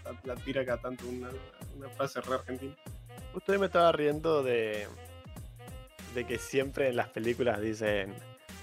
La, 0.04 0.34
la 0.34 0.36
tira 0.42 0.64
acá 0.64 0.78
tanto 0.78 1.06
una, 1.08 1.30
una 1.78 1.90
frase 1.90 2.20
re 2.22 2.34
argentina. 2.36 2.74
Hoy 3.48 3.58
me 3.60 3.68
estaba 3.68 3.92
riendo 3.92 4.42
de. 4.42 4.88
de 6.16 6.26
que 6.26 6.40
siempre 6.40 6.90
en 6.90 6.96
las 6.96 7.10
películas 7.10 7.62
dicen. 7.62 8.16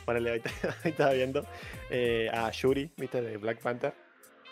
Ponele, 0.06 0.30
ahorita, 0.30 0.50
estaba 0.84 1.12
viendo 1.12 1.44
eh, 1.90 2.30
a 2.32 2.50
Yuri, 2.50 2.90
¿viste? 2.96 3.20
De 3.20 3.36
Black 3.36 3.60
Panther. 3.60 3.92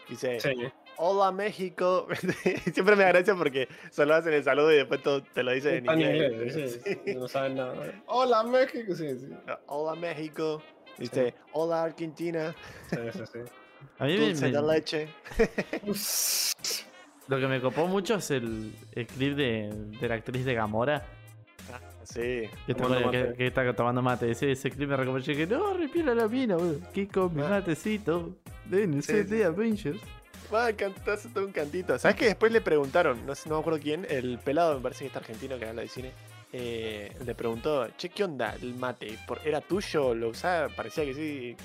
Dice, 0.09 0.39
Sí. 0.41 0.53
Hola 0.97 1.33
México. 1.33 2.07
Siempre 2.73 2.95
me 2.95 3.05
gracia 3.05 3.35
porque 3.35 3.67
solo 3.91 4.15
hacen 4.15 4.33
el 4.33 4.45
saludo 4.45 4.71
y 4.73 4.77
después 4.77 5.03
todo 5.03 5.23
te 5.23 5.43
lo 5.43 5.51
dicen 5.53 5.89
en 5.89 6.01
inglés. 6.01 6.33
inglés, 6.33 6.81
sí, 6.85 6.97
Sí. 7.07 7.15
No 7.17 7.27
saben 7.27 7.57
nada. 7.57 8.03
Hola, 8.07 8.43
México. 8.45 8.95
Sí, 8.95 9.09
sí. 9.19 9.29
Hola 9.67 9.99
México. 9.99 10.63
Dice, 10.99 11.35
hola 11.53 11.83
Argentina. 11.85 12.55
Sí, 12.91 12.97
sí, 13.13 13.19
sí. 13.33 13.39
A 13.99 14.05
mí 14.05 14.13
me- 14.19 14.27
Dulce 14.27 14.51
de 14.53 14.63
me- 14.63 14.73
leche. 14.73 15.09
lo 17.29 17.41
que 17.41 17.47
me 17.49 17.61
copó 17.61 17.87
mucho 17.89 18.15
es 18.17 18.31
el, 18.31 18.73
el 18.93 19.07
clip 19.07 19.37
de, 19.37 19.71
de 20.01 20.09
la 20.09 20.15
actriz 20.17 20.45
de 20.45 20.55
Gamora. 20.55 21.03
Sí. 22.05 22.49
Que 22.67 22.73
está, 22.73 22.83
Tomando 22.85 23.11
que- 23.11 23.25
mate. 23.25 23.35
que 23.37 23.47
está 23.47 23.73
tomando 23.75 24.03
mate. 24.03 24.31
Ese, 24.31 24.53
ese 24.53 24.71
clip 24.71 24.89
me 24.89 24.97
recomendó 24.97 25.27
que 25.27 25.47
no, 25.47 25.75
repiela 25.75 26.15
la 26.15 26.29
mina, 26.29 26.57
boludo. 26.57 26.81
Que 26.93 27.09
con 27.09 27.35
mi 27.35 27.43
Ah. 27.43 27.49
matecito. 27.49 28.37
De 28.67 28.85
NC 28.87 29.23
Sí, 29.25 29.29
sí. 29.29 29.43
Avengers. 29.43 30.01
Va 30.53 30.67
a 30.67 30.73
cantar 30.73 31.19
todo 31.33 31.45
un 31.47 31.53
cantito. 31.53 31.99
¿Sabes 31.99 32.17
que 32.17 32.27
después 32.27 32.53
le 32.53 32.61
preguntaron, 32.61 33.25
no 33.27 33.35
sé, 33.35 33.49
no 33.49 33.57
me 33.57 33.61
acuerdo 33.61 33.81
quién, 33.81 34.07
el 34.09 34.39
pelado 34.39 34.75
me 34.77 34.81
parece 34.83 35.01
que 35.01 35.07
está 35.09 35.19
argentino 35.19 35.59
que 35.59 35.67
habla 35.67 35.83
de 35.83 35.89
cine. 35.89 36.13
eh, 36.57 37.13
le 37.27 37.35
preguntó, 37.35 37.89
che, 37.97 38.11
¿qué 38.11 38.23
onda 38.23 38.55
el 38.63 38.77
mate? 38.77 39.19
¿Por- 39.27 39.41
¿Era 39.45 39.61
tuyo? 39.61 40.15
¿Lo 40.15 40.29
usaba? 40.29 40.69
Parecía 40.69 41.05
que 41.05 41.13
sí. 41.13 41.57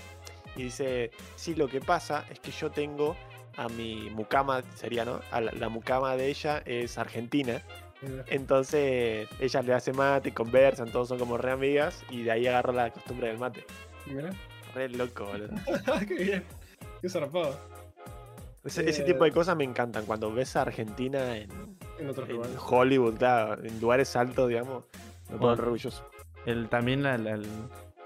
Y 0.55 0.63
dice, 0.63 1.11
sí, 1.35 1.53
lo 1.53 1.67
que 1.67 1.79
pasa 1.79 2.25
es 2.31 2.39
que 2.39 2.49
yo 2.49 2.71
tengo 2.71 3.15
a 3.55 3.69
mi 3.69 4.09
mucama, 4.09 4.63
sería, 4.73 5.05
¿no? 5.05 5.19
A 5.29 5.41
la, 5.41 5.51
la 5.51 5.69
mucama 5.69 6.15
de 6.15 6.29
ella 6.29 6.63
es 6.65 6.97
argentina. 6.97 7.61
Entonces 8.27 9.27
ella 9.39 9.61
le 9.61 9.73
hace 9.73 9.93
mate, 9.93 10.33
conversan, 10.33 10.91
todos 10.91 11.07
son 11.09 11.19
como 11.19 11.37
re 11.37 11.51
amigas 11.51 12.03
y 12.09 12.23
de 12.23 12.31
ahí 12.31 12.47
agarra 12.47 12.71
la 12.73 12.89
costumbre 12.91 13.27
del 13.27 13.37
mate. 13.37 13.65
Mira. 14.05 14.29
Re 14.73 14.89
loco, 14.89 15.25
boludo. 15.25 15.49
Qué 16.07 16.13
bien. 16.15 16.43
Qué 17.01 17.09
zarpado. 17.09 17.59
Ese, 18.63 18.87
ese 18.89 19.03
tipo 19.03 19.23
de 19.23 19.31
cosas 19.31 19.55
me 19.55 19.63
encantan. 19.63 20.05
Cuando 20.05 20.31
ves 20.33 20.55
a 20.55 20.61
Argentina 20.63 21.37
en, 21.37 21.49
En 21.97 22.09
otros 22.09 22.29
en 22.29 22.35
lugares. 22.35 22.55
Hollywood, 22.59 23.15
claro, 23.17 23.63
en 23.63 23.79
lugares 23.79 24.15
altos, 24.15 24.47
digamos, 24.49 24.85
me 25.29 25.37
pongo 25.37 25.47
Bueno. 25.47 25.63
orgulloso. 25.63 26.03
El, 26.45 26.67
también 26.69 27.01
la- 27.03 27.17
la- 27.17 27.31
el, 27.31 27.47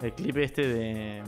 el 0.02 0.14
clip 0.14 0.38
este 0.38 0.68
de. 0.68 1.24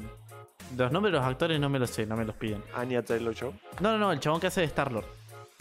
Los 0.77 0.91
nombres 0.91 1.11
de 1.13 1.19
los 1.19 1.27
actores 1.27 1.59
no 1.59 1.69
me 1.69 1.79
los 1.79 1.89
sé, 1.89 2.05
no 2.05 2.15
me 2.15 2.25
los 2.25 2.35
piden. 2.35 2.63
Anya 2.73 3.03
Taylor 3.03 3.33
Show. 3.35 3.53
No, 3.79 3.91
no, 3.93 3.97
no, 3.97 4.11
el 4.11 4.19
chabón 4.19 4.39
que 4.39 4.47
hace 4.47 4.61
de 4.61 4.67
Star-Lord. 4.67 5.05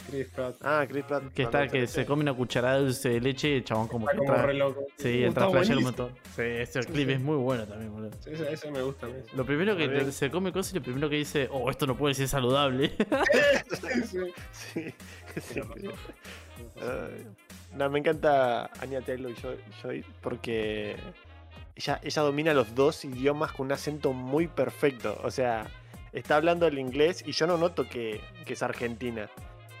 Chris 0.07 0.27
Pratt. 0.29 0.55
Ah, 0.61 0.85
Chris 0.87 1.03
Pratt. 1.05 1.33
Que 1.33 1.43
está, 1.43 1.67
que 1.67 1.87
se 1.87 2.05
come 2.05 2.21
una 2.21 2.33
cucharada 2.33 2.77
de 2.77 2.83
dulce 2.85 3.09
de 3.09 3.21
leche 3.21 3.49
y 3.49 3.53
el 3.53 3.63
chabón 3.63 3.87
como 3.87 4.09
Está 4.09 4.21
que 4.21 4.25
como 4.27 4.37
entra- 4.39 4.53
loco. 4.53 4.85
Sí, 4.97 5.23
entra 5.23 5.47
un 5.47 5.83
montón. 5.83 6.09
Sí, 6.35 6.41
ese 6.41 6.83
Sí, 6.83 6.89
clip 6.91 7.07
sí. 7.07 7.13
es 7.13 7.21
muy 7.21 7.37
bueno 7.37 7.65
también, 7.65 7.91
boludo. 7.91 8.11
Sí, 8.23 8.29
ese, 8.33 8.51
ese 8.53 8.71
me 8.71 8.81
gusta 8.81 9.05
a 9.07 9.09
mí. 9.09 9.15
Lo 9.35 9.45
primero 9.45 9.75
que 9.75 10.11
se 10.11 10.29
come 10.31 10.51
cosas 10.51 10.73
y 10.73 10.75
lo 10.77 10.83
primero 10.83 11.09
que 11.09 11.15
dice, 11.17 11.47
oh, 11.51 11.69
esto 11.69 11.85
no 11.87 11.95
puede 11.97 12.13
ser 12.15 12.27
saludable. 12.27 12.93
Sí, 14.51 14.93
Sí. 15.41 15.61
Ay. 16.81 17.25
No, 17.73 17.89
me 17.89 17.99
encanta 17.99 18.69
Anya 18.79 19.01
Taylor 19.01 19.33
Joy 19.81 20.05
porque 20.21 20.95
ella, 21.75 21.99
ella 22.03 22.21
domina 22.21 22.53
los 22.53 22.73
dos 22.73 23.03
idiomas 23.03 23.51
con 23.51 23.65
un 23.67 23.71
acento 23.73 24.13
muy 24.13 24.47
perfecto. 24.47 25.19
O 25.23 25.31
sea, 25.31 25.67
está 26.13 26.37
hablando 26.37 26.67
el 26.67 26.79
inglés 26.79 27.23
y 27.27 27.33
yo 27.33 27.47
no 27.47 27.57
noto 27.57 27.87
que, 27.89 28.21
que 28.45 28.53
es 28.53 28.63
argentina. 28.63 29.29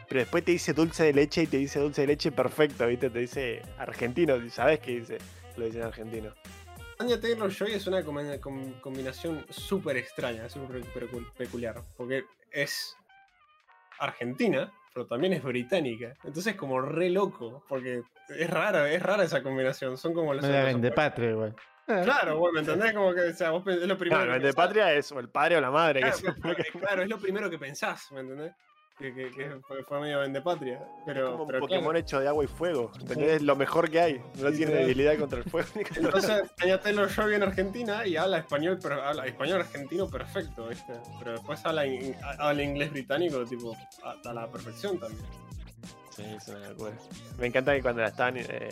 Pero 0.07 0.19
después 0.19 0.43
te 0.45 0.51
dice 0.51 0.73
dulce 0.73 1.03
de 1.05 1.13
leche 1.13 1.43
y 1.43 1.47
te 1.47 1.57
dice 1.57 1.79
dulce 1.79 2.01
de 2.01 2.07
leche 2.07 2.31
perfecto, 2.31 2.87
¿viste? 2.87 3.09
Te 3.09 3.19
dice 3.19 3.61
argentino, 3.77 4.35
y 4.37 4.49
¿sabes 4.49 4.79
qué 4.79 4.99
dice? 4.99 5.17
Lo 5.57 5.65
dicen 5.65 5.83
argentino. 5.83 6.33
Anya 6.99 7.19
Taylor 7.19 7.49
Joy 7.51 7.73
es 7.73 7.87
una 7.87 8.03
com- 8.03 8.37
com- 8.39 8.73
combinación 8.81 9.45
súper 9.49 9.97
extraña, 9.97 10.47
súper 10.49 10.81
pecu- 10.93 11.29
peculiar. 11.37 11.81
Porque 11.97 12.23
es 12.51 12.95
argentina, 13.99 14.71
pero 14.93 15.05
también 15.05 15.33
es 15.33 15.43
británica. 15.43 16.13
Entonces, 16.23 16.55
como 16.55 16.81
re 16.81 17.09
loco. 17.09 17.63
Porque 17.67 18.01
es 18.29 18.49
rara, 18.49 18.89
es 18.91 19.01
rara 19.01 19.23
esa 19.23 19.41
combinación. 19.43 19.97
Son 19.97 20.13
como 20.13 20.33
los. 20.33 20.43
De 20.45 20.91
patria, 20.91 21.31
igual. 21.31 21.55
Claro, 21.85 22.39
bueno, 22.39 22.53
¿me 22.53 22.59
entendés? 22.61 22.93
Como 22.93 23.13
que, 23.13 23.21
o 23.21 23.33
sea, 23.33 23.51
vos 23.51 23.63
es 23.67 23.87
lo 23.87 23.97
primero. 23.97 24.17
Claro, 24.21 24.31
que 24.31 24.37
el 24.37 24.41
de 24.41 24.47
pensás. 24.47 24.65
patria 24.65 24.93
es 24.93 25.11
o 25.11 25.19
el 25.19 25.29
padre 25.29 25.57
o 25.57 25.61
la 25.61 25.69
madre. 25.71 25.99
que 26.01 26.05
Claro, 26.11 26.17
se- 26.17 26.41
pero- 26.41 26.55
pero- 26.57 26.79
claro, 26.79 27.01
es 27.03 27.09
lo 27.09 27.19
primero 27.19 27.49
que 27.49 27.59
pensás, 27.59 28.11
¿me 28.11 28.21
entendés? 28.21 28.53
Que, 28.97 29.13
que, 29.13 29.29
que 29.29 29.49
fue, 29.67 29.83
fue 29.83 29.99
medio 29.99 30.19
vendepatria. 30.19 30.79
Pero, 31.05 31.25
es 31.25 31.31
como 31.31 31.43
un 31.43 31.47
pero 31.47 31.59
Pokémon 31.59 31.83
claro. 31.83 31.99
hecho 31.99 32.19
de 32.21 32.27
agua 32.29 32.43
y 32.45 32.47
fuego. 32.47 32.91
¿entendés? 32.99 33.33
Es 33.33 33.41
lo 33.41 33.55
mejor 33.57 33.91
que 33.91 33.99
hay. 33.99 34.13
No 34.35 34.49
tiene 34.49 34.51
Literal. 34.51 34.77
debilidad 34.83 35.17
contra 35.19 35.39
el 35.39 35.43
fuego. 35.43 35.67
ni 35.75 35.83
contra 35.83 36.03
Entonces, 36.03 36.43
Anya 36.61 36.79
Taylor 36.79 37.09
Joy 37.09 37.33
en 37.35 37.43
Argentina 37.43 38.07
y 38.07 38.15
habla 38.15 38.37
español, 38.37 38.79
pero 38.81 39.03
habla 39.03 39.25
español 39.25 39.59
argentino 39.61 40.09
perfecto, 40.09 40.67
¿viste? 40.69 40.93
Pero 41.19 41.31
después 41.33 41.65
habla, 41.65 41.85
in- 41.85 42.15
habla 42.39 42.63
inglés 42.63 42.91
británico, 42.93 43.43
tipo, 43.45 43.75
a, 44.03 44.29
a 44.29 44.33
la 44.33 44.47
perfección 44.49 44.97
también. 44.97 45.25
Sí, 46.15 46.23
una 46.47 46.69
locura. 46.69 46.93
Me 47.37 47.47
encanta 47.47 47.75
que 47.75 47.81
cuando 47.81 48.01
la 48.01 48.07
están 48.07 48.37
eh, 48.37 48.69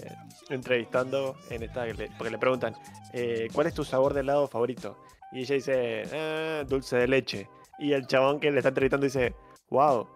entrevistando, 0.50 1.36
en 1.50 1.64
esta, 1.64 1.86
porque 2.18 2.32
le 2.32 2.38
preguntan, 2.38 2.74
eh, 3.12 3.50
¿cuál 3.54 3.68
es 3.68 3.74
tu 3.74 3.84
sabor 3.84 4.14
de 4.14 4.22
helado 4.22 4.48
favorito? 4.48 4.98
Y 5.34 5.40
ella 5.42 5.56
dice, 5.56 6.04
"Ah, 6.14 6.64
dulce 6.66 6.96
de 6.96 7.08
leche. 7.10 7.50
Y 7.80 7.92
el 7.92 8.08
chabón 8.08 8.40
que 8.40 8.50
le 8.52 8.60
está 8.60 8.70
entrevistando 8.70 9.04
dice, 9.04 9.34
wow, 9.70 10.08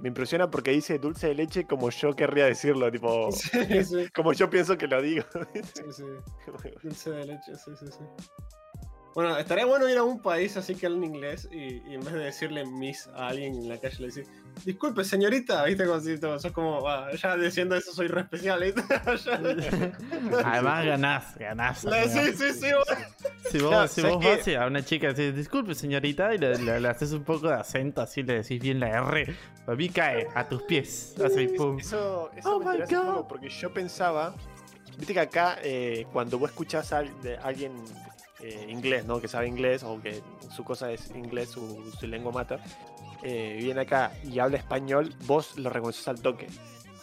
me 0.00 0.08
impresiona 0.08 0.50
porque 0.50 0.70
dice 0.70 0.98
dulce 0.98 1.28
de 1.28 1.34
leche 1.34 1.66
como 1.66 1.90
yo 1.90 2.14
querría 2.14 2.46
decirlo, 2.46 2.90
tipo, 2.90 3.30
Sí, 3.32 3.84
sí, 3.84 4.08
como 4.14 4.32
yo 4.32 4.48
pienso 4.48 4.76
que 4.78 4.86
lo 4.86 5.00
digo. 5.02 5.24
sí, 5.74 5.82
sí. 5.92 6.04
Dulce 6.82 7.10
de 7.10 7.26
leche, 7.26 7.54
sí, 7.56 7.70
sí, 7.78 7.86
sí. 7.86 8.04
Bueno, 9.14 9.36
estaría 9.38 9.64
bueno 9.66 9.88
ir 9.88 9.98
a 9.98 10.04
un 10.04 10.20
país 10.22 10.56
así 10.56 10.74
que 10.76 10.86
hablan 10.86 11.02
inglés 11.04 11.48
y, 11.50 11.82
y 11.90 11.94
en 11.94 12.00
vez 12.04 12.12
de 12.14 12.20
decirle 12.20 12.64
miss 12.64 13.08
a 13.16 13.28
alguien 13.28 13.54
en 13.56 13.68
la 13.68 13.76
calle 13.78 13.96
le 13.98 14.06
decís, 14.06 14.28
disculpe 14.64 15.02
señorita, 15.04 15.64
viste 15.64 15.84
como 15.84 16.00
si 16.00 16.18
todo, 16.18 16.38
sos 16.38 16.52
como, 16.52 16.86
ah, 16.88 17.08
ya 17.20 17.36
diciendo 17.36 17.74
eso 17.74 17.92
soy 17.92 18.06
re 18.06 18.20
especial, 18.22 18.60
¿viste? 18.62 18.82
Ya- 19.24 20.44
Además 20.44 20.84
ganás, 20.86 21.36
ganás. 21.38 21.84
La- 21.84 22.08
sí, 22.08 22.32
sí, 22.36 22.52
sí. 22.52 22.66
Si 23.50 23.58
vos, 23.58 23.68
Claro, 23.70 23.88
si 23.88 24.00
¿sabes 24.00 24.16
vos 24.16 24.24
vas 24.24 24.46
y 24.48 24.54
a 24.54 24.66
una 24.66 24.84
chica 24.84 25.10
y 25.10 25.14
decís, 25.14 25.34
disculpe 25.34 25.74
señorita, 25.74 26.32
y 26.34 26.38
le, 26.38 26.56
le- 26.58 26.78
le 26.80 26.88
haces 26.88 27.10
un 27.12 27.24
poco 27.24 27.48
de 27.48 27.54
acento, 27.54 28.00
así 28.02 28.22
le 28.22 28.34
decís 28.42 28.60
bien 28.60 28.78
la 28.78 28.90
R, 28.90 29.34
para 29.66 29.76
mí 29.76 29.88
cae 29.88 30.28
a 30.36 30.48
tus 30.48 30.62
pies. 30.62 31.16
Así, 31.24 31.48
pum. 31.48 31.78
Eso, 31.80 32.30
eso 32.36 32.48
Oh 32.56 32.60
me 32.60 32.66
my 32.72 32.78
God. 32.78 32.86
poco 33.06 33.28
porque 33.28 33.48
yo 33.48 33.72
pensaba, 33.74 34.34
viste 34.98 35.14
que 35.14 35.20
acá 35.20 35.58
eh, 35.64 36.06
cuando 36.12 36.38
vos 36.38 36.50
escuchás 36.50 36.92
a 36.92 37.02
alguien 37.42 37.72
eh, 38.42 38.66
inglés, 38.68 39.04
¿no? 39.06 39.20
Que 39.20 39.28
sabe 39.28 39.48
inglés 39.48 39.82
o 39.82 40.00
que 40.00 40.22
su 40.50 40.64
cosa 40.64 40.90
es 40.92 41.10
inglés, 41.10 41.50
su, 41.50 41.92
su 41.98 42.06
lengua 42.06 42.32
mata, 42.32 42.60
eh, 43.22 43.58
viene 43.60 43.82
acá 43.82 44.12
y 44.24 44.38
habla 44.38 44.56
español, 44.56 45.14
vos 45.26 45.58
lo 45.58 45.70
reconoces 45.70 46.06
al 46.08 46.20
toque. 46.20 46.48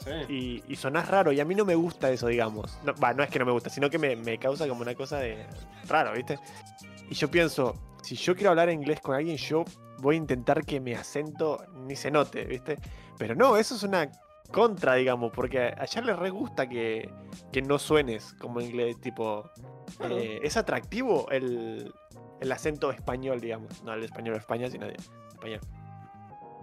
Sí. 0.03 0.11
Y, 0.33 0.63
y 0.73 0.75
sonás 0.75 1.09
raro 1.09 1.31
y 1.31 1.39
a 1.39 1.45
mí 1.45 1.53
no 1.53 1.65
me 1.65 1.75
gusta 1.75 2.09
eso, 2.09 2.27
digamos. 2.27 2.79
No, 2.83 2.93
no 3.13 3.23
es 3.23 3.29
que 3.29 3.39
no 3.39 3.45
me 3.45 3.51
gusta, 3.51 3.69
sino 3.69 3.89
que 3.89 3.99
me, 3.99 4.15
me 4.15 4.37
causa 4.37 4.67
como 4.67 4.81
una 4.81 4.95
cosa 4.95 5.19
de 5.19 5.45
raro, 5.87 6.13
¿viste? 6.13 6.39
Y 7.09 7.15
yo 7.15 7.29
pienso, 7.29 7.75
si 8.03 8.15
yo 8.15 8.35
quiero 8.35 8.51
hablar 8.51 8.69
inglés 8.69 8.99
con 9.01 9.15
alguien, 9.15 9.37
yo 9.37 9.65
voy 9.99 10.15
a 10.15 10.17
intentar 10.17 10.65
que 10.65 10.79
mi 10.79 10.93
acento 10.93 11.63
ni 11.73 11.95
se 11.95 12.11
note, 12.11 12.45
¿viste? 12.45 12.77
Pero 13.17 13.35
no, 13.35 13.57
eso 13.57 13.75
es 13.75 13.83
una 13.83 14.09
contra, 14.47 14.95
digamos, 14.95 15.31
porque 15.33 15.73
allá 15.77 16.01
les 16.01 16.17
re 16.17 16.29
gusta 16.29 16.67
que, 16.67 17.11
que 17.51 17.61
no 17.61 17.79
suenes 17.79 18.33
como 18.39 18.61
inglés, 18.61 18.99
tipo... 19.01 19.49
Claro. 19.97 20.17
eh, 20.17 20.39
es 20.43 20.57
atractivo 20.57 21.29
el, 21.31 21.93
el 22.41 22.51
acento 22.51 22.91
español, 22.91 23.39
digamos. 23.39 23.83
No 23.83 23.93
el 23.93 24.03
español 24.03 24.33
de 24.33 24.39
España, 24.39 24.69
sino 24.69 24.87
español. 24.87 25.61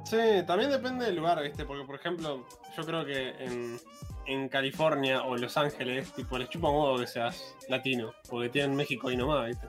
Sí, 0.04 0.18
también 0.46 0.70
depende 0.70 1.06
del 1.06 1.16
lugar, 1.16 1.42
¿viste? 1.42 1.64
Porque, 1.64 1.84
por 1.84 1.96
ejemplo, 1.96 2.46
yo 2.76 2.84
creo 2.84 3.06
que 3.06 3.30
en, 3.42 3.80
en 4.26 4.48
California 4.50 5.22
o 5.22 5.34
en 5.34 5.40
Los 5.40 5.56
Ángeles, 5.56 6.12
tipo, 6.12 6.36
les 6.36 6.50
chupa 6.50 6.68
un 6.68 6.76
huevo 6.76 6.98
que 6.98 7.06
seas 7.06 7.54
latino, 7.70 8.12
porque 8.28 8.50
tienen 8.50 8.76
México 8.76 9.08
ahí 9.08 9.16
nomás, 9.16 9.46
¿viste? 9.46 9.66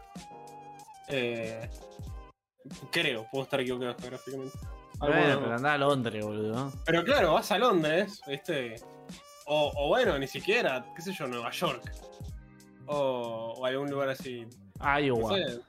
Eh, 1.08 1.70
creo, 2.92 3.26
puedo 3.32 3.46
estar 3.46 3.62
equivocado 3.62 3.96
geográficamente. 3.98 4.58
Bueno, 5.00 5.16
bueno, 5.16 5.40
pero 5.42 5.56
andá 5.56 5.74
a 5.74 5.78
Londres, 5.78 6.26
boludo. 6.26 6.72
pero 6.86 7.04
claro, 7.04 7.34
vas 7.34 7.52
a 7.52 7.58
Londres, 7.58 8.22
¿viste? 8.28 8.76
O, 9.46 9.72
o 9.76 9.88
bueno, 9.90 10.18
ni 10.18 10.28
siquiera, 10.28 10.86
qué 10.96 11.02
sé 11.02 11.14
yo, 11.14 11.28
Nueva 11.28 11.52
York. 11.52 11.92
O, 12.88 13.56
o 13.58 13.66
algún 13.66 13.90
lugar 13.90 14.10
así. 14.10 14.46
No 14.80 15.00
Iowa. 15.00 15.36
sé. 15.36 15.60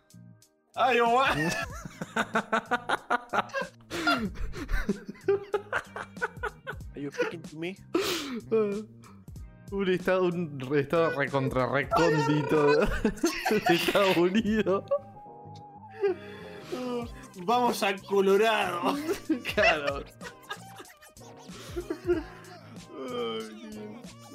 Iowa. 0.94 1.28
Are 6.94 7.00
you 7.00 7.10
speaking 7.10 7.42
to 7.42 7.56
me? 7.56 7.76
Un 9.72 9.88
estado, 9.90 10.22
un 10.24 10.70
estado 10.76 11.10
recontra 11.18 11.66
recóndito 11.66 12.76
de 12.76 12.86
Estados 13.74 14.16
Unidos. 14.16 14.84
Vamos 17.44 17.82
a 17.82 17.96
Colorado. 17.96 18.96
Claro. 19.54 20.04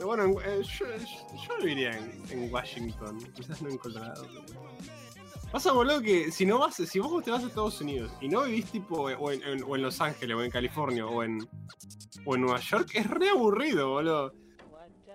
Bueno, 0.04 0.24
en- 0.26 0.32
eh, 0.44 0.64
yo, 0.64 0.86
yo- 0.88 1.44
yo 1.48 1.58
viviría 1.60 1.92
en, 1.92 2.24
en 2.30 2.54
Washington, 2.54 3.20
quizás 3.36 3.62
no 3.62 3.70
en 3.70 3.78
Colorado. 3.78 4.26
Pasa, 5.52 5.72
boludo, 5.74 6.02
que 6.02 6.32
si 6.32 6.46
no 6.46 6.60
vas, 6.60 6.76
si 6.76 7.00
vos 7.00 7.24
te 7.24 7.30
vas 7.32 7.44
a 7.44 7.48
Estados 7.48 7.82
Unidos 7.82 8.12
y 8.22 8.30
no 8.30 8.44
vivís 8.44 8.66
tipo 8.72 9.10
eh, 9.10 9.18
o 9.20 9.32
en, 9.32 9.44
en- 9.44 9.64
o 9.64 9.76
en 9.76 9.82
Los 9.82 10.00
Ángeles, 10.02 10.36
o 10.36 10.44
en 10.44 10.50
California, 10.52 11.06
o 11.06 11.24
en, 11.24 11.48
o 12.26 12.36
en 12.36 12.42
Nueva 12.42 12.60
York, 12.60 12.90
es 12.94 13.08
re 13.08 13.30
aburrido, 13.30 13.90
boludo. 13.90 14.34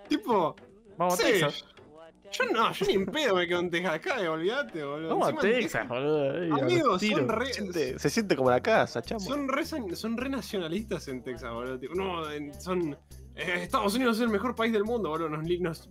Tipo, 0.07 0.55
Vamos 0.97 1.15
a 1.15 1.17
sí, 1.17 1.23
Texas. 1.23 1.65
Yo 2.31 2.45
no, 2.51 2.71
yo 2.71 2.85
ni 2.85 2.93
en 2.93 3.05
pedo 3.05 3.35
me 3.35 3.47
quedo 3.47 3.59
en 3.59 3.69
Texas 3.69 3.93
acá, 3.95 4.21
eh, 4.21 4.27
olvídate, 4.27 4.83
boludo. 4.83 5.09
Vamos 5.09 5.29
a 5.29 5.35
Texas, 5.37 5.87
boludo. 5.87 6.55
Amigos, 6.61 7.01
son 7.01 7.27
re, 7.29 7.45
Se 7.47 7.53
siente, 7.53 7.99
se 7.99 8.09
siente 8.09 8.35
como 8.35 8.49
la 8.49 8.59
casa, 8.61 9.01
chamo. 9.01 9.19
son 9.21 9.47
re, 9.47 9.65
son 9.65 10.17
re 10.17 10.29
nacionalistas 10.29 11.07
en 11.07 11.23
Texas, 11.23 11.51
boludo. 11.53 11.79
Tipo, 11.79 11.95
no, 11.95 12.29
en- 12.31 12.53
son. 12.61 12.97
Eh, 13.37 13.63
Estados 13.63 13.93
Unidos 13.95 14.17
es 14.17 14.23
el 14.23 14.29
mejor 14.29 14.55
país 14.55 14.73
del 14.73 14.83
mundo, 14.83 15.09
boludo. 15.09 15.29
Nos, 15.29 15.43
nos, 15.59 15.87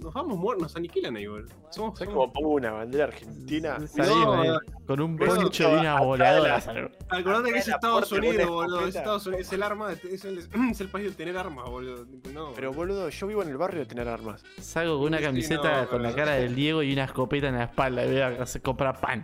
nos 0.00 0.14
vamos 0.14 0.38
muertos, 0.38 0.62
nos 0.62 0.76
aniquilan 0.76 1.16
ahí, 1.16 1.26
boludo. 1.26 1.48
Somos, 1.70 1.98
¿Sabes 1.98 2.12
somos- 2.12 2.14
cómo 2.14 2.32
pongo 2.32 2.48
una 2.54 2.70
bandera 2.72 3.04
argentina? 3.04 3.78
No. 3.96 4.58
con 4.86 5.00
un 5.00 5.16
poncho 5.16 5.70
y 5.70 5.80
una 5.80 5.98
de 6.00 6.04
voladora. 6.06 6.58
la- 6.66 6.90
Acordate 7.18 7.52
que 7.52 7.58
es 7.58 7.68
Estados 7.68 8.10
Unidos, 8.12 8.48
boludo. 8.48 8.76
Es 8.80 8.94
escopeta. 8.94 8.98
Estados 9.00 9.26
Unidos, 9.26 9.46
es 9.46 9.52
el 9.52 9.62
arma, 9.62 9.88
de- 9.94 10.14
es 10.14 10.24
el, 10.24 10.38
es 10.38 10.80
el 10.80 10.88
país 10.88 11.06
de 11.06 11.12
tener 11.12 11.36
armas, 11.36 11.68
boludo. 11.68 12.06
No, 12.32 12.52
Pero 12.54 12.72
boludo, 12.72 13.08
yo 13.08 13.26
vivo 13.26 13.42
en 13.42 13.48
el 13.48 13.56
barrio 13.56 13.80
de 13.80 13.86
tener 13.86 14.08
armas. 14.08 14.44
Salgo 14.60 14.98
con 14.98 15.08
una 15.08 15.18
Sí, 15.18 15.24
camiseta 15.24 15.82
no, 15.82 15.88
con 15.88 16.02
la 16.02 16.14
cara 16.14 16.32
del 16.32 16.54
Diego 16.54 16.82
y 16.82 16.92
una 16.92 17.04
escopeta 17.04 17.48
en 17.48 17.56
la 17.56 17.64
espalda 17.64 18.04
y 18.04 18.08
voy 18.12 18.20
a 18.20 18.36
comprar 18.62 19.00
pan. 19.00 19.22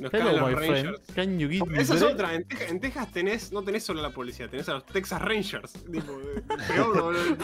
Nos 0.00 0.12
Hello, 0.12 0.32
los 0.32 0.50
my 0.50 0.54
friend. 0.56 0.86
Rangers. 0.86 1.00
Can 1.14 1.38
you 1.38 1.48
give 1.48 1.66
me 1.66 1.80
Esa 1.80 1.94
es 1.94 2.02
otra, 2.02 2.34
en 2.34 2.44
Texas, 2.44 2.70
en 2.70 2.80
Texas 2.80 3.12
tenés, 3.12 3.52
no 3.52 3.62
tenés 3.62 3.84
solo 3.84 4.00
a 4.00 4.02
la 4.04 4.10
policía, 4.10 4.48
tenés 4.48 4.68
a 4.68 4.74
los 4.74 4.86
Texas 4.86 5.20
Rangers. 5.20 5.72
Tipo, 5.72 6.12
eh, 6.12 6.42
peor, 6.68 7.02
boludo. 7.02 7.36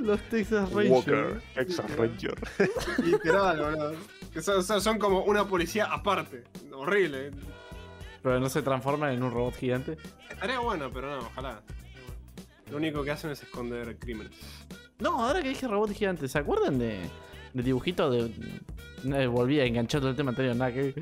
Los 0.02 0.20
Texas 0.28 0.70
Walker, 0.72 1.14
Rangers. 1.14 1.44
Texas 1.54 1.96
Ranger. 1.96 2.34
Literal, 3.04 3.58
boludo. 3.58 3.94
Que 4.32 4.42
son, 4.42 4.98
como 4.98 5.24
una 5.24 5.46
policía 5.46 5.86
aparte. 5.86 6.44
Horrible. 6.72 7.30
Pero 8.22 8.40
no 8.40 8.48
se 8.48 8.62
transforman 8.62 9.12
en 9.12 9.22
un 9.22 9.32
robot 9.32 9.56
gigante. 9.56 9.96
Estaría 10.30 10.58
bueno, 10.58 10.90
pero 10.92 11.10
no, 11.10 11.26
ojalá. 11.26 11.62
Lo 12.70 12.76
único 12.76 13.02
que 13.02 13.10
hacen 13.10 13.30
es 13.30 13.42
esconder 13.42 13.98
crímenes. 13.98 14.32
No, 14.98 15.24
ahora 15.24 15.42
que 15.42 15.48
dije 15.48 15.66
robot 15.66 15.92
gigante, 15.92 16.28
¿se 16.28 16.38
acuerdan 16.38 16.78
de, 16.78 17.00
de 17.54 17.62
dibujito 17.62 18.10
de. 18.10 18.30
No, 19.04 19.30
volví 19.30 19.60
a 19.60 19.64
enganchar 19.64 20.00
todo 20.00 20.10
el 20.10 20.16
tema 20.16 20.30
anterior, 20.30 20.56
nada 20.56 20.72
que 20.72 20.82
ver. 20.82 20.94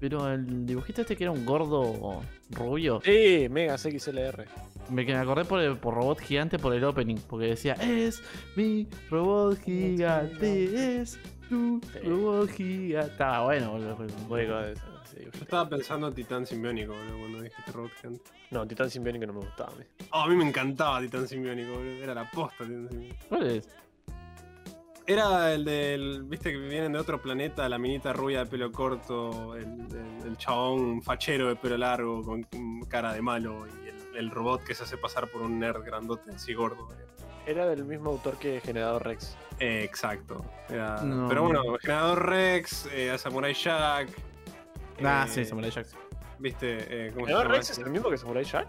Pero 0.00 0.32
el 0.32 0.64
dibujito 0.66 1.00
este 1.02 1.16
que 1.16 1.24
era 1.24 1.32
un 1.32 1.44
gordo 1.44 2.22
rubio, 2.50 3.00
Sí, 3.04 3.48
Megas 3.50 3.82
XLR. 3.82 4.46
me, 4.90 5.04
que 5.04 5.12
me 5.12 5.18
acordé 5.18 5.44
por, 5.44 5.60
el- 5.60 5.76
por 5.76 5.94
robot 5.94 6.20
gigante 6.20 6.58
por 6.58 6.72
el 6.74 6.84
opening, 6.84 7.16
porque 7.28 7.46
decía, 7.46 7.74
es 7.74 8.22
mi 8.56 8.86
robot 9.10 9.58
gigante, 9.62 11.00
es 11.00 11.18
tu 11.48 11.80
Sí. 11.92 11.98
robot 12.08 12.48
gigante. 12.50 13.12
Estaba 13.12 13.44
bueno, 13.44 13.72
boludo. 13.72 13.96
Juego 14.28 14.56
de 14.60 14.72
eso, 14.72 14.82
sí. 15.04 15.16
Yo 15.24 15.30
estaba 15.42 15.68
pensando 15.68 16.08
en 16.08 16.14
Titán 16.14 16.46
Simbiónico, 16.46 16.92
boludo, 16.94 17.18
cuando 17.18 17.42
dijiste 17.42 17.72
Robot 17.72 17.90
Gigante. 18.00 18.30
No, 18.50 18.66
Titán 18.66 18.88
Simbiónico 18.90 19.26
no 19.26 19.32
me 19.34 19.40
gustaba 19.40 19.72
a 19.72 19.76
mí. 19.76 19.84
Oh, 20.12 20.20
a 20.20 20.28
mí 20.28 20.36
me 20.36 20.48
encantaba 20.48 21.00
Titán 21.00 21.26
Simbiónico, 21.28 21.72
boludo. 21.72 22.02
Era 22.04 22.14
la 22.14 22.30
posta 22.30 22.64
Titán 22.64 22.88
Simbiónico. 22.88 23.16
¿Cuál 23.28 23.46
es? 23.50 23.68
Era 25.08 25.54
el 25.54 25.64
del. 25.64 26.22
Viste 26.24 26.52
que 26.52 26.58
vienen 26.58 26.92
de 26.92 26.98
otro 26.98 27.20
planeta, 27.22 27.66
la 27.68 27.78
minita 27.78 28.12
rubia 28.12 28.40
de 28.44 28.46
pelo 28.50 28.70
corto, 28.70 29.56
el, 29.56 29.64
el- 29.64 30.26
el 30.28 30.36
chabón 30.36 31.00
fachero 31.02 31.48
de 31.48 31.56
pelo 31.56 31.78
largo 31.78 32.22
con 32.22 32.46
cara 32.88 33.14
de 33.14 33.22
malo 33.22 33.66
y 33.66 33.88
el, 33.88 34.16
el 34.16 34.30
robot 34.30 34.62
que 34.64 34.74
se 34.74 34.82
hace 34.84 34.98
pasar 34.98 35.28
por 35.28 35.40
un 35.40 35.58
nerd 35.58 35.82
grandote 35.82 36.30
así 36.32 36.52
gordo. 36.52 36.86
Era 37.46 37.66
del 37.66 37.86
mismo 37.86 38.10
autor 38.10 38.36
que 38.38 38.60
Generador 38.60 39.02
Rex. 39.06 39.34
Eh, 39.58 39.82
exacto. 39.82 40.44
Era- 40.68 41.02
No. 41.02 41.26
Pero 41.28 41.42
bueno, 41.44 41.62
Generador 41.80 42.26
Rex, 42.28 42.86
eh, 42.92 43.16
Samurai 43.16 43.54
Jack. 43.54 44.10
Ah, 45.02 45.24
eh, 45.26 45.30
sí, 45.32 45.44
Samurai 45.46 45.70
Jack. 45.70 45.86
¿Viste? 46.38 46.76
Eh, 47.06 47.10
¿Cómo 47.14 47.24
se 47.24 47.32
¿Generador 47.32 47.44
llama? 47.46 47.54
Rex 47.54 47.70
es 47.70 47.78
el 47.78 47.90
mismo 47.90 48.10
que 48.10 48.18
Samurai 48.18 48.44
Jack? 48.44 48.68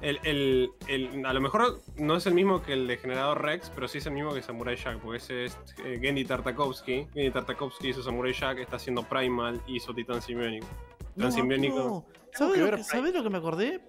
El, 0.00 0.18
el- 0.24 0.70
el- 0.88 1.26
a 1.26 1.32
lo 1.34 1.40
mejor 1.40 1.80
no 1.96 2.16
es 2.16 2.26
el 2.26 2.32
mismo 2.34 2.62
que 2.62 2.72
el 2.72 2.86
de 2.86 2.96
Generador 2.96 3.42
Rex, 3.42 3.70
pero 3.74 3.86
sí 3.86 3.98
es 3.98 4.06
el 4.06 4.12
mismo 4.12 4.32
que 4.32 4.40
Samurai 4.42 4.76
Jack, 4.76 4.98
porque 5.00 5.18
ese 5.18 5.44
es 5.44 5.58
eh, 5.84 5.98
Gendy 6.00 6.24
Tartakovsky. 6.24 7.06
Gendy 7.12 7.30
Tartakovsky 7.30 7.88
hizo 7.90 8.02
Samurai 8.02 8.32
Jack, 8.32 8.58
está 8.58 8.76
haciendo 8.76 9.02
Primal 9.02 9.60
y 9.66 9.76
hizo 9.76 9.92
Titán 9.94 10.22
Simbiónico. 10.22 10.66
Titán 11.14 11.32
Simbiónico. 11.32 12.06
¿Sabes 12.32 12.58
lo, 12.58 12.64
que- 12.64 12.70
Prime. 12.72 12.84
sabés 12.84 13.14
lo 13.14 13.22
que 13.22 13.30
me 13.30 13.38
acordé? 13.38 13.80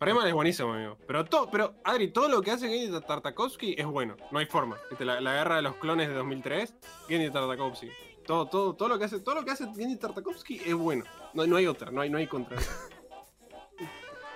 Primal 0.00 0.26
es 0.26 0.34
buenísimo, 0.34 0.72
amigo. 0.72 0.98
Pero, 1.06 1.24
todo, 1.26 1.48
pero 1.48 1.74
Adri, 1.84 2.08
todo 2.08 2.28
lo 2.28 2.42
que 2.42 2.50
hace 2.50 2.68
Gendy 2.68 3.00
Tartakovsky 3.06 3.76
es 3.78 3.86
bueno, 3.86 4.16
no 4.32 4.40
hay 4.40 4.46
forma. 4.46 4.76
La, 4.98 5.20
la 5.20 5.34
guerra 5.34 5.56
de 5.56 5.62
los 5.62 5.76
clones 5.76 6.08
de 6.08 6.14
2003, 6.14 6.74
Gendy 7.06 7.30
Tartakovsky. 7.30 7.88
Todo, 8.26 8.46
todo, 8.46 8.74
todo 8.74 8.88
lo 8.88 8.98
que 8.98 9.04
hace, 9.04 9.20
todo 9.20 9.36
lo 9.36 9.44
que 9.44 9.52
hace 9.52 9.64
Gendy 9.74 9.96
Tartakovsky 9.96 10.60
es 10.64 10.74
bueno. 10.74 11.04
No, 11.34 11.46
no 11.46 11.54
hay 11.54 11.68
otra, 11.68 11.92
no 11.92 12.00
hay, 12.00 12.10
no 12.10 12.18
hay 12.18 12.26
contra. 12.26 12.56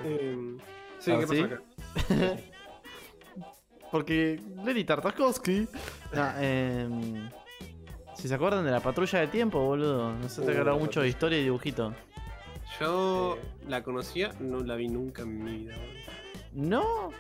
Em, 0.05 0.59
sí, 1.07 1.13
¿Ah, 1.13 1.19
¿qué 1.21 1.27
sí? 1.27 1.43
pasa 1.43 2.15
acá? 2.25 2.37
Porque 3.91 4.41
Lenny 4.65 4.85
Tartakovsky. 4.85 5.69
No, 6.13 6.31
em, 6.41 7.31
si 8.15 8.29
se 8.29 8.35
acuerdan 8.35 8.65
de 8.65 8.71
la 8.73 8.81
patrulla 8.81 9.21
de 9.21 9.29
tiempo, 9.29 9.61
boludo. 9.65 10.13
No 10.13 10.29
sé, 10.29 10.43
te 10.43 10.49
Uh, 10.49 10.51
he 10.51 10.59
hablado 10.59 10.77
la 10.79 10.83
mucho 10.85 11.01
de 11.03 11.09
historia 11.09 11.39
y 11.39 11.45
dibujito. 11.45 11.95
Yo 12.81 13.37
Eh. 13.37 13.41
la 13.69 13.83
conocía, 13.83 14.33
no 14.41 14.61
la 14.61 14.75
vi 14.75 14.89
nunca 14.89 15.23
en 15.23 15.45
mi 15.45 15.59
vida. 15.59 15.75
No. 16.53 17.11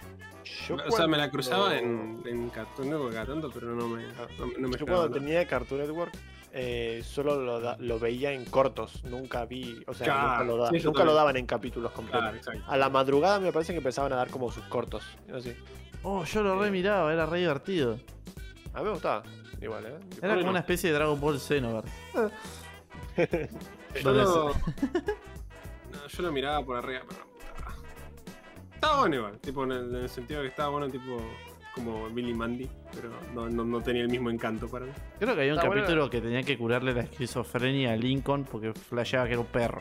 Yo 0.68 0.76
o 0.76 0.90
sea, 0.90 1.06
me 1.06 1.16
la 1.18 1.30
cruzaba 1.30 1.76
en, 1.76 2.20
en 2.24 2.50
Cartoon 2.50 2.90
Network 2.90 3.26
tanto, 3.26 3.50
pero 3.52 3.74
no 3.74 3.88
me, 3.88 4.02
no, 4.38 4.46
me- 4.46 4.58
no 4.58 4.68
me 4.68 4.76
Yo 4.78 4.86
cuando 4.86 5.08
nada. 5.08 5.20
tenía 5.20 5.46
Cartoon 5.46 5.80
Network, 5.80 6.12
eh, 6.58 7.02
solo 7.04 7.40
lo, 7.42 7.60
da- 7.60 7.76
lo 7.80 7.98
veía 7.98 8.32
en 8.32 8.44
cortos. 8.46 9.04
Nunca 9.04 9.44
vi. 9.44 9.82
O 9.86 9.92
sea, 9.94 10.06
Claro, 10.06 10.28
nunca, 10.30 10.44
lo, 10.44 10.56
da- 10.56 10.70
sí, 10.70 10.78
yo 10.78 10.84
nunca 10.86 11.00
lo 11.00 11.04
también. 11.10 11.16
daban 11.16 11.36
en 11.36 11.46
capítulos 11.46 11.92
completos. 11.92 12.40
Claro. 12.42 12.60
A 12.66 12.76
la 12.78 12.88
madrugada 12.88 13.38
me 13.40 13.52
parece 13.52 13.72
que 13.72 13.78
empezaban 13.78 14.12
a 14.12 14.16
dar 14.16 14.30
como 14.30 14.50
sus 14.50 14.64
cortos. 14.64 15.04
Así. 15.34 15.54
Oh, 16.02 16.24
yo 16.24 16.42
lo 16.42 16.58
re 16.58 16.70
miraba, 16.70 17.12
era 17.12 17.26
re 17.26 17.40
divertido. 17.40 17.98
A 18.72 18.78
mí 18.78 18.84
me 18.84 18.90
gustaba. 18.90 19.22
Igual, 19.60 19.86
¿eh? 19.86 19.98
Era 20.22 20.36
como 20.36 20.50
una 20.50 20.60
especie 20.60 20.90
de 20.90 20.96
Dragon 20.96 21.20
Ball 21.20 21.38
Xenoverse. 21.40 21.90
Yo 23.16 24.02
¿Dónde 24.02 24.22
lo, 24.24 24.48
no, 25.92 26.06
yo 26.08 26.22
lo 26.22 26.32
miraba 26.32 26.62
por 26.64 26.76
arriba, 26.76 27.00
pero. 27.08 27.24
Estaba 28.74 29.00
bueno 29.00 29.16
igual, 29.16 29.38
tipo 29.38 29.64
en 29.64 29.72
el, 29.72 29.88
en 29.94 30.02
el 30.02 30.08
sentido 30.10 30.42
que 30.42 30.48
estaba 30.48 30.68
bueno, 30.68 30.88
tipo 30.90 31.18
como 31.76 32.08
Billy 32.10 32.34
Mandy, 32.34 32.68
pero 32.92 33.10
no, 33.34 33.48
no, 33.48 33.64
no 33.64 33.80
tenía 33.82 34.02
el 34.02 34.08
mismo 34.08 34.30
encanto 34.30 34.66
para 34.68 34.86
mí. 34.86 34.92
Creo 35.20 35.34
que 35.36 35.40
había 35.42 35.52
un 35.52 35.58
Está 35.58 35.68
bueno. 35.68 35.82
capítulo 35.82 36.10
que 36.10 36.20
tenía 36.20 36.42
que 36.42 36.58
curarle 36.58 36.92
la 36.94 37.02
esquizofrenia 37.02 37.92
a 37.92 37.96
Lincoln 37.96 38.44
porque 38.44 38.72
flasheaba 38.72 39.26
que 39.26 39.32
era 39.32 39.40
un 39.40 39.46
perro. 39.46 39.80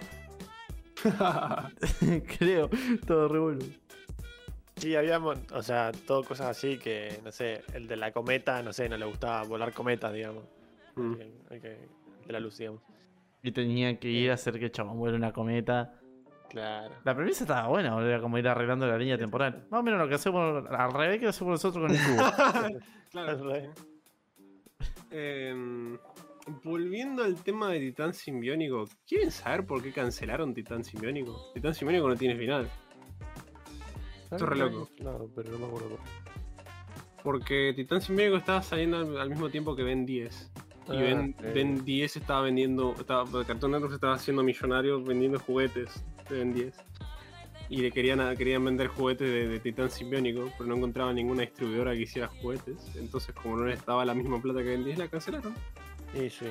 Creo. 2.37 2.69
Todo 3.05 3.27
re 3.27 3.39
bueno. 3.39 3.59
Sí, 4.77 4.95
había, 4.95 5.19
o 5.19 5.63
sea, 5.63 5.91
todo 6.05 6.23
cosas 6.23 6.47
así 6.47 6.77
que, 6.77 7.19
no 7.23 7.31
sé, 7.31 7.63
el 7.73 7.87
de 7.87 7.95
la 7.95 8.11
cometa, 8.11 8.61
no 8.61 8.73
sé, 8.73 8.89
no 8.89 8.97
le 8.97 9.05
gustaba 9.05 9.43
volar 9.43 9.71
cometas, 9.73 10.13
digamos. 10.13 10.43
Mm. 10.95 11.13
El, 11.13 11.31
el 11.49 11.61
que- 11.61 11.87
el 12.21 12.27
de 12.27 12.33
la 12.33 12.39
luz, 12.39 12.57
digamos. 12.57 12.81
Y 13.41 13.51
tenía 13.51 13.97
que 13.99 14.09
ir 14.09 14.31
a 14.31 14.33
hacer 14.33 14.57
que 14.59 14.65
el 14.65 14.71
chabón 14.71 14.97
vuele 14.97 15.15
una 15.15 15.31
cometa. 15.31 15.93
Claro. 16.55 16.95
La 17.03 17.13
premisa 17.13 17.43
estaba 17.43 17.67
buena, 17.67 17.93
boludo, 17.93 18.09
era 18.09 18.21
como 18.21 18.37
ir 18.37 18.47
arreglando 18.47 18.87
la 18.87 18.97
línea 18.97 19.17
temporal. 19.17 19.67
Más 19.69 19.81
o 19.81 19.83
menos 19.83 19.99
lo 19.99 20.07
que 20.07 20.15
hacemos 20.15 20.65
al 20.71 20.93
revés 20.93 21.17
que 21.19 21.25
lo 21.25 21.29
hacemos 21.31 21.51
nosotros 21.51 21.83
con 21.85 21.91
el 21.93 22.01
cubo. 22.01 22.79
claro. 23.11 23.73
Em, 25.11 25.97
volviendo 26.63 27.23
al 27.23 27.35
tema 27.43 27.69
de 27.71 27.79
Titán 27.79 28.13
Simbiónico, 28.13 28.85
¿quieren 29.05 29.31
saber 29.31 29.65
por 29.65 29.83
qué 29.83 29.91
cancelaron 29.91 30.53
Titán 30.53 30.83
Simbiónico? 30.85 31.51
Titán 31.53 31.73
Simbiónico 31.73 32.07
no 32.07 32.15
tiene 32.15 32.35
final. 32.37 32.69
Esto 34.23 34.35
es 34.35 34.41
re 34.41 34.55
loco. 34.55 34.89
No, 35.01 35.27
pero 35.35 35.51
no 35.51 35.59
me 35.59 35.65
acuerdo. 35.65 35.89
por- 35.89 35.99
Porque 37.23 37.73
Titán 37.75 37.99
Simbiónico 38.01 38.37
estaba 38.37 38.61
saliendo 38.61 38.97
al, 38.97 39.17
al 39.19 39.29
mismo 39.29 39.49
tiempo 39.49 39.75
que 39.75 39.83
Ben 39.83 40.05
10. 40.05 40.51
Y 40.87 40.91
Ah, 40.91 40.93
Ben, 41.01 41.35
ok. 41.37 41.45
Ben 41.53 41.83
10 41.83 42.15
estaba 42.17 42.41
vendiendo. 42.41 42.93
Estaba, 42.97 43.25
Cartoon 43.45 43.71
Network 43.71 43.91
se 43.91 43.95
estaba 43.95 44.13
haciendo 44.13 44.41
millonario 44.43 45.03
vendiendo 45.03 45.39
juguetes 45.39 46.03
de 46.29 46.39
Ben 46.39 46.53
10. 46.53 46.73
Y 47.69 47.77
le 47.77 47.91
querían, 47.91 48.19
a- 48.21 48.35
querían 48.35 48.63
vender 48.63 48.87
juguetes 48.87 49.27
de, 49.27 49.47
de 49.47 49.59
Titán 49.59 49.89
Simbiónico, 49.89 50.51
pero 50.57 50.69
no 50.69 50.75
encontraban 50.75 51.15
ninguna 51.15 51.41
distribuidora 51.41 51.93
que 51.93 52.01
hiciera 52.01 52.27
juguetes. 52.27 52.77
Entonces, 52.95 53.33
como 53.35 53.57
no 53.57 53.65
les 53.65 53.79
estaba 53.79 54.05
la 54.05 54.13
misma 54.13 54.41
plata 54.41 54.59
que 54.59 54.65
Ben 54.69 54.83
10, 54.85 54.97
la 54.99 55.07
cancelaron. 55.07 55.55
Sí, 56.13 56.29
sí. 56.29 56.45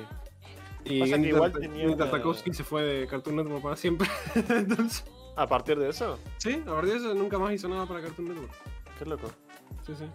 Y 0.83 0.99
Pasa 0.99 1.15
que 1.19 1.27
igual 1.29 1.51
tenía 1.53 1.87
una- 1.87 2.53
se 2.53 2.63
fue 2.63 2.83
de 2.83 3.07
Cartoon 3.07 3.37
Network 3.37 3.63
para 3.63 3.75
siempre. 3.75 4.07
Entonces, 4.49 5.03
A 5.37 5.47
partir 5.47 5.77
de 5.79 5.89
eso, 5.89 6.19
sí, 6.37 6.61
a 6.65 6.71
partir 6.71 6.91
de 6.93 6.97
eso 6.99 7.13
nunca 7.13 7.39
más 7.39 7.53
hizo 7.53 7.67
nada 7.67 7.85
para 7.85 8.01
Cartoon 8.01 8.27
Network. 8.29 8.51
qué 8.99 9.05
loco. 9.05 9.31
Sí, 9.85 9.93
sí. 9.97 10.05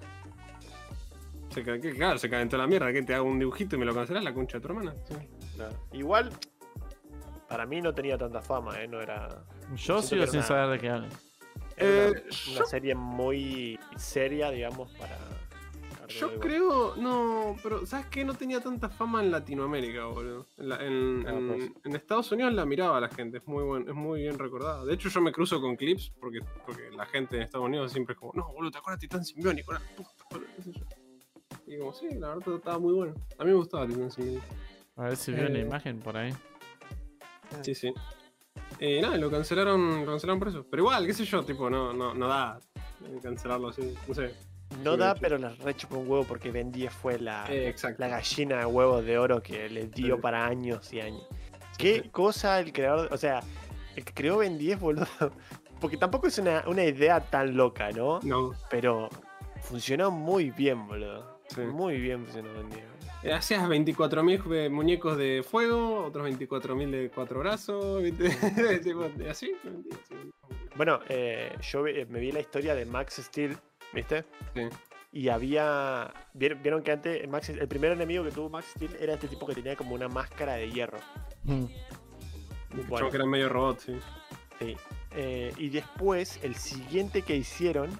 Se 1.53 1.63
claro, 1.97 2.17
se 2.19 2.31
calentó 2.31 2.57
la 2.57 2.67
mierda, 2.69 2.93
que 2.93 3.03
te 3.03 3.13
hago 3.15 3.27
un 3.29 3.39
dibujito 3.41 3.75
y 3.75 3.79
me 3.81 3.85
lo 3.85 3.93
cancelas 3.95 4.23
la 4.23 4.33
concha 4.33 4.59
de 4.59 4.63
tu 4.63 4.69
hermana. 4.69 4.95
Sí. 5.09 5.15
Claro. 5.57 5.75
Igual, 5.93 6.31
para 7.51 7.67
mí 7.67 7.83
no 7.83 7.93
tenía 7.93 8.17
tanta 8.17 8.41
fama, 8.41 8.81
¿eh? 8.81 8.87
No 8.89 9.01
era. 9.01 9.45
Yo 9.75 10.01
sigo 10.01 10.25
sin 10.29 10.43
saber 10.43 10.71
de 10.71 10.79
qué 10.79 10.89
hablan. 10.89 11.11
era 11.77 11.89
Eh, 12.07 12.11
una, 12.11 12.21
yo- 12.31 12.53
una 12.57 12.67
serie 12.67 12.95
muy 12.95 13.79
seria, 13.97 14.51
digamos, 14.51 14.91
para. 14.93 15.19
Yo 16.09 16.41
creo, 16.41 16.97
no, 16.97 17.55
pero 17.63 17.87
¿sabes 17.87 18.07
qué? 18.07 18.25
No 18.25 18.35
tenía 18.35 18.61
tanta 18.61 18.89
fama 18.89 19.23
en 19.23 19.31
Latinoamérica, 19.31 20.07
boludo. 20.07 20.47
En, 20.59 20.69
la- 20.69 20.85
en- 20.85 21.25
Ah, 21.27 21.31
en- 21.33 21.47
pues. 21.49 21.71
en 21.85 21.95
Estados 21.97 22.33
Unidos 22.33 22.53
la 22.53 22.65
miraba 22.67 23.01
la 23.01 23.09
gente, 23.09 23.39
es 23.39 23.47
muy 23.47 23.63
buen, 23.63 23.89
es 23.89 23.95
muy 23.95 24.23
bien 24.23 24.37
recordada. 24.39 24.85
De 24.85 24.95
hecho, 24.95 25.09
yo 25.09 25.21
me 25.21 25.31
cruzo 25.31 25.61
con 25.61 25.77
clips 25.77 26.13
porque, 26.21 26.41
porque 26.67 26.91
la 26.91 27.07
gente 27.07 27.37
en 27.37 27.43
Estados 27.43 27.67
Unidos 27.67 27.93
siempre 27.93 28.15
es 28.15 28.19
como, 28.19 28.33
no, 28.35 28.53
boludo, 28.53 28.73
¿te 28.73 28.79
acuerdas 28.79 29.01
de 29.01 29.07
Titán 29.07 29.25
Simbiónico? 29.25 29.73
La 29.73 29.81
puta, 29.97 30.11
boludo", 30.33 30.49
qué 30.57 30.63
sé 30.63 30.73
yo. 30.73 30.85
Y 31.69 31.79
como, 31.79 31.93
sí, 31.93 32.09
la 32.19 32.35
verdad 32.35 32.55
estaba 32.57 32.79
muy 32.81 32.93
bueno. 32.93 33.15
A 33.39 33.45
mí 33.45 33.51
me 33.51 33.57
gustaba 33.57 33.87
Titán 33.87 34.11
Simbiónico. 34.11 34.47
A 34.97 35.03
ver 35.05 35.17
si 35.17 35.31
veo 35.33 35.49
una 35.49 35.59
Eh. 35.59 35.63
imagen 35.63 36.01
por 36.01 36.17
ahí. 36.17 36.35
Sí, 37.63 37.75
sí. 37.75 37.93
Eh, 38.79 39.01
nada, 39.03 39.17
lo 39.17 39.31
cancelaron, 39.31 40.01
lo 40.05 40.13
cancelaron 40.13 40.39
por 40.39 40.49
eso. 40.49 40.67
Pero 40.71 40.83
igual, 40.85 41.07
qué 41.07 41.13
sé 41.15 41.25
yo, 41.25 41.45
tipo, 41.45 41.69
no, 41.69 41.93
no, 41.93 42.15
no 42.15 42.29
da. 42.29 42.59
eh, 43.05 43.19
cancelarlo 43.23 43.69
así. 43.69 43.95
No 44.09 44.15
sé. 44.15 44.35
No 44.85 44.97
da, 44.97 45.15
pero 45.15 45.37
les 45.37 45.59
rechupa 45.59 45.97
un 45.97 46.09
huevo 46.09 46.25
porque 46.25 46.51
Ben 46.53 46.71
10 46.71 46.93
fue 46.93 47.19
la, 47.19 47.45
Eh, 47.49 47.75
la 47.99 48.09
gallina 48.09 48.59
de 48.59 48.67
huevos 48.67 49.05
de 49.05 49.19
oro 49.19 49.43
que 49.43 49.69
les 49.69 49.91
dio 49.91 50.15
Sí. 50.17 50.21
para 50.23 50.47
años 50.47 50.93
y 50.93 51.01
años. 51.01 51.27
¿Qué 51.77 52.09
cosa 52.11 52.61
el 52.61 52.73
creador, 52.73 53.09
o 53.13 53.17
sea, 53.17 53.41
el 53.97 54.05
que 54.05 54.13
creó 54.15 54.39
Ben 54.39 54.59
10, 54.59 54.79
boludo? 54.79 55.07
Porque 55.81 55.97
tampoco 55.97 56.27
es 56.29 56.39
una, 56.39 56.63
una 56.67 56.85
idea 56.85 57.21
tan 57.21 57.57
loca, 57.57 57.91
¿no? 57.91 58.21
No. 58.23 58.53
Pero 58.71 59.09
funcionó 59.63 60.11
muy 60.11 60.51
bien, 60.51 60.87
boludo. 60.87 61.41
Sí. 61.49 61.63
Muy 61.63 61.99
bien 61.99 62.25
funcionó 62.25 62.53
Ben 62.53 62.69
10. 62.71 62.85
Eh, 63.23 63.33
Hacías 63.33 63.63
24.000 63.69 64.71
muñecos 64.71 65.17
de 65.19 65.45
fuego, 65.49 66.05
otros 66.05 66.27
24.000 66.29 66.91
de 66.91 67.11
cuatro 67.11 67.41
brazos, 67.41 68.03
así. 69.31 69.55
Sí. 70.09 70.15
Bueno, 70.77 71.01
eh, 71.09 71.55
yo 71.61 71.83
me 71.83 72.21
vi 72.21 72.33
la 72.33 72.41
historia 72.41 72.75
de 72.75 72.87
Max 72.87 73.21
Steel, 73.23 73.57
¿viste? 73.93 74.25
Sí. 74.55 74.63
Y 75.13 75.29
había. 75.29 76.15
¿Vieron, 76.35 76.63
vieron 76.63 76.83
que 76.83 76.93
antes 76.93 77.29
Max- 77.29 77.49
el 77.51 77.69
primer 77.69 77.93
enemigo 77.93 78.25
que 78.25 78.31
tuvo 78.31 78.49
Max 78.49 78.69
Steel 78.77 78.97
era 79.01 79.15
este 79.15 79.29
tipo 79.29 79.47
que 79.47 79.55
tenía 79.55 79.77
como 79.77 79.95
una 79.95 80.09
máscara 80.09 80.55
de 80.55 80.71
hierro? 80.71 80.99
Mm. 81.45 81.65
Bueno. 82.89 83.11
Que 83.11 83.17
era 83.17 83.27
medio 83.27 83.49
robot, 83.49 83.81
sí. 83.81 83.97
Sí. 84.61 84.77
Eh, 85.17 85.53
y 85.59 85.69
después, 85.71 86.39
el 86.43 86.55
siguiente 86.55 87.23
que 87.23 87.37
hicieron 87.37 87.91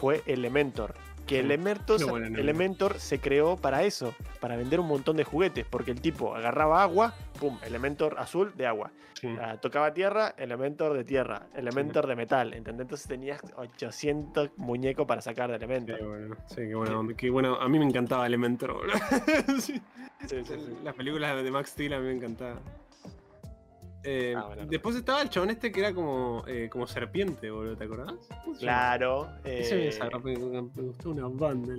fue 0.00 0.22
Elementor. 0.26 0.94
Que 1.26 1.40
Sí. 1.40 2.06
Elementor, 2.38 2.98
se 2.98 3.18
creó 3.18 3.56
para 3.56 3.82
eso, 3.84 4.14
para 4.40 4.56
vender 4.56 4.80
un 4.80 4.88
montón 4.88 5.16
de 5.16 5.24
juguetes. 5.24 5.64
Porque 5.68 5.90
el 5.90 6.00
tipo 6.00 6.34
agarraba 6.34 6.82
agua, 6.82 7.14
pum, 7.40 7.58
Elementor 7.64 8.16
azul 8.18 8.52
de 8.56 8.66
agua. 8.66 8.90
sí. 9.14 9.28
Ah, 9.40 9.56
tocaba 9.60 9.94
tierra, 9.94 10.34
Elementor 10.36 10.92
de 10.94 11.04
tierra, 11.04 11.46
Elementor 11.54 12.06
de 12.06 12.16
metal. 12.16 12.52
¿entendés? 12.54 12.82
Entonces 12.84 13.08
tenías 13.08 13.40
800 13.56 14.50
muñecos 14.56 15.06
para 15.06 15.22
sacar 15.22 15.50
de 15.50 15.56
Elementor. 15.56 16.02
bueno, 16.06 16.36
sí, 16.46 16.56
qué 16.56 16.74
buena 16.74 16.98
onda. 16.98 17.14
Qué 17.14 17.30
bueno. 17.30 17.54
A 17.60 17.68
mí 17.68 17.78
me 17.78 17.86
encantaba 17.86 18.26
Elementor. 18.26 18.80
Sí. 19.60 19.80
Sí, 20.26 20.36
sí, 20.42 20.54
sí. 20.58 20.74
Las 20.82 20.94
películas 20.94 21.42
de 21.42 21.50
Max 21.50 21.70
Steel 21.70 21.92
a 21.92 21.98
mí 21.98 22.06
me 22.06 22.12
encantaban. 22.12 22.58
Eh, 24.04 24.34
Ah, 24.36 24.44
bueno. 24.46 24.66
después 24.66 24.94
estaba 24.96 25.22
el 25.22 25.30
chabón 25.30 25.50
este 25.50 25.72
que 25.72 25.80
era 25.80 25.94
como, 25.94 26.44
eh, 26.46 26.68
como 26.70 26.86
serpiente, 26.86 27.50
boludo, 27.50 27.76
¿te 27.76 27.84
acordás? 27.84 28.14
Claro. 28.58 29.30
Ese 29.44 29.76
me 29.76 30.32
eh, 30.32 30.62
me 30.74 30.82
gustó 30.82 31.10
una 31.10 31.26
banda. 31.28 31.72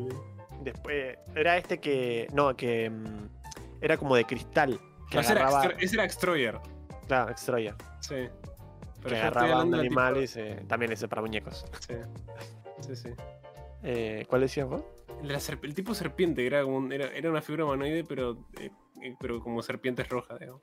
después, 0.61 1.18
era 1.35 1.57
este 1.57 1.80
que. 1.80 2.27
No, 2.34 2.56
que. 2.56 2.89
mm, 2.89 3.27
era 3.81 3.97
como 3.97 4.15
de 4.15 4.26
cristal. 4.26 4.80
Que 5.11 5.19
ese, 5.19 5.34
era 5.34 5.47
agarraba. 5.47 5.76
Ese 5.80 5.95
era 5.95 6.06
Extroyer. 6.06 6.60
Claro, 7.07 7.30
Extroyer. 7.31 7.76
Sí. 7.99 8.15
que 8.15 8.22
yo 8.23 9.15
estoy 9.15 9.18
agarraba 9.18 9.64
tipo- 9.64 9.76
animales. 9.76 10.35
eh, 10.38 10.64
también 10.68 10.91
ese 10.93 11.07
para 11.07 11.22
muñecos. 11.22 11.64
Sí, 11.88 11.93
sí, 12.81 12.95
sí. 12.95 13.10
Eh, 13.84 14.26
¿Cuál 14.27 14.41
decías 14.41 14.68
vos? 14.68 14.81
El, 15.22 15.27
de 15.27 15.34
la 15.34 15.39
serp- 15.39 15.64
el 15.64 15.76
tipo 15.76 15.93
serpiente, 15.93 16.41
que 16.41 16.47
era, 16.47 16.64
como 16.64 16.77
un- 16.77 16.91
era, 16.91 17.06
era 17.15 17.30
una 17.30 17.41
figura 17.43 17.65
humanoide, 17.65 18.03
pero, 18.03 18.47
eh, 18.60 18.72
eh, 19.03 19.15
pero 19.19 19.39
como 19.41 19.61
serpientes 19.61 20.10
rojas, 20.10 20.39
digamos. 20.39 20.61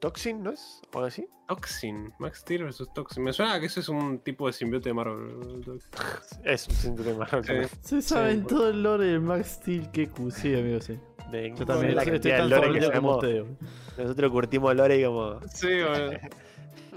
¿Toxin, 0.00 0.42
no 0.42 0.50
es? 0.50 0.80
¿O 0.92 0.98
algo 0.98 1.08
así? 1.08 1.26
Toxin, 1.46 2.12
Max 2.18 2.38
Steel 2.38 2.64
vs 2.64 2.88
Toxin. 2.94 3.22
Me 3.22 3.32
suena 3.32 3.54
a 3.54 3.60
que 3.60 3.66
eso 3.66 3.80
es 3.80 3.88
un 3.88 4.18
tipo 4.20 4.46
de 4.46 4.52
simbiote 4.52 4.88
de 4.88 4.94
Marvel. 4.94 5.80
Es 6.44 6.66
un 6.68 6.74
síndrome 6.74 7.14
marrón. 7.14 7.44
Sí. 7.44 7.52
Se 7.82 8.02
saben 8.02 8.42
bueno. 8.44 8.48
todo 8.48 8.70
el 8.70 8.82
lore 8.82 9.06
de 9.06 9.18
Max 9.18 9.58
Steel, 9.60 9.90
qué 9.90 10.08
cu- 10.08 10.30
sí, 10.30 10.54
amigo, 10.54 10.80
sí. 10.80 10.98
De, 11.30 11.54
Yo 11.56 11.64
también 11.66 11.94
la 11.94 12.04
cantidad 12.04 12.42
de 12.42 12.48
lore 12.48 12.80
que 12.80 12.90
como 12.92 13.20
sabemos. 13.20 13.58
Nosotros 13.98 14.32
curtimos 14.32 14.74
lore 14.74 14.98
y 15.00 15.04
como. 15.04 15.40
Sí, 15.48 15.82
boludo. 15.82 16.12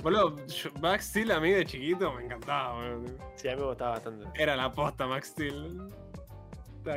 Boludo, 0.02 0.36
Max 0.82 1.06
Steel 1.06 1.32
a 1.32 1.40
mí 1.40 1.52
de 1.52 1.66
chiquito 1.66 2.14
me 2.14 2.24
encantaba, 2.26 2.74
boludo. 2.76 3.16
Sí, 3.36 3.48
a 3.48 3.56
mí 3.56 3.62
me 3.62 3.68
gustaba 3.68 3.92
bastante. 3.92 4.26
Era 4.42 4.56
la 4.56 4.72
posta 4.72 5.06
Max 5.08 5.28
Steel. 5.28 5.90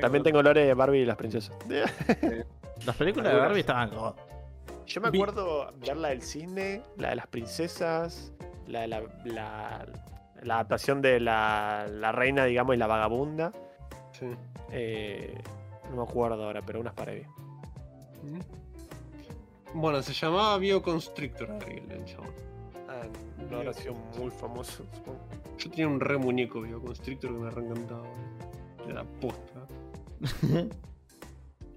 También 0.01 0.23
tengo 0.25 0.43
lore 0.43 0.65
de 0.65 0.75
Barbie 0.75 1.01
y 1.01 1.05
las 1.05 1.17
princesas. 1.17 1.55
Las 2.85 2.97
películas 2.97 3.33
de 3.33 3.39
Barbie 3.39 3.61
estaban 3.61 3.91
god. 3.91 4.15
Yo 4.87 5.01
me 5.01 5.09
acuerdo 5.09 5.73
ver 5.81 5.97
la 5.97 6.09
del 6.09 6.23
cisne, 6.23 6.83
la 6.97 7.11
de 7.11 7.17
las 7.17 7.27
princesas, 7.27 8.33
la 8.67 8.83
de 8.83 8.89
la, 8.89 9.03
la, 9.25 9.87
la 10.43 10.55
adaptación 10.55 11.03
de 11.03 11.19
la, 11.19 11.87
la 11.91 12.13
reina, 12.13 12.45
digamos, 12.45 12.77
y 12.77 12.79
la 12.79 12.87
vagabunda. 12.87 13.53
Sí. 14.13 14.27
Eh, 14.71 15.35
no 15.91 15.97
me 15.97 16.03
acuerdo 16.03 16.45
ahora, 16.45 16.63
pero 16.63 16.81
unas 16.81 16.95
para 16.95 17.13
bien. 17.13 17.29
Bueno, 19.75 20.03
se 20.03 20.13
llamaba 20.13 20.57
Bioconstrictor 20.59 21.49
el 21.69 22.05
chabón. 22.05 22.31
Ah, 22.89 23.03
no 23.51 23.59
habrá 23.59 23.73
sido 23.73 23.95
muy 24.19 24.31
famoso, 24.31 24.85
supongo. 24.93 25.19
Yo 25.59 25.71
tenía 25.71 25.89
un 25.89 26.01
re 26.01 26.17
muñeco 26.17 26.63
Bioconstrictor 26.63 27.33
que 27.33 27.39
me 27.39 27.51
re 27.51 27.63
encantaba. 27.63 28.07
Era 28.89 29.05
posta. 29.21 29.67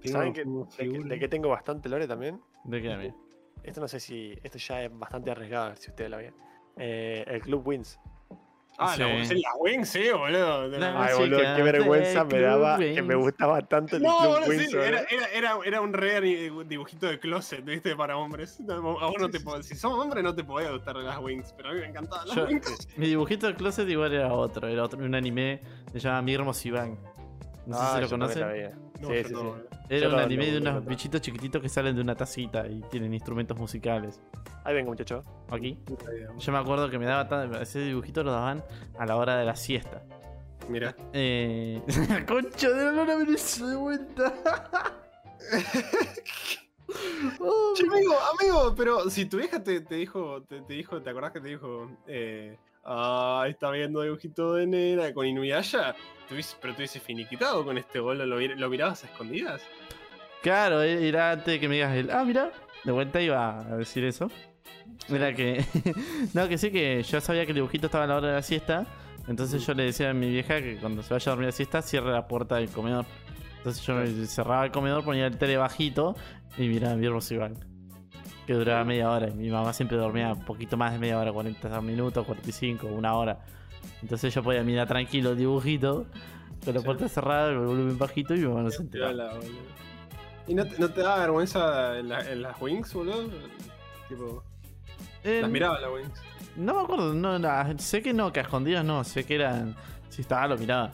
¿Saben 0.04 0.32
que, 0.32 0.44
de, 0.44 0.66
que, 0.78 0.98
de 0.98 1.18
que 1.18 1.28
tengo 1.28 1.50
bastante 1.50 1.88
lore 1.88 2.08
también? 2.08 2.40
¿De 2.64 2.82
qué, 2.82 2.92
amigo? 2.92 3.16
Esto 3.62 3.80
no 3.80 3.88
sé 3.88 4.00
si. 4.00 4.38
Esto 4.42 4.58
ya 4.58 4.82
es 4.84 4.98
bastante 4.98 5.30
arriesgado, 5.30 5.74
si 5.76 5.90
ustedes 5.90 6.10
lo 6.10 6.16
ven. 6.18 6.34
Eh, 6.76 7.24
el 7.26 7.40
Club 7.42 7.66
Wins. 7.66 7.98
Ah, 8.82 8.94
Sí. 8.94 9.00
la, 9.00 9.08
la 9.08 9.54
Wing, 9.58 9.84
sí, 9.84 10.04
boludo. 10.10 10.66
La- 10.68 11.04
Ay, 11.04 11.14
boludo, 11.18 11.40
qué 11.56 11.62
vergüenza 11.62 12.24
me 12.24 12.40
daba 12.40 12.78
que 12.78 13.02
me 13.02 13.14
gustaba 13.14 13.60
tanto 13.60 13.96
el 13.96 14.02
No, 14.02 14.16
Club 14.18 14.30
boludo, 14.40 14.52
sí, 14.58 14.66
boludo. 14.68 14.82
era, 14.84 15.00
era, 15.10 15.26
era, 15.34 15.58
era 15.66 15.80
un 15.82 15.92
re 15.92 16.20
dibujito 16.64 17.06
de 17.06 17.18
closet, 17.20 17.62
¿viste? 17.62 17.94
Para 17.94 18.16
hombres. 18.16 18.58
A 18.70 18.76
vos 18.78 19.16
no 19.18 19.28
te 19.28 19.38
podés- 19.40 19.64
si 19.64 19.74
sos 19.74 19.92
hombre 19.92 20.22
no 20.22 20.34
te 20.34 20.44
podía 20.44 20.70
gustar 20.70 20.96
las 20.96 21.18
Wings, 21.18 21.52
pero 21.54 21.70
a 21.70 21.72
mí 21.74 21.80
me 21.80 21.86
encantaban 21.88 22.26
las 22.28 22.36
Yo- 22.36 22.46
Wings. 22.46 22.88
Mi 22.96 23.08
dibujito 23.08 23.48
de 23.48 23.54
closet 23.54 23.86
igual 23.86 24.14
era 24.14 24.32
otro, 24.32 24.66
era 24.66 24.84
otro, 24.84 24.98
un 24.98 25.14
anime 25.14 25.60
que 25.92 26.00
se 26.00 26.08
llama 26.08 26.22
Mi 26.22 26.32
Hermoso 26.32 26.66
Iván. 26.68 26.98
No 27.66 27.76
sé 27.76 27.82
Ah, 27.84 27.94
si 27.96 28.00
lo 28.00 28.08
también 28.08 28.30
la 28.40 28.46
conocen. 28.46 28.89
No, 29.00 29.08
sí, 29.08 29.24
sí, 29.24 29.32
no, 29.32 29.56
sí. 29.56 29.78
Era 29.88 30.08
un 30.08 30.14
anime 30.14 30.46
de 30.52 30.58
unos 30.58 30.84
bichitos 30.84 31.20
chiquititos 31.20 31.60
que 31.62 31.68
salen 31.68 31.96
de 31.96 32.02
una 32.02 32.14
tacita 32.14 32.66
y 32.66 32.80
tienen 32.90 33.14
instrumentos 33.14 33.56
musicales. 33.58 34.20
Ahí 34.64 34.74
vengo, 34.74 34.90
muchacho. 34.90 35.24
Aquí. 35.50 35.78
Yo 36.38 36.52
me 36.52 36.58
acuerdo 36.58 36.90
que 36.90 36.98
me 36.98 37.06
daba 37.06 37.26
tan- 37.28 37.54
ese 37.56 37.80
dibujito 37.80 38.22
lo 38.22 38.32
daban 38.32 38.62
a 38.98 39.06
la 39.06 39.16
hora 39.16 39.36
de 39.36 39.44
la 39.46 39.56
siesta. 39.56 40.02
Mira. 40.68 40.94
Eh... 41.12 41.82
Concha 42.28 42.68
de 42.68 42.84
la 42.84 42.92
luna 42.92 43.16
me 43.16 43.32
hizo 43.32 43.66
de 43.66 43.76
vuelta. 43.76 44.32
Oh, 47.38 47.74
amigo, 47.78 48.14
amigo, 48.40 48.74
pero 48.76 49.08
si 49.10 49.24
tu 49.26 49.36
vieja 49.38 49.62
te, 49.62 49.80
te 49.80 49.94
dijo, 49.94 50.42
te, 50.42 50.60
te 50.62 50.72
dijo, 50.74 51.00
¿te 51.00 51.10
acordás 51.10 51.32
que 51.32 51.40
te 51.40 51.48
dijo? 51.48 51.88
Eh, 52.06 52.58
ah, 52.90 53.46
está 53.48 53.70
viendo 53.70 54.02
dibujito 54.02 54.54
de 54.54 54.66
nena 54.66 55.14
con 55.14 55.26
Inuyasha. 55.26 55.94
Pero 56.28 56.74
te 56.74 56.80
hubiese 56.82 57.00
finiquitado 57.00 57.64
con 57.64 57.76
este 57.78 57.98
gol, 57.98 58.18
¿lo, 58.18 58.38
mir- 58.38 58.56
lo 58.56 58.68
mirabas 58.68 59.02
a 59.02 59.06
escondidas? 59.08 59.62
Claro, 60.42 60.82
e- 60.82 61.08
era 61.08 61.32
antes 61.32 61.46
de 61.46 61.58
que 61.60 61.68
me 61.68 61.74
digas 61.76 61.96
el. 61.96 62.10
Ah, 62.10 62.24
mira, 62.24 62.52
de 62.84 62.92
vuelta 62.92 63.20
iba 63.20 63.58
a 63.60 63.76
decir 63.76 64.04
eso. 64.04 64.30
Era 65.08 65.34
que. 65.34 65.64
no, 66.34 66.48
que 66.48 66.56
sí, 66.58 66.70
que 66.70 67.02
yo 67.02 67.20
sabía 67.20 67.44
que 67.46 67.50
el 67.52 67.56
dibujito 67.56 67.86
estaba 67.86 68.04
a 68.04 68.06
la 68.06 68.16
hora 68.16 68.28
de 68.28 68.34
la 68.34 68.42
siesta. 68.42 68.86
Entonces 69.28 69.64
yo 69.66 69.74
le 69.74 69.84
decía 69.84 70.10
a 70.10 70.14
mi 70.14 70.28
vieja 70.30 70.60
que 70.60 70.76
cuando 70.76 71.02
se 71.02 71.12
vaya 71.14 71.30
a 71.30 71.32
dormir 71.34 71.46
la 71.46 71.52
siesta, 71.52 71.82
cierre 71.82 72.10
la 72.12 72.26
puerta 72.28 72.56
del 72.56 72.68
comedor. 72.70 73.04
Entonces 73.58 73.84
yo 73.84 73.94
cerraba 74.26 74.64
el 74.64 74.70
comedor, 74.72 75.04
ponía 75.04 75.26
el 75.26 75.36
tele 75.36 75.56
bajito 75.56 76.16
y 76.56 76.68
miraba 76.68 76.94
mi 76.96 77.06
hermoso 77.06 77.34
Iván. 77.34 77.54
Que 78.46 78.54
duraba 78.54 78.84
media 78.84 79.10
hora. 79.10 79.28
Y 79.28 79.34
mi 79.34 79.48
mamá 79.50 79.72
siempre 79.72 79.96
dormía 79.96 80.32
un 80.32 80.44
poquito 80.44 80.76
más 80.76 80.92
de 80.92 80.98
media 80.98 81.18
hora, 81.18 81.32
40 81.32 81.80
minutos, 81.82 82.26
45, 82.26 82.86
una 82.88 83.14
hora. 83.14 83.38
Entonces 84.02 84.34
yo 84.34 84.42
podía 84.42 84.62
mirar 84.62 84.88
tranquilo 84.88 85.30
el 85.30 85.36
dibujito, 85.38 86.06
con 86.64 86.74
la 86.74 86.80
puerta 86.80 87.08
cerrada, 87.08 87.50
el 87.50 87.58
volumen 87.58 87.98
bajito 87.98 88.34
y 88.34 88.38
mi 88.38 88.48
mamá 88.48 88.62
no 88.62 88.70
se 88.70 88.82
enteraba. 88.82 89.34
¿Y 90.46 90.54
no 90.54 90.66
te, 90.66 90.78
no 90.78 90.88
te 90.90 91.00
daba 91.02 91.20
vergüenza 91.20 91.98
en, 91.98 92.08
la- 92.08 92.28
en 92.30 92.42
las 92.42 92.60
Wings, 92.60 92.92
boludo? 92.92 93.28
Tipo, 94.08 94.42
Eh, 95.22 95.40
las 95.42 95.50
miraba 95.50 95.78
las 95.80 95.90
Wings. 95.92 96.22
No 96.56 96.74
me 96.74 96.80
acuerdo, 96.82 97.14
no, 97.14 97.38
no, 97.38 97.78
sé 97.78 98.02
que 98.02 98.12
no, 98.12 98.32
que 98.32 98.40
a 98.40 98.42
escondidas 98.42 98.84
no, 98.84 99.04
sé 99.04 99.24
que 99.24 99.36
eran. 99.36 99.76
Si 100.08 100.22
estaba, 100.22 100.48
lo 100.48 100.58
miraba. 100.58 100.90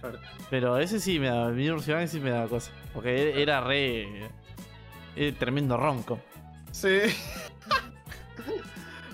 Claro. 0.00 0.18
Pero 0.50 0.76
ese 0.78 1.00
sí 1.00 1.18
me 1.18 1.28
daba, 1.28 1.48
mi 1.50 1.66
sí 2.06 2.20
me 2.20 2.30
daba 2.30 2.48
cosa. 2.48 2.70
Porque 2.92 3.40
era 3.40 3.60
re. 3.62 4.28
Era 5.16 5.38
tremendo 5.38 5.76
ronco. 5.76 6.20
Sí. 6.72 6.88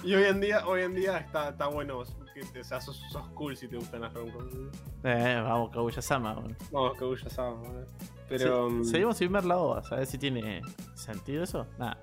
y 0.04 0.14
hoy 0.14 0.24
en 0.24 0.40
día, 0.40 0.66
hoy 0.66 0.82
en 0.82 0.94
día 0.94 1.18
está, 1.18 1.50
está 1.50 1.66
bueno. 1.66 2.02
Que 2.34 2.44
te, 2.44 2.60
o 2.60 2.64
sea, 2.64 2.80
sos, 2.80 3.02
sos 3.10 3.26
cool 3.34 3.56
si 3.56 3.66
te 3.66 3.76
gustan 3.76 4.02
las 4.02 4.14
roncos. 4.14 4.44
Eh, 5.02 5.40
vamos, 5.42 5.70
Kaguya-sama. 5.70 6.34
bueno. 6.34 6.54
Vamos, 6.70 6.98
boludo. 6.98 7.60
Pero. 8.28 8.70
Mm, 8.70 8.84
seguimos 8.84 9.16
sin 9.16 9.32
ver 9.32 9.44
la 9.44 9.56
ova, 9.56 9.82
¿sabes 9.82 10.08
si 10.08 10.18
tiene 10.18 10.62
sentido 10.94 11.42
eso? 11.42 11.66
Nada. 11.78 11.98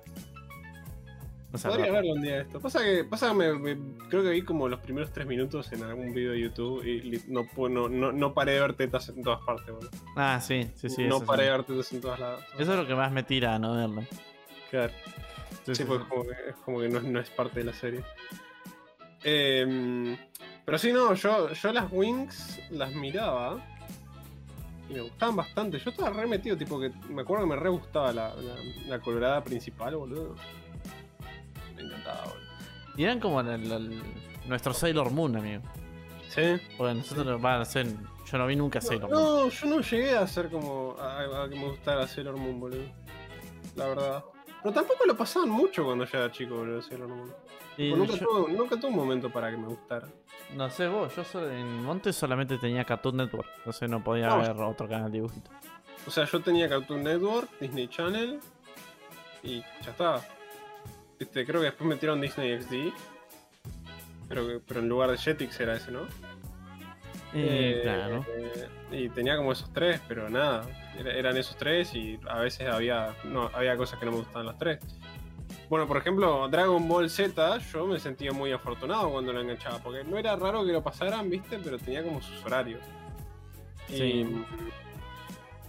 No. 1.52 1.70
Podría 1.70 1.90
verlo 1.90 2.12
un 2.12 2.22
día 2.22 2.42
esto. 2.42 2.60
Pasa 2.60 2.82
que, 2.82 3.04
pasa 3.04 3.28
que 3.28 3.34
me, 3.34 3.52
me- 3.54 4.08
creo 4.08 4.22
que 4.22 4.30
vi 4.30 4.42
como 4.42 4.68
los 4.68 4.80
primeros 4.80 5.10
tres 5.10 5.26
minutos 5.26 5.72
en 5.72 5.84
algún 5.84 6.12
video 6.12 6.32
de 6.32 6.40
YouTube 6.40 6.84
y 6.84 7.22
no, 7.28 7.46
no, 7.68 7.88
no, 7.88 8.12
no 8.12 8.34
paré 8.34 8.52
de 8.52 8.60
ver 8.60 8.74
tetas 8.74 9.08
en 9.08 9.22
todas 9.22 9.40
partes, 9.40 9.74
boludo. 9.74 9.88
Ah, 10.16 10.38
sí, 10.40 10.70
sí, 10.74 10.90
sí. 10.90 11.04
no 11.04 11.20
paré 11.20 11.44
sí. 11.44 11.46
de 11.46 11.50
ver 11.56 11.64
tetas 11.64 11.92
en 11.92 12.00
todas 12.02 12.20
lados. 12.20 12.44
Eso 12.58 12.72
es 12.72 12.78
lo 12.78 12.86
que 12.86 12.94
más 12.94 13.10
me 13.10 13.22
tira 13.22 13.54
a 13.54 13.58
no 13.58 13.74
verlo. 13.74 14.02
Claro. 14.70 14.92
Sí, 15.66 15.74
Sí, 15.74 15.82
sí, 15.82 15.84
porque 15.84 16.04
sí. 16.04 16.08
es 16.08 16.08
como 16.14 16.22
que, 16.28 16.62
como 16.64 16.80
que 16.80 16.88
no, 16.88 17.00
no 17.00 17.20
es 17.20 17.30
parte 17.30 17.58
de 17.60 17.64
la 17.66 17.72
serie. 17.72 18.02
Em, 19.24 20.16
Pero 20.64 20.78
sí, 20.78 20.92
no, 20.92 21.14
yo, 21.14 21.52
yo 21.52 21.72
las 21.72 21.90
Wings 21.92 22.60
las 22.70 22.92
miraba 22.92 23.58
y 24.88 24.94
me 24.94 25.00
gustaban 25.00 25.36
bastante. 25.36 25.78
Yo 25.78 25.90
estaba 25.90 26.10
re 26.10 26.26
metido, 26.26 26.56
tipo 26.56 26.78
que 26.80 26.90
me 27.08 27.22
acuerdo 27.22 27.44
que 27.44 27.50
me 27.50 27.56
re 27.56 27.68
gustaba 27.68 28.12
la, 28.12 28.34
la, 28.34 28.54
la 28.86 28.98
colorada 29.00 29.42
principal, 29.44 29.96
boludo. 29.96 30.34
Me 31.74 31.82
encantaba, 31.82 32.22
boludo. 32.24 32.46
Y 32.96 33.04
eran 33.04 33.20
como 33.20 33.40
el- 33.40 33.48
el- 33.48 33.72
el- 33.72 34.02
nuestro 34.46 34.72
Sailor 34.72 35.10
Moon, 35.10 35.36
amigo. 35.36 35.62
Sí. 36.28 36.42
Porque 36.76 36.94
nosotros 36.94 37.40
van 37.40 37.60
a 37.60 37.64
ser. 37.64 37.86
Yo 38.30 38.38
no 38.38 38.46
vi 38.46 38.56
nunca 38.56 38.80
Sailor 38.80 39.10
Moon. 39.10 39.22
No, 39.22 39.48
yo 39.48 39.66
no 39.66 39.80
llegué 39.80 40.16
a 40.16 40.20
hacer 40.22 40.48
como 40.50 40.96
a, 41.00 41.44
a 41.44 41.48
que 41.48 41.56
me 41.56 41.66
gustara 41.68 42.06
Sailor 42.06 42.36
Moon, 42.36 42.60
boludo. 42.60 42.84
La 43.76 43.86
verdad. 43.86 44.24
Pero 44.62 44.74
tampoco 44.74 45.04
lo 45.06 45.16
pasaban 45.16 45.48
mucho 45.50 45.84
cuando 45.84 46.04
yo 46.04 46.18
era 46.18 46.30
chico, 46.32 46.56
boludo, 46.56 46.82
Sailor 46.82 47.08
Moon. 47.08 47.32
Y 47.78 47.92
Nunca, 47.92 48.14
yo- 48.14 48.26
tuve, 48.26 48.52
nunca 48.52 48.76
tuve 48.76 48.90
un 48.90 48.96
momento 48.96 49.30
para 49.30 49.50
que 49.50 49.56
me 49.56 49.66
gustara. 49.68 50.08
no 50.54 50.70
sé 50.70 50.88
vos, 50.88 51.14
yo 51.14 51.24
solo- 51.24 51.50
en 51.50 51.82
Monte 51.84 52.12
solamente 52.12 52.56
tenía 52.58 52.84
Cartoon 52.84 53.16
Network. 53.18 53.48
Entonces 53.58 53.88
no 53.90 54.02
podía 54.02 54.28
No. 54.28 54.38
ver 54.38 54.50
otro 54.52 54.88
canal 54.88 55.10
de 55.12 55.18
dibujitos. 55.18 55.52
O 56.06 56.10
sea, 56.10 56.24
yo 56.24 56.40
tenía 56.40 56.68
Cartoon 56.68 57.02
Network, 57.04 57.48
Disney 57.60 57.88
Channel 57.88 58.40
y 59.42 59.60
ya 59.82 59.90
está. 59.90 60.26
Este, 61.18 61.44
creo 61.46 61.60
que 61.60 61.66
después 61.66 61.88
metieron 61.88 62.20
Disney 62.20 62.52
XD. 62.60 62.92
Pero, 64.28 64.60
pero 64.66 64.80
en 64.80 64.88
lugar 64.88 65.10
de 65.10 65.18
Jetix 65.18 65.60
era 65.60 65.76
ese, 65.76 65.90
¿no? 65.92 66.00
Eh, 67.38 67.78
Eh, 67.78 67.80
claro. 67.82 68.24
y 68.90 69.08
tenía 69.10 69.36
como 69.36 69.52
esos 69.52 69.72
tres, 69.72 70.00
pero 70.08 70.28
nada. 70.30 70.64
era- 70.98 71.12
eran 71.12 71.36
esos 71.36 71.56
tres 71.56 71.94
y 71.94 72.18
a 72.28 72.38
veces 72.40 72.66
había, 72.68 73.14
no, 73.24 73.50
había 73.52 73.76
cosas 73.76 73.98
que 73.98 74.06
no 74.06 74.12
me 74.12 74.18
gustaban 74.18 74.46
los 74.46 74.56
tres. 74.58 74.78
Bueno, 75.68 75.86
por 75.86 75.96
ejemplo, 75.98 76.48
Dragon 76.48 76.88
Ball 76.88 77.10
Z, 77.10 77.58
yo 77.72 77.86
me 77.86 77.98
sentía 78.00 78.32
muy 78.32 78.50
afortunado 78.52 79.10
cuando 79.10 79.32
lo 79.32 79.40
enganchaba, 79.42 79.78
porque 79.78 80.04
no 80.04 80.16
era 80.16 80.34
raro 80.36 80.64
que 80.64 80.72
lo 80.72 80.82
pasaran, 80.82 81.28
¿viste? 81.28 81.58
Pero 81.62 81.78
tenía 81.78 82.02
como 82.02 82.22
sus 82.22 82.42
horarios. 82.44 82.80
Y, 83.88 83.92
Sí. 83.96 84.44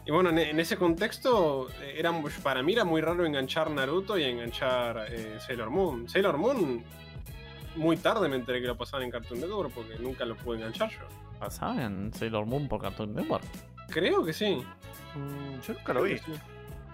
y 0.06 0.12
bueno, 0.12 0.30
en, 0.30 0.60
ese 0.60 0.78
contexto, 0.78 1.68
eh, 1.82 1.96
era, 1.98 2.14
para 2.42 2.64
mí 2.64 2.72
era 2.74 2.86
muy 2.86 3.02
raro 3.02 3.26
enganchar 3.26 3.70
Naruto 3.70 4.18
y 4.18 4.24
enganchar 4.24 5.08
eh, 5.10 5.38
Sailor 5.40 5.70
Moon. 5.70 6.08
Sailor 6.08 6.38
Moon, 6.38 6.84
muy 7.76 7.98
tarde 7.98 8.30
me 8.30 8.38
enteré 8.38 8.62
que 8.62 8.68
lo 8.68 8.78
pasaban 8.78 9.04
en 9.04 9.12
Cartoon 9.12 9.42
Network 9.42 9.72
porque 9.74 9.96
nunca 10.00 10.24
lo 10.26 10.36
pude 10.36 10.58
enganchar 10.58 10.90
yo. 10.92 11.06
¿Pasaba 11.40 11.84
en 11.84 12.14
Sailor 12.14 12.46
Moon 12.46 12.68
por 12.68 12.82
Cartoon 12.82 13.14
Network? 13.14 13.44
Creo 13.90 14.24
que 14.26 14.34
sí. 14.34 14.64
Mm, 15.16 15.60
yo 15.62 15.74
nunca 15.74 15.94
lo 15.94 16.04
vi. 16.04 16.18
Sí. 16.18 16.32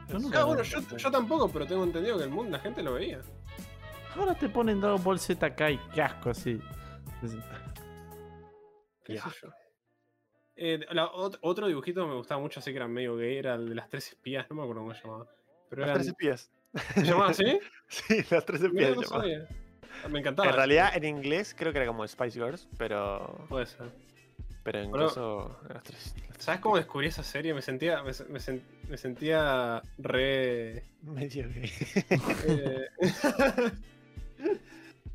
Yo 0.10 0.20
nunca 0.20 0.38
Ah, 0.40 0.42
lo 0.42 0.48
bueno, 0.48 0.64
vi. 0.64 0.70
yo, 0.70 0.98
yo 0.98 1.12
tampoco, 1.12 1.50
pero 1.50 1.66
tengo 1.66 1.84
entendido 1.84 2.18
que 2.18 2.24
el 2.26 2.30
mundo, 2.30 2.52
la 2.52 2.60
gente 2.60 2.84
lo 2.84 2.94
veía. 2.94 3.22
Ahora 4.16 4.36
te 4.36 4.50
ponen 4.50 4.80
Dragon 4.82 5.04
Ball 5.04 5.18
Z 5.20 5.44
acá 5.46 5.72
y 5.72 5.78
qué 5.94 6.02
asco 6.02 6.30
así. 6.30 6.60
¿Qué 9.04 9.16
Ya. 9.16 9.24
sé 9.24 9.30
yo? 9.42 9.50
Eh, 10.56 10.86
la- 10.92 11.10
otro 11.12 11.68
dibujito 11.68 12.02
que 12.04 12.10
me 12.10 12.16
gustaba 12.16 12.40
mucho, 12.40 12.60
así 12.60 12.72
que 12.72 12.78
era 12.78 12.88
medio 12.88 13.16
gay, 13.18 13.38
era 13.38 13.56
el 13.56 13.68
de 13.70 13.76
las 13.76 13.90
tres 13.90 14.10
espías, 14.10 14.46
no 14.50 14.56
me 14.58 14.62
acuerdo 14.62 14.82
cómo 14.82 14.94
se 14.94 15.02
llamaba. 15.04 15.26
Pero 15.70 15.82
Las 15.82 15.90
eran- 15.90 15.98
tres 16.02 16.08
espías. 16.10 16.52
¿Se 16.94 17.04
llamaba 17.04 17.30
así? 17.30 17.60
Sí, 17.88 18.24
las 18.30 18.46
tres 18.46 18.62
Mira, 18.62 18.90
espías. 18.90 18.96
no 18.98 19.04
sabía. 19.20 19.48
Me 20.10 20.20
encantaba. 20.20 20.50
En 20.50 20.56
realidad, 20.56 20.96
en 20.96 21.04
inglés 21.06 21.56
creo 21.58 21.72
que 21.72 21.78
era 21.80 21.88
como 21.88 22.08
Spice 22.08 22.40
Girls, 22.40 22.68
pero. 22.78 23.46
Puede 23.50 23.66
ser. 23.68 23.92
Pero 24.64 24.80
en 24.80 24.90
Bueno, 24.92 25.08
caso. 25.08 25.60
Las 25.70 25.84
tres. 25.84 26.14
las 26.18 26.28
tres 26.30 26.44
¿Sabes 26.46 26.62
cómo 26.62 26.78
descubrí 26.78 27.08
esa 27.08 27.24
serie? 27.24 27.54
Me 27.54 27.62
sentía, 27.62 27.98
me, 28.02 28.12
me 28.30 28.40
sen- 28.40 28.62
me 28.90 28.98
sentía 28.98 29.82
re... 29.98 30.84
Medio 31.02 31.48
gay. 31.50 31.72
eh, 32.48 32.88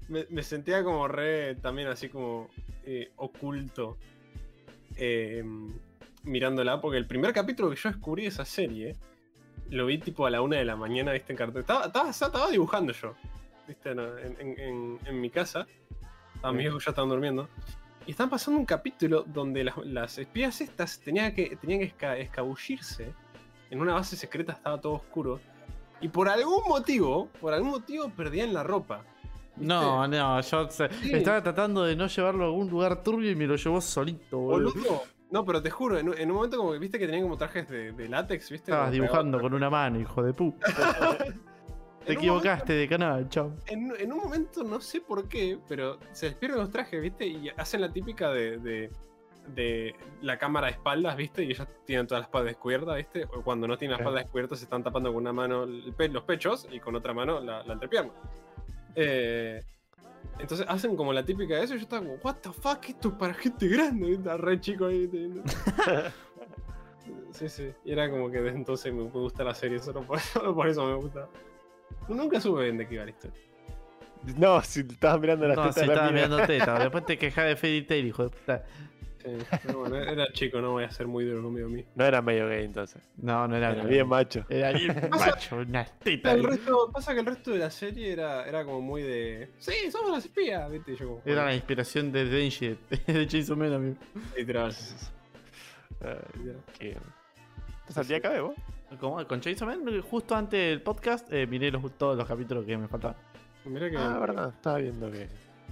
me, 0.08 0.26
me 0.30 0.42
sentía 0.42 0.82
como 0.84 1.08
re, 1.08 1.54
también 1.56 1.88
así 1.88 2.08
como 2.08 2.48
eh, 2.84 3.10
oculto 3.16 3.98
eh, 4.96 5.44
mirándola, 6.24 6.80
porque 6.80 6.98
el 6.98 7.06
primer 7.06 7.32
capítulo 7.32 7.70
que 7.70 7.76
yo 7.76 7.90
descubrí 7.90 8.22
de 8.22 8.28
esa 8.28 8.44
serie, 8.44 8.96
lo 9.70 9.86
vi 9.86 9.98
tipo 9.98 10.26
a 10.26 10.30
la 10.30 10.40
una 10.42 10.56
de 10.56 10.64
la 10.64 10.76
mañana, 10.76 11.12
viste, 11.12 11.32
en 11.32 11.36
cartón. 11.36 11.60
Estaba, 11.60 11.86
estaba, 11.86 12.10
estaba 12.10 12.50
dibujando 12.50 12.92
yo, 12.92 13.14
viste, 13.66 13.90
en, 13.90 13.98
en- 14.00 14.58
en- 14.60 14.98
en 15.04 15.20
mi 15.20 15.30
casa. 15.30 15.66
Estaban 16.34 16.56
mis 16.56 16.64
viejos 16.64 16.84
ya 16.84 16.90
estaban 16.90 17.10
durmiendo. 17.10 17.48
Y 18.08 18.12
estaban 18.12 18.30
pasando 18.30 18.58
un 18.58 18.64
capítulo 18.64 19.22
donde 19.26 19.62
las, 19.64 19.76
las 19.84 20.16
espías 20.16 20.62
estas 20.62 20.98
tenían 20.98 21.34
que, 21.34 21.56
tenían 21.56 21.80
que 21.80 21.94
esca- 21.94 22.16
escabullirse 22.16 23.12
en 23.70 23.80
una 23.82 23.92
base 23.92 24.16
secreta, 24.16 24.52
estaba 24.54 24.80
todo 24.80 24.94
oscuro. 24.94 25.40
Y 26.00 26.08
por 26.08 26.26
algún 26.30 26.62
motivo, 26.66 27.28
por 27.38 27.52
algún 27.52 27.68
motivo 27.70 28.08
perdían 28.08 28.54
la 28.54 28.62
ropa. 28.62 29.02
¿viste? 29.56 29.66
No, 29.74 30.08
no, 30.08 30.40
yo 30.40 30.70
se- 30.70 30.88
Sí. 30.88 31.12
estaba 31.12 31.42
tratando 31.42 31.84
de 31.84 31.96
no 31.96 32.06
llevarlo 32.06 32.44
a 32.44 32.46
algún 32.46 32.70
lugar 32.70 33.02
turbio 33.02 33.30
y 33.30 33.36
me 33.36 33.46
lo 33.46 33.56
llevó 33.56 33.78
solito, 33.82 34.38
boludo. 34.38 34.72
Boludo. 34.72 35.02
No, 35.30 35.44
pero 35.44 35.60
te 35.62 35.68
juro, 35.70 35.98
en, 35.98 36.08
un- 36.08 36.16
en 36.16 36.30
un 36.30 36.36
momento 36.36 36.56
como 36.56 36.72
que 36.72 36.78
viste 36.78 36.98
que 36.98 37.04
tenían 37.04 37.24
como 37.24 37.36
trajes 37.36 37.68
de, 37.68 37.92
de 37.92 38.08
látex, 38.08 38.48
¿viste? 38.50 38.70
Estabas 38.70 38.90
dibujando 38.90 39.38
con 39.38 39.52
una 39.52 39.68
mano, 39.68 40.00
hijo 40.00 40.22
de 40.22 40.32
puta. 40.32 40.66
Te 42.04 42.12
En 42.12 42.18
equivocaste 42.18 42.72
de 42.72 42.88
canal, 42.88 43.28
chao. 43.28 43.52
en, 43.66 43.92
en 43.98 44.12
un 44.12 44.18
momento, 44.18 44.64
no 44.64 44.80
sé 44.80 45.00
por 45.00 45.28
qué, 45.28 45.58
pero 45.68 45.98
se 46.12 46.26
despiertan 46.26 46.60
los 46.60 46.70
trajes, 46.70 47.00
¿viste? 47.02 47.26
Y 47.26 47.50
hacen 47.56 47.80
la 47.82 47.92
típica 47.92 48.30
de, 48.30 48.56
de, 48.58 48.90
de 49.54 49.94
la 50.22 50.38
cámara 50.38 50.68
de 50.68 50.72
espaldas, 50.74 51.16
¿viste? 51.16 51.44
Y 51.44 51.50
ellos 51.50 51.66
tienen 51.84 52.06
toda 52.06 52.20
la 52.20 52.26
espalda 52.26 52.46
descubierta, 52.48 52.94
¿viste? 52.94 53.24
O 53.34 53.42
cuando 53.42 53.66
no 53.68 53.76
tienen 53.76 53.96
la 53.96 54.02
espalda 54.02 54.20
descubierta 54.22 54.56
se 54.56 54.64
están 54.64 54.82
tapando 54.82 55.12
con 55.12 55.20
una 55.22 55.32
mano 55.34 55.66
pe- 55.96 56.08
los 56.08 56.22
pechos 56.24 56.66
y 56.70 56.80
con 56.80 56.94
otra 56.96 57.12
mano 57.12 57.40
la, 57.40 57.62
la 57.62 57.72
entrepierna. 57.74 58.12
Eh, 58.94 59.62
entonces 60.38 60.66
hacen 60.68 60.96
como 60.96 61.12
la 61.12 61.24
típica 61.24 61.56
de 61.56 61.64
eso 61.64 61.74
y 61.74 61.78
yo 61.78 61.82
estaba 61.82 62.02
como, 62.06 62.14
what 62.22 62.36
the 62.36 62.52
fuck, 62.52 62.88
esto 62.88 63.08
es 63.08 63.14
para 63.14 63.34
gente 63.34 63.68
grande, 63.68 64.06
¿viste? 64.06 64.22
Está 64.22 64.36
re 64.38 64.58
chico 64.60 64.86
ahí. 64.86 65.10
Sí, 67.32 67.48
sí. 67.48 67.70
Y 67.84 67.92
era 67.92 68.10
como 68.10 68.30
que 68.30 68.40
desde 68.40 68.56
entonces 68.56 68.92
me, 68.92 69.04
me 69.04 69.10
gusta 69.10 69.44
la 69.44 69.54
serie, 69.54 69.78
solo 69.78 70.02
por, 70.02 70.18
solo 70.18 70.54
por 70.56 70.66
eso 70.68 70.84
me 70.86 70.94
gusta. 70.94 71.28
Nunca 72.08 72.40
supe 72.40 72.62
bien 72.64 72.78
de 72.78 72.86
qué 72.88 72.94
iba 72.94 73.04
la 73.04 73.10
historia. 73.10 73.40
No, 74.36 74.60
si 74.62 74.80
estabas 74.80 75.20
mirando 75.20 75.46
las 75.46 75.56
No, 75.56 75.62
tetas 75.64 75.74
si 75.76 75.80
de 75.86 75.92
estabas 75.92 76.12
mirando 76.12 76.36
teta. 76.46 76.78
Después 76.78 77.06
te 77.06 77.18
quejas 77.18 77.46
de 77.46 77.56
Fairy 77.56 77.82
Tail, 77.82 78.06
hijo 78.06 78.24
de 78.24 78.30
puta. 78.30 78.64
Sí, 79.20 79.30
pero 79.66 79.80
bueno, 79.80 79.96
era 79.96 80.26
chico, 80.32 80.60
no 80.60 80.72
voy 80.72 80.84
a 80.84 80.90
ser 80.90 81.06
muy 81.06 81.24
duro 81.24 81.42
conmigo 81.42 81.68
mismo. 81.68 81.90
No 81.96 82.04
era 82.04 82.22
medio 82.22 82.48
gay 82.48 82.64
entonces. 82.64 83.02
No, 83.16 83.46
no 83.48 83.56
era 83.56 83.72
Era 83.72 83.84
bien 83.84 84.08
macho. 84.08 84.46
Era 84.48 84.72
bien 84.72 85.08
macho, 85.10 85.56
una 85.56 85.84
teta. 85.84 86.32
El 86.32 86.44
resto, 86.44 86.90
pasa 86.92 87.12
que 87.14 87.20
el 87.20 87.26
resto 87.26 87.50
de 87.50 87.58
la 87.58 87.70
serie 87.70 88.12
era, 88.12 88.46
era 88.48 88.64
como 88.64 88.80
muy 88.80 89.02
de. 89.02 89.50
Sí, 89.58 89.90
somos 89.90 90.12
las 90.12 90.24
espías, 90.24 90.70
¿viste? 90.70 90.94
Yo 90.96 91.06
como. 91.08 91.22
Era 91.26 91.44
la 91.44 91.54
inspiración 91.54 92.10
de 92.12 92.24
Denji, 92.26 92.78
de 93.06 93.28
Jason 93.30 93.58
Man, 93.58 93.72
amigo. 93.74 93.96
literal. 94.36 94.74
Ay, 96.00 96.16
literal. 96.38 96.62
qué- 96.78 96.96
¿Estás 97.80 97.98
al 97.98 98.06
día 98.08 98.16
acá, 98.18 98.40
vos? 98.40 98.54
Como 99.00 99.24
con 99.26 99.42
Jason 99.42 99.68
Man, 99.68 100.00
justo 100.02 100.34
antes 100.34 100.58
del 100.70 100.82
podcast, 100.82 101.30
eh, 101.32 101.46
miré 101.46 101.70
los, 101.70 101.82
todos 101.98 102.16
los 102.16 102.26
capítulos 102.26 102.64
que 102.64 102.76
me 102.76 102.88
faltaban. 102.88 103.16
Mirá 103.66 103.90
que. 103.90 103.96
Ah, 103.98 104.18
verdad. 104.18 104.48
Estaba 104.54 104.78
viendo 104.78 105.10
que, 105.10 105.28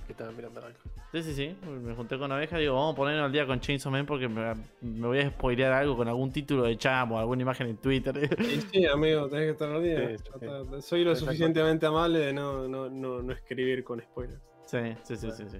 que 0.06 0.12
estaban 0.12 0.36
mirando 0.36 0.60
algo. 0.64 0.78
Sí, 1.12 1.22
sí, 1.22 1.34
sí. 1.34 1.56
Me 1.66 1.94
junté 1.94 2.18
con 2.18 2.30
Abeja 2.30 2.58
digo, 2.58 2.74
vamos 2.74 2.92
a 2.92 2.96
ponernos 2.96 3.24
al 3.26 3.32
día 3.32 3.46
con 3.46 3.58
Chainsaw 3.58 3.90
Man 3.90 4.04
porque 4.04 4.28
me, 4.28 4.52
me 4.82 5.06
voy 5.06 5.18
a 5.20 5.30
spoilear 5.30 5.72
algo 5.72 5.96
con 5.96 6.06
algún 6.08 6.30
título 6.30 6.64
de 6.64 6.76
chamo, 6.76 7.18
alguna 7.18 7.40
imagen 7.42 7.68
en 7.68 7.76
Twitter. 7.78 8.28
Sí, 8.44 8.60
sí, 8.72 8.86
amigo, 8.86 9.26
tenés 9.28 9.46
que 9.46 9.50
estar 9.52 9.70
al 9.70 9.82
día. 9.82 10.08
Sí, 10.10 10.16
sí. 10.18 10.82
Soy 10.82 11.04
lo 11.04 11.12
Exacto. 11.12 11.14
suficientemente 11.30 11.86
amable 11.86 12.18
de 12.18 12.32
no, 12.34 12.68
no, 12.68 12.90
no, 12.90 13.22
no 13.22 13.32
escribir 13.32 13.82
con 13.82 14.00
spoilers. 14.02 14.42
sí, 14.66 14.78
sí, 15.04 15.16
sí, 15.16 15.30
sí, 15.30 15.44
sí. 15.48 15.58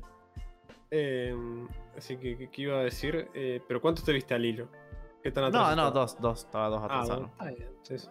Eh, 0.90 1.34
así 1.96 2.16
que, 2.16 2.36
¿qué- 2.36 2.50
¿qué 2.50 2.62
iba 2.62 2.78
a 2.78 2.82
decir? 2.84 3.28
Eh, 3.34 3.60
¿Pero 3.66 3.80
cuánto 3.80 4.02
te 4.02 4.12
viste 4.12 4.34
al 4.34 4.44
hilo? 4.44 4.68
¿Qué 5.26 5.32
tan 5.32 5.50
No, 5.50 5.58
atrás 5.60 5.76
no, 5.76 5.90
dos, 5.90 6.20
dos, 6.20 6.38
estaba 6.44 6.68
dos 6.68 6.80
Ah, 6.82 6.84
atrasados. 6.84 7.08
bueno, 7.18 7.32
está 7.32 7.44
bien, 7.50 7.70
sí, 7.82 7.98
sí. 7.98 8.08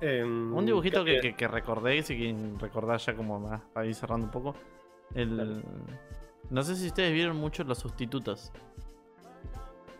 Em, 0.00 0.54
Un 0.54 0.66
dibujito 0.66 1.04
que, 1.04 1.14
¿qué- 1.16 1.20
que, 1.30 1.36
que 1.36 1.48
recordé, 1.48 2.02
si 2.02 2.16
quieren 2.16 2.58
recordar 2.58 2.98
ya 2.98 3.14
como 3.14 3.38
más 3.40 3.60
para 3.72 3.86
ir 3.86 3.94
cerrando 3.94 4.26
un 4.26 4.30
poco. 4.32 4.54
El... 5.14 5.62
No 6.50 6.62
sé 6.62 6.74
si 6.76 6.86
ustedes 6.88 7.12
vieron 7.12 7.36
mucho 7.36 7.62
los 7.64 7.78
sustitutos. 7.78 8.52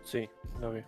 Sí, 0.03 0.29
lo 0.61 0.73
vi. 0.73 0.81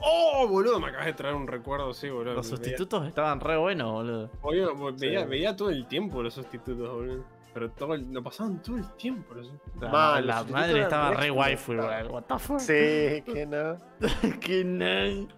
¡Oh, 0.00 0.46
boludo! 0.48 0.78
Me 0.80 0.88
acabas 0.88 1.06
de 1.06 1.12
traer 1.14 1.34
un 1.34 1.46
recuerdo, 1.46 1.92
sí, 1.94 2.08
boludo. 2.10 2.34
Los 2.34 2.46
Veía- 2.50 2.56
sustitutos 2.56 3.06
estaban 3.06 3.40
re 3.40 3.56
buenos, 3.56 3.92
boludo. 3.92 4.30
Bo- 4.42 4.92
veía, 4.92 5.22
Sí. 5.22 5.26
veía 5.28 5.56
todo 5.56 5.70
el 5.70 5.86
tiempo 5.86 6.22
los 6.22 6.34
sustitutos, 6.34 6.88
boludo. 6.90 7.24
Pero 7.54 7.70
todo 7.70 7.94
el- 7.94 8.12
lo 8.12 8.22
pasaban 8.22 8.60
todo 8.60 8.76
el 8.76 8.90
tiempo. 8.96 9.32
Los... 9.34 9.50
La, 9.80 9.88
Mal, 9.88 10.26
la 10.26 10.44
madre 10.44 10.82
estaba 10.82 11.12
re 11.14 11.30
waifu, 11.30 11.72
igual. 11.74 12.08
What 12.10 12.22
the 12.24 12.38
fuck? 12.38 12.58
Sí, 12.58 13.22
que 13.32 13.46
no. 13.48 13.76
que 14.40 14.64
nice. 14.64 15.28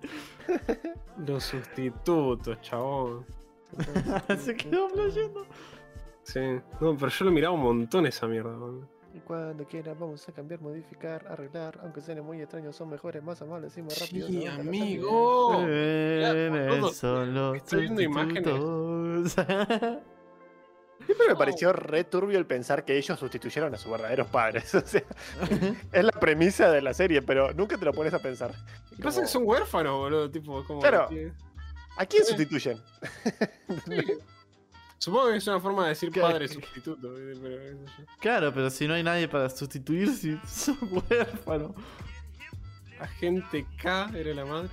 los 1.26 1.44
sustitutos, 1.44 2.58
chabón. 2.62 3.26
Se 4.38 4.56
quedó 4.56 4.88
flasheando. 4.88 5.46
Sí. 6.22 6.40
No, 6.80 6.96
pero 6.96 7.08
yo 7.08 7.24
lo 7.26 7.30
miraba 7.30 7.54
un 7.54 7.62
montón 7.62 8.06
esa 8.06 8.26
mierda. 8.26 8.56
Y 9.14 9.20
cuando 9.20 9.64
quieras 9.64 9.98
vamos 9.98 10.28
a 10.28 10.32
cambiar, 10.32 10.60
modificar, 10.60 11.26
arreglar, 11.28 11.78
aunque 11.82 12.00
sean 12.00 12.22
muy 12.24 12.40
extraños, 12.40 12.76
son 12.76 12.90
mejores, 12.90 13.22
más 13.22 13.40
amables 13.40 13.76
y 13.78 13.82
más 13.82 13.98
rápidos. 14.00 14.28
Sí, 14.28 14.44
no 14.44 14.52
amigo. 14.52 15.64
Eh, 15.68 16.80
son 16.92 17.32
los 17.34 17.56
estoy 17.56 17.80
viendo 17.82 18.02
imágenes. 18.02 18.54
Siempre 21.04 21.28
me 21.28 21.36
pareció 21.36 21.72
re 21.72 22.04
turbio 22.04 22.38
el 22.38 22.46
pensar 22.46 22.84
que 22.84 22.96
ellos 22.96 23.18
sustituyeron 23.18 23.72
a 23.74 23.76
sus 23.78 23.90
verdaderos 23.92 24.26
padres. 24.28 24.74
O 24.74 24.80
sea, 24.80 25.02
es 25.92 26.04
la 26.04 26.12
premisa 26.12 26.70
de 26.70 26.80
la 26.82 26.94
serie, 26.94 27.22
pero 27.22 27.52
nunca 27.52 27.76
te 27.78 27.84
lo 27.84 27.92
pones 27.92 28.14
a 28.14 28.18
pensar. 28.18 28.52
Lo 28.90 28.96
que 28.96 29.02
pasa 29.02 29.20
es 29.20 29.26
que 29.26 29.32
son 29.32 29.42
huérfanos, 29.44 29.92
boludo. 29.98 30.30
Tipo, 30.30 30.64
como. 30.64 30.80
Claro. 30.80 31.06
que- 31.08 31.32
¿A 31.98 32.04
quién 32.06 32.24
sustituyen? 32.24 32.80
sí. 33.86 34.02
Supongo 34.98 35.30
que 35.30 35.36
es 35.36 35.46
una 35.46 35.60
forma 35.60 35.82
de 35.84 35.88
decir 35.90 36.10
¿Qué- 36.10 36.20
padre 36.20 36.48
sustituto. 36.48 37.14
Pero. 37.14 37.78
Claro, 38.20 38.52
pero 38.52 38.70
si 38.70 38.88
no 38.88 38.94
hay 38.94 39.02
nadie 39.02 39.28
para 39.28 39.48
sustituir, 39.50 40.08
si 40.14 40.38
sos 40.46 40.76
huérfano. 40.82 41.74
Agente 42.98 43.66
K 43.80 44.10
era 44.14 44.34
la 44.34 44.44
madre. 44.44 44.70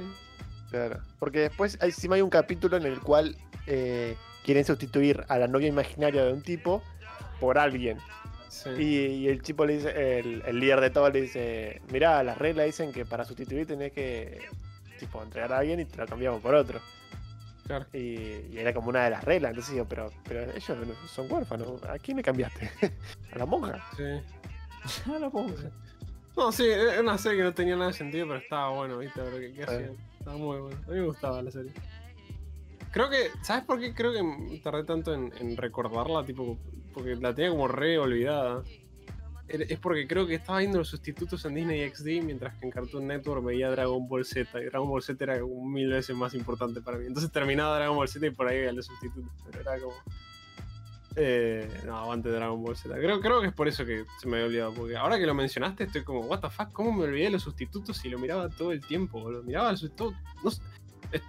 Claro. 0.69 1.01
Porque 1.19 1.39
después 1.41 1.77
hay- 1.81 1.89
encima 1.89 2.15
hay 2.15 2.21
un 2.21 2.29
capítulo 2.29 2.77
en 2.77 2.85
el 2.85 2.99
cual 3.01 3.37
eh, 3.67 4.15
quieren 4.43 4.65
sustituir 4.65 5.23
a 5.27 5.37
la 5.37 5.47
novia 5.47 5.67
imaginaria 5.67 6.23
de 6.23 6.33
un 6.33 6.41
tipo 6.41 6.81
por 7.39 7.57
alguien. 7.57 7.97
Sí. 8.49 8.69
Y, 8.77 9.05
y 9.05 9.27
el 9.27 9.41
tipo 9.41 9.65
le 9.65 9.77
dice, 9.77 10.19
el, 10.19 10.43
el 10.45 10.59
líder 10.59 10.79
de 10.81 10.89
todo 10.89 11.09
le 11.09 11.21
dice, 11.21 11.81
mirá, 11.91 12.23
las 12.23 12.37
reglas 12.37 12.67
dicen 12.67 12.93
que 12.93 13.05
para 13.05 13.25
sustituir 13.25 13.65
tenés 13.65 13.91
que 13.91 14.39
tipo 14.99 15.21
entregar 15.23 15.51
a 15.53 15.59
alguien 15.59 15.79
y 15.79 15.85
te 15.85 15.97
lo 15.97 16.05
cambiamos 16.05 16.41
por 16.41 16.53
otro. 16.53 16.79
Claro. 17.65 17.85
Y, 17.93 17.97
y 18.51 18.57
era 18.57 18.73
como 18.73 18.89
una 18.89 19.05
de 19.05 19.09
las 19.09 19.23
reglas. 19.23 19.51
Entonces 19.51 19.73
digo, 19.73 19.85
pero, 19.87 20.11
pero 20.27 20.43
ellos 20.51 20.77
son 21.07 21.31
huérfanos. 21.31 21.83
¿A 21.85 21.97
quién 21.97 22.17
le 22.17 22.23
cambiaste? 22.23 22.69
¿A 23.33 23.37
la 23.37 23.45
monja? 23.45 23.83
Sí. 23.97 24.03
Ya 25.07 25.19
lo 25.19 25.31
pongo. 25.31 25.55
No, 26.35 26.51
sí, 26.51 26.65
era 26.65 26.99
una 26.99 27.17
serie 27.17 27.39
que 27.39 27.43
no 27.43 27.53
tenía 27.53 27.75
nada 27.75 27.87
de 27.87 27.93
sentido, 27.93 28.27
pero 28.27 28.39
estaba 28.39 28.69
bueno, 28.69 28.97
¿viste? 28.97 29.21
Estaba 30.19 30.37
muy 30.37 30.59
bueno. 30.59 30.77
A 30.87 30.91
mí 30.91 30.99
me 30.99 31.05
gustaba 31.05 31.41
la 31.41 31.51
serie. 31.51 31.71
Creo 32.93 33.09
que, 33.09 33.31
¿sabes 33.41 33.65
por 33.65 33.79
qué? 33.79 33.93
Creo 33.93 34.13
que 34.13 34.59
tardé 34.63 34.83
tanto 34.83 35.13
en, 35.13 35.57
recordarla, 35.57 36.23
tipo, 36.25 36.57
porque 36.93 37.15
la 37.15 37.33
tenía 37.33 37.49
como 37.51 37.67
re 37.67 37.97
olvidada. 37.97 38.63
Era- 39.47 39.65
Es 39.65 39.79
porque 39.79 40.07
creo 40.07 40.25
que 40.27 40.35
estaba 40.35 40.59
viendo 40.59 40.77
los 40.77 40.87
sustitutos 40.89 41.43
en 41.45 41.55
Disney 41.55 41.89
XD 41.89 42.23
mientras 42.23 42.53
que 42.55 42.65
en 42.65 42.71
Cartoon 42.71 43.07
Network 43.07 43.43
veía 43.43 43.69
Dragon 43.71 44.07
Ball 44.07 44.23
Z. 44.25 44.61
Y 44.61 44.65
Dragon 44.65 44.87
Ball 44.87 45.01
Z 45.03 45.21
era 45.23 45.39
como 45.41 45.67
mil 45.67 45.89
veces 45.91 46.15
más 46.15 46.33
importante 46.33 46.81
para 46.81 46.97
mí. 46.97 47.07
Entonces 47.07 47.31
terminaba 47.31 47.75
Dragon 47.77 47.95
Ball 47.97 48.07
Z 48.07 48.25
y 48.25 48.29
por 48.29 48.47
ahí 48.47 48.59
veía 48.59 48.71
los 48.71 48.85
sustitutos. 48.85 49.31
Pero 49.45 49.61
era 49.61 49.79
como. 49.81 49.95
Eh, 51.15 51.67
no, 51.85 51.97
aguante 51.97 52.29
Dragon 52.29 52.61
Ball 52.63 52.75
Z. 52.75 52.95
Creo, 52.95 53.19
creo 53.21 53.41
que 53.41 53.47
es 53.47 53.53
por 53.53 53.67
eso 53.67 53.85
que 53.85 54.05
se 54.19 54.27
me 54.27 54.37
había 54.37 54.47
olvidado. 54.47 54.73
Porque 54.75 54.95
ahora 54.95 55.17
que 55.19 55.25
lo 55.25 55.33
mencionaste, 55.35 55.83
estoy 55.85 56.03
como, 56.03 56.21
¿What 56.21 56.39
the 56.41 56.49
fuck? 56.49 56.71
¿Cómo 56.71 56.91
me 56.93 57.03
olvidé 57.05 57.25
de 57.25 57.31
los 57.31 57.43
sustitutos 57.43 58.03
y 58.05 58.09
lo 58.09 58.17
miraba 58.19 58.49
todo 58.49 58.71
el 58.71 58.81
tiempo, 58.85 59.19
boludo? 59.19 59.43
Miraba 59.43 59.75
sustitutos. 59.75 60.15
no 60.43 60.51
sé. 60.51 60.61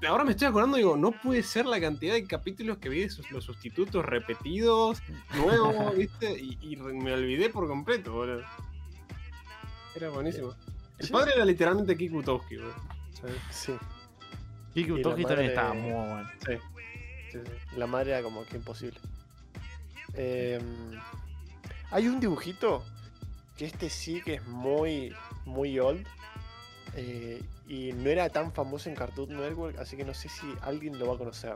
Ahora 0.08 0.24
me 0.24 0.32
estoy 0.32 0.48
acordando 0.48 0.76
digo, 0.76 0.96
no 0.96 1.10
puede 1.12 1.42
ser 1.42 1.66
la 1.66 1.80
cantidad 1.80 2.14
de 2.14 2.24
capítulos 2.26 2.78
que 2.78 2.88
vi 2.88 3.00
de 3.00 3.10
sus- 3.10 3.30
los 3.30 3.44
sustitutos 3.44 4.04
repetidos, 4.04 5.02
nuevos, 5.34 5.94
¿viste? 5.96 6.38
Y, 6.38 6.76
me 6.76 7.12
olvidé 7.12 7.50
por 7.50 7.66
completo, 7.68 8.12
boludo. 8.12 8.42
Era 9.94 10.10
buenísimo. 10.10 10.54
El 10.98 11.06
Sí. 11.06 11.12
padre 11.12 11.32
era 11.34 11.44
literalmente 11.44 11.96
Kikutowski, 11.96 12.56
boludo. 12.56 12.74
¿sabes? 13.12 13.36
Sí. 13.50 13.72
Utoki 14.90 15.24
también 15.24 15.50
estaba 15.50 15.72
muy 15.74 15.92
bueno. 15.92 16.28
Sí. 16.46 16.52
Sí, 17.32 17.38
sí. 17.44 17.78
La 17.78 17.86
madre 17.86 18.10
era 18.12 18.22
como 18.22 18.44
que 18.44 18.56
imposible. 18.56 18.98
Em, 20.14 20.62
hay 21.90 22.08
un 22.08 22.20
dibujito 22.20 22.84
que 23.56 23.66
este 23.66 23.88
sí 23.90 24.20
que 24.24 24.34
es 24.34 24.46
muy, 24.46 25.12
muy 25.44 25.78
old. 25.78 26.06
Eh, 26.96 27.42
y 27.68 27.92
no 27.92 28.10
era 28.10 28.28
tan 28.28 28.52
famoso 28.52 28.88
en 28.88 28.94
Cartoon 28.94 29.36
Network, 29.36 29.78
así 29.78 29.96
que 29.96 30.04
no 30.04 30.14
sé 30.14 30.28
si 30.28 30.46
alguien 30.62 30.98
lo 30.98 31.06
va 31.06 31.14
a 31.14 31.18
conocer. 31.18 31.54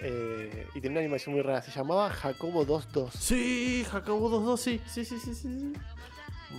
Eh, 0.00 0.66
y 0.74 0.80
tenía 0.80 0.92
una 0.92 1.00
animación 1.00 1.34
muy 1.34 1.42
rara, 1.42 1.62
se 1.62 1.70
llamaba 1.70 2.10
Jacobo 2.10 2.64
22. 2.64 3.14
Sí, 3.14 3.84
Jacobo 3.90 4.30
22, 4.30 4.60
sí, 4.60 4.80
sí, 4.86 5.04
sí, 5.04 5.18
sí, 5.18 5.34
sí. 5.34 5.60
sí. 5.60 5.72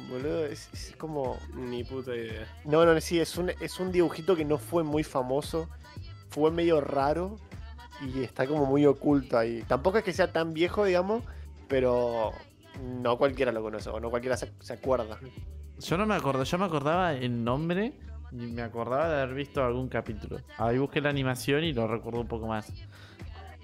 Boludo, 0.09 0.45
es, 0.45 0.69
es 0.73 0.95
como. 0.97 1.37
Ni 1.53 1.83
puta 1.83 2.15
idea. 2.15 2.47
No, 2.65 2.85
no, 2.85 2.99
sí, 2.99 3.19
es 3.19 3.37
un, 3.37 3.49
es 3.49 3.79
un 3.79 3.91
dibujito 3.91 4.35
que 4.35 4.45
no 4.45 4.57
fue 4.57 4.83
muy 4.83 5.03
famoso. 5.03 5.69
Fue 6.29 6.49
medio 6.51 6.81
raro 6.81 7.37
y 8.01 8.23
está 8.23 8.47
como 8.47 8.65
muy 8.65 8.85
oculto 8.85 9.37
ahí. 9.37 9.63
Tampoco 9.67 9.99
es 9.99 10.03
que 10.03 10.13
sea 10.13 10.31
tan 10.31 10.53
viejo, 10.53 10.85
digamos, 10.85 11.23
pero 11.67 12.31
no 12.81 13.17
cualquiera 13.17 13.51
lo 13.51 13.61
conoce 13.61 13.89
o 13.89 13.99
no 13.99 14.09
cualquiera 14.09 14.35
se, 14.35 14.51
se 14.61 14.73
acuerda. 14.73 15.19
Yo 15.83 15.97
no 15.97 16.05
me 16.05 16.15
acuerdo, 16.15 16.43
yo 16.43 16.57
me 16.57 16.65
acordaba 16.65 17.13
el 17.13 17.43
nombre 17.43 17.93
y 18.31 18.35
me 18.35 18.61
acordaba 18.61 19.09
de 19.09 19.21
haber 19.21 19.35
visto 19.35 19.63
algún 19.63 19.89
capítulo. 19.89 20.39
Ahí 20.57 20.77
busqué 20.77 21.01
la 21.01 21.09
animación 21.09 21.63
y 21.63 21.73
lo 21.73 21.87
recuerdo 21.87 22.21
un 22.21 22.27
poco 22.27 22.47
más. 22.47 22.71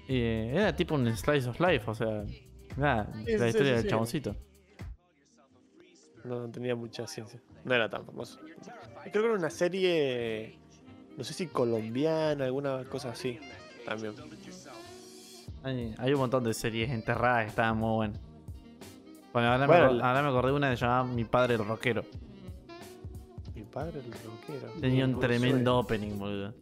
Eh, 0.06 0.52
era 0.54 0.74
tipo 0.76 0.94
un 0.96 1.16
slice 1.16 1.48
of 1.48 1.58
life, 1.60 1.90
o 1.90 1.94
sea, 1.94 2.24
nada, 2.76 3.10
Sí, 3.24 3.32
la 3.32 3.38
sí, 3.38 3.46
historia 3.46 3.52
sí, 3.52 3.74
del 3.76 3.82
sí. 3.82 3.88
chaboncito. 3.88 4.36
No, 6.24 6.40
no 6.40 6.50
tenía 6.50 6.76
mucha 6.76 7.06
ciencia. 7.06 7.40
No 7.64 7.74
era 7.74 7.88
tan 7.88 8.04
famoso. 8.04 8.38
Creo 9.04 9.12
que 9.12 9.18
era 9.28 9.32
una 9.34 9.50
serie, 9.50 10.58
no 11.16 11.24
sé 11.24 11.32
si 11.32 11.46
colombiana, 11.46 12.44
alguna 12.44 12.84
cosa 12.84 13.10
así. 13.10 13.38
También. 13.86 14.14
Hay, 15.62 15.94
hay 15.96 16.12
un 16.12 16.20
montón 16.20 16.44
de 16.44 16.52
series 16.52 16.90
enterradas 16.90 17.44
que 17.44 17.48
estaban 17.50 17.78
muy 17.78 17.94
buenas. 17.96 18.20
Bueno, 19.32 19.48
ahora, 19.52 19.66
Bueno, 19.66 19.92
me, 19.94 20.02
ahora 20.02 20.28
acordé 20.28 20.50
de 20.50 20.56
una 20.56 20.70
que 20.70 20.76
se 20.76 20.84
llamaba 20.84 21.04
Mi 21.04 21.24
padre 21.24 21.54
el 21.54 21.64
rockero. 21.64 22.04
Mi 23.54 23.62
padre, 23.62 24.00
el 24.00 24.12
rockero. 24.12 24.72
Tenía 24.80 25.04
un 25.04 25.14
me 25.14 25.20
tremendo 25.20 25.78
opening, 25.78 26.18
boludo. 26.18 26.54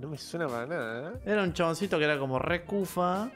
No 0.00 0.08
me 0.08 0.16
suena 0.16 0.46
para 0.46 0.66
nada, 0.66 1.12
¿eh? 1.12 1.20
Era 1.26 1.42
un 1.42 1.52
chaboncito 1.52 1.98
que 1.98 2.04
era 2.04 2.18
como 2.18 2.38
re 2.38 2.64
cufa. 2.64 3.30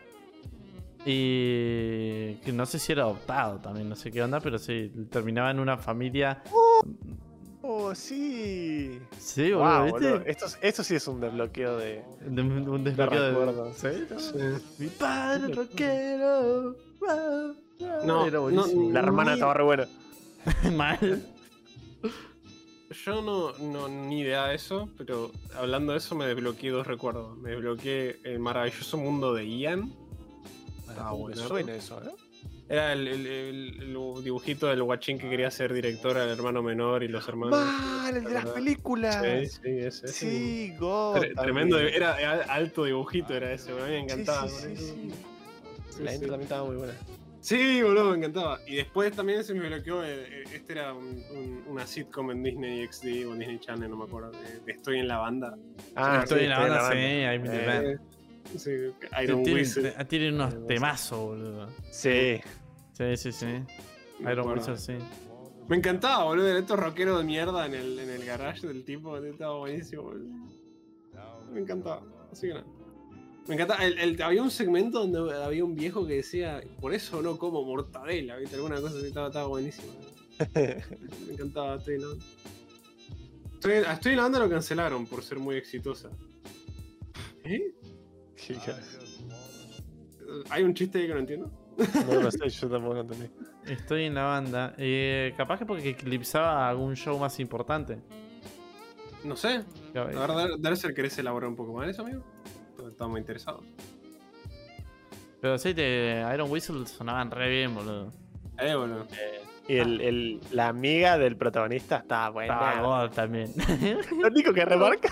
Y 1.06 2.36
que 2.36 2.50
no 2.52 2.64
sé 2.64 2.78
si 2.78 2.92
era 2.92 3.02
adoptado 3.02 3.58
también, 3.58 3.88
no 3.90 3.94
sé 3.94 4.10
qué 4.10 4.22
onda, 4.22 4.40
pero 4.40 4.58
sí, 4.58 4.90
terminaba 5.10 5.50
en 5.50 5.60
una 5.60 5.76
familia. 5.76 6.42
Oh, 7.66 7.94
sí. 7.94 8.98
Sí, 9.18 9.52
boludo, 9.52 9.58
Wow, 9.78 9.84
¿viste? 9.86 10.10
boludo. 10.10 10.26
Esto, 10.26 10.44
es- 10.46 10.58
esto 10.60 10.84
sí 10.84 10.94
es 10.96 11.08
un 11.08 11.20
desbloqueo 11.20 11.78
de, 11.78 12.04
De- 12.20 12.42
un 12.42 12.84
de 12.84 12.90
desbloqueo 12.90 13.22
de. 13.22 13.30
recuerdos. 13.30 13.76
¿sí? 13.78 13.88
Mi 14.78 14.88
padre 14.88 15.54
rockero. 15.54 16.76
No, 18.04 18.26
era 18.26 18.38
no. 18.38 18.66
La 18.92 19.00
hermana 19.00 19.30
Ni- 19.30 19.34
estaba 19.38 19.54
re 19.54 19.64
buena. 19.64 19.88
Mal. 20.76 21.26
Yo 23.04 23.22
no, 23.22 23.52
no 23.58 23.88
ni 23.88 24.20
idea 24.20 24.46
de 24.48 24.54
eso, 24.56 24.88
pero 24.98 25.32
hablando 25.56 25.92
de 25.92 25.98
eso 25.98 26.14
me 26.14 26.26
desbloqueé 26.26 26.70
dos 26.70 26.86
recuerdos. 26.86 27.36
Me 27.38 27.50
desbloqueé 27.52 28.20
el 28.24 28.38
maravilloso 28.40 28.98
mundo 28.98 29.32
de 29.34 29.48
Ian. 29.48 29.90
Me 30.86 31.10
bueno. 31.16 31.36
suena 31.48 31.74
eso, 31.74 31.98
¿eh? 32.04 32.14
Era 32.74 32.92
el, 32.92 33.06
el- 33.06 33.26
el- 33.26 33.82
el 33.82 34.24
dibujito 34.24 34.66
del 34.66 34.82
guachín 34.82 35.16
que 35.16 35.30
quería 35.30 35.48
ser 35.48 35.72
director 35.72 36.18
al 36.18 36.28
hermano 36.28 36.60
menor 36.60 37.04
y 37.04 37.08
los 37.08 37.26
hermanos. 37.28 37.56
¡Mal! 37.56 38.16
El 38.16 38.24
de 38.24 38.34
las 38.34 38.46
películas. 38.46 39.22
Sí, 39.22 39.46
sí, 39.46 39.60
ese. 39.78 39.86
ese. 40.06 40.08
Sí, 40.08 40.74
God. 40.76 41.18
Tre- 41.18 41.40
Tremendo, 41.40 41.78
era 41.78 42.18
era 42.20 42.32
alto 42.52 42.84
dibujito, 42.84 43.32
era 43.32 43.52
ese, 43.52 43.70
a 43.70 43.74
mí 43.76 43.82
me 43.82 43.98
encantaba. 44.00 44.48
Sí, 44.48 44.56
sí, 44.70 44.76
sí, 44.76 44.86
sí. 44.86 45.10
Sí, 45.90 46.02
La 46.02 46.10
sí. 46.10 46.16
intro 46.16 46.30
también 46.32 46.42
estaba 46.42 46.64
muy 46.64 46.74
buena. 46.76 46.94
Sí, 47.40 47.80
boludo, 47.82 48.10
me 48.10 48.16
encantaba. 48.16 48.58
Y 48.66 48.74
después 48.74 49.14
también 49.14 49.44
se 49.44 49.54
me 49.54 49.68
bloqueó, 49.68 50.02
eh, 50.02 50.26
eh, 50.28 50.44
este 50.52 50.72
era 50.72 50.94
un- 50.94 51.22
un- 51.30 51.64
una 51.68 51.86
sitcom 51.86 52.32
en 52.32 52.42
Disney 52.42 52.82
XD 52.82 53.24
o 53.26 53.34
en 53.34 53.38
Disney 53.38 53.60
Channel, 53.60 53.88
no 53.88 53.98
me 53.98 54.04
acuerdo, 54.04 54.32
de, 54.32 54.72
Estoy 54.72 54.98
en 54.98 55.06
la 55.06 55.18
banda. 55.18 55.54
Ah, 55.94 56.22
estoy 56.24 56.38
sí, 56.40 56.44
en 56.46 56.50
la 56.50 56.58
banda, 56.58 56.90
sí, 56.90 56.96
ahí 56.96 57.38
me 57.38 57.48
Eh, 57.92 57.96
sí, 58.56 58.70
Iron 59.22 59.42
Tienen, 59.44 60.06
tienen 60.08 60.34
unos 60.34 60.66
temazos, 60.66 61.18
boludo. 61.20 61.68
Sí. 61.92 62.40
Sí, 62.94 63.16
sí, 63.16 63.32
sí. 63.32 63.46
me 64.20 64.32
Iron 64.32 64.40
acuerdo. 64.48 64.72
Wizard, 64.72 64.78
sí. 64.78 64.92
Me 65.68 65.76
encantaba, 65.76 66.24
boludo, 66.24 66.56
estos 66.58 66.78
rockeros 66.78 67.18
de 67.18 67.24
mierda 67.24 67.66
en 67.66 67.74
el, 67.74 67.98
en 67.98 68.10
el 68.10 68.24
garage 68.24 68.66
del 68.66 68.84
tipo, 68.84 69.16
estaba 69.18 69.58
buenísimo, 69.58 70.02
boludo. 70.04 70.28
Me 71.52 71.60
encantaba, 71.60 72.02
así 72.32 72.48
que 72.48 72.54
nada. 72.54 72.66
Me 73.46 73.54
encantaba, 73.54 73.84
el- 73.84 73.98
el- 73.98 74.22
había 74.22 74.42
un 74.42 74.50
segmento 74.50 75.06
donde 75.06 75.34
había 75.42 75.64
un 75.64 75.74
viejo 75.74 76.06
que 76.06 76.14
decía, 76.14 76.62
por 76.80 76.94
eso 76.94 77.20
no 77.22 77.36
como 77.38 77.62
mortadela, 77.64 78.36
¿viste? 78.36 78.56
Alguna 78.56 78.80
cosa 78.80 78.96
así, 78.98 79.06
estaba, 79.08 79.28
estaba 79.28 79.46
buenísimo. 79.48 79.92
Me 81.26 81.32
encantaba, 81.32 81.76
estoy 81.76 81.94
en 81.96 82.00
la 82.02 82.08
banda. 82.08 82.24
Estoy, 83.54 83.72
Estoy 83.72 84.10
en 84.12 84.16
la 84.16 84.22
banda 84.24 84.38
lo 84.40 84.50
cancelaron 84.50 85.06
por 85.06 85.22
ser 85.22 85.38
muy 85.38 85.56
exitosa. 85.56 86.10
¿Eh? 87.44 87.72
Qué 88.36 88.54
ca- 88.54 88.80
¿Hay 90.50 90.62
un 90.64 90.74
chiste 90.74 90.98
ahí 90.98 91.06
que 91.06 91.14
no 91.14 91.20
entiendo? 91.20 91.50
No 92.06 92.20
lo 92.20 92.30
sé, 92.30 92.48
yo 92.48 92.68
tampoco 92.68 92.94
lo 92.94 93.00
entendí. 93.00 93.26
Estoy 93.66 94.04
en 94.04 94.14
la 94.14 94.24
banda. 94.24 94.74
Eh, 94.78 95.34
capaz 95.36 95.58
que 95.58 95.66
porque 95.66 95.90
eclipsaba 95.90 96.68
algún 96.68 96.94
show 96.96 97.18
más 97.18 97.38
importante. 97.40 97.98
No 99.24 99.36
sé. 99.36 99.64
A 99.94 100.04
ver, 100.04 100.14
Dar- 100.14 100.58
Darcer, 100.60 100.94
¿querés 100.94 101.16
elaborar 101.18 101.48
un 101.48 101.56
poco 101.56 101.72
más 101.72 101.88
eso, 101.88 102.02
amigo? 102.02 102.22
Estamos 102.88 103.18
interesados. 103.18 103.64
Pero 105.40 105.58
sí, 105.58 105.72
de 105.72 106.24
Iron 106.34 106.50
Whistle 106.50 106.86
sonaban 106.86 107.30
re 107.30 107.48
bien, 107.50 107.74
boludo. 107.74 108.12
Eh, 108.58 108.74
bueno. 108.74 109.06
Y 109.66 109.76
el, 109.78 110.00
el- 110.02 110.40
la 110.50 110.68
amiga 110.68 111.16
del 111.16 111.36
protagonista 111.36 111.96
está 111.96 112.28
buena. 112.28 112.82
God 112.82 113.10
también. 113.12 113.50
Lo 114.20 114.28
único 114.28 114.52
que 114.52 114.64
remarca. 114.64 115.08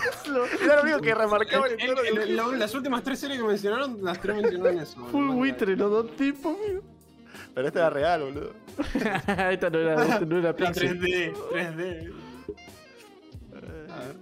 Era 0.63 0.75
lo 0.75 0.83
único 0.83 1.01
que 1.01 1.15
remarcaba 1.15 1.67
en 1.69 1.79
el 1.81 2.39
en- 2.39 2.59
las 2.59 2.75
últimas 2.75 3.01
tres 3.03 3.19
series 3.19 3.39
que 3.41 3.47
mencionaron, 3.47 4.03
las 4.03 4.19
tres 4.21 4.35
mencionaron 4.35 4.79
eso. 4.79 5.03
Full 5.07 5.29
buitre, 5.31 5.75
los 5.75 5.89
dos 5.89 6.15
tipos, 6.15 6.55
amigo. 6.55 6.81
Pero 7.55 7.67
este 7.67 7.79
era 7.79 7.89
real, 7.89 8.21
boludo. 8.23 8.53
Esta 9.51 9.69
no 9.71 9.79
era, 9.79 10.03
esta 10.03 10.19
no 10.21 10.37
era 10.37 10.49
Era 10.49 10.55
Pixel. 10.55 10.99
3D, 11.01 11.33
3D. 11.33 12.13
A 13.91 13.97
ver. 13.99 14.15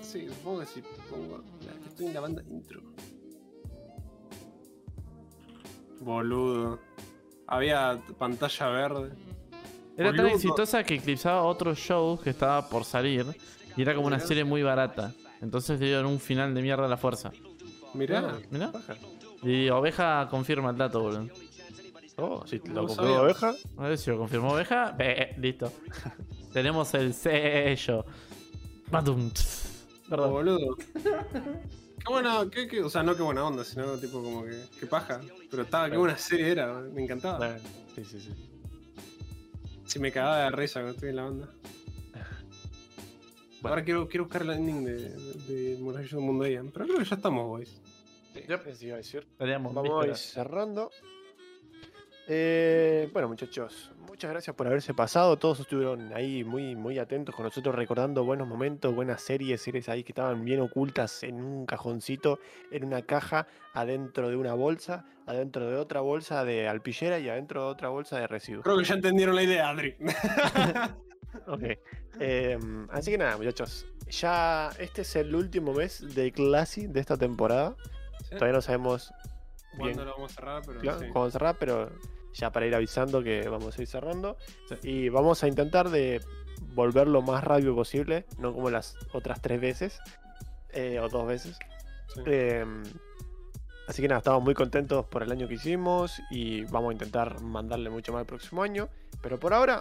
Sí, 0.00 0.28
supongo 0.28 0.60
que 0.60 0.66
sí. 0.66 0.82
Pongo. 1.10 1.42
la- 1.66 1.86
Estoy 1.88 2.06
en 2.06 2.14
la 2.14 2.20
banda 2.20 2.42
intro. 2.48 2.80
Boludo. 6.00 6.78
Había 7.46 8.00
pantalla 8.18 8.68
verde. 8.68 9.10
Era 10.00 10.12
tan 10.14 10.26
exitosa 10.28 10.82
que 10.84 10.94
eclipsaba 10.94 11.42
otros 11.42 11.78
shows 11.78 12.20
que 12.20 12.30
estaba 12.30 12.68
por 12.68 12.84
salir. 12.84 13.26
Y 13.76 13.82
era 13.82 13.94
como 13.94 14.06
una 14.06 14.18
serie 14.20 14.44
muy 14.44 14.62
barata. 14.62 15.12
Entonces 15.40 15.78
le 15.80 15.86
dieron 15.86 16.06
un 16.06 16.18
final 16.20 16.54
de 16.54 16.62
mierda 16.62 16.84
a 16.86 16.88
la 16.88 16.96
fuerza. 16.96 17.30
Mirá. 17.94 18.38
Mirá. 18.50 18.68
Baja. 18.68 18.94
Y 19.42 19.68
Oveja 19.70 20.28
confirma 20.30 20.70
el 20.70 20.76
dato, 20.76 21.00
boludo. 21.00 21.28
Oh, 22.16 22.46
si 22.46 22.58
lo 22.58 22.86
sabía. 22.88 23.22
oveja. 23.22 23.54
A 23.78 23.88
ver 23.88 23.96
si 23.96 24.10
lo 24.10 24.18
confirmó 24.18 24.52
Oveja. 24.52 24.92
Ve, 24.92 25.34
listo. 25.38 25.72
Tenemos 26.52 26.92
el 26.94 27.14
sello. 27.14 28.04
Badum. 28.90 29.30
Perdón. 30.08 30.30
Boludo. 30.32 30.76
Qué 30.92 32.12
buena, 32.12 32.44
qué, 32.50 32.66
qué- 32.66 32.82
o 32.82 32.90
sea, 32.90 33.02
no 33.02 33.14
qué 33.14 33.22
buena 33.22 33.44
onda, 33.46 33.62
sino 33.64 33.96
tipo 33.98 34.22
como 34.22 34.44
que, 34.44 34.64
qué 34.78 34.86
paja. 34.86 35.20
Pero 35.50 35.62
estaba, 35.62 35.90
qué 35.90 35.96
buena 35.96 36.16
serie 36.18 36.50
era, 36.50 36.80
me 36.80 37.04
encantaba. 37.04 37.56
Sí, 37.94 38.04
sí, 38.04 38.20
sí. 38.20 38.34
Si 39.90 39.98
me 39.98 40.12
cagaba 40.12 40.44
de 40.44 40.50
risa 40.52 40.78
cuando 40.78 40.92
estoy 40.92 41.08
en 41.08 41.16
la 41.16 41.22
banda. 41.24 41.48
Ahora 43.64 43.82
quiero, 43.82 44.08
quiero 44.08 44.24
buscar 44.26 44.42
el 44.42 44.50
ending 44.50 44.84
de, 44.84 44.92
de, 44.94 45.74
de 45.74 45.78
Maravilloso 45.82 46.20
Mundo 46.20 46.44
de 46.44 46.52
Ian, 46.52 46.70
pero 46.70 46.84
creo 46.84 46.98
que 46.98 47.04
ya 47.04 47.16
estamos, 47.16 47.44
boys. 47.44 47.80
Yep. 48.34 48.68
Eso 48.68 48.86
iba 48.86 48.94
a 48.94 48.98
decir. 48.98 49.26
Estaríamos 49.32 49.74
Vamos 49.74 49.90
a 49.90 50.04
ir 50.04 50.12
vísperas. 50.12 50.20
cerrando. 50.20 50.92
Eh, 52.28 53.10
bueno, 53.12 53.26
muchachos, 53.26 53.90
muchas 54.06 54.30
gracias 54.30 54.54
por 54.54 54.68
haberse 54.68 54.94
pasado. 54.94 55.36
Todos 55.36 55.58
estuvieron 55.58 56.12
ahí 56.14 56.44
muy, 56.44 56.76
muy 56.76 57.00
atentos 57.00 57.34
con 57.34 57.44
nosotros, 57.44 57.74
recordando 57.74 58.22
buenos 58.22 58.46
momentos, 58.46 58.94
buenas 58.94 59.20
series, 59.20 59.60
series 59.60 59.88
ahí 59.88 60.04
que 60.04 60.12
estaban 60.12 60.44
bien 60.44 60.60
ocultas 60.60 61.24
en 61.24 61.42
un 61.42 61.66
cajoncito, 61.66 62.38
en 62.70 62.84
una 62.84 63.02
caja, 63.02 63.48
adentro 63.74 64.28
de 64.28 64.36
una 64.36 64.54
bolsa, 64.54 65.04
adentro 65.30 65.70
de 65.70 65.76
otra 65.76 66.00
bolsa 66.00 66.44
de 66.44 66.68
alpillera 66.68 67.18
y 67.18 67.28
adentro 67.28 67.64
de 67.64 67.70
otra 67.70 67.88
bolsa 67.88 68.18
de 68.18 68.26
residuos. 68.26 68.64
Creo 68.64 68.76
que 68.78 68.84
ya 68.84 68.94
entendieron 68.94 69.34
la 69.34 69.42
idea, 69.42 69.68
Adri. 69.68 69.96
Ok. 71.46 71.62
Em, 72.18 72.88
así 72.90 73.12
que 73.12 73.18
nada, 73.18 73.36
muchachos. 73.36 73.86
Ya 74.08 74.70
este 74.78 75.02
es 75.02 75.14
el 75.14 75.34
último 75.34 75.72
mes 75.72 76.14
de 76.14 76.32
Classy 76.32 76.88
de 76.88 76.98
esta 77.00 77.16
temporada. 77.16 77.76
Todavía 78.30 78.54
no 78.54 78.60
sabemos 78.62 79.12
¿Cuándo 79.78 80.04
lo 80.04 80.12
vamos 80.12 80.32
a 80.32 80.34
cerrar? 80.34 80.62
Pero 80.66 80.80
Claro, 80.80 80.98
sí. 80.98 81.06
vamos 81.14 81.28
a 81.28 81.30
cerrar, 81.30 81.56
pero 81.58 81.90
ya 82.32 82.50
para 82.50 82.66
ir 82.66 82.74
avisando 82.74 83.22
que 83.22 83.48
vamos 83.48 83.78
a 83.78 83.82
ir 83.82 83.86
cerrando. 83.86 84.36
Sí. 84.68 84.74
Y 84.82 85.08
vamos 85.08 85.44
a 85.44 85.48
intentar 85.48 85.90
de 85.90 86.20
volver 86.74 87.06
lo 87.06 87.22
más 87.22 87.44
rápido 87.44 87.74
posible, 87.74 88.26
no 88.38 88.52
como 88.52 88.70
las 88.70 88.96
otras 89.12 89.40
tres 89.40 89.60
veces, 89.60 90.00
eh, 90.70 90.98
o 90.98 91.08
dos 91.08 91.26
veces. 91.26 91.56
Sí. 92.14 92.22
Eh, 92.26 92.64
así 93.90 94.02
que 94.02 94.08
nada, 94.08 94.18
estamos 94.18 94.42
muy 94.42 94.54
contentos 94.54 95.04
por 95.06 95.24
el 95.24 95.32
año 95.32 95.48
que 95.48 95.54
hicimos 95.54 96.22
y 96.30 96.62
vamos 96.66 96.90
a 96.90 96.92
intentar 96.92 97.40
mandarle 97.40 97.90
mucho 97.90 98.12
más 98.12 98.20
el 98.20 98.26
próximo 98.26 98.62
año. 98.62 98.88
Pero 99.20 99.38
por 99.40 99.52
ahora, 99.52 99.80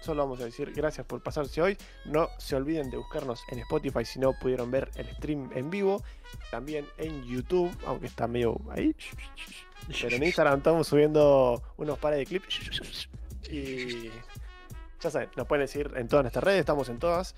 solo 0.00 0.22
vamos 0.22 0.40
a 0.42 0.44
decir 0.44 0.72
gracias 0.74 1.06
por 1.06 1.22
pasarse 1.22 1.62
hoy. 1.62 1.78
No 2.04 2.28
se 2.38 2.54
olviden 2.54 2.90
de 2.90 2.98
buscarnos 2.98 3.42
en 3.50 3.60
Spotify 3.60 4.04
si 4.04 4.18
no 4.18 4.34
pudieron 4.34 4.70
ver 4.70 4.90
el 4.96 5.08
stream 5.16 5.50
en 5.54 5.70
vivo. 5.70 6.02
También 6.50 6.86
en 6.98 7.24
YouTube, 7.24 7.74
aunque 7.86 8.06
está 8.06 8.28
medio 8.28 8.60
ahí. 8.70 8.94
Pero 10.02 10.16
en 10.16 10.24
Instagram 10.24 10.58
estamos 10.58 10.86
subiendo 10.86 11.62
unos 11.78 11.98
pares 11.98 12.18
de 12.18 12.26
clips. 12.26 13.08
Y 13.50 14.10
ya 15.00 15.10
saben, 15.10 15.30
nos 15.34 15.46
pueden 15.46 15.66
seguir 15.66 15.92
en 15.96 16.08
todas 16.08 16.24
nuestras 16.24 16.44
redes, 16.44 16.60
estamos 16.60 16.90
en 16.90 16.98
todas. 16.98 17.34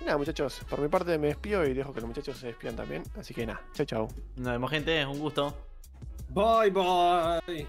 Nada, 0.00 0.16
muchachos, 0.16 0.62
por 0.68 0.80
mi 0.80 0.88
parte 0.88 1.18
me 1.18 1.28
despido 1.28 1.64
y 1.66 1.74
dejo 1.74 1.92
que 1.92 2.00
los 2.00 2.08
muchachos 2.08 2.38
se 2.38 2.48
despidan 2.48 2.76
también. 2.76 3.02
Así 3.18 3.34
que 3.34 3.46
nada, 3.46 3.60
chao, 3.74 3.86
chao. 3.86 4.08
Nos 4.36 4.52
vemos, 4.52 4.70
gente. 4.70 5.04
Un 5.04 5.18
gusto. 5.18 5.54
Bye, 6.30 6.70
bye. 6.70 7.66